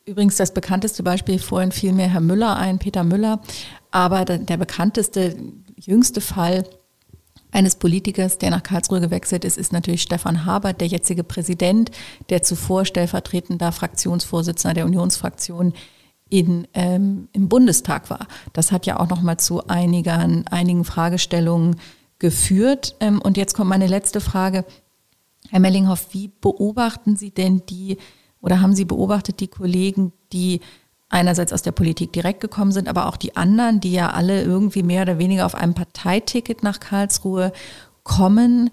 Übrigens 0.06 0.36
das 0.36 0.54
bekannteste 0.54 1.02
Beispiel, 1.02 1.40
vorhin 1.40 1.72
fiel 1.72 1.94
mir 1.94 2.08
Herr 2.08 2.22
Müller 2.22 2.56
ein, 2.56 2.78
Peter 2.78 3.04
Müller, 3.04 3.42
aber 3.90 4.24
der 4.24 4.58
bekannteste, 4.58 5.36
jüngste 5.76 6.22
Fall 6.22 6.66
eines 7.58 7.76
Politikers, 7.76 8.38
der 8.38 8.52
nach 8.52 8.62
Karlsruhe 8.62 9.02
gewechselt 9.02 9.44
ist, 9.44 9.58
ist 9.58 9.74
natürlich 9.74 10.04
Stefan 10.04 10.46
Habert, 10.46 10.80
der 10.80 10.88
jetzige 10.88 11.24
Präsident, 11.24 11.90
der 12.30 12.44
zuvor 12.44 12.86
stellvertretender 12.86 13.72
Fraktionsvorsitzender 13.72 14.76
der 14.76 14.86
Unionsfraktion 14.86 15.74
in, 16.30 16.68
ähm, 16.76 17.30
im 17.34 17.50
Bundestag 17.50 18.12
war. 18.12 18.28
Das 18.54 18.72
hat 18.72 18.86
ja 18.86 19.00
auch 19.00 19.10
noch 19.10 19.24
mal 19.24 19.38
zu 19.38 19.66
einigen, 19.66 20.46
einigen 20.48 20.84
Fragestellungen 20.84 21.78
geführt. 22.20 22.96
Ähm, 23.00 23.20
und 23.20 23.38
jetzt 23.38 23.56
kommt 23.56 23.72
meine 23.72 23.88
letzte 23.88 24.22
Frage. 24.22 24.64
Herr 25.50 25.60
Mellinghoff, 25.60 26.10
wie 26.12 26.30
beobachten 26.40 27.16
Sie 27.16 27.32
denn 27.32 27.64
die 27.68 27.98
oder 28.40 28.62
haben 28.62 28.76
Sie 28.76 28.86
beobachtet 28.86 29.40
die 29.40 29.48
Kollegen, 29.48 30.14
die 30.32 30.62
einerseits 31.10 31.54
aus 31.54 31.62
der 31.62 31.72
Politik 31.72 32.12
direkt 32.12 32.42
gekommen 32.42 32.72
sind, 32.72 32.88
aber 32.88 33.08
auch 33.08 33.18
die 33.18 33.36
anderen, 33.38 33.80
die 33.80 33.94
ja 33.94 34.10
alle 34.12 34.44
irgendwie 34.44 34.84
mehr 34.84 35.04
oder 35.04 35.20
weniger 35.20 35.46
auf 35.46 35.56
einem 35.56 35.74
Parteiticket 35.74 36.64
nach 36.64 36.80
Karlsruhe 36.80 37.54
kommen. 38.04 38.70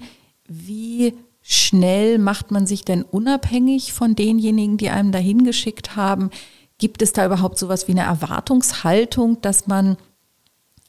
Wie 0.49 1.15
schnell 1.43 2.19
macht 2.19 2.51
man 2.51 2.67
sich 2.67 2.85
denn 2.85 3.03
unabhängig 3.03 3.93
von 3.93 4.17
denjenigen, 4.17 4.77
die 4.77 4.91
einem 4.91 5.13
dahin 5.13 5.45
geschickt 5.45 5.95
haben? 5.97 6.31
Gibt 6.79 7.03
es 7.03 7.13
da 7.13 7.25
überhaupt 7.25 7.59
sowas 7.59 7.87
wie 7.87 7.93
eine 7.93 8.03
Erwartungshaltung, 8.03 9.41
dass 9.41 9.67
man 9.69 9.97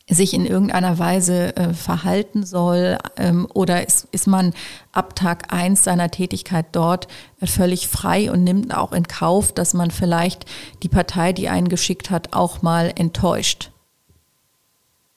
sich 0.08 0.34
in 0.34 0.46
irgendeiner 0.46 1.00
Weise 1.00 1.56
äh, 1.56 1.74
verhalten 1.74 2.46
soll 2.46 2.98
ähm, 3.18 3.48
oder 3.54 3.86
ist, 3.88 4.08
ist 4.12 4.28
man 4.28 4.54
ab 4.92 5.16
Tag 5.16 5.52
eins 5.52 5.84
seiner 5.84 6.12
Tätigkeit 6.12 6.68
dort 6.74 7.08
äh, 7.42 7.48
völlig 7.48 7.88
frei 7.88 8.32
und 8.32 8.44
nimmt 8.44 8.76
auch 8.76 8.92
in 8.92 9.08
Kauf, 9.08 9.52
dass 9.52 9.74
man 9.74 9.90
vielleicht 9.90 10.46
die 10.84 10.90
Partei, 10.90 11.34
die 11.34 11.50
einen 11.50 11.70
geschickt 11.70 12.12
hat, 12.12 12.34
auch 12.34 12.62
mal 12.62 12.94
enttäuscht? 12.96 13.72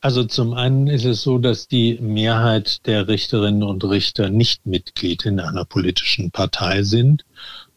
Also 0.01 0.25
zum 0.25 0.55
einen 0.55 0.87
ist 0.87 1.05
es 1.05 1.23
so, 1.23 1.39
dass 1.39 1.67
die 1.67 1.99
Mehrheit 2.01 2.87
der 2.87 3.09
Richterinnen 3.09 3.65
und 3.65 3.85
Richter 3.85 4.31
nicht 4.31 4.65
Mitglied 4.65 5.27
in 5.27 5.41
einer 5.41 5.65
politischen 5.65 6.31
Partei 6.31 6.85
sind. 6.85 7.25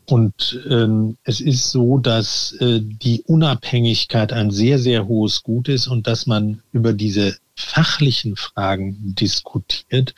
Und 0.05 0.59
ähm, 0.69 1.17
es 1.23 1.39
ist 1.39 1.71
so, 1.71 1.97
dass 1.97 2.53
äh, 2.59 2.81
die 2.81 3.23
Unabhängigkeit 3.23 4.33
ein 4.33 4.51
sehr, 4.51 4.79
sehr 4.79 5.07
hohes 5.07 5.43
Gut 5.43 5.69
ist 5.69 5.87
und 5.87 6.07
dass 6.07 6.27
man 6.27 6.61
über 6.73 6.93
diese 6.93 7.37
fachlichen 7.55 8.35
Fragen 8.35 9.15
diskutiert. 9.15 10.13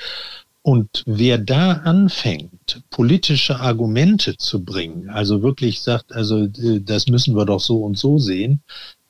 Und 0.62 1.04
wer 1.06 1.38
da 1.38 1.74
anfängt, 1.74 2.82
politische 2.90 3.60
Argumente 3.60 4.38
zu 4.38 4.64
bringen, 4.64 5.10
also 5.10 5.44
wirklich 5.44 5.82
sagt, 5.82 6.14
also 6.14 6.46
äh, 6.46 6.80
das 6.80 7.08
müssen 7.08 7.36
wir 7.36 7.46
doch 7.46 7.60
so 7.60 7.84
und 7.84 7.98
so 7.98 8.18
sehen, 8.18 8.62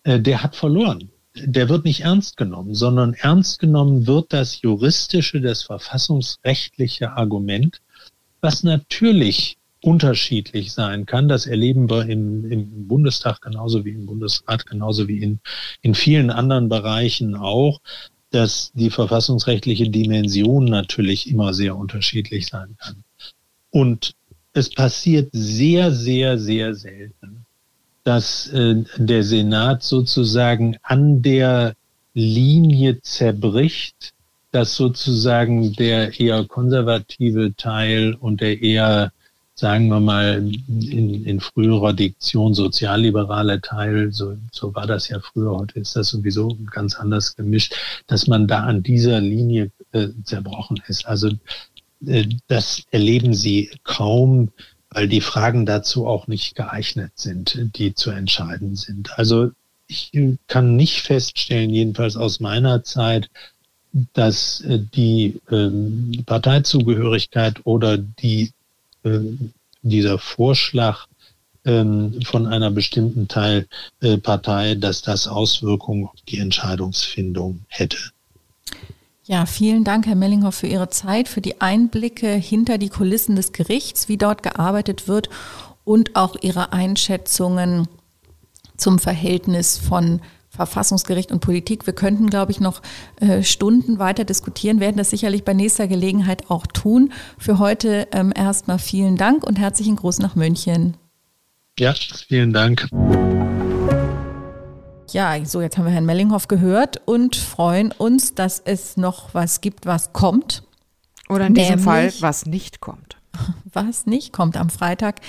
äh, 0.03 0.19
der 0.19 0.43
hat 0.43 0.55
verloren 0.55 1.09
der 1.35 1.69
wird 1.69 1.85
nicht 1.85 2.01
ernst 2.01 2.37
genommen, 2.37 2.75
sondern 2.75 3.13
ernst 3.13 3.59
genommen 3.59 4.05
wird 4.05 4.33
das 4.33 4.61
juristische, 4.61 5.41
das 5.41 5.63
verfassungsrechtliche 5.63 7.11
Argument, 7.13 7.81
was 8.41 8.63
natürlich 8.63 9.57
unterschiedlich 9.83 10.73
sein 10.73 11.05
kann. 11.05 11.27
Das 11.27 11.45
erleben 11.45 11.89
wir 11.89 12.07
im, 12.07 12.49
im 12.49 12.87
Bundestag 12.87 13.41
genauso 13.41 13.85
wie 13.85 13.91
im 13.91 14.05
Bundesrat, 14.05 14.65
genauso 14.65 15.07
wie 15.07 15.21
in, 15.21 15.39
in 15.81 15.95
vielen 15.95 16.29
anderen 16.29 16.69
Bereichen 16.69 17.35
auch, 17.35 17.79
dass 18.31 18.71
die 18.73 18.89
verfassungsrechtliche 18.89 19.89
Dimension 19.89 20.65
natürlich 20.65 21.29
immer 21.29 21.53
sehr 21.53 21.75
unterschiedlich 21.75 22.47
sein 22.47 22.75
kann. 22.79 23.03
Und 23.69 24.15
es 24.53 24.69
passiert 24.69 25.29
sehr, 25.33 25.91
sehr, 25.91 26.37
sehr 26.39 26.75
selten, 26.75 27.45
dass 28.03 28.47
äh, 28.47 28.83
der 28.97 29.23
Senat 29.23 29.83
sozusagen 29.83 30.77
an 30.83 31.21
der 31.21 31.75
Linie 32.13 33.01
zerbricht, 33.01 34.13
dass 34.51 34.75
sozusagen 34.75 35.73
der 35.73 36.19
eher 36.19 36.45
konservative 36.45 37.55
Teil 37.55 38.13
und 38.13 38.41
der 38.41 38.61
eher, 38.61 39.11
sagen 39.55 39.87
wir 39.87 39.99
mal, 39.99 40.37
in, 40.67 41.25
in 41.25 41.39
früherer 41.39 41.93
Diktion 41.93 42.53
sozialliberale 42.53 43.61
Teil, 43.61 44.11
so, 44.11 44.35
so 44.51 44.73
war 44.73 44.87
das 44.87 45.09
ja 45.09 45.19
früher, 45.19 45.51
heute 45.51 45.79
ist 45.79 45.95
das 45.95 46.09
sowieso 46.09 46.57
ganz 46.71 46.95
anders 46.95 47.35
gemischt, 47.35 47.75
dass 48.07 48.27
man 48.27 48.47
da 48.47 48.63
an 48.63 48.83
dieser 48.83 49.21
Linie 49.21 49.71
äh, 49.91 50.07
zerbrochen 50.23 50.81
ist. 50.87 51.05
Also 51.05 51.29
äh, 52.05 52.25
das 52.47 52.83
erleben 52.91 53.33
Sie 53.33 53.69
kaum 53.83 54.51
weil 54.93 55.07
die 55.07 55.21
Fragen 55.21 55.65
dazu 55.65 56.07
auch 56.07 56.27
nicht 56.27 56.55
geeignet 56.55 57.13
sind, 57.15 57.57
die 57.75 57.95
zu 57.95 58.11
entscheiden 58.11 58.75
sind. 58.75 59.17
Also 59.17 59.51
ich 59.87 60.11
kann 60.47 60.75
nicht 60.75 61.01
feststellen, 61.01 61.71
jedenfalls 61.71 62.15
aus 62.15 62.39
meiner 62.39 62.83
Zeit, 62.83 63.29
dass 64.13 64.61
äh, 64.61 64.79
die 64.79 65.39
ähm, 65.51 66.23
Parteizugehörigkeit 66.25 67.61
oder 67.63 67.97
die, 67.97 68.45
äh, 68.45 68.51
dieser 69.81 70.19
Vorschlag 70.19 71.07
ähm, 71.65 72.19
von 72.25 72.47
einer 72.47 72.71
bestimmten 72.71 73.27
Teilpartei, 73.27 74.71
äh, 74.71 74.77
dass 74.77 75.01
das 75.01 75.27
Auswirkungen 75.27 76.05
auf 76.05 76.21
die 76.27 76.39
Entscheidungsfindung 76.39 77.61
hätte. 77.67 77.97
Ja, 79.25 79.45
vielen 79.45 79.85
Dank, 79.85 80.05
Herr 80.05 80.15
Mellinghoff, 80.15 80.55
für 80.55 80.67
Ihre 80.67 80.89
Zeit, 80.89 81.29
für 81.29 81.39
die 81.39 81.61
Einblicke 81.61 82.33
hinter 82.33 82.77
die 82.77 82.89
Kulissen 82.89 83.37
des 83.37 83.53
Gerichts, 83.53 84.09
wie 84.09 84.17
dort 84.17 84.43
gearbeitet 84.43 85.07
wird 85.07 85.29
und 85.85 86.17
auch 86.17 86.35
Ihre 86.41 86.73
Einschätzungen 86.73 87.87
zum 88.75 88.99
Verhältnis 88.99 89.77
von 89.77 90.21
Verfassungsgericht 90.55 91.31
und 91.31 91.39
Politik. 91.39 91.87
Wir 91.87 91.93
könnten, 91.93 92.29
glaube 92.29 92.51
ich, 92.51 92.59
noch 92.59 92.81
äh, 93.19 93.41
Stunden 93.41 93.97
weiter 93.97 94.23
diskutieren, 94.23 94.79
werden 94.79 94.97
das 94.97 95.09
sicherlich 95.09 95.43
bei 95.43 95.53
nächster 95.53 95.87
Gelegenheit 95.87 96.51
auch 96.51 96.67
tun. 96.67 97.11
Für 97.39 97.57
heute 97.57 98.07
ähm, 98.11 98.31
erstmal 98.35 98.77
vielen 98.77 99.17
Dank 99.17 99.43
und 99.43 99.57
herzlichen 99.57 99.95
Gruß 99.95 100.19
nach 100.19 100.35
München. 100.35 100.95
Ja, 101.79 101.95
vielen 102.27 102.53
Dank. 102.53 102.87
Ja, 105.09 105.43
so 105.43 105.61
jetzt 105.61 105.77
haben 105.77 105.85
wir 105.85 105.91
Herrn 105.91 106.05
Mellinghoff 106.05 106.47
gehört 106.47 107.01
und 107.05 107.35
freuen 107.35 107.91
uns, 107.91 108.35
dass 108.35 108.59
es 108.59 108.95
noch 108.95 109.33
was 109.33 109.61
gibt, 109.61 109.87
was 109.87 110.13
kommt. 110.13 110.63
Oder 111.29 111.47
in 111.47 111.55
diesem 111.55 111.79
Fall, 111.79 112.13
was 112.19 112.45
nicht 112.45 112.79
kommt. 112.79 113.17
Was 113.73 114.05
nicht 114.05 114.31
kommt. 114.31 114.57
Am 114.57 114.69
Freitag 114.69 115.19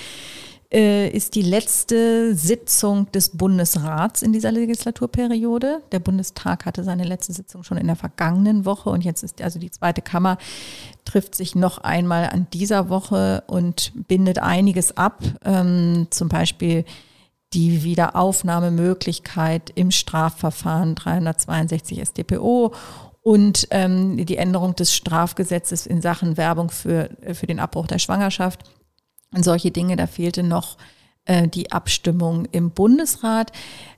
äh, 0.71 1.09
ist 1.09 1.35
die 1.35 1.41
letzte 1.41 2.35
Sitzung 2.35 3.11
des 3.11 3.29
Bundesrats 3.29 4.21
in 4.21 4.33
dieser 4.33 4.51
Legislaturperiode. 4.51 5.81
Der 5.91 5.99
Bundestag 5.99 6.65
hatte 6.65 6.83
seine 6.83 7.03
letzte 7.03 7.33
Sitzung 7.33 7.63
schon 7.63 7.77
in 7.77 7.87
der 7.87 7.95
vergangenen 7.95 8.65
Woche 8.65 8.89
und 8.89 9.03
jetzt 9.03 9.23
ist 9.23 9.41
also 9.41 9.59
die 9.59 9.71
zweite 9.71 10.01
Kammer 10.01 10.37
trifft 11.05 11.35
sich 11.35 11.55
noch 11.55 11.77
einmal 11.77 12.29
an 12.29 12.47
dieser 12.51 12.89
Woche 12.89 13.43
und 13.47 13.93
bindet 14.07 14.39
einiges 14.39 14.97
ab. 14.97 15.21
Ähm, 15.43 16.07
zum 16.09 16.29
Beispiel 16.29 16.83
die 17.53 17.83
Wiederaufnahmemöglichkeit 17.83 19.71
im 19.75 19.91
Strafverfahren 19.91 20.95
362 20.95 22.01
StPO 22.01 22.73
und 23.21 23.67
ähm, 23.71 24.23
die 24.25 24.37
Änderung 24.37 24.75
des 24.75 24.93
Strafgesetzes 24.93 25.87
in 25.87 26.01
Sachen 26.01 26.37
Werbung 26.37 26.69
für, 26.69 27.09
für 27.33 27.47
den 27.47 27.59
Abbruch 27.59 27.87
der 27.87 27.99
Schwangerschaft. 27.99 28.63
Solche 29.43 29.71
Dinge, 29.71 29.95
da 29.95 30.07
fehlte 30.07 30.43
noch 30.43 30.77
äh, 31.25 31.47
die 31.47 31.71
Abstimmung 31.71 32.45
im 32.51 32.71
Bundesrat. 32.71 33.51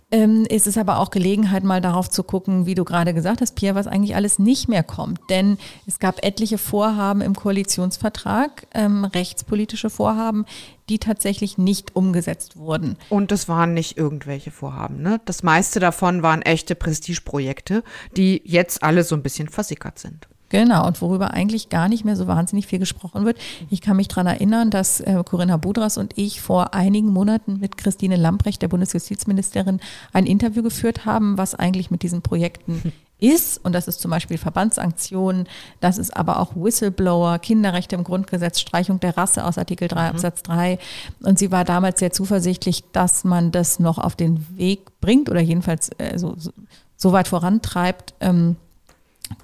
Ähm, 0.09 0.45
ist 0.45 0.67
es 0.67 0.77
aber 0.77 0.99
auch 0.99 1.09
Gelegenheit, 1.09 1.65
mal 1.65 1.81
darauf 1.81 2.09
zu 2.09 2.23
gucken, 2.23 2.65
wie 2.65 2.75
du 2.75 2.85
gerade 2.85 3.13
gesagt 3.13 3.41
hast, 3.41 3.55
Pia, 3.55 3.75
was 3.75 3.87
eigentlich 3.87 4.15
alles 4.15 4.39
nicht 4.39 4.69
mehr 4.69 4.83
kommt. 4.83 5.19
Denn 5.29 5.57
es 5.85 5.99
gab 5.99 6.23
etliche 6.23 6.57
Vorhaben 6.57 7.19
im 7.19 7.35
Koalitionsvertrag, 7.35 8.67
ähm, 8.73 9.03
rechtspolitische 9.03 9.89
Vorhaben, 9.89 10.45
die 10.87 10.99
tatsächlich 10.99 11.57
nicht 11.57 11.93
umgesetzt 11.93 12.55
wurden. 12.55 12.95
Und 13.09 13.33
es 13.33 13.49
waren 13.49 13.73
nicht 13.73 13.97
irgendwelche 13.97 14.51
Vorhaben. 14.51 15.01
Ne? 15.01 15.19
Das 15.25 15.43
meiste 15.43 15.81
davon 15.81 16.23
waren 16.23 16.41
echte 16.41 16.75
Prestigeprojekte, 16.75 17.83
die 18.15 18.41
jetzt 18.45 18.83
alle 18.83 19.03
so 19.03 19.13
ein 19.13 19.23
bisschen 19.23 19.49
versickert 19.49 19.99
sind. 19.99 20.29
Genau, 20.49 20.87
und 20.87 21.01
worüber 21.01 21.31
eigentlich 21.31 21.69
gar 21.69 21.89
nicht 21.89 22.05
mehr 22.05 22.15
so 22.15 22.27
wahnsinnig 22.27 22.67
viel 22.67 22.79
gesprochen 22.79 23.25
wird. 23.25 23.37
Ich 23.69 23.81
kann 23.81 23.97
mich 23.97 24.07
daran 24.07 24.27
erinnern, 24.27 24.69
dass 24.69 25.01
äh, 25.01 25.21
Corinna 25.25 25.57
Budras 25.57 25.97
und 25.97 26.17
ich 26.17 26.39
vor 26.39 26.73
einigen 26.73 27.09
Monaten 27.09 27.59
mit 27.59 27.77
Christine 27.77 28.15
Lamprecht, 28.15 28.61
der 28.61 28.69
Bundesjustizministerin, 28.69 29.81
ein 30.13 30.25
Interview 30.25 30.63
geführt 30.63 31.05
haben, 31.05 31.37
was 31.37 31.53
eigentlich 31.53 31.91
mit 31.91 32.01
diesen 32.01 32.21
Projekten 32.21 32.93
ist. 33.19 33.63
Und 33.63 33.73
das 33.73 33.87
ist 33.87 33.99
zum 33.99 34.11
Beispiel 34.11 34.37
Verbandssanktionen, 34.37 35.47
das 35.79 35.97
ist 35.97 36.15
aber 36.15 36.39
auch 36.39 36.55
Whistleblower, 36.55 37.39
Kinderrechte 37.39 37.95
im 37.95 38.03
Grundgesetz, 38.03 38.59
Streichung 38.59 38.99
der 38.99 39.17
Rasse 39.17 39.43
aus 39.43 39.57
Artikel 39.57 39.87
3 39.87 40.01
mhm. 40.01 40.09
Absatz 40.09 40.43
3. 40.43 40.79
Und 41.23 41.39
sie 41.39 41.51
war 41.51 41.65
damals 41.65 41.99
sehr 41.99 42.11
zuversichtlich, 42.11 42.83
dass 42.91 43.23
man 43.23 43.51
das 43.51 43.79
noch 43.79 43.97
auf 43.97 44.15
den 44.15 44.45
Weg 44.57 44.99
bringt 45.01 45.29
oder 45.29 45.41
jedenfalls 45.41 45.89
äh, 45.97 46.17
so, 46.17 46.35
so, 46.37 46.51
so 46.95 47.11
weit 47.11 47.27
vorantreibt. 47.27 48.13
Ähm, 48.21 48.55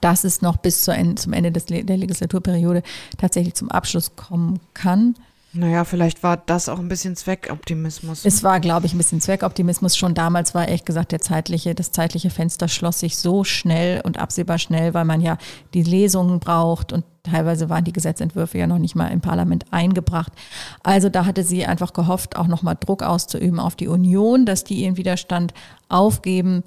dass 0.01 0.23
es 0.23 0.41
noch 0.41 0.57
bis 0.57 0.87
Ende, 0.87 1.15
zum 1.15 1.33
Ende 1.33 1.51
des, 1.51 1.65
der 1.65 1.97
Legislaturperiode 1.97 2.83
tatsächlich 3.17 3.53
zum 3.55 3.69
Abschluss 3.71 4.15
kommen 4.15 4.59
kann. 4.73 5.15
Naja, 5.55 5.85
vielleicht 5.85 6.23
war 6.23 6.37
das 6.37 6.67
auch 6.67 6.79
ein 6.79 6.87
bisschen 6.87 7.15
Zweckoptimismus. 7.15 8.25
Es 8.25 8.41
war, 8.41 8.59
glaube 8.59 8.87
ich, 8.87 8.95
ein 8.95 8.97
bisschen 8.97 9.21
Zweckoptimismus. 9.21 9.95
Schon 9.95 10.15
damals 10.15 10.55
war 10.55 10.67
ehrlich 10.67 10.83
gesagt 10.83 11.11
der 11.11 11.21
zeitliche, 11.21 11.75
das 11.75 11.91
zeitliche 11.91 12.31
Fenster 12.31 12.67
schloss 12.67 12.99
sich 12.99 13.17
so 13.17 13.43
schnell 13.43 14.01
und 14.01 14.17
absehbar 14.17 14.57
schnell, 14.57 14.95
weil 14.95 15.05
man 15.05 15.21
ja 15.21 15.37
die 15.75 15.83
Lesungen 15.83 16.39
braucht 16.39 16.91
und 16.91 17.05
teilweise 17.21 17.69
waren 17.69 17.83
die 17.83 17.93
Gesetzentwürfe 17.93 18.57
ja 18.57 18.65
noch 18.65 18.79
nicht 18.79 18.95
mal 18.95 19.09
im 19.09 19.21
Parlament 19.21 19.65
eingebracht. 19.69 20.33
Also 20.81 21.09
da 21.09 21.25
hatte 21.25 21.43
sie 21.43 21.67
einfach 21.67 21.93
gehofft, 21.93 22.35
auch 22.35 22.47
nochmal 22.47 22.75
Druck 22.79 23.03
auszuüben 23.03 23.59
auf 23.59 23.75
die 23.75 23.87
Union, 23.87 24.47
dass 24.47 24.63
die 24.63 24.81
ihren 24.81 24.97
Widerstand 24.97 25.53
aufgeben. 25.87 26.63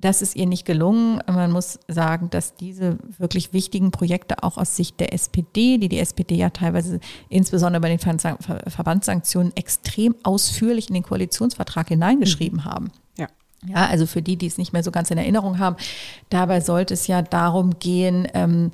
Das 0.00 0.22
ist 0.22 0.34
ihr 0.36 0.46
nicht 0.46 0.64
gelungen. 0.64 1.20
Man 1.26 1.52
muss 1.52 1.78
sagen, 1.88 2.30
dass 2.30 2.54
diese 2.54 2.98
wirklich 3.18 3.52
wichtigen 3.52 3.90
Projekte 3.90 4.42
auch 4.42 4.56
aus 4.56 4.76
Sicht 4.76 4.98
der 5.00 5.12
SPD, 5.12 5.78
die 5.78 5.88
die 5.88 5.98
SPD 5.98 6.36
ja 6.36 6.50
teilweise 6.50 7.00
insbesondere 7.28 7.80
bei 7.80 7.94
den 7.94 7.98
Verbandssanktionen 7.98 9.54
extrem 9.56 10.14
ausführlich 10.22 10.88
in 10.88 10.94
den 10.94 11.02
Koalitionsvertrag 11.02 11.88
hineingeschrieben 11.88 12.60
mhm. 12.60 12.64
haben. 12.64 12.90
Ja. 13.18 13.26
Ja, 13.66 13.86
also 13.86 14.06
für 14.06 14.22
die, 14.22 14.36
die 14.36 14.46
es 14.46 14.56
nicht 14.56 14.72
mehr 14.72 14.82
so 14.82 14.90
ganz 14.90 15.10
in 15.10 15.18
Erinnerung 15.18 15.58
haben, 15.58 15.76
dabei 16.30 16.60
sollte 16.60 16.94
es 16.94 17.06
ja 17.06 17.20
darum 17.20 17.78
gehen, 17.78 18.26
ähm, 18.32 18.70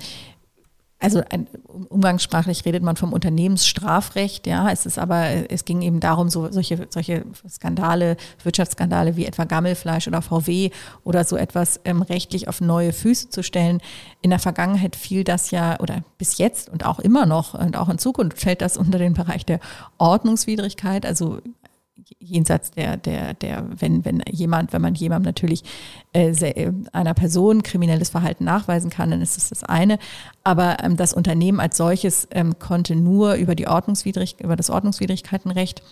also 0.99 1.23
ein, 1.31 1.47
umgangssprachlich 1.91 2.65
redet 2.65 2.83
man 2.83 2.97
vom 2.97 3.13
Unternehmensstrafrecht, 3.13 4.47
ja. 4.47 4.71
Es 4.71 4.87
ist 4.87 4.99
aber, 4.99 5.51
es 5.51 5.67
ging 5.67 5.83
eben 5.83 6.01
darum, 6.01 6.31
so 6.31 6.51
solche, 6.51 6.87
solche 6.89 7.27
Skandale, 7.49 8.17
Wirtschaftsskandale 8.43 9.15
wie 9.17 9.27
etwa 9.27 9.45
Gammelfleisch 9.45 10.09
oder 10.09 10.23
VW 10.23 10.71
oder 11.05 11.25
so 11.25 11.37
etwas 11.37 11.81
ähm, 11.85 12.01
rechtlich 12.01 12.49
auf 12.49 12.63
neue 12.63 12.95
Füße 12.95 13.29
zu 13.29 13.43
stellen. 13.43 13.83
In 14.23 14.31
der 14.31 14.39
Vergangenheit 14.39 14.97
fiel 14.97 15.23
das 15.23 15.51
ja, 15.51 15.79
oder 15.81 16.03
bis 16.17 16.39
jetzt 16.39 16.71
und 16.71 16.87
auch 16.87 16.99
immer 16.99 17.27
noch 17.27 17.53
und 17.53 17.77
auch 17.77 17.91
in 17.91 17.99
Zukunft 17.99 18.41
fällt 18.41 18.63
das 18.63 18.79
unter 18.79 18.99
den 18.99 19.13
Bereich 19.13 19.45
der 19.45 19.61
Ordnungswidrigkeit. 19.99 21.05
Also 21.05 21.41
jenseits 22.19 22.71
der, 22.71 22.97
der, 22.97 23.35
der, 23.35 23.67
wenn, 23.81 24.05
wenn 24.05 24.23
jemand, 24.31 24.73
wenn 24.73 24.83
man 24.83 24.95
jemandem 24.95 25.29
natürlich 25.29 25.65
äh, 26.13 26.33
sehr, 26.33 26.75
einer 26.93 27.15
Person 27.15 27.63
kriminelles 27.63 28.11
Verhalten 28.11 28.45
nachweisen 28.45 28.91
kann, 28.91 29.11
dann 29.11 29.23
ist 29.23 29.37
das 29.37 29.49
das 29.49 29.65
eine. 29.65 29.99
Aber 30.45 30.83
ähm, 30.83 30.97
das 30.97 31.13
Unternehmen 31.13 31.61
als 31.61 31.77
solches 31.77 32.29
ähm, 32.31 32.59
konnte 32.59 32.95
nur 32.97 33.35
über 33.35 33.55
die 33.55 33.67
Ordnungswidrig, 33.67 34.37
über 34.41 34.57
das 34.57 34.71
Ordnungswidrigkeitenrecht 34.71 35.83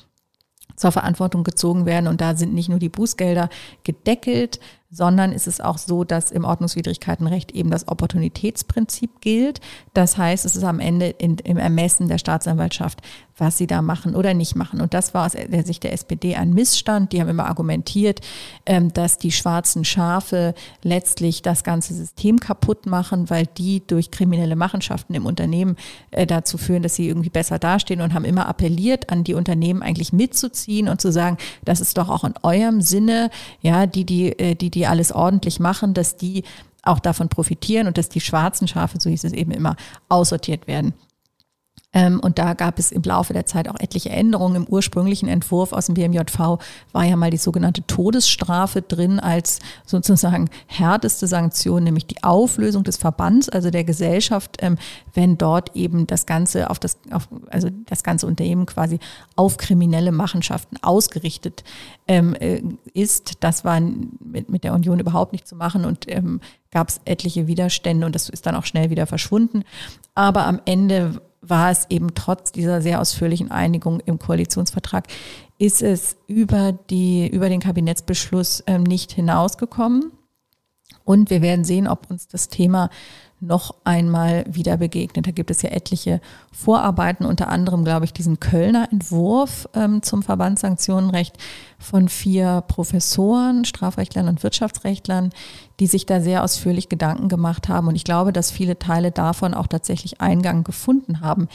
zur 0.77 0.93
Verantwortung 0.93 1.45
gezogen 1.45 1.87
werden. 1.87 2.09
Und 2.09 2.21
da 2.21 2.37
sind 2.37 2.55
nicht 2.55 2.69
nur 2.69 2.79
die 2.79 2.89
Bußgelder 2.89 3.49
gedeckelt, 3.85 4.61
sondern 4.95 5.33
ist 5.33 5.49
es 5.49 5.61
auch 5.61 5.77
so, 5.77 6.05
dass 6.05 6.31
im 6.31 6.45
Ordnungswidrigkeitenrecht 6.45 7.51
eben 7.51 7.71
das 7.71 7.89
Opportunitätsprinzip 7.89 9.21
gilt. 9.21 9.61
Das 9.93 10.17
heißt, 10.17 10.45
es 10.45 10.55
ist 10.55 10.63
am 10.63 10.79
Ende 10.79 11.09
in, 11.09 11.37
im 11.39 11.57
Ermessen 11.57 12.07
der 12.07 12.19
Staatsanwaltschaft, 12.19 13.03
was 13.37 13.59
sie 13.59 13.67
da 13.67 13.83
machen 13.83 14.15
oder 14.15 14.35
nicht 14.35 14.55
machen. 14.55 14.81
Und 14.81 14.95
das 14.95 15.13
war 15.13 15.27
aus 15.27 15.33
der 15.33 15.65
Sicht 15.65 15.83
der 15.83 15.93
SPD 15.93 16.37
ein 16.37 16.53
Missstand. 16.53 17.13
Die 17.13 17.21
haben 17.21 17.29
immer 17.29 17.47
argumentiert, 17.47 18.21
ähm, 18.67 18.93
dass 18.93 19.19
die 19.19 19.33
schwarzen 19.33 19.85
Schafe 19.85 20.55
letztlich 20.83 21.43
das 21.43 21.65
ganze 21.65 21.95
System 21.95 22.39
kaputt 22.39 22.87
machen, 22.87 23.31
weil 23.31 23.47
die 23.47 23.85
durch 23.85 24.13
kriminelle 24.13 24.55
Machenschaften 24.55 25.15
im 25.15 25.27
Unternehmen 25.27 25.77
äh, 26.13 26.27
dazu 26.27 26.59
führen, 26.59 26.85
dass 26.85 26.95
sie 26.95 27.09
irgendwie 27.09 27.31
besser 27.31 27.59
dastehen 27.59 28.01
und 28.01 28.15
haben 28.15 28.25
immer 28.25 28.47
appelliert, 28.47 29.11
an 29.11 29.25
die 29.25 29.35
Unternehmen 29.35 29.83
eigentlich 29.83 30.13
mitzuziehen 30.13 30.89
und 30.89 31.01
zu 31.01 31.11
sagen, 31.11 31.37
das 31.65 31.81
ist 31.81 31.99
doch 31.99 32.09
auch 32.09 32.23
in 32.23 32.35
eurem 32.43 32.81
Sinne, 32.81 33.31
ja, 33.61 33.87
die, 33.87 34.05
die, 34.05 34.39
äh, 34.39 34.55
die, 34.55 34.71
die 34.71 34.84
die 34.85 34.89
alles 34.89 35.13
ordentlich 35.13 35.61
machen, 35.61 35.95
dass 35.95 36.17
die 36.17 36.45
auch 36.83 36.99
davon 36.99 37.31
profitieren 37.31 37.87
und 37.87 37.97
dass 37.97 38.11
die 38.11 38.21
schwarzen 38.21 38.69
Schafe, 38.69 38.99
so 39.01 39.09
hieß 39.09 39.25
es 39.25 39.33
eben 39.33 39.51
immer, 39.51 39.77
aussortiert 40.11 40.67
werden. 40.67 40.93
Ähm, 41.95 42.21
und 42.21 42.39
da 42.39 42.55
gab 42.55 42.79
es 42.79 42.93
im 42.93 43.03
Laufe 43.03 43.33
der 43.33 43.47
Zeit 43.47 43.69
auch 43.69 43.79
etliche 43.79 44.11
Änderungen. 44.11 44.57
Im 44.57 44.67
ursprünglichen 44.67 45.29
Entwurf 45.29 45.73
aus 45.73 45.87
dem 45.87 45.95
BMJV 45.95 46.59
war 46.93 47.05
ja 47.05 47.17
mal 47.17 47.31
die 47.31 47.39
sogenannte 47.39 47.87
Todesstrafe 47.87 48.83
drin 48.83 49.21
als 49.21 49.61
sozusagen 49.87 50.51
härteste 50.67 51.27
Sanktion, 51.27 51.85
nämlich 51.85 52.07
die 52.07 52.23
Auflösung 52.23 52.83
des 52.83 52.97
Verbands, 52.97 53.49
also 53.49 53.71
der 53.71 53.85
Gesellschaft, 53.85 54.59
ähm, 54.61 54.77
wenn 55.15 55.39
dort 55.39 55.75
eben 55.77 56.07
das 56.07 56.27
Ganze 56.27 56.69
auf 56.69 56.79
das, 56.79 56.99
auf, 57.11 57.29
also 57.51 57.71
das 57.87 58.03
ganze 58.03 58.27
Unternehmen 58.27 58.67
quasi 58.67 58.99
auf 59.37 59.57
kriminelle 59.57 60.11
Machenschaften 60.11 60.77
ausgerichtet 60.83 61.63
ähm, 62.09 62.35
äh, 62.35 62.61
ist. 62.93 63.35
Das 63.41 63.65
war 63.65 63.81
mit, 63.81 64.51
mit 64.51 64.65
der 64.65 64.75
Union 64.75 64.99
überhaupt 64.99 65.33
nicht 65.33 65.47
zu 65.47 65.55
machen 65.55 65.85
und 65.85 66.07
gab 66.71 66.89
es 66.89 67.01
etliche 67.05 67.47
Widerstände 67.47 68.05
und 68.05 68.15
das 68.15 68.29
ist 68.29 68.47
dann 68.47 68.57
auch 68.57 68.65
schnell 68.65 68.91
wieder 68.91 69.07
verschwunden. 69.07 69.63
Aber 70.15 70.47
am 70.47 70.61
Ende 70.65 71.21
war 71.49 71.71
es 71.71 71.87
eben 71.91 72.15
trotz 72.15 72.53
dieser 72.53 72.81
sehr 72.83 73.01
ausführlichen 73.01 73.51
Einigung 73.51 74.01
im 74.01 74.19
Koalitionsvertrag, 74.19 75.07
ist 75.59 75.83
es 75.83 76.17
über, 76.27 76.73
die, 76.73 77.29
über 77.29 77.49
den 77.49 77.61
Kabinettsbeschluss 77.61 78.65
ähm, 78.67 78.83
nicht 78.83 79.13
hinausgekommen. 79.13 80.13
Und 81.05 81.31
wir 81.31 81.43
werden 81.43 81.65
sehen, 81.65 81.87
ob 81.87 82.11
uns 82.11 82.29
das 82.29 82.49
Thema 82.49 82.91
noch 83.47 83.75
einmal 83.85 84.45
wieder 84.49 84.77
begegnet. 84.77 85.27
Da 85.27 85.31
gibt 85.31 85.51
es 85.51 85.63
ja 85.63 85.71
etliche 85.71 86.21
Vorarbeiten, 86.53 87.25
unter 87.27 87.49
anderem, 87.49 87.85
glaube 87.85 88.05
ich, 88.05 88.13
diesen 88.13 88.41
Kölner 88.41 88.89
Entwurf 88.91 89.69
ähm, 89.75 90.03
zum 90.03 90.23
Verbandssanktionenrecht 90.23 91.37
von 91.79 92.09
vier 92.09 92.63
Professoren, 92.67 93.65
Strafrechtlern 93.65 94.29
und 94.29 94.43
Wirtschaftsrechtlern, 94.43 95.31
die 95.81 95.87
sich 95.87 96.07
da 96.07 96.21
sehr 96.21 96.45
ausführlich 96.45 96.89
Gedanken 96.89 97.29
gemacht 97.29 97.69
haben. 97.69 97.89
Und 97.89 97.97
ich 97.97 98.05
glaube, 98.05 98.33
dass 98.33 98.51
viele 98.51 98.79
Teile 98.79 99.11
davon 99.11 99.55
auch 99.55 99.67
tatsächlich 99.67 100.21
Eingang 100.21 100.65
gefunden 100.65 101.21
haben 101.21 101.49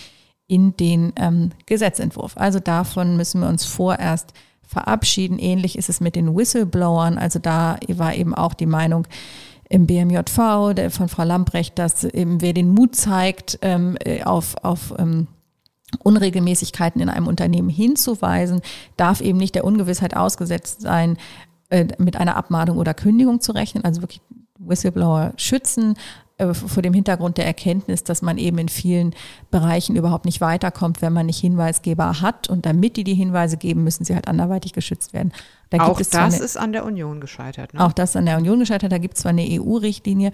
in 0.47 0.75
den 0.77 1.13
ähm, 1.15 1.51
Gesetzentwurf. 1.65 2.33
Also 2.35 2.59
davon 2.59 3.17
müssen 3.17 3.41
wir 3.41 3.47
uns 3.47 3.65
vorerst 3.65 4.33
verabschieden. 4.69 5.39
Ähnlich 5.39 5.77
ist 5.77 5.89
es 5.89 5.99
mit 5.99 6.15
den 6.15 6.35
Whistleblowern. 6.35 7.17
Also 7.17 7.39
da 7.39 7.77
war 7.87 8.13
eben 8.13 8.35
auch 8.35 8.53
die 8.53 8.67
Meinung, 8.67 9.07
im 9.69 9.85
BMJV 9.85 10.73
der, 10.75 10.91
von 10.91 11.09
Frau 11.09 11.23
Lamprecht, 11.23 11.77
dass 11.77 12.03
eben 12.03 12.41
wer 12.41 12.53
den 12.53 12.73
Mut 12.73 12.95
zeigt, 12.95 13.59
ähm, 13.61 13.97
äh, 14.03 14.23
auf, 14.23 14.55
auf 14.63 14.93
ähm, 14.97 15.27
Unregelmäßigkeiten 15.99 17.01
in 17.01 17.09
einem 17.09 17.27
Unternehmen 17.27 17.69
hinzuweisen, 17.69 18.61
darf 18.97 19.21
eben 19.21 19.37
nicht 19.37 19.55
der 19.55 19.65
Ungewissheit 19.65 20.15
ausgesetzt 20.15 20.81
sein, 20.81 21.17
äh, 21.69 21.85
mit 21.99 22.17
einer 22.17 22.35
Abmahnung 22.35 22.77
oder 22.77 22.93
Kündigung 22.93 23.41
zu 23.41 23.51
rechnen. 23.51 23.85
Also 23.85 24.01
wirklich 24.01 24.21
Whistleblower 24.57 25.33
schützen, 25.37 25.95
äh, 26.39 26.53
vor 26.53 26.81
dem 26.81 26.93
Hintergrund 26.93 27.37
der 27.37 27.45
Erkenntnis, 27.45 28.03
dass 28.03 28.21
man 28.21 28.37
eben 28.37 28.57
in 28.57 28.69
vielen 28.69 29.13
Bereichen 29.51 29.95
überhaupt 29.95 30.25
nicht 30.25 30.41
weiterkommt, 30.41 31.01
wenn 31.01 31.13
man 31.13 31.27
nicht 31.27 31.39
Hinweisgeber 31.39 32.21
hat. 32.21 32.49
Und 32.49 32.65
damit 32.65 32.97
die 32.97 33.03
die 33.03 33.13
Hinweise 33.13 33.57
geben, 33.57 33.83
müssen 33.83 34.05
sie 34.05 34.15
halt 34.15 34.27
anderweitig 34.27 34.73
geschützt 34.73 35.13
werden. 35.13 35.31
Da 35.69 35.85
auch 35.85 35.99
das 35.99 36.15
eine, 36.15 36.35
ist 36.35 36.57
an 36.57 36.71
der 36.71 36.83
Union 36.83 37.21
gescheitert. 37.21 37.75
Ne? 37.75 37.85
Auch 37.85 37.93
das 37.93 38.11
ist 38.11 38.15
an 38.15 38.25
der 38.25 38.37
Union 38.37 38.59
gescheitert. 38.59 38.91
Da 38.91 38.97
gibt 38.97 39.15
es 39.15 39.21
zwar 39.21 39.29
eine 39.29 39.45
EU-Richtlinie, 39.47 40.31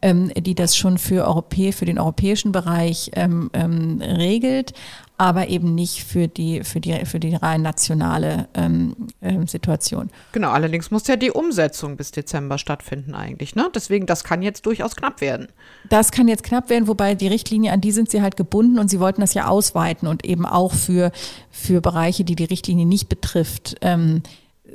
ähm, 0.00 0.32
die 0.36 0.54
das 0.54 0.76
schon 0.76 0.98
für, 0.98 1.26
Europä 1.26 1.72
für 1.72 1.86
den 1.86 1.98
europäischen 1.98 2.52
Bereich 2.52 3.10
ähm, 3.14 3.50
ähm, 3.52 4.00
regelt, 4.00 4.74
aber 5.18 5.48
eben 5.48 5.74
nicht 5.74 6.04
für 6.04 6.28
die, 6.28 6.62
für 6.62 6.78
die, 6.78 7.04
für 7.04 7.18
die 7.18 7.34
rein 7.34 7.62
nationale 7.62 8.48
ähm, 8.54 8.94
ähm, 9.22 9.48
Situation. 9.48 10.10
Genau, 10.30 10.50
allerdings 10.50 10.92
muss 10.92 11.08
ja 11.08 11.16
die 11.16 11.32
Umsetzung 11.32 11.96
bis 11.96 12.12
Dezember 12.12 12.56
stattfinden 12.56 13.16
eigentlich. 13.16 13.56
Ne? 13.56 13.68
Deswegen, 13.74 14.06
das 14.06 14.22
kann 14.22 14.42
jetzt 14.42 14.66
durchaus 14.66 14.94
knapp 14.94 15.20
werden. 15.20 15.48
Das 15.88 16.12
kann 16.12 16.28
jetzt 16.28 16.44
knapp 16.44 16.70
werden, 16.70 16.86
wobei 16.86 17.16
die 17.16 17.26
Richtlinie, 17.26 17.72
an 17.72 17.80
die 17.80 17.90
sind 17.90 18.08
sie 18.08 18.22
halt 18.22 18.36
gebunden 18.36 18.78
und 18.78 18.88
sie 18.88 19.00
wollten 19.00 19.20
das 19.20 19.34
ja 19.34 19.48
ausweiten 19.48 20.06
und 20.06 20.24
eben 20.24 20.46
auch 20.46 20.74
für, 20.74 21.10
für 21.50 21.80
Bereiche, 21.80 22.22
die 22.22 22.36
die 22.36 22.44
Richtlinie 22.44 22.86
nicht 22.86 23.08
betrifft. 23.08 23.76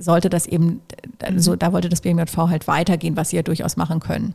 Sollte 0.01 0.29
das 0.29 0.45
eben, 0.45 0.81
also 1.21 1.55
da 1.55 1.73
wollte 1.73 1.89
das 1.89 2.01
BMJV 2.01 2.35
halt 2.37 2.67
weitergehen, 2.67 3.15
was 3.17 3.29
sie 3.29 3.35
ja 3.37 3.43
durchaus 3.43 3.77
machen 3.77 3.99
können. 3.99 4.33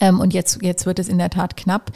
Ähm, 0.00 0.20
und 0.20 0.34
jetzt, 0.34 0.62
jetzt 0.62 0.86
wird 0.86 0.98
es 0.98 1.08
in 1.08 1.18
der 1.18 1.30
Tat 1.30 1.56
knapp. 1.56 1.92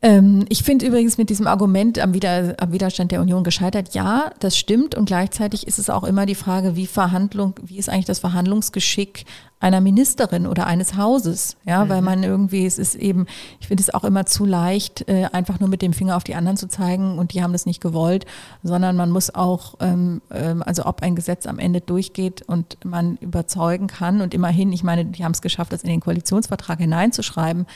Ähm, 0.00 0.44
ich 0.48 0.62
finde 0.62 0.86
übrigens 0.86 1.18
mit 1.18 1.28
diesem 1.28 1.48
Argument 1.48 1.98
am, 1.98 2.14
Wider, 2.14 2.54
am, 2.58 2.72
Widerstand 2.72 3.10
der 3.10 3.20
Union 3.20 3.42
gescheitert, 3.42 3.94
ja, 3.94 4.30
das 4.38 4.56
stimmt. 4.56 4.94
Und 4.94 5.06
gleichzeitig 5.06 5.66
ist 5.66 5.78
es 5.78 5.90
auch 5.90 6.04
immer 6.04 6.24
die 6.24 6.36
Frage, 6.36 6.76
wie 6.76 6.86
Verhandlung, 6.86 7.54
wie 7.64 7.78
ist 7.78 7.88
eigentlich 7.88 8.04
das 8.04 8.20
Verhandlungsgeschick 8.20 9.24
einer 9.58 9.80
Ministerin 9.80 10.46
oder 10.46 10.68
eines 10.68 10.96
Hauses? 10.96 11.56
Ja, 11.64 11.84
mhm. 11.84 11.88
weil 11.88 12.02
man 12.02 12.22
irgendwie, 12.22 12.64
es 12.64 12.78
ist 12.78 12.94
eben, 12.94 13.26
ich 13.58 13.66
finde 13.66 13.82
es 13.82 13.92
auch 13.92 14.04
immer 14.04 14.24
zu 14.24 14.44
leicht, 14.44 15.08
äh, 15.08 15.24
einfach 15.32 15.58
nur 15.58 15.68
mit 15.68 15.82
dem 15.82 15.92
Finger 15.92 16.16
auf 16.16 16.22
die 16.22 16.36
anderen 16.36 16.56
zu 16.56 16.68
zeigen 16.68 17.18
und 17.18 17.34
die 17.34 17.42
haben 17.42 17.52
das 17.52 17.66
nicht 17.66 17.80
gewollt, 17.80 18.24
sondern 18.62 18.94
man 18.94 19.10
muss 19.10 19.34
auch, 19.34 19.74
ähm, 19.80 20.22
ähm, 20.30 20.62
also 20.62 20.86
ob 20.86 21.02
ein 21.02 21.16
Gesetz 21.16 21.44
am 21.44 21.58
Ende 21.58 21.80
durchgeht 21.80 22.42
und 22.46 22.76
man 22.84 23.16
überzeugen 23.16 23.88
kann 23.88 24.20
und 24.20 24.32
immerhin, 24.32 24.72
ich 24.72 24.84
meine, 24.84 25.06
die 25.06 25.24
haben 25.24 25.32
es 25.32 25.42
geschafft, 25.42 25.72
das 25.72 25.82
in 25.82 25.88
den 25.88 25.98
Koalitionsvertrag 25.98 26.78
hineinzuschreiben. 26.78 27.66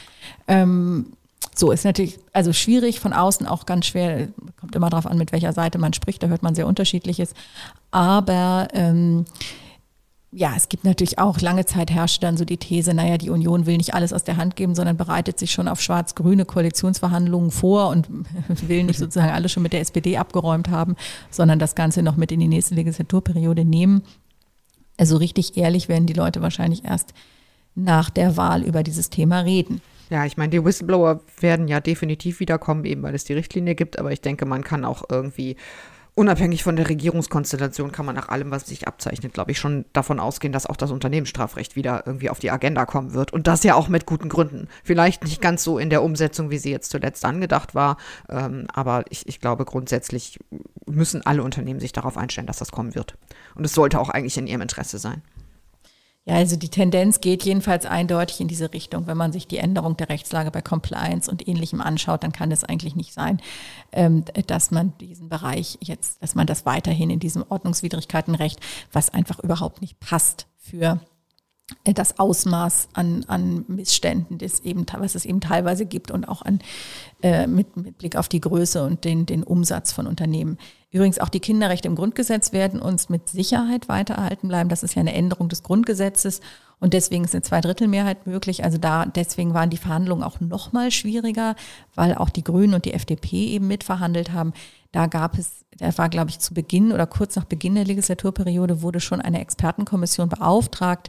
Ähm, 0.47 1.07
so 1.55 1.71
ist 1.71 1.85
natürlich 1.85 2.19
also 2.33 2.53
schwierig 2.53 3.01
von 3.01 3.13
außen 3.13 3.47
auch 3.47 3.67
ganz 3.67 3.87
schwer. 3.87 4.29
Kommt 4.61 4.75
immer 4.75 4.91
darauf 4.91 5.07
an, 5.07 5.19
mit 5.19 5.33
welcher 5.33 5.53
Seite 5.53 5.79
man 5.79 5.93
spricht. 5.93 6.23
Da 6.23 6.29
hört 6.29 6.43
man 6.43 6.55
sehr 6.55 6.67
unterschiedliches. 6.67 7.35
Aber 7.91 8.69
ähm, 8.73 9.25
ja, 10.35 10.55
es 10.57 10.71
gibt 10.71 10.85
natürlich 10.85 11.19
auch 11.19 11.41
lange 11.41 11.67
Zeit 11.67 11.91
herrschte 11.91 12.23
dann 12.23 12.39
so 12.39 12.47
die 12.47 12.57
These, 12.57 12.95
naja, 12.95 13.19
die 13.19 13.29
Union 13.29 13.67
will 13.67 13.77
nicht 13.77 13.93
alles 13.93 14.15
aus 14.15 14.25
der 14.25 14.39
Hand 14.39 14.57
geben, 14.57 14.75
sondern 14.75 14.97
bereitet 14.97 15.39
sich 15.39 15.53
schon 15.53 15.69
auf 15.69 15.83
schwarz-grüne 15.83 16.47
Koalitionsverhandlungen 16.47 17.51
vor 17.51 17.89
und 17.89 18.09
will 18.49 18.85
nicht 18.85 18.99
sozusagen 18.99 19.31
alles 19.31 19.53
schon 19.53 19.63
mit 19.63 19.75
der 19.75 19.81
SPD 19.81 20.17
abgeräumt 20.17 20.71
haben, 20.71 20.97
sondern 21.31 21.59
das 21.59 21.75
Ganze 21.75 22.03
noch 22.03 22.17
mit 22.17 22.33
in 22.33 22.41
die 22.41 22.49
nächste 22.49 22.75
Legislaturperiode 22.75 23.67
nehmen. 23.67 24.03
Also 24.97 25.19
richtig 25.19 25.59
ehrlich 25.59 25.89
werden 25.89 26.07
die 26.07 26.15
Leute 26.15 26.41
wahrscheinlich 26.41 26.85
erst 26.85 27.13
nach 27.75 28.09
der 28.09 28.39
Wahl 28.39 28.63
über 28.63 28.83
dieses 28.83 29.11
Thema 29.11 29.41
reden. 29.41 29.83
Ja, 30.13 30.27
ich 30.27 30.37
meine, 30.37 30.51
die 30.51 30.63
Whistleblower 30.63 31.23
werden 31.41 31.69
ja 31.69 31.81
definitiv 31.81 32.39
wiederkommen, 32.39 32.85
eben 32.85 33.03
weil 33.03 33.15
es 33.15 33.25
die 33.25 33.33
Richtlinie 33.33 33.75
gibt, 33.75 33.99
aber 33.99 34.13
ich 34.13 34.21
denke, 34.21 34.45
man 34.45 34.63
kann 34.63 34.85
auch 34.85 35.05
irgendwie 35.11 35.57
unabhängig 36.15 36.63
von 36.63 36.77
der 36.77 36.91
Regierungskonstellation 36.91 37.93
kann 37.93 38.05
man 38.05 38.15
nach 38.15 38.29
allem, 38.29 38.51
was 38.51 38.67
sich 38.67 38.87
abzeichnet, 38.87 39.33
glaube 39.33 39.53
ich, 39.53 39.59
schon 39.59 39.87
davon 39.95 40.21
ausgehen, 40.21 40.53
dass 40.53 40.67
auch 40.67 40.77
das 40.77 40.91
Unternehmensstrafrecht 40.91 41.77
wieder 41.77 42.03
irgendwie 42.05 42.29
auf 42.29 42.41
die 42.41 42.51
Agenda 42.51 42.85
kommen 42.85 43.15
wird. 43.15 43.33
Und 43.33 43.47
das 43.47 43.65
ja 43.65 43.75
auch 43.75 43.89
mit 43.89 44.05
guten 44.05 44.29
Gründen. 44.29 44.69
Vielleicht 44.85 45.25
nicht 45.25 45.41
ganz 45.41 45.65
so 45.65 45.79
in 45.79 45.89
der 45.89 46.03
Umsetzung, 46.03 46.51
wie 46.51 46.59
sie 46.59 46.71
jetzt 46.71 46.91
zuletzt 46.91 47.25
angedacht 47.25 47.75
war, 47.75 47.97
ähm, 48.29 48.67
aber 48.71 49.05
ich, 49.09 49.27
ich 49.27 49.41
glaube, 49.41 49.65
grundsätzlich 49.65 50.39
müssen 50.85 51.25
alle 51.25 51.43
Unternehmen 51.43 51.81
sich 51.81 51.93
darauf 51.93 52.19
einstellen, 52.19 52.47
dass 52.47 52.59
das 52.59 52.71
kommen 52.71 52.95
wird. 52.95 53.17
Und 53.55 53.65
es 53.65 53.73
sollte 53.73 53.99
auch 53.99 54.11
eigentlich 54.11 54.37
in 54.37 54.47
ihrem 54.47 54.61
Interesse 54.61 54.99
sein. 54.99 55.23
Ja, 56.25 56.37
also 56.37 56.55
die 56.55 56.69
Tendenz 56.69 57.21
geht 57.21 57.43
jedenfalls 57.43 57.85
eindeutig 57.85 58.41
in 58.41 58.47
diese 58.47 58.73
Richtung. 58.73 59.09
Wenn 59.09 59.17
man 59.17 59.33
sich 59.33 59.49
die 59.49 59.57
Änderung 59.57 59.97
der 59.97 60.09
Rechtslage 60.09 60.53
bei 60.53 60.63
Compliance 60.63 61.29
und 61.29 61.49
Ähnlichem 61.49 61.81
anschaut, 61.81 62.23
dann 62.23 62.31
kann 62.31 62.53
es 62.53 62.63
eigentlich 62.63 62.95
nicht 62.95 63.13
sein, 63.13 63.41
ähm, 63.91 64.25
dass 64.47 64.71
man 64.71 64.97
diesen 64.99 65.29
Bereich 65.29 65.79
jetzt, 65.81 66.23
dass 66.23 66.37
man 66.37 66.47
das 66.47 66.65
weiterhin 66.65 67.11
in 67.11 67.19
diesem 67.19 67.45
Ordnungswidrigkeitenrecht, 67.49 68.61
was 68.93 69.11
einfach 69.11 69.41
überhaupt 69.41 69.81
nicht 69.81 69.99
passt 69.99 70.47
für 70.59 71.01
äh, 71.85 71.93
das 71.93 72.21
Ausmaß 72.21 72.91
an, 72.93 73.25
an 73.27 73.65
Missständen, 73.67 74.39
das 74.39 74.61
eben, 74.61 74.87
was 74.97 75.17
es 75.17 75.25
eben 75.25 75.41
teilweise 75.41 75.87
gibt 75.87 76.13
und 76.13 76.29
auch 76.29 76.43
an, 76.43 76.61
äh, 77.23 77.49
mit, 77.49 77.77
mit 77.77 77.99
Blick 77.99 78.15
auf 78.15 78.29
die 78.29 78.41
Größe 78.41 78.85
und 78.85 79.05
den, 79.05 79.27
den 79.27 79.43
Umsatz 79.43 79.91
von 79.91 80.07
Unternehmen 80.07 80.57
Übrigens 80.93 81.19
auch 81.19 81.31
die 81.31 81.41
Kinderrechte 81.41 81.89
im 81.89 81.97
Grundgesetz 81.97 82.53
werden 82.53 82.81
uns 82.81 83.09
mit 83.09 83.31
Sicherheit 83.31 83.89
weiter 83.89 84.15
erhalten 84.15 84.49
bleiben. 84.49 84.69
Das 84.69 84.83
ist 84.83 84.95
ja 84.95 85.01
eine 85.01 85.15
Änderung 85.15 85.49
des 85.49 85.63
Grundgesetzes 85.63 86.41
und 86.81 86.93
deswegen 86.93 87.25
ist 87.25 87.35
eine 87.35 87.43
Zweidrittelmehrheit 87.43 88.27
möglich. 88.27 88.63
Also 88.63 88.77
da 88.77 89.07
deswegen 89.07 89.55
waren 89.55 89.71
die 89.71 89.79
Verhandlungen 89.79 90.23
auch 90.23 90.41
noch 90.41 90.73
mal 90.73 90.91
schwieriger, 90.91 91.57
weil 91.95 92.15
auch 92.15 92.29
die 92.29 92.45
Grünen 92.45 92.75
und 92.75 92.85
die 92.85 92.93
FDP 92.93 93.47
eben 93.47 93.69
mitverhandelt 93.69 94.33
haben. 94.33 94.53
Da 94.93 95.07
gab 95.07 95.39
es, 95.39 95.65
da 95.79 95.97
war 95.97 96.11
glaube 96.11 96.29
ich 96.29 96.41
zu 96.41 96.53
Beginn 96.53 96.93
oder 96.93 97.07
kurz 97.07 97.37
nach 97.37 97.45
Beginn 97.47 97.75
der 97.75 97.87
Legislaturperiode 97.87 98.83
wurde 98.83 99.01
schon 99.01 99.23
eine 99.23 99.41
Expertenkommission 99.41 100.29
beauftragt, 100.29 101.09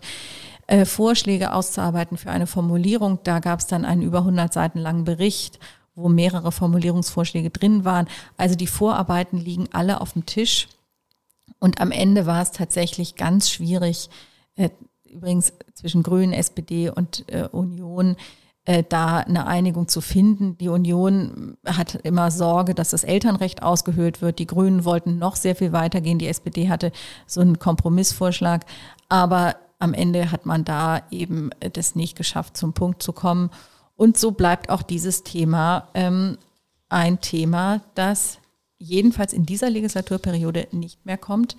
äh, 0.67 0.85
Vorschläge 0.85 1.51
auszuarbeiten 1.51 2.17
für 2.17 2.31
eine 2.31 2.47
Formulierung. 2.47 3.19
Da 3.23 3.39
gab 3.39 3.59
es 3.59 3.67
dann 3.67 3.83
einen 3.83 4.01
über 4.01 4.19
100 4.19 4.53
Seiten 4.53 4.79
langen 4.79 5.03
Bericht 5.03 5.59
wo 5.95 6.09
mehrere 6.09 6.51
Formulierungsvorschläge 6.51 7.49
drin 7.49 7.85
waren. 7.85 8.07
Also 8.37 8.55
die 8.55 8.67
Vorarbeiten 8.67 9.37
liegen 9.37 9.69
alle 9.71 10.01
auf 10.01 10.13
dem 10.13 10.25
Tisch. 10.25 10.67
Und 11.59 11.79
am 11.79 11.91
Ende 11.91 12.25
war 12.25 12.41
es 12.41 12.51
tatsächlich 12.51 13.15
ganz 13.15 13.49
schwierig, 13.49 14.09
äh, 14.55 14.69
übrigens 15.05 15.53
zwischen 15.73 16.03
Grünen, 16.03 16.33
SPD 16.33 16.89
und 16.89 17.25
äh, 17.31 17.47
Union, 17.51 18.17
äh, 18.65 18.83
da 18.87 19.17
eine 19.17 19.45
Einigung 19.45 19.87
zu 19.87 20.01
finden. 20.01 20.57
Die 20.57 20.69
Union 20.69 21.57
hat 21.65 21.95
immer 22.03 22.31
Sorge, 22.31 22.73
dass 22.73 22.89
das 22.89 23.03
Elternrecht 23.03 23.61
ausgehöhlt 23.61 24.21
wird. 24.21 24.39
Die 24.39 24.47
Grünen 24.47 24.85
wollten 24.85 25.19
noch 25.19 25.35
sehr 25.35 25.55
viel 25.55 25.73
weitergehen. 25.73 26.17
Die 26.17 26.27
SPD 26.27 26.69
hatte 26.69 26.91
so 27.27 27.41
einen 27.41 27.59
Kompromissvorschlag. 27.59 28.65
Aber 29.09 29.55
am 29.79 29.93
Ende 29.93 30.31
hat 30.31 30.45
man 30.45 30.63
da 30.63 31.01
eben 31.11 31.49
das 31.73 31.95
nicht 31.95 32.15
geschafft, 32.15 32.55
zum 32.55 32.73
Punkt 32.73 33.03
zu 33.03 33.11
kommen. 33.11 33.49
Und 33.95 34.17
so 34.17 34.31
bleibt 34.31 34.69
auch 34.69 34.81
dieses 34.81 35.23
Thema 35.23 35.89
ähm, 35.93 36.37
ein 36.89 37.21
Thema, 37.21 37.81
das 37.95 38.39
jedenfalls 38.77 39.33
in 39.33 39.45
dieser 39.45 39.69
Legislaturperiode 39.69 40.67
nicht 40.71 41.05
mehr 41.05 41.17
kommt, 41.17 41.55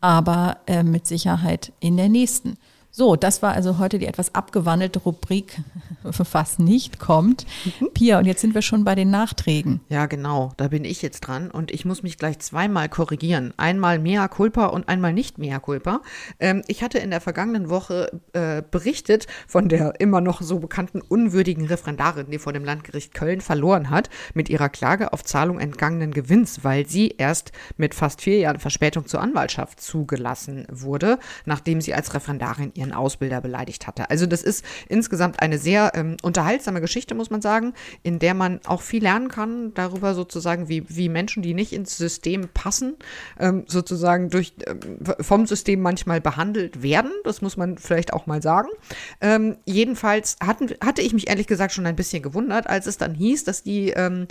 aber 0.00 0.58
äh, 0.66 0.82
mit 0.82 1.06
Sicherheit 1.06 1.72
in 1.80 1.96
der 1.96 2.08
nächsten. 2.08 2.56
So, 2.96 3.16
das 3.16 3.42
war 3.42 3.54
also 3.54 3.78
heute 3.78 3.98
die 3.98 4.06
etwas 4.06 4.36
abgewandelte 4.36 5.00
Rubrik, 5.00 5.58
was 6.04 6.60
nicht 6.60 7.00
kommt. 7.00 7.44
Mhm. 7.64 7.88
Pia, 7.92 8.20
und 8.20 8.24
jetzt 8.24 8.40
sind 8.40 8.54
wir 8.54 8.62
schon 8.62 8.84
bei 8.84 8.94
den 8.94 9.10
Nachträgen. 9.10 9.80
Ja, 9.88 10.06
genau, 10.06 10.52
da 10.58 10.68
bin 10.68 10.84
ich 10.84 11.02
jetzt 11.02 11.22
dran 11.22 11.50
und 11.50 11.72
ich 11.72 11.84
muss 11.84 12.04
mich 12.04 12.18
gleich 12.18 12.38
zweimal 12.38 12.88
korrigieren. 12.88 13.52
Einmal 13.56 13.98
mea 13.98 14.28
culpa 14.28 14.66
und 14.66 14.88
einmal 14.88 15.12
nicht 15.12 15.38
mea 15.38 15.58
culpa. 15.58 16.02
Ähm, 16.38 16.62
ich 16.68 16.84
hatte 16.84 16.98
in 16.98 17.10
der 17.10 17.20
vergangenen 17.20 17.68
Woche 17.68 18.20
äh, 18.32 18.62
berichtet 18.70 19.26
von 19.48 19.68
der 19.68 19.98
immer 19.98 20.20
noch 20.20 20.40
so 20.40 20.60
bekannten 20.60 21.00
unwürdigen 21.00 21.66
Referendarin, 21.66 22.30
die 22.30 22.38
vor 22.38 22.52
dem 22.52 22.64
Landgericht 22.64 23.12
Köln 23.12 23.40
verloren 23.40 23.90
hat, 23.90 24.08
mit 24.34 24.48
ihrer 24.48 24.68
Klage 24.68 25.12
auf 25.12 25.24
Zahlung 25.24 25.58
entgangenen 25.58 26.12
Gewinns, 26.12 26.62
weil 26.62 26.86
sie 26.86 27.16
erst 27.18 27.50
mit 27.76 27.92
fast 27.92 28.20
vier 28.20 28.38
Jahren 28.38 28.60
Verspätung 28.60 29.06
zur 29.06 29.20
Anwaltschaft 29.20 29.80
zugelassen 29.80 30.68
wurde, 30.70 31.18
nachdem 31.44 31.80
sie 31.80 31.92
als 31.92 32.14
Referendarin 32.14 32.70
ihr 32.76 32.83
ihren 32.84 32.92
Ausbilder 32.92 33.40
beleidigt 33.40 33.86
hatte. 33.86 34.10
Also 34.10 34.26
das 34.26 34.42
ist 34.42 34.64
insgesamt 34.88 35.40
eine 35.40 35.58
sehr 35.58 35.92
ähm, 35.94 36.16
unterhaltsame 36.22 36.80
Geschichte, 36.80 37.14
muss 37.14 37.30
man 37.30 37.40
sagen, 37.40 37.72
in 38.02 38.18
der 38.18 38.34
man 38.34 38.60
auch 38.66 38.82
viel 38.82 39.02
lernen 39.02 39.28
kann 39.28 39.72
darüber 39.74 40.14
sozusagen, 40.14 40.68
wie, 40.68 40.84
wie 40.88 41.08
Menschen, 41.08 41.42
die 41.42 41.54
nicht 41.54 41.72
ins 41.72 41.96
System 41.96 42.48
passen, 42.52 42.96
ähm, 43.38 43.64
sozusagen 43.66 44.28
durch, 44.30 44.54
äh, 44.60 44.74
vom 45.22 45.46
System 45.46 45.80
manchmal 45.80 46.20
behandelt 46.20 46.82
werden. 46.82 47.10
Das 47.24 47.42
muss 47.42 47.56
man 47.56 47.78
vielleicht 47.78 48.12
auch 48.12 48.26
mal 48.26 48.42
sagen. 48.42 48.68
Ähm, 49.20 49.56
jedenfalls 49.64 50.36
hatten, 50.44 50.70
hatte 50.84 51.02
ich 51.02 51.12
mich 51.12 51.28
ehrlich 51.28 51.46
gesagt 51.46 51.72
schon 51.72 51.86
ein 51.86 51.96
bisschen 51.96 52.22
gewundert, 52.22 52.68
als 52.68 52.86
es 52.86 52.98
dann 52.98 53.14
hieß, 53.14 53.44
dass 53.44 53.62
die 53.62 53.90
ähm, 53.90 54.26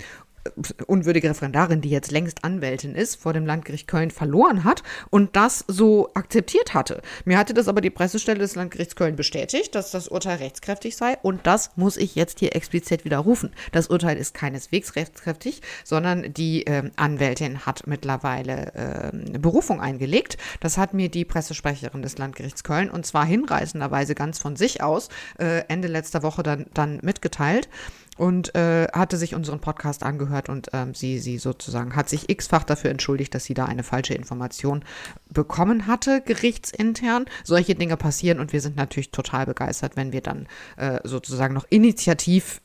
unwürdige 0.86 1.30
Referendarin, 1.30 1.80
die 1.80 1.90
jetzt 1.90 2.10
längst 2.10 2.44
Anwältin 2.44 2.94
ist, 2.94 3.16
vor 3.16 3.32
dem 3.32 3.46
Landgericht 3.46 3.86
Köln 3.86 4.10
verloren 4.10 4.64
hat 4.64 4.82
und 5.10 5.36
das 5.36 5.64
so 5.68 6.10
akzeptiert 6.14 6.74
hatte. 6.74 7.00
Mir 7.24 7.38
hatte 7.38 7.54
das 7.54 7.68
aber 7.68 7.80
die 7.80 7.90
Pressestelle 7.90 8.38
des 8.38 8.54
Landgerichts 8.54 8.96
Köln 8.96 9.16
bestätigt, 9.16 9.74
dass 9.74 9.90
das 9.90 10.08
Urteil 10.08 10.38
rechtskräftig 10.38 10.96
sei 10.96 11.16
und 11.22 11.46
das 11.46 11.70
muss 11.76 11.96
ich 11.96 12.14
jetzt 12.14 12.40
hier 12.40 12.54
explizit 12.54 13.04
widerrufen. 13.04 13.52
Das 13.72 13.88
Urteil 13.88 14.16
ist 14.16 14.34
keineswegs 14.34 14.96
rechtskräftig, 14.96 15.62
sondern 15.84 16.32
die 16.32 16.66
äh, 16.66 16.90
Anwältin 16.96 17.66
hat 17.66 17.86
mittlerweile 17.86 18.74
äh, 18.74 19.38
Berufung 19.38 19.80
eingelegt. 19.80 20.36
Das 20.60 20.78
hat 20.78 20.94
mir 20.94 21.08
die 21.08 21.24
Pressesprecherin 21.24 22.02
des 22.02 22.18
Landgerichts 22.18 22.64
Köln 22.64 22.90
und 22.90 23.06
zwar 23.06 23.24
hinreißenderweise 23.24 24.14
ganz 24.14 24.38
von 24.38 24.56
sich 24.56 24.82
aus 24.82 25.08
äh, 25.38 25.62
Ende 25.68 25.88
letzter 25.88 26.22
Woche 26.22 26.42
dann, 26.42 26.66
dann 26.74 26.98
mitgeteilt 27.02 27.68
und 28.16 28.54
äh, 28.54 28.86
hatte 28.92 29.16
sich 29.16 29.34
unseren 29.34 29.60
Podcast 29.60 30.02
angehört 30.02 30.48
und 30.48 30.68
ähm, 30.72 30.94
sie, 30.94 31.18
sie 31.18 31.38
sozusagen 31.38 31.96
hat 31.96 32.08
sich 32.08 32.30
x-fach 32.30 32.64
dafür 32.64 32.90
entschuldigt, 32.90 33.34
dass 33.34 33.44
sie 33.44 33.54
da 33.54 33.64
eine 33.64 33.82
falsche 33.82 34.14
Information 34.14 34.84
bekommen 35.30 35.86
hatte, 35.86 36.20
gerichtsintern. 36.20 37.26
Solche 37.42 37.74
Dinge 37.74 37.96
passieren 37.96 38.40
und 38.40 38.52
wir 38.52 38.60
sind 38.60 38.76
natürlich 38.76 39.10
total 39.10 39.46
begeistert, 39.46 39.96
wenn 39.96 40.12
wir 40.12 40.20
dann 40.20 40.46
äh, 40.76 41.00
sozusagen 41.04 41.54
noch 41.54 41.66
initiativ 41.70 42.60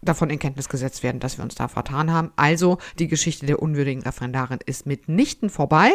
davon 0.00 0.30
in 0.30 0.38
Kenntnis 0.38 0.68
gesetzt 0.68 1.02
werden, 1.02 1.20
dass 1.20 1.38
wir 1.38 1.44
uns 1.44 1.54
da 1.54 1.68
vertan 1.68 2.12
haben. 2.12 2.32
Also 2.36 2.78
die 2.98 3.08
Geschichte 3.08 3.46
der 3.46 3.60
unwürdigen 3.60 4.02
Referendarin 4.02 4.60
ist 4.64 4.86
mitnichten 4.86 5.50
vorbei. 5.50 5.90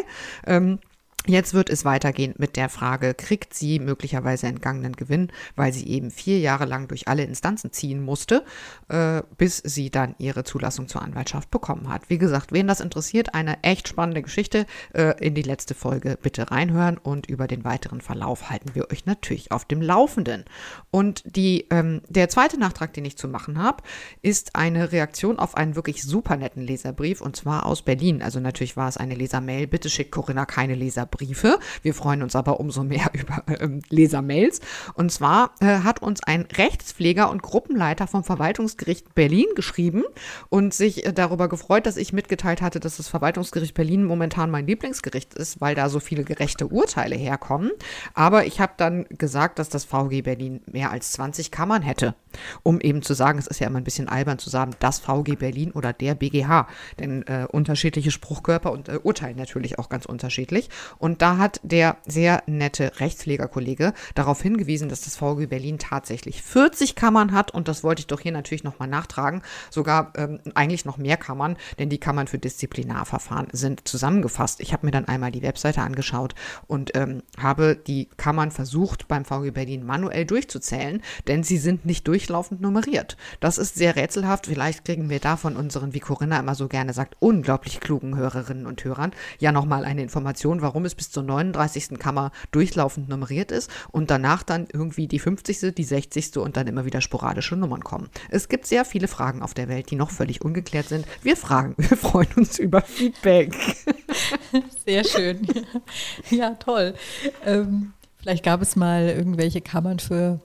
Ähm, 0.45 0.79
Jetzt 1.25 1.53
wird 1.53 1.69
es 1.69 1.85
weitergehen 1.85 2.35
mit 2.37 2.57
der 2.57 2.67
Frage, 2.67 3.13
kriegt 3.13 3.53
sie 3.53 3.79
möglicherweise 3.79 4.47
entgangenen 4.47 4.91
Gewinn, 4.93 5.31
weil 5.55 5.71
sie 5.71 5.87
eben 5.87 6.11
vier 6.11 6.39
Jahre 6.39 6.65
lang 6.65 6.89
durch 6.89 7.07
alle 7.07 7.23
Instanzen 7.23 7.71
ziehen 7.71 8.03
musste, 8.03 8.43
äh, 8.89 9.21
bis 9.37 9.59
sie 9.59 9.89
dann 9.89 10.15
ihre 10.17 10.43
Zulassung 10.43 10.89
zur 10.89 11.01
Anwaltschaft 11.01 11.49
bekommen 11.49 11.87
hat. 11.87 12.09
Wie 12.09 12.17
gesagt, 12.17 12.51
wen 12.51 12.67
das 12.67 12.81
interessiert, 12.81 13.35
eine 13.35 13.63
echt 13.63 13.87
spannende 13.87 14.21
Geschichte, 14.21 14.65
äh, 14.93 15.13
in 15.25 15.33
die 15.33 15.43
letzte 15.43 15.75
Folge 15.75 16.17
bitte 16.21 16.51
reinhören 16.51 16.97
und 16.97 17.27
über 17.27 17.47
den 17.47 17.63
weiteren 17.63 18.01
Verlauf 18.01 18.49
halten 18.49 18.75
wir 18.75 18.91
euch 18.91 19.05
natürlich 19.05 19.53
auf 19.53 19.63
dem 19.63 19.81
Laufenden. 19.81 20.43
Und 20.91 21.23
die, 21.37 21.67
ähm, 21.69 22.01
der 22.09 22.27
zweite 22.27 22.59
Nachtrag, 22.59 22.91
den 22.91 23.05
ich 23.05 23.17
zu 23.17 23.29
machen 23.29 23.63
habe, 23.63 23.81
ist 24.21 24.57
eine 24.57 24.91
Reaktion 24.91 25.39
auf 25.39 25.55
einen 25.55 25.77
wirklich 25.77 26.03
super 26.03 26.35
netten 26.35 26.63
Leserbrief 26.63 27.21
und 27.21 27.37
zwar 27.37 27.65
aus 27.65 27.81
Berlin. 27.81 28.21
Also 28.21 28.41
natürlich 28.41 28.75
war 28.75 28.89
es 28.89 28.97
eine 28.97 29.15
Lesermail. 29.15 29.67
Bitte 29.67 29.89
schickt 29.89 30.11
Corinna 30.11 30.45
keine 30.45 30.75
Leserbriefe. 30.75 31.12
Leserbriefe. 31.13 31.59
Wir 31.81 31.93
freuen 31.93 32.23
uns 32.23 32.35
aber 32.35 32.59
umso 32.59 32.83
mehr 32.83 33.09
über 33.13 33.43
ähm, 33.59 33.81
Lesermails. 33.89 34.61
Und 34.93 35.11
zwar 35.11 35.51
äh, 35.59 35.79
hat 35.79 36.01
uns 36.01 36.23
ein 36.23 36.47
Rechtspfleger 36.55 37.29
und 37.29 37.41
Gruppenleiter 37.41 38.07
vom 38.07 38.23
Verwaltungsgericht 38.23 39.13
Berlin 39.15 39.45
geschrieben 39.55 40.03
und 40.49 40.73
sich 40.73 41.05
äh, 41.05 41.13
darüber 41.13 41.47
gefreut, 41.47 41.85
dass 41.85 41.97
ich 41.97 42.13
mitgeteilt 42.13 42.61
hatte, 42.61 42.79
dass 42.79 42.97
das 42.97 43.07
Verwaltungsgericht 43.07 43.73
Berlin 43.73 44.03
momentan 44.03 44.51
mein 44.51 44.67
Lieblingsgericht 44.67 45.33
ist, 45.33 45.61
weil 45.61 45.75
da 45.75 45.89
so 45.89 45.99
viele 45.99 46.23
gerechte 46.23 46.67
Urteile 46.67 47.15
herkommen. 47.15 47.71
Aber 48.13 48.45
ich 48.45 48.59
habe 48.59 48.73
dann 48.77 49.05
gesagt, 49.09 49.59
dass 49.59 49.69
das 49.69 49.85
VG 49.85 50.21
Berlin 50.23 50.61
mehr 50.65 50.91
als 50.91 51.11
20 51.11 51.51
Kammern 51.51 51.81
hätte, 51.81 52.15
um 52.63 52.79
eben 52.81 53.01
zu 53.01 53.13
sagen, 53.13 53.39
es 53.39 53.47
ist 53.47 53.59
ja 53.59 53.67
immer 53.67 53.79
ein 53.79 53.83
bisschen 53.83 54.09
albern 54.09 54.39
zu 54.39 54.49
sagen, 54.49 54.71
das 54.79 54.99
VG 54.99 55.35
Berlin 55.37 55.71
oder 55.71 55.93
der 55.93 56.15
BGH, 56.15 56.67
denn 56.99 57.23
äh, 57.23 57.45
unterschiedliche 57.49 58.11
Spruchkörper 58.11 58.71
und 58.71 58.89
äh, 58.89 58.99
urteilen 59.01 59.37
natürlich 59.37 59.79
auch 59.79 59.89
ganz 59.89 60.05
unterschiedlich. 60.05 60.69
Und 61.03 61.21
da 61.21 61.37
hat 61.37 61.59
der 61.63 61.97
sehr 62.07 62.43
nette 62.45 63.01
Rechtspflegerkollege 63.01 63.91
darauf 64.15 64.41
hingewiesen, 64.41 64.87
dass 64.87 65.01
das 65.01 65.17
VG 65.17 65.47
Berlin 65.47 65.77
tatsächlich 65.77 66.41
40 66.41 66.95
Kammern 66.95 67.33
hat. 67.33 67.51
Und 67.51 67.67
das 67.67 67.83
wollte 67.83 67.99
ich 67.99 68.07
doch 68.07 68.21
hier 68.21 68.31
natürlich 68.31 68.63
nochmal 68.63 68.87
nachtragen. 68.87 69.41
Sogar 69.69 70.13
ähm, 70.15 70.39
eigentlich 70.55 70.85
noch 70.85 70.97
mehr 70.97 71.17
Kammern, 71.17 71.57
denn 71.77 71.89
die 71.89 71.97
Kammern 71.97 72.27
für 72.27 72.37
Disziplinarverfahren 72.37 73.47
sind 73.51 73.85
zusammengefasst. 73.85 74.61
Ich 74.61 74.71
habe 74.71 74.85
mir 74.85 74.93
dann 74.93 75.03
einmal 75.03 75.31
die 75.31 75.41
Webseite 75.41 75.81
angeschaut 75.81 76.35
und 76.67 76.95
ähm, 76.95 77.21
habe 77.37 77.75
die 77.75 78.07
Kammern 78.15 78.51
versucht, 78.51 79.09
beim 79.09 79.25
VG 79.25 79.51
Berlin 79.51 79.85
manuell 79.85 80.23
durchzuzählen, 80.23 81.01
denn 81.27 81.43
sie 81.43 81.57
sind 81.57 81.85
nicht 81.85 82.07
durchlaufend 82.07 82.61
nummeriert. 82.61 83.17
Das 83.41 83.57
ist 83.57 83.75
sehr 83.75 83.97
rätselhaft. 83.97 84.45
Vielleicht 84.45 84.85
kriegen 84.85 85.09
wir 85.09 85.19
da 85.19 85.35
von 85.35 85.57
unseren, 85.57 85.93
wie 85.93 85.99
Corinna 85.99 86.39
immer 86.39 86.55
so 86.55 86.69
gerne 86.69 86.93
sagt, 86.93 87.17
unglaublich 87.19 87.81
klugen 87.81 88.15
Hörerinnen 88.15 88.65
und 88.65 88.81
Hörern 88.85 89.11
ja 89.39 89.51
nochmal 89.51 89.83
eine 89.83 90.01
Information, 90.01 90.61
warum 90.61 90.85
es 90.85 90.92
es 90.93 90.95
bis 90.95 91.11
zur 91.11 91.23
39. 91.23 91.99
Kammer 91.99 92.31
durchlaufend 92.51 93.09
nummeriert 93.09 93.51
ist 93.51 93.69
und 93.91 94.09
danach 94.09 94.43
dann 94.43 94.67
irgendwie 94.71 95.07
die 95.07 95.19
50., 95.19 95.73
die 95.75 95.83
60. 95.83 96.37
und 96.37 96.57
dann 96.57 96.67
immer 96.67 96.85
wieder 96.85 97.01
sporadische 97.01 97.55
Nummern 97.55 97.83
kommen. 97.83 98.09
Es 98.29 98.47
gibt 98.47 98.65
sehr 98.65 98.85
viele 98.85 99.07
Fragen 99.07 99.41
auf 99.41 99.53
der 99.53 99.67
Welt, 99.67 99.91
die 99.91 99.95
noch 99.95 100.11
völlig 100.11 100.41
ungeklärt 100.41 100.87
sind. 100.87 101.05
Wir 101.21 101.35
fragen, 101.35 101.75
wir 101.77 101.97
freuen 101.97 102.31
uns 102.35 102.59
über 102.59 102.81
Feedback. 102.81 103.55
Sehr 104.85 105.03
schön. 105.03 105.47
Ja, 106.29 106.51
toll. 106.55 106.93
Ähm 107.45 107.93
Vielleicht 108.23 108.45
gab 108.45 108.61
es 108.61 108.77
mal 108.77 109.09
irgendwelche 109.09 109.59
Kammern 109.59 109.99
für 109.99 110.39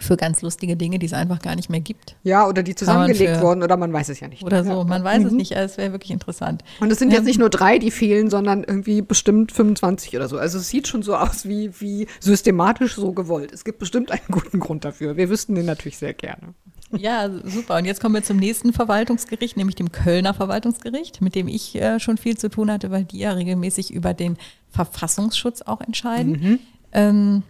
für 0.00 0.16
ganz 0.16 0.42
lustige 0.42 0.76
Dinge, 0.76 0.98
die 0.98 1.06
es 1.06 1.12
einfach 1.12 1.40
gar 1.40 1.56
nicht 1.56 1.70
mehr 1.70 1.80
gibt. 1.80 2.16
Ja, 2.22 2.48
oder 2.48 2.62
die 2.62 2.74
zusammengelegt 2.74 3.40
wurden, 3.40 3.62
oder 3.62 3.76
man 3.76 3.92
weiß 3.92 4.08
es 4.08 4.20
ja 4.20 4.28
nicht. 4.28 4.42
Oder 4.42 4.64
so, 4.64 4.84
man 4.84 5.04
weiß 5.04 5.20
mhm. 5.20 5.26
es 5.26 5.32
nicht. 5.32 5.52
Es 5.52 5.76
wäre 5.76 5.92
wirklich 5.92 6.10
interessant. 6.10 6.62
Und 6.80 6.90
es 6.90 6.98
sind 6.98 7.10
ja. 7.10 7.16
jetzt 7.16 7.26
nicht 7.26 7.38
nur 7.38 7.50
drei, 7.50 7.78
die 7.78 7.90
fehlen, 7.90 8.30
sondern 8.30 8.64
irgendwie 8.64 9.02
bestimmt 9.02 9.52
25 9.52 10.16
oder 10.16 10.28
so. 10.28 10.38
Also 10.38 10.58
es 10.58 10.68
sieht 10.68 10.88
schon 10.88 11.02
so 11.02 11.16
aus, 11.16 11.48
wie, 11.48 11.70
wie 11.80 12.06
systematisch 12.20 12.94
so 12.94 13.12
gewollt. 13.12 13.52
Es 13.52 13.64
gibt 13.64 13.78
bestimmt 13.78 14.10
einen 14.10 14.20
guten 14.30 14.60
Grund 14.60 14.84
dafür. 14.84 15.16
Wir 15.16 15.28
wüssten 15.28 15.54
den 15.54 15.66
natürlich 15.66 15.98
sehr 15.98 16.14
gerne. 16.14 16.54
Ja, 16.92 17.28
super. 17.44 17.76
Und 17.76 17.84
jetzt 17.86 18.00
kommen 18.00 18.14
wir 18.14 18.22
zum 18.22 18.36
nächsten 18.36 18.72
Verwaltungsgericht, 18.72 19.56
nämlich 19.56 19.76
dem 19.76 19.92
Kölner 19.92 20.34
Verwaltungsgericht, 20.34 21.20
mit 21.20 21.34
dem 21.34 21.48
ich 21.48 21.74
äh, 21.76 21.98
schon 21.98 22.18
viel 22.18 22.36
zu 22.36 22.48
tun 22.48 22.70
hatte, 22.70 22.90
weil 22.90 23.04
die 23.04 23.18
ja 23.18 23.32
regelmäßig 23.32 23.92
über 23.92 24.14
den 24.14 24.36
Verfassungsschutz 24.70 25.62
auch 25.62 25.80
entscheiden. 25.80 26.32
Mhm. 26.32 26.58
Ähm, 26.92 27.42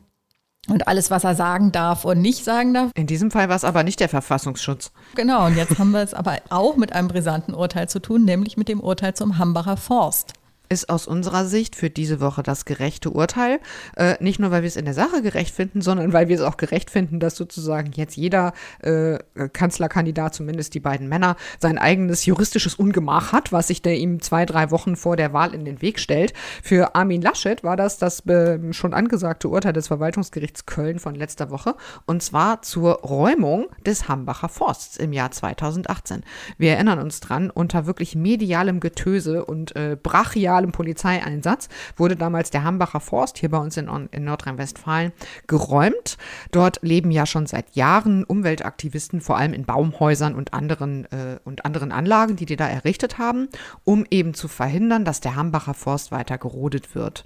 und 0.68 0.88
alles, 0.88 1.10
was 1.10 1.24
er 1.24 1.34
sagen 1.34 1.72
darf 1.72 2.04
und 2.04 2.20
nicht 2.20 2.44
sagen 2.44 2.74
darf. 2.74 2.90
In 2.94 3.06
diesem 3.06 3.30
Fall 3.30 3.48
war 3.48 3.56
es 3.56 3.64
aber 3.64 3.82
nicht 3.82 4.00
der 4.00 4.08
Verfassungsschutz. 4.08 4.92
Genau, 5.14 5.46
und 5.46 5.56
jetzt 5.56 5.78
haben 5.78 5.90
wir 5.90 6.00
es 6.00 6.14
aber 6.14 6.38
auch 6.50 6.76
mit 6.76 6.92
einem 6.92 7.08
brisanten 7.08 7.54
Urteil 7.54 7.88
zu 7.88 8.00
tun, 8.00 8.24
nämlich 8.24 8.56
mit 8.56 8.68
dem 8.68 8.80
Urteil 8.80 9.14
zum 9.14 9.38
Hambacher 9.38 9.76
Forst 9.76 10.34
ist 10.68 10.88
aus 10.88 11.06
unserer 11.06 11.44
Sicht 11.44 11.76
für 11.76 11.90
diese 11.90 12.20
Woche 12.20 12.42
das 12.42 12.64
gerechte 12.64 13.10
Urteil. 13.10 13.60
Äh, 13.96 14.16
nicht 14.20 14.40
nur, 14.40 14.50
weil 14.50 14.62
wir 14.62 14.68
es 14.68 14.76
in 14.76 14.86
der 14.86 14.94
Sache 14.94 15.22
gerecht 15.22 15.54
finden, 15.54 15.82
sondern 15.82 16.12
weil 16.12 16.28
wir 16.28 16.36
es 16.36 16.42
auch 16.42 16.56
gerecht 16.56 16.90
finden, 16.90 17.20
dass 17.20 17.36
sozusagen 17.36 17.92
jetzt 17.94 18.16
jeder 18.16 18.52
äh, 18.80 19.18
Kanzlerkandidat, 19.52 20.34
zumindest 20.34 20.74
die 20.74 20.80
beiden 20.80 21.08
Männer, 21.08 21.36
sein 21.60 21.78
eigenes 21.78 22.24
juristisches 22.24 22.74
Ungemach 22.74 23.32
hat, 23.32 23.52
was 23.52 23.68
sich 23.68 23.82
der 23.82 23.98
ihm 23.98 24.20
zwei, 24.20 24.46
drei 24.46 24.70
Wochen 24.70 24.96
vor 24.96 25.16
der 25.16 25.32
Wahl 25.32 25.54
in 25.54 25.64
den 25.64 25.82
Weg 25.82 26.00
stellt. 26.00 26.32
Für 26.62 26.94
Armin 26.94 27.20
Laschet 27.20 27.62
war 27.62 27.76
das 27.76 27.98
das 27.98 28.26
äh, 28.26 28.72
schon 28.72 28.94
angesagte 28.94 29.48
Urteil 29.48 29.74
des 29.74 29.88
Verwaltungsgerichts 29.88 30.66
Köln 30.66 30.98
von 30.98 31.14
letzter 31.14 31.50
Woche 31.50 31.74
und 32.06 32.22
zwar 32.22 32.62
zur 32.62 32.94
Räumung 33.02 33.66
des 33.84 34.08
Hambacher 34.08 34.48
Forsts 34.48 34.96
im 34.96 35.12
Jahr 35.12 35.30
2018. 35.30 36.22
Wir 36.56 36.72
erinnern 36.72 36.98
uns 36.98 37.20
dran, 37.20 37.50
unter 37.50 37.86
wirklich 37.86 38.16
medialem 38.16 38.80
Getöse 38.80 39.44
und 39.44 39.76
äh, 39.76 39.96
brachialem 40.02 40.53
brutalen 40.54 40.72
Polizeieinsatz 40.72 41.68
wurde 41.96 42.16
damals 42.16 42.50
der 42.50 42.62
Hambacher 42.64 43.00
Forst 43.00 43.38
hier 43.38 43.50
bei 43.50 43.58
uns 43.58 43.76
in, 43.76 43.88
in 44.12 44.24
Nordrhein-Westfalen 44.24 45.12
geräumt. 45.46 46.16
Dort 46.52 46.78
leben 46.82 47.10
ja 47.10 47.26
schon 47.26 47.46
seit 47.46 47.74
Jahren 47.74 48.24
Umweltaktivisten, 48.24 49.20
vor 49.20 49.36
allem 49.36 49.52
in 49.52 49.64
Baumhäusern 49.64 50.34
und 50.34 50.54
anderen, 50.54 51.06
äh, 51.06 51.38
und 51.44 51.64
anderen 51.64 51.92
Anlagen, 51.92 52.36
die 52.36 52.46
die 52.46 52.56
da 52.56 52.68
errichtet 52.68 53.18
haben, 53.18 53.48
um 53.84 54.04
eben 54.10 54.34
zu 54.34 54.48
verhindern, 54.48 55.04
dass 55.04 55.20
der 55.20 55.34
Hambacher 55.34 55.74
Forst 55.74 56.12
weiter 56.12 56.38
gerodet 56.38 56.94
wird. 56.94 57.24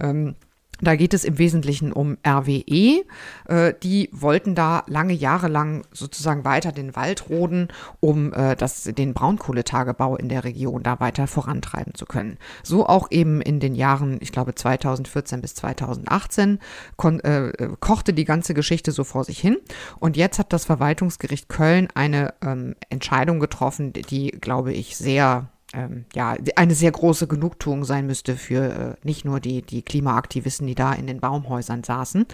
Ähm, 0.00 0.36
da 0.80 0.96
geht 0.96 1.14
es 1.14 1.24
im 1.24 1.38
Wesentlichen 1.38 1.92
um 1.92 2.16
RWE. 2.26 3.04
Äh, 3.48 3.74
die 3.82 4.08
wollten 4.12 4.54
da 4.54 4.82
lange 4.86 5.12
Jahre 5.12 5.48
lang 5.48 5.84
sozusagen 5.92 6.44
weiter 6.44 6.72
den 6.72 6.96
Wald 6.96 7.28
roden, 7.28 7.68
um 8.00 8.32
äh, 8.32 8.56
das, 8.56 8.84
den 8.84 9.14
Braunkohletagebau 9.14 10.16
in 10.16 10.28
der 10.28 10.44
Region 10.44 10.82
da 10.82 11.00
weiter 11.00 11.26
vorantreiben 11.26 11.94
zu 11.94 12.06
können. 12.06 12.38
So 12.62 12.86
auch 12.86 13.10
eben 13.10 13.40
in 13.40 13.60
den 13.60 13.74
Jahren, 13.74 14.18
ich 14.20 14.32
glaube 14.32 14.54
2014 14.54 15.40
bis 15.40 15.54
2018, 15.54 16.58
kon, 16.96 17.20
äh, 17.20 17.52
kochte 17.80 18.12
die 18.12 18.24
ganze 18.24 18.54
Geschichte 18.54 18.92
so 18.92 19.04
vor 19.04 19.24
sich 19.24 19.38
hin. 19.38 19.56
Und 19.98 20.16
jetzt 20.16 20.38
hat 20.38 20.52
das 20.52 20.64
Verwaltungsgericht 20.64 21.48
Köln 21.48 21.88
eine 21.94 22.34
ähm, 22.42 22.74
Entscheidung 22.88 23.40
getroffen, 23.40 23.92
die, 23.92 24.30
glaube 24.30 24.72
ich, 24.72 24.96
sehr 24.96 25.48
ähm, 25.72 26.04
ja, 26.14 26.36
eine 26.56 26.74
sehr 26.74 26.90
große 26.90 27.28
Genugtuung 27.28 27.84
sein 27.84 28.06
müsste 28.06 28.36
für 28.36 28.96
äh, 29.02 29.06
nicht 29.06 29.24
nur 29.24 29.40
die, 29.40 29.62
die 29.62 29.82
Klimaaktivisten, 29.82 30.66
die 30.66 30.74
da 30.74 30.92
in 30.92 31.06
den 31.06 31.20
Baumhäusern 31.20 31.84
saßen. 31.84 32.26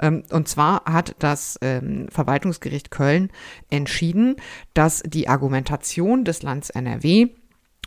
Ähm, 0.00 0.22
und 0.30 0.48
zwar 0.48 0.84
hat 0.84 1.16
das 1.18 1.58
ähm, 1.60 2.06
Verwaltungsgericht 2.10 2.90
Köln 2.90 3.30
entschieden, 3.68 4.36
dass 4.74 5.02
die 5.04 5.28
Argumentation 5.28 6.24
des 6.24 6.42
Landes 6.42 6.70
NRW 6.70 7.28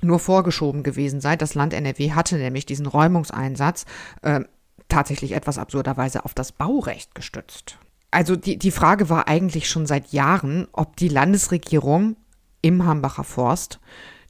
nur 0.02 0.20
vorgeschoben 0.20 0.84
gewesen 0.84 1.22
sei. 1.22 1.36
Das 1.38 1.56
Land 1.56 1.74
NRW 1.74 2.12
hatte 2.12 2.36
nämlich 2.36 2.66
diesen 2.66 2.86
Räumungseinsatz 2.86 3.86
äh, 4.22 4.42
tatsächlich 4.90 5.32
etwas 5.32 5.58
absurderweise 5.58 6.26
auf 6.26 6.34
das 6.34 6.52
Baurecht 6.52 7.16
gestützt. 7.16 7.78
Also 8.12 8.36
die, 8.36 8.58
die 8.58 8.72
Frage 8.72 9.10
war 9.10 9.28
eigentlich 9.28 9.70
schon 9.70 9.86
seit 9.86 10.12
Jahren, 10.12 10.68
ob 10.72 10.96
die 10.98 11.10
Landesregierung 11.10 12.16
im 12.62 12.86
Hambacher 12.86 13.24
Forst 13.24 13.80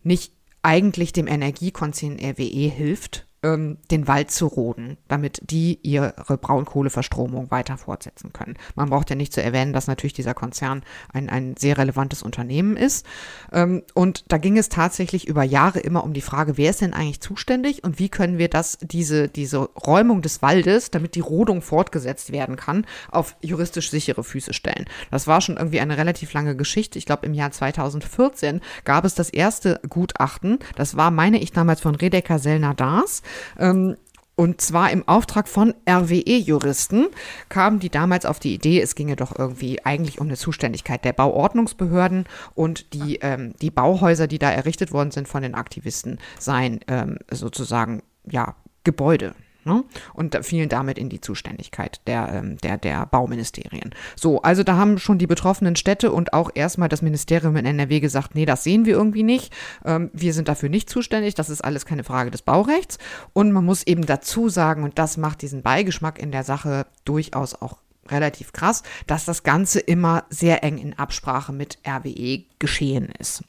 nicht 0.03 0.36
eigentlich 0.67 1.13
dem 1.13 1.27
Energiekonzern 1.27 2.19
RWE 2.19 2.69
hilft, 2.69 3.26
ähm, 3.43 3.77
den 3.91 4.07
Wald 4.07 4.31
zu 4.31 4.47
roden, 4.47 4.97
damit 5.07 5.41
die 5.51 5.79
ihre 5.83 6.13
Braunkohleverstromung 6.27 7.51
weiter 7.51 7.77
fortsetzen 7.77 8.33
können. 8.33 8.55
Man 8.75 8.89
braucht 8.89 9.09
ja 9.09 9.15
nicht 9.15 9.33
zu 9.33 9.43
erwähnen, 9.43 9.73
dass 9.73 9.87
natürlich 9.87 10.13
dieser 10.13 10.33
Konzern 10.33 10.83
ein, 11.13 11.29
ein 11.29 11.55
sehr 11.55 11.77
relevantes 11.77 12.23
Unternehmen 12.23 12.77
ist. 12.77 13.05
Ähm, 13.51 13.83
und 13.93 14.25
da 14.29 14.37
ging 14.37 14.57
es 14.57 14.69
tatsächlich 14.69 15.27
über 15.27 15.43
Jahre 15.43 15.79
immer 15.79 16.03
um 16.03 16.13
die 16.13 16.21
Frage, 16.21 16.57
wer 16.57 16.71
ist 16.71 16.81
denn 16.81 16.93
eigentlich 16.93 17.21
zuständig 17.21 17.83
und 17.83 17.99
wie 17.99 18.09
können 18.09 18.37
wir 18.37 18.49
das, 18.49 18.79
diese, 18.81 19.27
diese 19.27 19.57
Räumung 19.59 20.21
des 20.21 20.41
Waldes, 20.41 20.89
damit 20.89 21.15
die 21.15 21.19
Rodung 21.19 21.61
fortgesetzt 21.61 22.31
werden 22.31 22.55
kann, 22.55 22.85
auf 23.11 23.35
juristisch 23.41 23.91
sichere 23.91 24.23
Füße 24.23 24.53
stellen. 24.53 24.85
Das 25.11 25.27
war 25.27 25.41
schon 25.41 25.57
irgendwie 25.57 25.79
eine 25.79 25.97
relativ 25.97 26.33
lange 26.33 26.55
Geschichte. 26.55 26.97
Ich 26.97 27.05
glaube, 27.05 27.25
im 27.25 27.33
Jahr 27.33 27.51
2014 27.51 28.61
gab 28.83 29.05
es 29.05 29.13
das 29.13 29.29
erste 29.29 29.79
Gutachten. 29.87 30.59
Das 30.75 30.97
war, 30.97 31.11
meine 31.11 31.39
ich, 31.39 31.51
damals 31.51 31.81
von 31.81 31.95
Redeker 31.95 32.39
Sellner 32.39 32.73
Dars. 32.73 33.21
Ähm, 33.59 33.95
und 34.39 34.61
zwar 34.61 34.91
im 34.91 35.07
Auftrag 35.07 35.47
von 35.47 35.73
RWE-Juristen 35.89 37.07
kamen 37.49 37.79
die 37.79 37.89
damals 37.89 38.23
auf 38.23 38.39
die 38.39 38.53
Idee, 38.53 38.79
es 38.79 38.93
ginge 38.93 39.15
doch 39.15 39.37
irgendwie 39.37 39.83
eigentlich 39.83 40.21
um 40.21 40.27
eine 40.27 40.37
Zuständigkeit 40.37 41.03
der 41.03 41.13
Bauordnungsbehörden 41.13 42.25
und 42.53 42.93
die, 42.93 43.15
ähm, 43.21 43.53
die 43.63 43.71
Bauhäuser, 43.71 44.27
die 44.27 44.37
da 44.37 44.51
errichtet 44.51 44.91
worden 44.91 45.09
sind 45.09 45.27
von 45.27 45.41
den 45.41 45.55
Aktivisten, 45.55 46.19
seien 46.37 46.81
ähm, 46.87 47.17
sozusagen 47.31 48.03
ja 48.29 48.55
Gebäude. 48.83 49.33
Ne? 49.67 49.83
Und 50.13 50.45
fielen 50.45 50.69
damit 50.69 50.97
in 50.97 51.09
die 51.09 51.19
Zuständigkeit 51.19 51.99
der, 52.07 52.29
ähm, 52.33 52.57
der, 52.59 52.77
der 52.77 53.05
Bauministerien. 53.05 53.93
So, 54.15 54.41
also 54.41 54.63
da 54.63 54.77
haben 54.77 54.97
schon 54.97 55.17
die 55.17 55.27
betroffenen 55.27 55.75
Städte 55.75 56.11
und 56.13 56.31
auch 56.31 56.49
erstmal 56.55 56.87
das 56.87 57.01
Ministerium 57.01 57.57
in 57.57 57.65
NRW 57.65 57.99
gesagt, 57.99 58.33
nee, 58.33 58.45
das 58.45 58.63
sehen 58.63 58.85
wir 58.85 58.93
irgendwie 58.95 59.23
nicht. 59.23 59.53
Ähm, 59.83 60.09
wir 60.13 60.33
sind 60.33 60.47
dafür 60.47 60.69
nicht 60.69 60.89
zuständig. 60.89 61.35
Das 61.35 61.49
ist 61.49 61.61
alles 61.61 61.85
keine 61.85 62.05
Frage 62.05 62.31
des 62.31 62.41
Baurechts. 62.41 62.97
Und 63.33 63.51
man 63.51 63.65
muss 63.65 63.85
eben 63.85 64.05
dazu 64.05 64.47
sagen, 64.47 64.83
und 64.83 64.97
das 64.97 65.17
macht 65.17 65.41
diesen 65.41 65.63
Beigeschmack 65.63 66.17
in 66.17 66.31
der 66.31 66.45
Sache 66.45 66.85
durchaus 67.03 67.53
auch 67.53 67.77
relativ 68.09 68.53
krass, 68.53 68.83
dass 69.05 69.25
das 69.25 69.43
Ganze 69.43 69.81
immer 69.81 70.23
sehr 70.29 70.63
eng 70.63 70.77
in 70.77 70.97
Absprache 70.97 71.51
mit 71.51 71.79
RWE 71.85 72.45
geschehen 72.59 73.09
ist. 73.19 73.43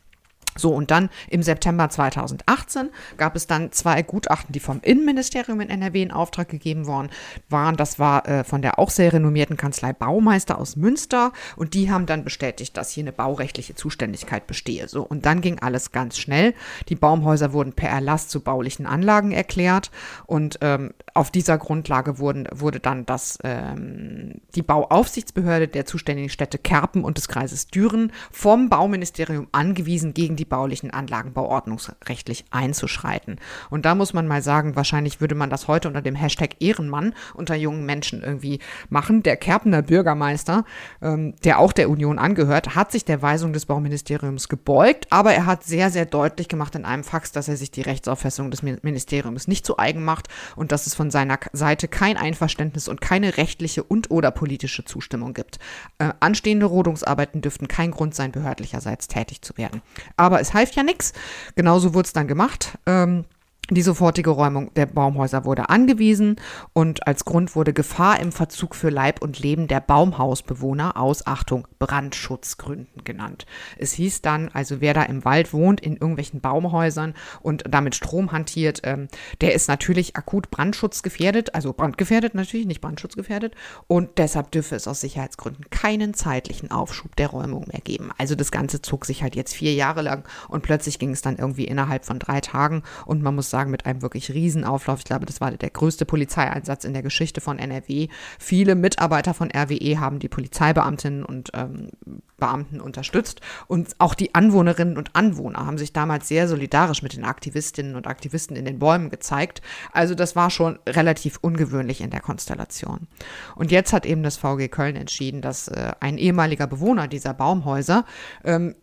So, 0.59 0.71
und 0.75 0.91
dann 0.91 1.09
im 1.29 1.43
September 1.43 1.89
2018 1.89 2.91
gab 3.17 3.37
es 3.37 3.47
dann 3.47 3.73
zwei 3.73 4.03
Gutachten, 4.03 4.53
die 4.53 4.61
vom 4.61 4.81
Innenministerium 4.83 5.61
in 5.61 5.71
NRW 5.71 6.03
in 6.03 6.11
Auftrag 6.11 6.49
gegeben 6.49 6.87
worden 6.87 7.11
waren. 7.49 7.77
Das 7.77 7.99
war 7.99 8.29
äh, 8.29 8.45
von 8.45 8.63
der 8.63 8.79
auch 8.79 8.91
sehr 8.91 9.13
renommierten 9.13 9.57
Kanzlei 9.57 9.93
Baumeister 9.93 10.59
aus 10.59 10.77
Münster 10.77 11.33
und 11.57 11.75
die 11.75 11.91
haben 11.91 12.07
dann 12.07 12.25
bestätigt, 12.25 12.77
dass 12.77 12.91
hier 12.91 13.05
eine 13.05 13.13
baurechtliche 13.13 13.75
Zuständigkeit 13.75 14.47
bestehe. 14.47 14.89
So, 14.89 15.03
und 15.03 15.27
dann 15.27 15.41
ging 15.41 15.59
alles 15.61 15.93
ganz 15.93 16.19
schnell. 16.19 16.55
Die 16.89 16.97
Baumhäuser 16.97 17.53
wurden 17.53 17.73
per 17.73 17.91
Erlass 17.91 18.29
zu 18.29 18.41
baulichen 18.41 18.87
Anlagen 18.87 19.33
erklärt 19.33 19.91
und 20.27 20.59
ähm, 20.61 20.93
auf 21.15 21.31
dieser 21.31 21.59
Grundlage 21.59 22.19
wurden, 22.19 22.49
wurde 22.55 22.81
dann 22.81 23.07
das, 23.07 23.39
ähm, 23.43 24.41
die 24.55 24.63
Bauaufsichtsbehörde 24.63 25.69
der 25.69 25.87
zuständigen 25.87 26.31
Städte 26.31 26.59
Kerpen 26.59 27.05
und 27.05 27.19
des 27.19 27.29
Kreises 27.29 27.69
Düren 27.69 28.13
vom 28.31 28.69
Bauministerium 28.69 29.49
angewiesen, 29.53 30.15
gegen 30.15 30.37
die 30.37 30.45
baulichen 30.49 30.91
Anlagen 30.91 31.33
bauordnungsrechtlich 31.33 32.45
einzuschreiten. 32.51 33.37
Und 33.71 33.85
da 33.85 33.95
muss 33.95 34.13
man 34.13 34.27
mal 34.27 34.43
sagen, 34.43 34.77
wahrscheinlich 34.77 35.21
würde 35.21 35.35
man 35.35 35.51
das 35.51 35.69
heute 35.69 35.89
unter 35.89 36.03
dem 36.03 36.15
Hashtag 36.15 36.57
Ehrenmann 36.61 37.15
unter 37.35 37.55
jungen 37.55 37.85
Menschen 37.87 38.23
irgendwie 38.23 38.61
machen. 38.89 39.23
Der 39.23 39.37
Kerpener 39.37 39.83
Bürgermeister, 39.83 40.65
ähm, 41.03 41.35
der 41.45 41.59
auch 41.59 41.73
der 41.73 41.91
Union 41.91 42.19
angehört, 42.19 42.75
hat 42.75 42.93
sich 42.93 43.05
der 43.05 43.23
Weisung 43.23 43.53
des 43.53 43.67
Bauministeriums 43.67 44.49
gebeugt, 44.49 45.07
aber 45.11 45.33
er 45.33 45.47
hat 45.47 45.65
sehr, 45.65 45.91
sehr 45.91 46.07
deutlich 46.07 46.49
gemacht 46.49 46.75
in 46.75 46.85
einem 46.85 47.05
Fax, 47.05 47.33
dass 47.33 47.49
er 47.49 47.57
sich 47.57 47.71
die 47.71 47.83
Rechtsauffassung 47.83 48.51
des 48.51 48.63
Ministeriums 48.63 49.49
nicht 49.49 49.67
zu 49.67 49.79
eigen 49.79 50.05
macht 50.05 50.29
und 50.57 50.73
dass 50.73 50.87
es 50.87 50.95
von 50.95 51.11
seiner 51.11 51.39
Seite 51.53 51.89
kein 51.89 52.17
Einverständnis 52.17 52.89
und 52.89 53.01
keine 53.01 53.37
rechtliche 53.37 53.83
und 53.83 54.11
oder 54.11 54.31
politische 54.31 54.85
Zustimmung 54.85 55.35
gibt. 55.35 55.59
Äh, 55.99 56.13
anstehende 56.21 56.67
Rodungsarbeiten 56.67 57.41
dürften 57.41 57.69
kein 57.69 57.91
Grund 57.91 58.15
sein, 58.15 58.33
behördlicherseits 58.33 59.09
tätig 59.09 59.43
zu 59.43 59.57
werden. 59.57 59.83
Aber 60.17 60.38
aber 60.39 60.43
es 60.43 60.55
half 60.55 60.73
ja 60.73 60.83
nichts. 60.83 61.13
Genauso 61.57 61.95
wurde 61.95 62.07
es 62.07 62.13
dann 62.13 62.29
gemacht. 62.29 62.79
Ähm, 62.87 63.25
Die 63.71 63.83
sofortige 63.83 64.31
Räumung 64.31 64.73
der 64.77 64.87
Baumhäuser 64.87 65.45
wurde 65.45 65.69
angewiesen 65.69 66.37
und 66.73 67.07
als 67.07 67.27
Grund 67.27 67.55
wurde 67.55 67.75
Gefahr 67.75 68.19
im 68.19 68.33
Verzug 68.33 68.75
für 68.75 68.89
Leib 68.89 69.21
und 69.21 69.41
Leben 69.41 69.69
der 69.69 69.81
Baumhausbewohner 69.81 70.97
aus, 70.97 71.27
Achtung, 71.27 71.69
Brandschutzgründen 71.79 73.05
genannt. 73.05 73.45
Es 73.77 73.93
hieß 73.93 74.23
dann, 74.23 74.49
also 74.49 74.81
wer 74.81 74.95
da 74.95 75.03
im 75.03 75.23
Wald 75.27 75.53
wohnt, 75.53 75.83
in 75.83 75.97
irgendwelchen 75.97 76.41
Baumhäusern 76.41 77.13
und 77.43 77.63
damit 77.69 77.95
Strom 77.95 78.33
hantiert, 78.33 78.81
ähm, 78.85 79.09
der 79.43 79.53
ist 79.53 79.69
natürlich 79.69 80.17
akut 80.17 80.51
brandschutzgefährdet, 80.51 81.55
also 81.55 81.75
brandgefährdet 81.75 82.35
natürlich, 82.35 82.67
nicht 82.67 82.81
brandschutzgefährdet 82.81 83.55
und 83.87 84.17
deshalb 84.17 84.51
dürfe 84.51 84.77
es 84.77 84.89
aus 84.89 85.03
Sicherheitsgründen 85.03 85.67
keinen 85.69 86.15
zeitlichen 86.15 86.71
Aufschub 86.71 87.17
der 87.17 87.29
Räumung 87.29 87.67
mehr 87.71 87.83
geben. 87.83 88.13
Also 88.17 88.35
das 88.35 88.51
Ganze 88.51 88.81
zog 88.81 89.05
sich 89.05 89.23
halt 89.23 89.37
jetzt 89.37 89.55
vier 89.55 89.75
Jahre 89.75 90.01
lang 90.01 90.27
und 90.49 90.63
plötzlich 90.63 90.99
ging 90.99 91.11
es 91.11 91.21
dann 91.21 91.37
irgendwie 91.37 91.65
innerhalb 91.65 92.07
von 92.07 92.19
drei 92.19 92.41
Tagen 92.41 92.83
und 93.05 93.23
man 93.23 93.35
muss 93.35 93.51
sagen, 93.51 93.58
sagen, 93.59 93.71
mit 93.73 93.87
einem 93.87 94.03
wirklich 94.03 94.31
riesen 94.33 94.65
Auflauf. 94.65 95.01
Ich 95.01 95.05
glaube, 95.05 95.27
das 95.27 95.41
war 95.41 95.51
der 95.51 95.71
größte 95.71 96.05
Polizeieinsatz 96.05 96.85
in 96.85 96.93
der 96.93 97.03
Geschichte 97.03 97.41
von 97.41 97.59
NRW. 97.59 98.09
Viele 98.39 98.77
Mitarbeiter 98.77 99.35
von 99.35 99.51
RWE 99.51 99.99
haben 99.99 100.21
die 100.21 100.29
Polizeibeamtinnen 100.29 101.25
und 101.25 101.51
ähm, 101.55 101.91
Beamten 102.37 102.81
unterstützt 102.81 103.41
und 103.67 103.97
auch 103.99 104.15
die 104.15 104.33
Anwohnerinnen 104.33 104.97
und 104.97 105.17
Anwohner 105.17 105.67
haben 105.67 105.77
sich 105.77 105.93
damals 105.93 106.29
sehr 106.29 106.47
solidarisch 106.47 107.03
mit 107.03 107.17
den 107.17 107.25
Aktivistinnen 107.25 107.97
und 107.97 108.07
Aktivisten 108.07 108.55
in 108.55 108.65
den 108.65 108.79
Bäumen 108.79 109.11
gezeigt. 109.11 109.61
Also 109.93 110.15
das 110.15 110.37
war 110.37 110.51
schon 110.51 110.79
relativ 110.89 111.39
ungewöhnlich 111.41 112.01
in 112.01 112.11
der 112.11 112.21
Konstellation. 112.21 113.09
Und 113.57 113.73
jetzt 113.73 113.93
hat 113.93 114.07
eben 114.07 114.23
das 114.23 114.37
VG 114.37 114.69
Köln 114.69 114.95
entschieden, 114.95 115.43
dass 115.43 115.67
äh, 115.67 115.93
ein 115.99 116.17
ehemaliger 116.17 116.69
Bewohner 116.69 117.09
dieser 117.09 117.35
Baumhäuser 117.35 118.05
ähm, 118.45 118.77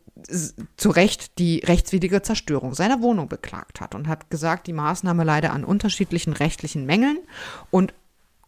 zu 0.77 0.89
Recht 0.89 1.37
die 1.39 1.59
rechtswidrige 1.59 2.21
Zerstörung 2.21 2.73
seiner 2.73 3.01
Wohnung 3.01 3.27
beklagt 3.27 3.81
hat 3.81 3.95
und 3.95 4.07
hat 4.07 4.29
gesagt, 4.29 4.67
die 4.67 4.73
Maßnahme 4.73 5.23
leide 5.23 5.51
an 5.51 5.65
unterschiedlichen 5.65 6.33
rechtlichen 6.33 6.85
Mängeln 6.85 7.19
und 7.69 7.93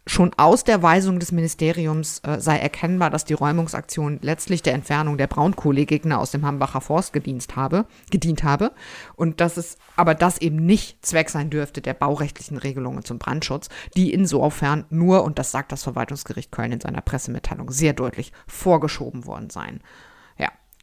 Schon 0.08 0.32
aus 0.38 0.64
der 0.64 0.82
Weisung 0.82 1.20
des 1.20 1.34
Ministeriums 1.34 2.20
äh, 2.20 2.40
sei 2.40 2.58
erkennbar, 2.58 3.10
dass 3.10 3.26
die 3.26 3.34
Räumungsaktion 3.34 4.20
letztlich 4.22 4.62
der 4.62 4.74
Entfernung 4.74 5.18
der 5.18 5.28
Braunkohlegegner 5.28 6.18
aus 6.18 6.32
dem 6.32 6.46
Hambacher 6.46 6.80
Forst 6.80 7.12
gedient 7.12 7.58
habe, 7.58 7.86
gedient 8.10 8.44
habe 8.44 8.72
und 9.18 9.42
dass 9.42 9.58
es 9.58 9.78
aber 9.98 10.16
das 10.16 10.38
eben 10.38 10.66
nicht 10.66 11.06
Zweck 11.06 11.30
sein 11.30 11.50
dürfte 11.50 11.82
der 11.82 11.94
baurechtlichen 11.94 12.58
Regelungen 12.58 13.04
zum 13.04 13.20
Brandschutz, 13.20 13.68
die 13.98 14.14
insofern 14.14 14.86
nur, 14.90 15.26
und 15.26 15.40
das 15.40 15.52
sagt 15.52 15.74
das 15.74 15.84
Verwaltungsgericht 15.84 16.54
Köln 16.54 16.72
in 16.72 16.80
seiner 16.80 17.02
Pressemitteilung 17.02 17.70
sehr 17.70 17.92
deutlich, 17.92 18.32
vorgeschoben 18.48 19.26
worden 19.26 19.50
seien. 19.50 19.82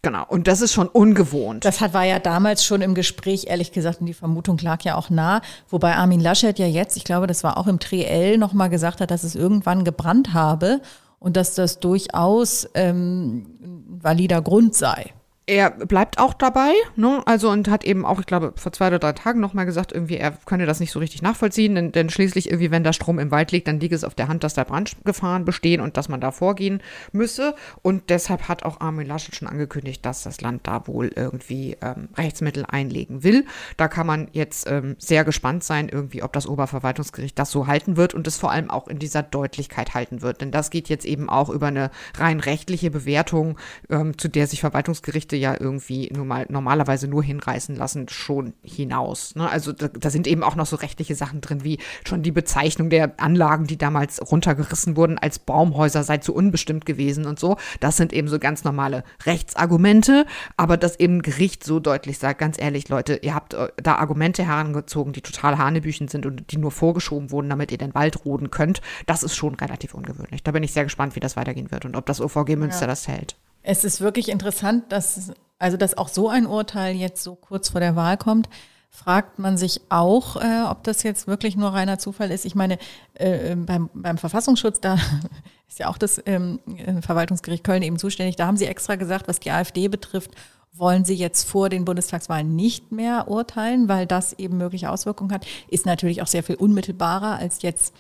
Genau. 0.05 0.25
Und 0.29 0.47
das 0.47 0.61
ist 0.61 0.73
schon 0.73 0.89
ungewohnt. 0.89 1.65
Das 1.65 1.81
hat, 1.81 1.95
war 1.95 2.05
ja 2.05 2.19
damals 2.19 2.65
schon 2.65 2.83
im 2.83 2.95
Gespräch, 2.95 3.47
ehrlich 3.49 3.73
gesagt, 3.73 4.01
und 4.01 4.07
die 4.07 4.15
Vermutung 4.15 4.59
lag 4.59 4.83
ja 4.83 4.97
auch 4.97 5.09
nah. 5.09 5.41
Wobei 5.69 5.97
Armin 5.97 6.21
Laschet 6.21 6.59
ja 6.59 6.67
jetzt, 6.67 6.97
ich 6.97 7.05
glaube, 7.05 7.27
das 7.27 7.43
war 7.43 7.57
auch 7.57 7.67
im 7.67 7.79
Triell, 7.79 8.37
nochmal 8.37 8.69
gesagt 8.69 9.01
hat, 9.01 9.11
dass 9.11 9.25
es 9.25 9.35
irgendwann 9.35 9.83
gebrannt 9.83 10.35
habe 10.35 10.81
und 11.19 11.37
dass 11.39 11.55
das 11.55 11.81
durchaus 11.81 12.69
ähm, 12.75 13.47
ein 13.63 13.99
valider 14.03 14.43
Grund 14.43 14.75
sei 14.75 15.15
er 15.47 15.71
bleibt 15.71 16.19
auch 16.19 16.33
dabei, 16.33 16.73
ne? 16.97 17.23
Also 17.27 17.51
und 17.51 17.69
hat 17.69 17.85
eben 17.85 18.07
auch, 18.07 18.19
ich 18.19 18.27
glaube, 18.27 18.55
vor 18.57 18.73
zwei 18.73 18.87
oder 18.87 18.99
drei 18.99 19.13
Tagen 19.13 19.41
nochmal 19.41 19.67
gesagt, 19.67 19.93
irgendwie, 19.93 20.17
er 20.17 20.33
könne 20.47 20.65
das 20.65 20.81
nicht 20.81 20.91
so 20.91 20.99
richtig 21.01 21.21
nachvollziehen, 21.21 21.75
denn, 21.75 21.93
denn 21.93 22.09
schließlich 22.09 22.49
irgendwie, 22.49 22.71
wenn 22.71 22.83
da 22.83 22.95
Strom 22.95 23.19
im 23.19 23.31
Wald 23.31 23.53
liegt, 23.53 23.69
dann 23.69 23.79
liegt 23.79 23.93
es 23.93 24.05
auf 24.05 24.15
der 24.15 24.29
Hand, 24.29 24.43
dass 24.43 24.55
da 24.55 24.65
Brandgefahren 24.65 25.45
bestehen 25.45 25.83
und 25.83 25.99
dass 25.99 26.09
man 26.09 26.21
da 26.21 26.33
vorgehen 26.33 26.83
müsse. 27.13 27.55
Und 27.83 28.09
deshalb 28.09 28.49
hat 28.49 28.63
auch 28.63 28.81
Armin 28.81 29.07
Laschet 29.07 29.37
schon 29.37 29.47
angekündigt, 29.47 30.05
dass 30.07 30.23
das 30.23 30.41
Land 30.41 30.67
da 30.67 30.87
wohl 30.87 31.11
irgendwie 31.15 31.77
ähm, 31.83 32.09
Rechtsmittel 32.17 32.65
einlegen 32.67 33.23
will. 33.23 33.45
Da 33.77 33.89
kann 33.89 34.07
man 34.07 34.29
jetzt 34.33 34.67
ähm, 34.71 34.97
sehr 34.99 35.25
gespannt 35.25 35.63
sein, 35.63 35.91
irgendwie, 35.91 36.23
ob 36.23 36.33
das 36.33 36.47
Oberverwaltungsgericht 36.47 37.39
das 37.39 37.51
so 37.51 37.67
halten 37.67 37.99
wird 37.99 38.15
und 38.15 38.27
es 38.27 38.39
vor 38.39 38.51
allem 38.51 38.71
auch 38.71 38.89
in 38.89 38.99
dieser 38.99 39.23
Deutlichkeit 39.23 39.93
halten 39.93 40.23
wird. 40.23 40.41
Denn 40.41 40.53
das 40.53 40.71
geht 40.71 40.89
jetzt 40.89 41.05
eben 41.05 41.29
auch 41.29 41.51
über 41.51 41.67
eine 41.67 41.91
rein 42.17 42.41
rechtliche 42.41 42.91
Bewertung, 42.91 43.59
ähm, 43.91 44.17
zu 44.17 44.29
der 44.29 44.47
sich 44.47 44.61
Verwaltungsgerichte 44.61 45.34
Gerichte 45.35 45.37
ja 45.37 45.57
irgendwie 45.59 46.11
nur 46.15 46.25
mal 46.25 46.47
normalerweise 46.49 47.09
nur 47.09 47.23
hinreißen 47.23 47.77
lassen, 47.77 48.09
schon 48.09 48.55
hinaus. 48.63 49.35
Ne? 49.35 49.49
Also 49.49 49.73
da, 49.73 49.89
da, 49.89 50.11
sind 50.11 50.27
eben 50.27 50.43
auch 50.43 50.57
noch 50.57 50.67
so 50.67 50.77
rechtliche 50.77 51.15
Sachen 51.15 51.41
drin, 51.41 51.65
wie 51.65 51.79
schon 52.07 52.23
die 52.23 52.33
Bezeichnung 52.33 52.91
der 52.91 53.13
Anlagen, 53.19 53.67
die 53.67 53.77
damals 53.77 54.21
runtergerissen 54.31 54.97
wurden, 54.97 55.19
als 55.19 55.39
Baumhäuser 55.39 56.03
sei 56.03 56.19
zu 56.19 56.35
unbestimmt 56.35 56.87
gewesen 56.87 57.27
und 57.27 57.39
so. 57.39 57.57
Das 57.81 57.97
sind 57.97 58.13
eben 58.13 58.29
so 58.29 58.39
ganz 58.39 58.65
normale 58.65 59.05
Rechtsargumente, 59.25 60.27
aber 60.57 60.77
dass 60.77 60.99
eben 60.99 61.19
ein 61.19 61.23
Gericht 61.23 61.65
so 61.65 61.81
deutlich 61.81 62.19
sagt, 62.19 62.39
ganz 62.39 62.61
ehrlich, 62.61 62.89
Leute, 62.89 63.19
ihr 63.23 63.35
habt 63.35 63.55
äh, 63.55 63.69
da 63.83 63.97
Argumente 63.97 64.45
herangezogen, 64.45 65.13
die 65.13 65.23
total 65.23 65.59
Hanebüchen 65.59 66.09
sind 66.09 66.27
und 66.27 66.51
die 66.51 66.59
nur 66.59 66.71
vorgeschoben 66.71 67.31
wurden, 67.31 67.49
damit 67.49 67.73
ihr 67.73 67.79
den 67.79 67.95
Wald 67.95 68.25
roden 68.25 68.51
könnt, 68.51 68.81
das 69.07 69.23
ist 69.23 69.37
schon 69.37 69.55
relativ 69.55 69.95
ungewöhnlich. 69.95 70.43
Da 70.43 70.53
bin 70.53 70.63
ich 70.63 70.73
sehr 70.73 70.85
gespannt, 70.85 71.17
wie 71.17 71.21
das 71.21 71.37
weitergehen 71.37 71.71
wird 71.71 71.85
und 71.85 71.97
ob 71.97 72.07
das 72.07 72.21
OVG 72.21 72.57
Münster 72.57 72.83
ja. 72.83 72.87
das 72.89 73.09
hält. 73.09 73.37
Es 73.67 73.83
ist 73.83 74.03
wirklich 74.03 74.29
interessant, 74.29 74.93
dass, 74.93 75.33
also 75.59 75.77
dass 75.79 75.97
auch 75.97 76.09
so 76.09 76.29
ein 76.29 76.47
Urteil 76.47 76.95
jetzt 76.95 77.23
so 77.23 77.35
kurz 77.35 77.71
vor 77.71 77.81
der 77.81 77.97
Wahl 77.97 78.19
kommt. 78.19 78.49
Fragt 78.91 79.39
man 79.41 79.57
sich 79.57 79.81
auch, 79.89 80.37
äh, 80.37 80.63
ob 80.69 80.85
das 80.85 81.03
jetzt 81.03 81.27
wirklich 81.27 81.57
nur 81.57 81.71
reiner 81.71 81.99
Zufall 81.99 82.31
ist. 82.31 82.45
Ich 82.45 82.55
meine, 82.55 82.79
äh, 83.15 83.53
ähm, 83.53 83.67
beim, 83.67 83.91
beim 83.95 84.19
Verfassungsschutz, 84.19 84.81
da 84.81 84.99
ist 85.69 85.79
ja 85.79 85.89
auch 85.89 85.97
das 85.97 86.23
ähm, 86.27 86.61
äh, 86.77 87.01
Verwaltungsgericht 87.01 87.65
Köln 87.65 87.83
eben 87.83 87.99
zuständig. 87.99 88.37
Da 88.37 88.47
haben 88.47 88.59
sie 88.59 88.67
extra 88.67 88.97
gesagt, 88.97 89.27
was 89.27 89.41
die 89.41 89.51
AfD 89.51 89.89
betrifft, 89.89 90.33
wollen 90.75 91.07
sie 91.07 91.15
jetzt 91.15 91.49
vor 91.49 91.71
den 91.71 91.87
Bundestagswahlen 91.87 92.55
nicht 92.55 92.93
mehr 92.93 93.29
urteilen, 93.29 93.89
weil 93.89 94.07
das 94.07 94.35
eben 94.35 94.59
mögliche 94.59 94.91
Auswirkungen 94.91 95.33
hat. 95.33 95.47
Ist 95.69 95.87
natürlich 95.87 96.21
auch 96.21 96.27
sehr 96.27 96.43
viel 96.43 96.57
unmittelbarer 96.57 97.39
als 97.39 97.63
jetzt 97.63 97.95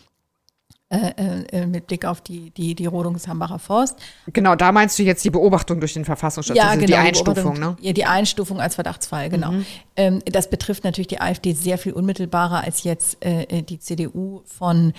äh, 0.90 1.44
äh, 1.50 1.66
mit 1.66 1.86
Blick 1.86 2.04
auf 2.04 2.20
die, 2.20 2.50
die, 2.50 2.74
die 2.74 2.86
Rodung 2.86 3.14
des 3.14 3.26
Hambacher 3.26 3.58
Forst. 3.58 3.96
Genau, 4.32 4.54
da 4.54 4.70
meinst 4.70 4.98
du 4.98 5.02
jetzt 5.02 5.24
die 5.24 5.30
Beobachtung 5.30 5.80
durch 5.80 5.94
den 5.94 6.04
Verfassungsschutz, 6.04 6.56
ja, 6.56 6.68
also 6.68 6.80
genau, 6.80 6.86
die 6.86 6.94
Einstufung, 6.94 7.58
ne? 7.58 7.76
Ja, 7.80 7.92
die 7.92 8.04
Einstufung 8.04 8.60
als 8.60 8.74
Verdachtsfall, 8.74 9.30
genau. 9.30 9.52
Mhm. 9.52 9.66
Ähm, 9.96 10.22
das 10.26 10.50
betrifft 10.50 10.84
natürlich 10.84 11.08
die 11.08 11.20
AfD 11.20 11.52
sehr 11.52 11.78
viel 11.78 11.92
unmittelbarer 11.92 12.62
als 12.62 12.84
jetzt 12.84 13.24
äh, 13.24 13.44
äh 13.44 13.62
die 13.62 13.78
CDU 13.78 14.42
von 14.44 14.92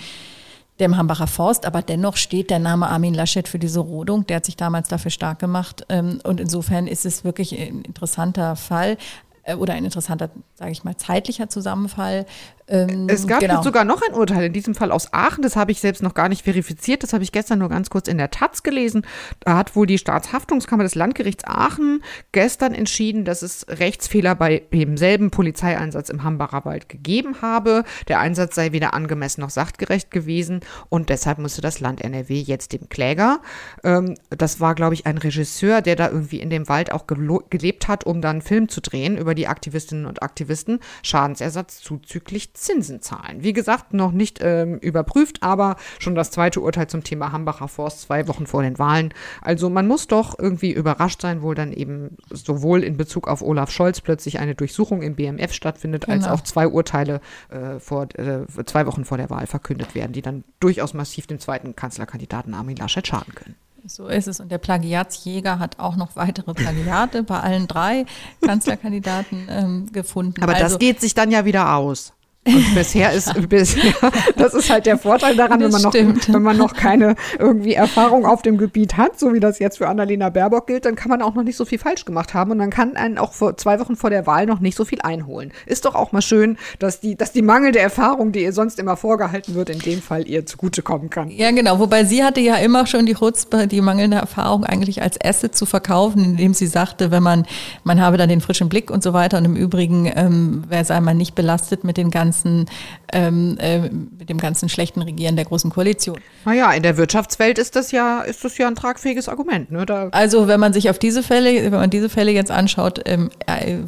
dem 0.80 0.96
Hambacher 0.96 1.26
Forst, 1.26 1.64
aber 1.64 1.82
dennoch 1.82 2.16
steht 2.16 2.50
der 2.50 2.58
Name 2.58 2.88
Armin 2.88 3.14
Laschet 3.14 3.48
für 3.48 3.58
diese 3.58 3.80
Rodung. 3.80 4.26
Der 4.26 4.36
hat 4.36 4.44
sich 4.44 4.56
damals 4.56 4.88
dafür 4.88 5.10
stark 5.10 5.38
gemacht. 5.38 5.86
Ähm, 5.88 6.20
und 6.24 6.40
insofern 6.40 6.86
ist 6.86 7.06
es 7.06 7.24
wirklich 7.24 7.58
ein 7.58 7.82
interessanter 7.82 8.56
Fall. 8.56 8.98
Äh, 9.46 9.54
oder 9.54 9.74
ein 9.74 9.84
interessanter, 9.84 10.30
sage 10.54 10.72
ich 10.72 10.84
mal, 10.84 10.96
zeitlicher 10.96 11.48
Zusammenfall. 11.48 12.26
Ähm, 12.68 13.06
es 13.08 13.26
gab 13.26 13.40
genau. 13.40 13.62
sogar 13.62 13.84
noch 13.84 14.02
ein 14.02 14.14
Urteil, 14.14 14.46
in 14.46 14.52
diesem 14.52 14.74
Fall 14.74 14.90
aus 14.90 15.12
Aachen, 15.12 15.42
das 15.42 15.54
habe 15.54 15.70
ich 15.70 15.80
selbst 15.80 16.02
noch 16.02 16.14
gar 16.14 16.28
nicht 16.28 16.42
verifiziert, 16.42 17.02
das 17.02 17.12
habe 17.12 17.22
ich 17.22 17.30
gestern 17.30 17.60
nur 17.60 17.68
ganz 17.68 17.90
kurz 17.90 18.08
in 18.08 18.18
der 18.18 18.30
Taz 18.30 18.62
gelesen. 18.64 19.06
Da 19.40 19.56
hat 19.56 19.76
wohl 19.76 19.86
die 19.86 19.98
Staatshaftungskammer 19.98 20.82
des 20.82 20.96
Landgerichts 20.96 21.44
Aachen 21.46 22.02
gestern 22.32 22.74
entschieden, 22.74 23.24
dass 23.24 23.42
es 23.42 23.66
Rechtsfehler 23.68 24.34
bei 24.34 24.64
demselben 24.72 25.30
Polizeieinsatz 25.30 26.08
im 26.08 26.24
Hambacher 26.24 26.64
Wald 26.64 26.88
gegeben 26.88 27.40
habe. 27.40 27.84
Der 28.08 28.18
Einsatz 28.18 28.56
sei 28.56 28.72
weder 28.72 28.94
angemessen 28.94 29.42
noch 29.42 29.50
sachgerecht 29.50 30.10
gewesen 30.10 30.60
und 30.88 31.08
deshalb 31.08 31.38
musste 31.38 31.60
das 31.60 31.78
Land 31.78 32.02
NRW 32.02 32.40
jetzt 32.40 32.72
dem 32.72 32.88
Kläger, 32.88 33.40
ähm, 33.84 34.14
das 34.30 34.60
war 34.60 34.74
glaube 34.74 34.94
ich 34.94 35.06
ein 35.06 35.18
Regisseur, 35.18 35.82
der 35.82 35.94
da 35.94 36.08
irgendwie 36.08 36.40
in 36.40 36.50
dem 36.50 36.68
Wald 36.68 36.90
auch 36.90 37.06
gelebt 37.06 37.86
hat, 37.86 38.04
um 38.04 38.20
dann 38.20 38.36
einen 38.36 38.42
Film 38.42 38.68
zu 38.68 38.80
drehen 38.80 39.16
über 39.16 39.34
die 39.34 39.46
Aktivistinnen 39.46 40.06
und 40.06 40.22
Aktivisten, 40.22 40.80
Schadensersatz 41.02 41.80
zuzüglich 41.80 42.55
Zinsen 42.56 43.00
zahlen. 43.00 43.42
Wie 43.42 43.52
gesagt, 43.52 43.92
noch 43.92 44.12
nicht 44.12 44.38
ähm, 44.42 44.78
überprüft, 44.78 45.42
aber 45.42 45.76
schon 45.98 46.14
das 46.14 46.30
zweite 46.30 46.60
Urteil 46.60 46.88
zum 46.88 47.04
Thema 47.04 47.32
Hambacher 47.32 47.68
Forst 47.68 48.02
zwei 48.02 48.26
Wochen 48.28 48.46
vor 48.46 48.62
den 48.62 48.78
Wahlen. 48.78 49.12
Also 49.40 49.70
man 49.70 49.86
muss 49.86 50.06
doch 50.06 50.38
irgendwie 50.38 50.72
überrascht 50.72 51.20
sein, 51.22 51.42
wo 51.42 51.54
dann 51.54 51.72
eben 51.72 52.16
sowohl 52.30 52.82
in 52.82 52.96
Bezug 52.96 53.28
auf 53.28 53.42
Olaf 53.42 53.70
Scholz 53.70 54.00
plötzlich 54.00 54.38
eine 54.38 54.54
Durchsuchung 54.54 55.02
im 55.02 55.14
BMF 55.14 55.52
stattfindet, 55.52 56.06
genau. 56.06 56.16
als 56.16 56.28
auch 56.28 56.42
zwei 56.42 56.66
Urteile 56.66 57.20
äh, 57.50 57.78
vor, 57.78 58.08
äh, 58.14 58.46
zwei 58.64 58.86
Wochen 58.86 59.04
vor 59.04 59.18
der 59.18 59.30
Wahl 59.30 59.46
verkündet 59.46 59.94
werden, 59.94 60.12
die 60.12 60.22
dann 60.22 60.44
durchaus 60.60 60.94
massiv 60.94 61.26
dem 61.26 61.38
zweiten 61.38 61.76
Kanzlerkandidaten 61.76 62.54
Armin 62.54 62.76
Laschet 62.76 63.06
schaden 63.06 63.34
können. 63.34 63.56
So 63.88 64.08
ist 64.08 64.26
es. 64.26 64.40
Und 64.40 64.50
der 64.50 64.58
Plagiatsjäger 64.58 65.58
hat 65.58 65.78
auch 65.78 65.96
noch 65.96 66.16
weitere 66.16 66.54
Plagiate 66.54 67.22
bei 67.22 67.38
allen 67.38 67.68
drei 67.68 68.06
Kanzlerkandidaten 68.44 69.46
ähm, 69.48 69.92
gefunden. 69.92 70.42
Aber 70.42 70.54
also, 70.54 70.64
das 70.64 70.78
geht 70.78 71.00
sich 71.00 71.14
dann 71.14 71.30
ja 71.30 71.44
wieder 71.44 71.74
aus. 71.76 72.12
Und 72.46 72.74
bisher 72.74 73.12
ist, 73.12 73.32
bisher, 73.48 73.92
das 74.36 74.54
ist 74.54 74.70
halt 74.70 74.86
der 74.86 74.98
Vorteil 74.98 75.36
daran, 75.36 75.60
wenn 75.60 75.70
man, 75.70 75.82
noch, 75.82 75.94
wenn 75.94 76.42
man 76.42 76.56
noch 76.56 76.74
keine 76.74 77.16
irgendwie 77.38 77.74
Erfahrung 77.74 78.24
auf 78.24 78.42
dem 78.42 78.56
Gebiet 78.56 78.96
hat, 78.96 79.18
so 79.18 79.34
wie 79.34 79.40
das 79.40 79.58
jetzt 79.58 79.78
für 79.78 79.88
Annalena 79.88 80.30
Baerbock 80.30 80.66
gilt, 80.68 80.84
dann 80.84 80.94
kann 80.94 81.10
man 81.10 81.22
auch 81.22 81.34
noch 81.34 81.42
nicht 81.42 81.56
so 81.56 81.64
viel 81.64 81.78
falsch 81.78 82.04
gemacht 82.04 82.34
haben 82.34 82.52
und 82.52 82.58
dann 82.58 82.70
kann 82.70 82.96
einen 82.96 83.18
auch 83.18 83.32
vor 83.32 83.56
zwei 83.56 83.80
Wochen 83.80 83.96
vor 83.96 84.10
der 84.10 84.26
Wahl 84.26 84.46
noch 84.46 84.60
nicht 84.60 84.76
so 84.76 84.84
viel 84.84 85.00
einholen. 85.02 85.52
Ist 85.66 85.84
doch 85.84 85.94
auch 85.94 86.12
mal 86.12 86.22
schön, 86.22 86.56
dass 86.78 87.00
die, 87.00 87.16
dass 87.16 87.32
die 87.32 87.42
mangelnde 87.42 87.80
Erfahrung, 87.80 88.32
die 88.32 88.42
ihr 88.42 88.52
sonst 88.52 88.78
immer 88.78 88.96
vorgehalten 88.96 89.54
wird, 89.54 89.70
in 89.70 89.80
dem 89.80 90.00
Fall 90.00 90.28
ihr 90.28 90.46
zugutekommen 90.46 91.10
kann. 91.10 91.30
Ja, 91.30 91.50
genau. 91.50 91.78
Wobei 91.80 92.04
sie 92.04 92.22
hatte 92.22 92.40
ja 92.40 92.56
immer 92.56 92.86
schon 92.86 93.06
die 93.06 93.14
Chutzpe, 93.14 93.66
die 93.66 93.80
mangelnde 93.80 94.18
Erfahrung 94.18 94.64
eigentlich 94.64 95.02
als 95.02 95.18
Asset 95.22 95.56
zu 95.56 95.66
verkaufen, 95.66 96.24
indem 96.24 96.54
sie 96.54 96.66
sagte, 96.66 97.10
wenn 97.10 97.22
man, 97.22 97.46
man 97.82 98.00
habe 98.00 98.16
dann 98.16 98.28
den 98.28 98.40
frischen 98.40 98.68
Blick 98.68 98.90
und 98.90 99.02
so 99.02 99.12
weiter 99.12 99.38
und 99.38 99.44
im 99.44 99.56
Übrigen, 99.56 100.10
ähm, 100.14 100.64
wer 100.68 100.84
sei 100.84 101.00
man 101.00 101.16
nicht 101.16 101.34
belastet 101.34 101.84
mit 101.84 101.96
den 101.96 102.10
ganzen 102.10 102.35
ganzen, 102.36 102.66
ähm, 103.12 103.56
äh, 103.58 103.78
mit 103.78 104.28
dem 104.28 104.38
ganzen 104.38 104.68
schlechten 104.68 105.02
Regieren 105.02 105.36
der 105.36 105.44
großen 105.44 105.70
Koalition. 105.70 106.18
Naja, 106.44 106.72
in 106.72 106.82
der 106.82 106.96
Wirtschaftswelt 106.96 107.58
ist 107.58 107.76
das 107.76 107.92
ja, 107.92 108.20
ist 108.20 108.44
das 108.44 108.58
ja 108.58 108.68
ein 108.68 108.74
tragfähiges 108.74 109.28
Argument. 109.28 109.70
Ne? 109.70 109.86
Da 109.86 110.08
also 110.12 110.48
wenn 110.48 110.60
man 110.60 110.72
sich 110.72 110.90
auf 110.90 110.98
diese 110.98 111.22
Fälle, 111.22 111.64
wenn 111.64 111.70
man 111.72 111.90
diese 111.90 112.08
Fälle 112.08 112.32
jetzt 112.32 112.50
anschaut, 112.50 113.00
ähm, 113.04 113.30
äh, 113.46 113.78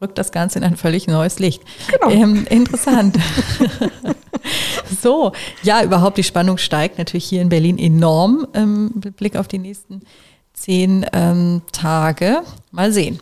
rückt 0.00 0.18
das 0.18 0.32
Ganze 0.32 0.58
in 0.58 0.64
ein 0.64 0.76
völlig 0.76 1.06
neues 1.06 1.38
Licht. 1.38 1.62
Genau. 1.88 2.12
Ähm, 2.12 2.46
interessant. 2.48 3.18
so, 5.02 5.32
ja, 5.62 5.82
überhaupt 5.82 6.18
die 6.18 6.24
Spannung 6.24 6.58
steigt 6.58 6.98
natürlich 6.98 7.24
hier 7.24 7.42
in 7.42 7.48
Berlin 7.48 7.78
enorm 7.78 8.46
ähm, 8.54 8.90
mit 9.02 9.16
Blick 9.16 9.36
auf 9.36 9.48
die 9.48 9.58
nächsten 9.58 10.02
zehn 10.52 11.06
ähm, 11.12 11.62
Tage. 11.72 12.42
Mal 12.72 12.92
sehen. 12.92 13.20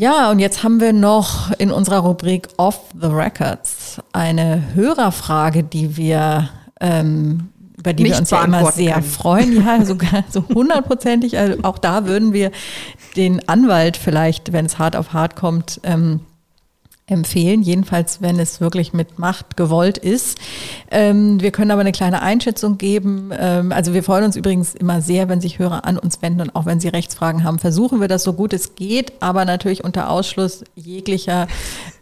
Ja, 0.00 0.30
und 0.30 0.38
jetzt 0.38 0.62
haben 0.62 0.80
wir 0.80 0.94
noch 0.94 1.50
in 1.58 1.70
unserer 1.70 1.98
Rubrik 1.98 2.48
Off 2.56 2.80
the 2.98 3.08
Records 3.08 4.00
eine 4.14 4.72
Hörerfrage, 4.72 5.62
die 5.62 5.98
wir 5.98 6.48
ähm, 6.80 7.50
über 7.76 7.92
die 7.92 8.04
Nicht 8.04 8.14
wir 8.14 8.20
uns 8.20 8.30
ja 8.30 8.42
immer 8.42 8.72
sehr 8.72 8.94
können. 8.94 9.04
freuen. 9.04 9.62
Ja, 9.62 9.84
sogar 9.84 10.24
so 10.30 10.42
hundertprozentig. 10.48 11.36
Also 11.36 11.62
auch 11.64 11.76
da 11.76 12.06
würden 12.06 12.32
wir 12.32 12.50
den 13.14 13.46
Anwalt 13.46 13.98
vielleicht, 13.98 14.54
wenn 14.54 14.64
es 14.64 14.78
hart 14.78 14.96
auf 14.96 15.12
hart 15.12 15.36
kommt, 15.36 15.82
ähm, 15.82 16.20
empfehlen, 17.10 17.62
jedenfalls 17.62 18.22
wenn 18.22 18.38
es 18.38 18.60
wirklich 18.60 18.92
mit 18.92 19.18
Macht 19.18 19.56
gewollt 19.56 19.98
ist. 19.98 20.38
Ähm, 20.90 21.40
wir 21.40 21.50
können 21.50 21.70
aber 21.70 21.80
eine 21.80 21.92
kleine 21.92 22.22
Einschätzung 22.22 22.78
geben. 22.78 23.30
Ähm, 23.36 23.72
also 23.72 23.94
wir 23.94 24.02
freuen 24.02 24.24
uns 24.24 24.36
übrigens 24.36 24.74
immer 24.74 25.00
sehr, 25.00 25.28
wenn 25.28 25.40
sich 25.40 25.58
Hörer 25.58 25.84
an 25.84 25.98
uns 25.98 26.22
wenden 26.22 26.42
und 26.42 26.56
auch 26.56 26.66
wenn 26.66 26.80
sie 26.80 26.88
Rechtsfragen 26.88 27.44
haben, 27.44 27.58
versuchen 27.58 28.00
wir 28.00 28.08
das 28.08 28.22
so 28.22 28.32
gut 28.32 28.52
es 28.52 28.74
geht, 28.74 29.12
aber 29.20 29.44
natürlich 29.44 29.84
unter 29.84 30.10
Ausschluss 30.10 30.64
jeglicher 30.74 31.48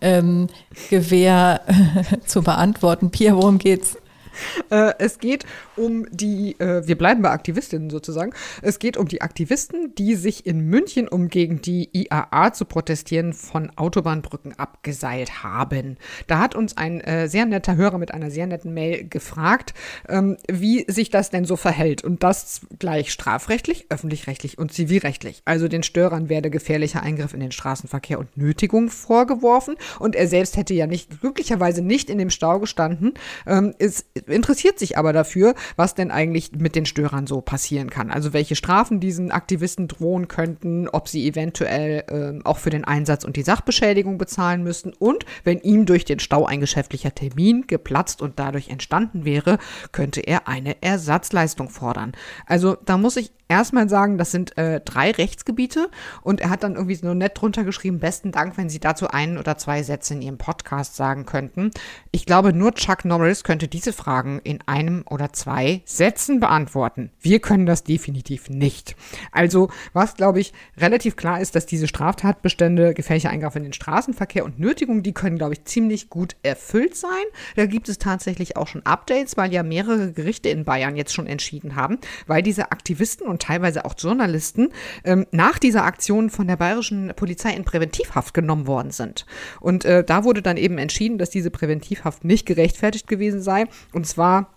ähm, 0.01 0.49
Gewähr 0.91 1.61
zu 2.27 2.43
beantworten. 2.43 3.11
Pia, 3.11 3.35
worum 3.35 3.59
geht's? 3.59 3.97
Äh, 4.71 4.93
es 4.99 5.19
geht 5.19 5.47
um 5.77 6.07
die, 6.11 6.59
äh, 6.59 6.87
wir 6.87 6.99
bleiben 6.99 7.23
bei 7.23 7.31
Aktivistinnen 7.31 7.89
sozusagen, 7.89 8.35
es 8.61 8.79
geht 8.79 8.99
um 8.99 9.09
die 9.09 9.23
Aktivisten, 9.23 9.95
die 9.95 10.15
sich 10.15 10.45
in 10.45 10.61
München, 10.61 11.09
um 11.09 11.29
gegen 11.29 11.63
die 11.63 11.89
IAA 11.93 12.53
zu 12.53 12.67
protestieren, 12.67 13.33
von 13.33 13.71
Autobahnbrücken 13.77 14.59
abgeseilt 14.59 15.43
haben. 15.43 15.97
Da 16.27 16.39
hat 16.39 16.55
uns 16.55 16.77
ein 16.77 17.01
äh, 17.01 17.29
sehr 17.29 17.47
netter 17.47 17.77
Hörer 17.77 17.99
mit 17.99 18.13
einer 18.13 18.31
sehr 18.31 18.47
netten 18.47 18.75
Mail 18.75 19.09
gefragt, 19.09 19.75
ähm, 20.09 20.37
wie 20.51 20.85
sich 20.89 21.11
das 21.11 21.31
denn 21.31 21.45
so 21.45 21.57
verhält. 21.57 22.05
Und 22.05 22.23
das 22.23 22.63
gleich 22.79 23.13
strafrechtlich, 23.13 23.87
öffentlich-rechtlich 23.89 24.59
und 24.59 24.73
zivilrechtlich. 24.73 25.43
Also 25.45 25.69
den 25.69 25.83
Störern 25.83 26.29
werde 26.29 26.51
gefährlicher 26.51 27.03
Eingriff 27.03 27.35
in 27.35 27.41
den 27.41 27.53
Straßenverkehr 27.53 28.19
und 28.19 28.37
Nötigung 28.37 28.91
vorgeworfen. 28.91 29.77
Und 29.99 30.15
er 30.17 30.29
selbst 30.29 30.57
hätte 30.57 30.75
ja 30.75 30.87
nicht, 30.87 31.21
glücklicherweise 31.21 31.83
nicht 31.83 32.11
in 32.11 32.19
dem 32.19 32.31
Stau 32.31 32.59
gestanden. 32.59 33.15
Ähm, 33.47 33.75
ist 33.79 34.07
interessiert 34.31 34.79
sich 34.79 34.99
aber 34.99 35.13
dafür, 35.13 35.55
was 35.77 35.95
denn 35.95 36.11
eigentlich 36.11 36.53
mit 36.53 36.75
den 36.75 36.87
Störern 36.87 37.27
so 37.27 37.41
passieren 37.41 37.91
kann. 37.91 38.11
Also 38.11 38.33
welche 38.33 38.57
Strafen 38.57 39.01
diesen 39.01 39.31
Aktivisten 39.31 39.89
drohen 39.89 40.29
könnten, 40.29 40.89
ob 40.89 41.09
sie 41.09 41.27
eventuell 41.27 42.05
äh, 42.09 42.45
auch 42.45 42.59
für 42.59 42.71
den 42.71 42.85
Einsatz 42.85 43.25
und 43.25 43.37
die 43.37 43.43
Sachbeschädigung 43.43 44.19
bezahlen 44.19 44.63
müssten 44.63 44.93
und 44.93 45.25
wenn 45.45 45.59
ihm 45.61 45.87
durch 45.87 46.05
den 46.05 46.19
Stau 46.19 46.47
ein 46.47 46.61
geschäftlicher 46.61 47.15
Termin 47.15 47.67
geplatzt 47.67 48.23
und 48.23 48.39
dadurch 48.39 48.69
entstanden 48.69 49.25
wäre, 49.25 49.59
könnte 49.93 50.21
er 50.21 50.49
eine 50.49 50.83
Ersatzleistung 50.83 51.69
fordern. 51.69 52.13
Also 52.47 52.77
da 52.85 52.99
muss 52.99 53.17
ich 53.17 53.33
erstmal 53.49 53.89
sagen, 53.89 54.19
das 54.19 54.31
sind 54.31 54.57
äh, 54.59 54.81
drei 54.81 55.11
Rechtsgebiete 55.11 55.91
und 56.23 56.41
er 56.41 56.51
hat 56.51 56.63
dann 56.63 56.75
irgendwie 56.75 56.95
so 56.95 57.15
nett 57.15 57.41
drunter 57.41 57.65
geschrieben, 57.65 57.99
besten 57.99 58.31
Dank, 58.31 58.57
wenn 58.59 58.69
Sie 58.69 58.79
dazu 58.79 59.09
einen 59.09 59.39
oder 59.39 59.57
zwei 59.57 59.83
Sätze 59.83 60.15
in 60.15 60.23
Ihrem 60.23 60.39
Podcast 60.39 60.97
sagen 60.97 61.25
könnten. 61.25 61.71
Ich 62.13 62.27
glaube, 62.27 62.53
nur 62.53 62.75
Chuck 62.75 63.05
Norris 63.05 63.45
könnte 63.45 63.67
diese 63.67 63.93
Fragen 63.93 64.41
in 64.45 64.61
einem 64.67 65.05
oder 65.09 65.33
zwei 65.33 65.83
Sätzen 65.87 66.41
beantworten. 66.41 67.11
Wir 67.21 67.41
können 67.41 67.67
das 67.67 67.85
definitiv 67.85 68.51
nicht. 68.51 68.95
Also, 69.33 69.71
was 69.93 70.15
glaube 70.15 70.41
ich 70.41 70.53
relativ 70.77 71.17
klar 71.17 71.41
ist, 71.41 71.55
dass 71.55 71.67
diese 71.67 71.89
Straftatbestände, 71.89 72.93
gefährlicher 72.93 73.31
Eingriff 73.31 73.57
in 73.57 73.65
den 73.65 73.73
Straßenverkehr 73.73 74.45
und 74.45 74.59
Nötigung, 74.59 75.03
die 75.03 75.15
können 75.15 75.39
glaube 75.39 75.55
ich 75.55 75.65
ziemlich 75.65 76.11
gut 76.11 76.37
erfüllt 76.43 76.97
sein. 76.97 77.09
Da 77.57 77.67
gibt 77.67 77.89
es 77.89 77.99
tatsächlich 77.99 78.57
auch 78.57 78.67
schon 78.67 78.85
Updates, 78.85 79.37
weil 79.37 79.53
ja 79.53 79.63
mehrere 79.63 80.13
Gerichte 80.13 80.51
in 80.51 80.65
Bayern 80.65 80.97
jetzt 80.97 81.15
schon 81.15 81.27
entschieden 81.27 81.77
haben, 81.77 81.99
weil 82.27 82.43
diese 82.43 82.73
Aktivisten 82.73 83.27
und 83.27 83.38
und 83.39 83.43
teilweise 83.43 83.85
auch 83.85 83.95
Journalisten 83.97 84.71
ähm, 85.05 85.27
nach 85.31 85.59
dieser 85.59 85.85
Aktion 85.85 86.29
von 86.29 86.49
der 86.49 86.57
bayerischen 86.57 87.13
Polizei 87.15 87.53
in 87.53 87.65
Präventivhaft 87.65 88.35
genommen 88.35 88.67
worden 88.67 88.91
sind. 88.91 89.27
Und 89.61 89.85
äh, 89.85 90.03
da 90.03 90.25
wurde 90.25 90.43
dann 90.43 90.57
eben 90.57 90.79
entschieden, 90.79 91.19
dass 91.19 91.31
diese 91.31 91.51
Präventivhaft 91.51 92.25
nicht 92.25 92.47
gerechtfertigt 92.47 93.07
gewesen 93.07 93.41
sei. 93.41 93.67
Und 93.93 94.07
zwar 94.07 94.51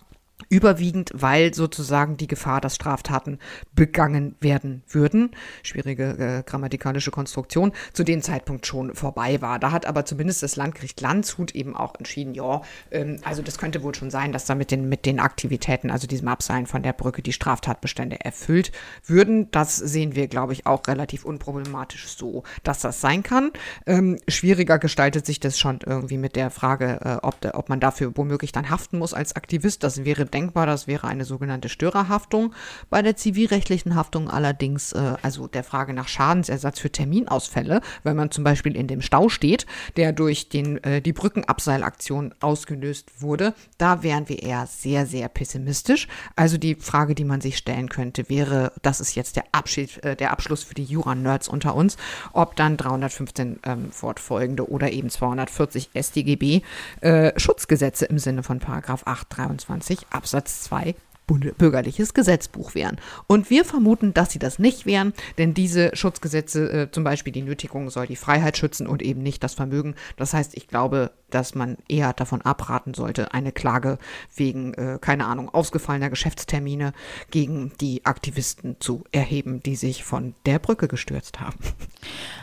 Überwiegend, 0.48 1.10
weil 1.14 1.54
sozusagen 1.54 2.16
die 2.16 2.26
Gefahr, 2.26 2.60
dass 2.60 2.74
Straftaten 2.74 3.38
begangen 3.74 4.36
werden 4.40 4.82
würden, 4.88 5.30
schwierige 5.62 6.18
äh, 6.18 6.42
grammatikalische 6.44 7.10
Konstruktion, 7.10 7.72
zu 7.92 8.04
dem 8.04 8.22
Zeitpunkt 8.22 8.66
schon 8.66 8.94
vorbei 8.94 9.40
war. 9.40 9.58
Da 9.58 9.72
hat 9.72 9.86
aber 9.86 10.04
zumindest 10.04 10.42
das 10.42 10.56
Landgericht 10.56 11.00
Landshut 11.00 11.54
eben 11.54 11.76
auch 11.76 11.94
entschieden, 11.96 12.34
ja, 12.34 12.62
ähm, 12.90 13.18
also 13.24 13.42
das 13.42 13.58
könnte 13.58 13.82
wohl 13.82 13.94
schon 13.94 14.10
sein, 14.10 14.32
dass 14.32 14.46
da 14.46 14.54
mit 14.54 14.70
den, 14.70 14.88
mit 14.88 15.06
den 15.06 15.20
Aktivitäten, 15.20 15.90
also 15.90 16.06
diesem 16.06 16.28
Abseilen 16.28 16.66
von 16.66 16.82
der 16.82 16.92
Brücke, 16.92 17.22
die 17.22 17.32
Straftatbestände 17.32 18.24
erfüllt 18.24 18.72
würden. 19.04 19.50
Das 19.50 19.76
sehen 19.76 20.14
wir, 20.14 20.28
glaube 20.28 20.52
ich, 20.52 20.66
auch 20.66 20.86
relativ 20.86 21.24
unproblematisch 21.24 22.08
so, 22.08 22.42
dass 22.62 22.80
das 22.80 23.00
sein 23.00 23.22
kann. 23.22 23.52
Ähm, 23.86 24.18
schwieriger 24.28 24.78
gestaltet 24.78 25.26
sich 25.26 25.40
das 25.40 25.58
schon 25.58 25.80
irgendwie 25.84 26.18
mit 26.18 26.36
der 26.36 26.50
Frage, 26.50 27.00
äh, 27.04 27.16
ob, 27.22 27.36
ob 27.54 27.68
man 27.68 27.80
dafür 27.80 28.12
womöglich 28.16 28.52
dann 28.52 28.70
haften 28.70 28.98
muss 28.98 29.14
als 29.14 29.36
Aktivist. 29.36 29.82
Das 29.82 30.04
wäre 30.04 30.26
denkbar, 30.32 30.66
das 30.66 30.86
wäre 30.86 31.06
eine 31.06 31.24
sogenannte 31.24 31.68
Störerhaftung. 31.68 32.54
Bei 32.90 33.02
der 33.02 33.16
zivilrechtlichen 33.16 33.94
Haftung 33.94 34.30
allerdings, 34.30 34.92
äh, 34.92 35.14
also 35.22 35.46
der 35.46 35.64
Frage 35.64 35.92
nach 35.94 36.08
Schadensersatz 36.08 36.78
für 36.78 36.90
Terminausfälle, 36.90 37.80
wenn 38.02 38.16
man 38.16 38.30
zum 38.30 38.44
Beispiel 38.44 38.76
in 38.76 38.86
dem 38.86 39.02
Stau 39.02 39.28
steht, 39.28 39.66
der 39.96 40.12
durch 40.12 40.48
den, 40.48 40.82
äh, 40.84 41.00
die 41.00 41.12
Brückenabseilaktion 41.12 42.34
ausgelöst 42.40 43.20
wurde, 43.20 43.54
da 43.78 44.02
wären 44.02 44.28
wir 44.28 44.42
eher 44.42 44.66
sehr, 44.66 45.06
sehr 45.06 45.28
pessimistisch. 45.28 46.08
Also 46.36 46.58
die 46.58 46.74
Frage, 46.74 47.14
die 47.14 47.24
man 47.24 47.40
sich 47.40 47.56
stellen 47.56 47.88
könnte, 47.88 48.28
wäre, 48.28 48.72
das 48.82 49.00
ist 49.00 49.14
jetzt 49.14 49.36
der, 49.36 49.44
Abschied, 49.52 50.02
äh, 50.04 50.16
der 50.16 50.32
Abschluss 50.32 50.62
für 50.62 50.74
die 50.74 50.84
Jura-Nerds 50.84 51.48
unter 51.48 51.74
uns, 51.74 51.96
ob 52.32 52.56
dann 52.56 52.76
315 52.76 53.60
ähm, 53.64 53.90
fortfolgende 53.90 54.68
oder 54.68 54.92
eben 54.92 55.10
240 55.10 55.90
StGB 55.94 56.62
äh, 57.00 57.38
Schutzgesetze 57.38 58.06
im 58.06 58.18
Sinne 58.18 58.42
von 58.42 58.58
Paragraph 58.58 59.06
823 59.06 60.06
Absatz 60.12 60.62
2 60.62 60.94
bürgerliches 61.26 62.14
Gesetzbuch 62.14 62.74
wären. 62.74 62.98
Und 63.26 63.50
wir 63.50 63.64
vermuten, 63.64 64.12
dass 64.12 64.32
sie 64.32 64.38
das 64.38 64.58
nicht 64.58 64.86
wären, 64.86 65.12
denn 65.38 65.54
diese 65.54 65.94
Schutzgesetze, 65.94 66.72
äh, 66.72 66.90
zum 66.90 67.04
Beispiel 67.04 67.32
die 67.32 67.42
Nötigung, 67.42 67.90
soll 67.90 68.06
die 68.06 68.16
Freiheit 68.16 68.56
schützen 68.58 68.86
und 68.86 69.02
eben 69.02 69.22
nicht 69.22 69.42
das 69.42 69.54
Vermögen. 69.54 69.94
Das 70.16 70.34
heißt, 70.34 70.56
ich 70.56 70.68
glaube, 70.68 71.10
dass 71.30 71.54
man 71.54 71.78
eher 71.88 72.12
davon 72.12 72.42
abraten 72.42 72.94
sollte, 72.94 73.32
eine 73.32 73.52
Klage 73.52 73.98
wegen, 74.34 74.74
äh, 74.74 74.98
keine 75.00 75.26
Ahnung, 75.26 75.48
ausgefallener 75.48 76.10
Geschäftstermine 76.10 76.92
gegen 77.30 77.72
die 77.80 78.04
Aktivisten 78.04 78.76
zu 78.80 79.04
erheben, 79.12 79.62
die 79.62 79.76
sich 79.76 80.04
von 80.04 80.34
der 80.44 80.58
Brücke 80.58 80.88
gestürzt 80.88 81.40
haben. 81.40 81.58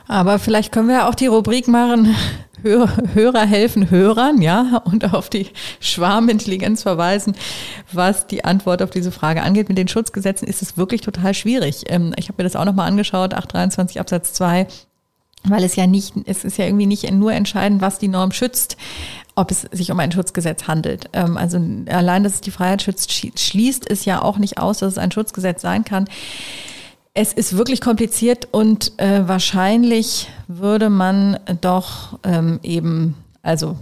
Aber 0.07 0.39
vielleicht 0.39 0.71
können 0.71 0.87
wir 0.87 1.07
auch 1.07 1.15
die 1.15 1.27
Rubrik 1.27 1.67
machen, 1.67 2.15
Hörer 2.63 3.45
helfen 3.45 3.89
Hörern, 3.89 4.41
ja, 4.41 4.81
und 4.85 5.13
auf 5.13 5.29
die 5.29 5.47
Schwarmintelligenz 5.79 6.83
verweisen, 6.83 7.35
was 7.91 8.27
die 8.27 8.45
Antwort 8.45 8.81
auf 8.81 8.89
diese 8.89 9.11
Frage 9.11 9.41
angeht. 9.41 9.69
Mit 9.69 9.77
den 9.77 9.87
Schutzgesetzen 9.87 10.47
ist 10.47 10.61
es 10.61 10.77
wirklich 10.77 11.01
total 11.01 11.33
schwierig. 11.33 11.85
Ähm, 11.87 12.13
ich 12.17 12.27
habe 12.27 12.41
mir 12.41 12.43
das 12.43 12.55
auch 12.55 12.65
nochmal 12.65 12.87
angeschaut, 12.87 13.33
823 13.33 13.99
Absatz 13.99 14.33
2 14.33 14.67
weil 15.43 15.63
es 15.63 15.75
ja 15.75 15.87
nicht, 15.87 16.15
es 16.25 16.43
ist 16.43 16.57
ja 16.57 16.65
irgendwie 16.65 16.85
nicht 16.85 17.09
nur 17.11 17.31
entscheidend, 17.31 17.81
was 17.81 17.99
die 17.99 18.07
Norm 18.07 18.31
schützt, 18.31 18.77
ob 19.35 19.51
es 19.51 19.61
sich 19.71 19.91
um 19.91 19.99
ein 19.99 20.11
Schutzgesetz 20.11 20.67
handelt. 20.67 21.09
Ähm, 21.13 21.37
also 21.37 21.59
allein, 21.87 22.23
dass 22.23 22.35
es 22.35 22.41
die 22.41 22.51
Freiheit 22.51 22.81
schützt, 22.81 23.11
schließt 23.11 23.89
es 23.89 24.05
ja 24.05 24.21
auch 24.21 24.37
nicht 24.37 24.57
aus, 24.57 24.79
dass 24.79 24.93
es 24.93 24.97
ein 24.97 25.11
Schutzgesetz 25.11 25.61
sein 25.61 25.85
kann. 25.85 26.09
Es 27.13 27.33
ist 27.33 27.57
wirklich 27.57 27.81
kompliziert 27.81 28.47
und 28.51 28.97
äh, 28.97 29.27
wahrscheinlich 29.27 30.29
würde 30.47 30.89
man 30.89 31.39
doch 31.61 32.19
ähm, 32.23 32.59
eben, 32.63 33.15
also 33.41 33.77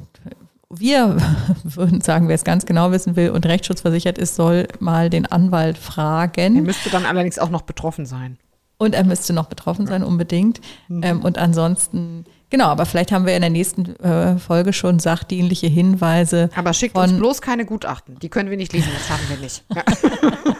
wir 0.70 1.18
würden 1.64 2.02
sagen, 2.02 2.28
wer 2.28 2.36
es 2.36 2.44
ganz 2.44 2.66
genau 2.66 2.92
wissen 2.92 3.16
will 3.16 3.30
und 3.32 3.46
rechtsschutzversichert 3.46 4.18
ist, 4.18 4.36
soll 4.36 4.68
mal 4.80 5.10
den 5.10 5.26
Anwalt 5.26 5.78
fragen. 5.78 6.56
Er 6.56 6.62
müsste 6.62 6.90
dann 6.90 7.06
allerdings 7.06 7.40
auch 7.40 7.50
noch 7.50 7.62
betroffen 7.64 8.06
sein. 8.06 8.38
Und 8.80 8.94
er 8.94 9.04
müsste 9.04 9.34
noch 9.34 9.48
betroffen 9.48 9.88
sein, 9.88 10.04
unbedingt. 10.04 10.62
Mhm. 10.88 11.04
Ähm, 11.04 11.22
und 11.22 11.38
ansonsten 11.38 12.26
Genau, 12.50 12.68
aber 12.68 12.86
vielleicht 12.86 13.12
haben 13.12 13.26
wir 13.26 13.36
in 13.36 13.42
der 13.42 13.50
nächsten 13.50 13.98
äh, 13.98 14.38
Folge 14.38 14.72
schon 14.72 15.00
sachdienliche 15.00 15.68
Hinweise. 15.68 16.50
Aber 16.56 16.72
schickt 16.72 16.98
uns 16.98 17.12
bloß 17.12 17.42
keine 17.42 17.66
Gutachten. 17.66 18.20
Die 18.20 18.30
können 18.30 18.50
wir 18.50 18.56
nicht 18.56 18.72
lesen, 18.72 18.90
das 18.94 19.10
haben 19.10 19.24
wir 19.28 19.38
nicht. 19.38 19.66
Ja. 19.76 19.84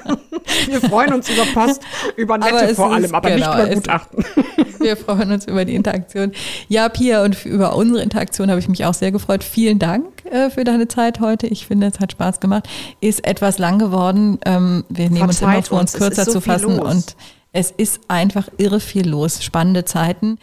wir 0.68 0.82
freuen 0.82 1.14
uns 1.14 1.30
über 1.30 1.46
Post, 1.54 1.82
über 2.16 2.38
nette 2.38 2.76
vor 2.76 2.94
allem, 2.94 3.14
aber 3.14 3.30
genau, 3.30 3.56
nicht 3.56 3.66
über 3.66 3.76
Gutachten. 3.76 4.26
Wir 4.80 4.96
freuen 4.96 5.32
uns 5.32 5.46
über 5.46 5.66
die 5.66 5.76
Interaktion. 5.76 6.32
Ja, 6.68 6.88
Pia, 6.90 7.24
und 7.24 7.46
über 7.46 7.76
unsere 7.76 8.04
Interaktion 8.04 8.50
habe 8.50 8.60
ich 8.60 8.70
mich 8.70 8.86
auch 8.86 8.94
sehr 8.94 9.12
gefreut. 9.12 9.44
Vielen 9.44 9.80
Dank 9.80 10.06
äh, 10.26 10.50
für 10.50 10.64
deine 10.64 10.88
Zeit 10.88 11.20
heute. 11.20 11.48
Ich 11.48 11.66
finde, 11.66 11.88
es 11.88 12.00
hat 12.00 12.12
Spaß 12.12 12.40
gemacht. 12.40 12.70
Ist 13.02 13.26
etwas 13.26 13.58
lang 13.58 13.80
geworden. 13.80 14.40
Ähm, 14.46 14.86
wir 14.90 15.10
nehmen 15.10 15.28
uns 15.28 15.42
immer 15.42 15.62
vor, 15.64 15.80
uns 15.80 15.94
kürzer 15.94 16.26
so 16.26 16.34
zu 16.34 16.42
fassen. 16.42 16.80
Und 16.80 17.16
es 17.54 17.72
ist 17.72 18.02
einfach 18.08 18.50
irre 18.58 18.80
viel 18.80 19.08
los. 19.08 19.44
Spannende 19.44 19.86
Zeiten. 19.86 20.38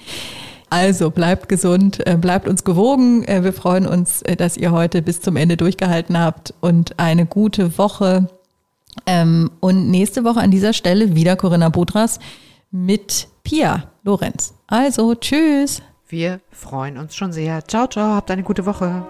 Also 0.71 1.11
bleibt 1.11 1.49
gesund, 1.49 2.05
äh, 2.07 2.17
bleibt 2.17 2.49
uns 2.49 2.65
gewogen. 2.65 3.25
Äh, 3.25 3.45
wir 3.45 3.53
freuen 3.53 3.87
uns, 3.87 4.23
äh, 4.23 4.35
dass 4.35 4.57
ihr 4.57 4.73
heute 4.73 5.03
bis 5.03 5.21
zum 5.21 5.37
Ende 5.37 5.57
durchgehalten 5.57 6.19
habt 6.19 6.53
und 6.61 6.99
eine 6.99 7.27
gute 7.27 7.79
Woche. 7.79 8.29
Ähm, 9.07 9.51
und 9.61 9.91
nächste 9.91 10.25
Woche 10.25 10.41
an 10.41 10.51
dieser 10.51 10.73
Stelle 10.73 11.15
wieder 11.15 11.37
Corinna 11.37 11.69
Budras 11.69 12.19
mit 12.71 13.29
Pia 13.43 13.91
Lorenz. 14.03 14.55
Also 14.67 15.15
tschüss. 15.15 15.83
Wir 16.09 16.41
freuen 16.51 16.99
uns 16.99 17.15
schon 17.17 17.33
sehr. 17.33 17.65
Ciao, 17.67 17.87
ciao, 17.87 18.15
habt 18.15 18.31
eine 18.31 18.43
gute 18.43 18.67
Woche. 18.67 19.05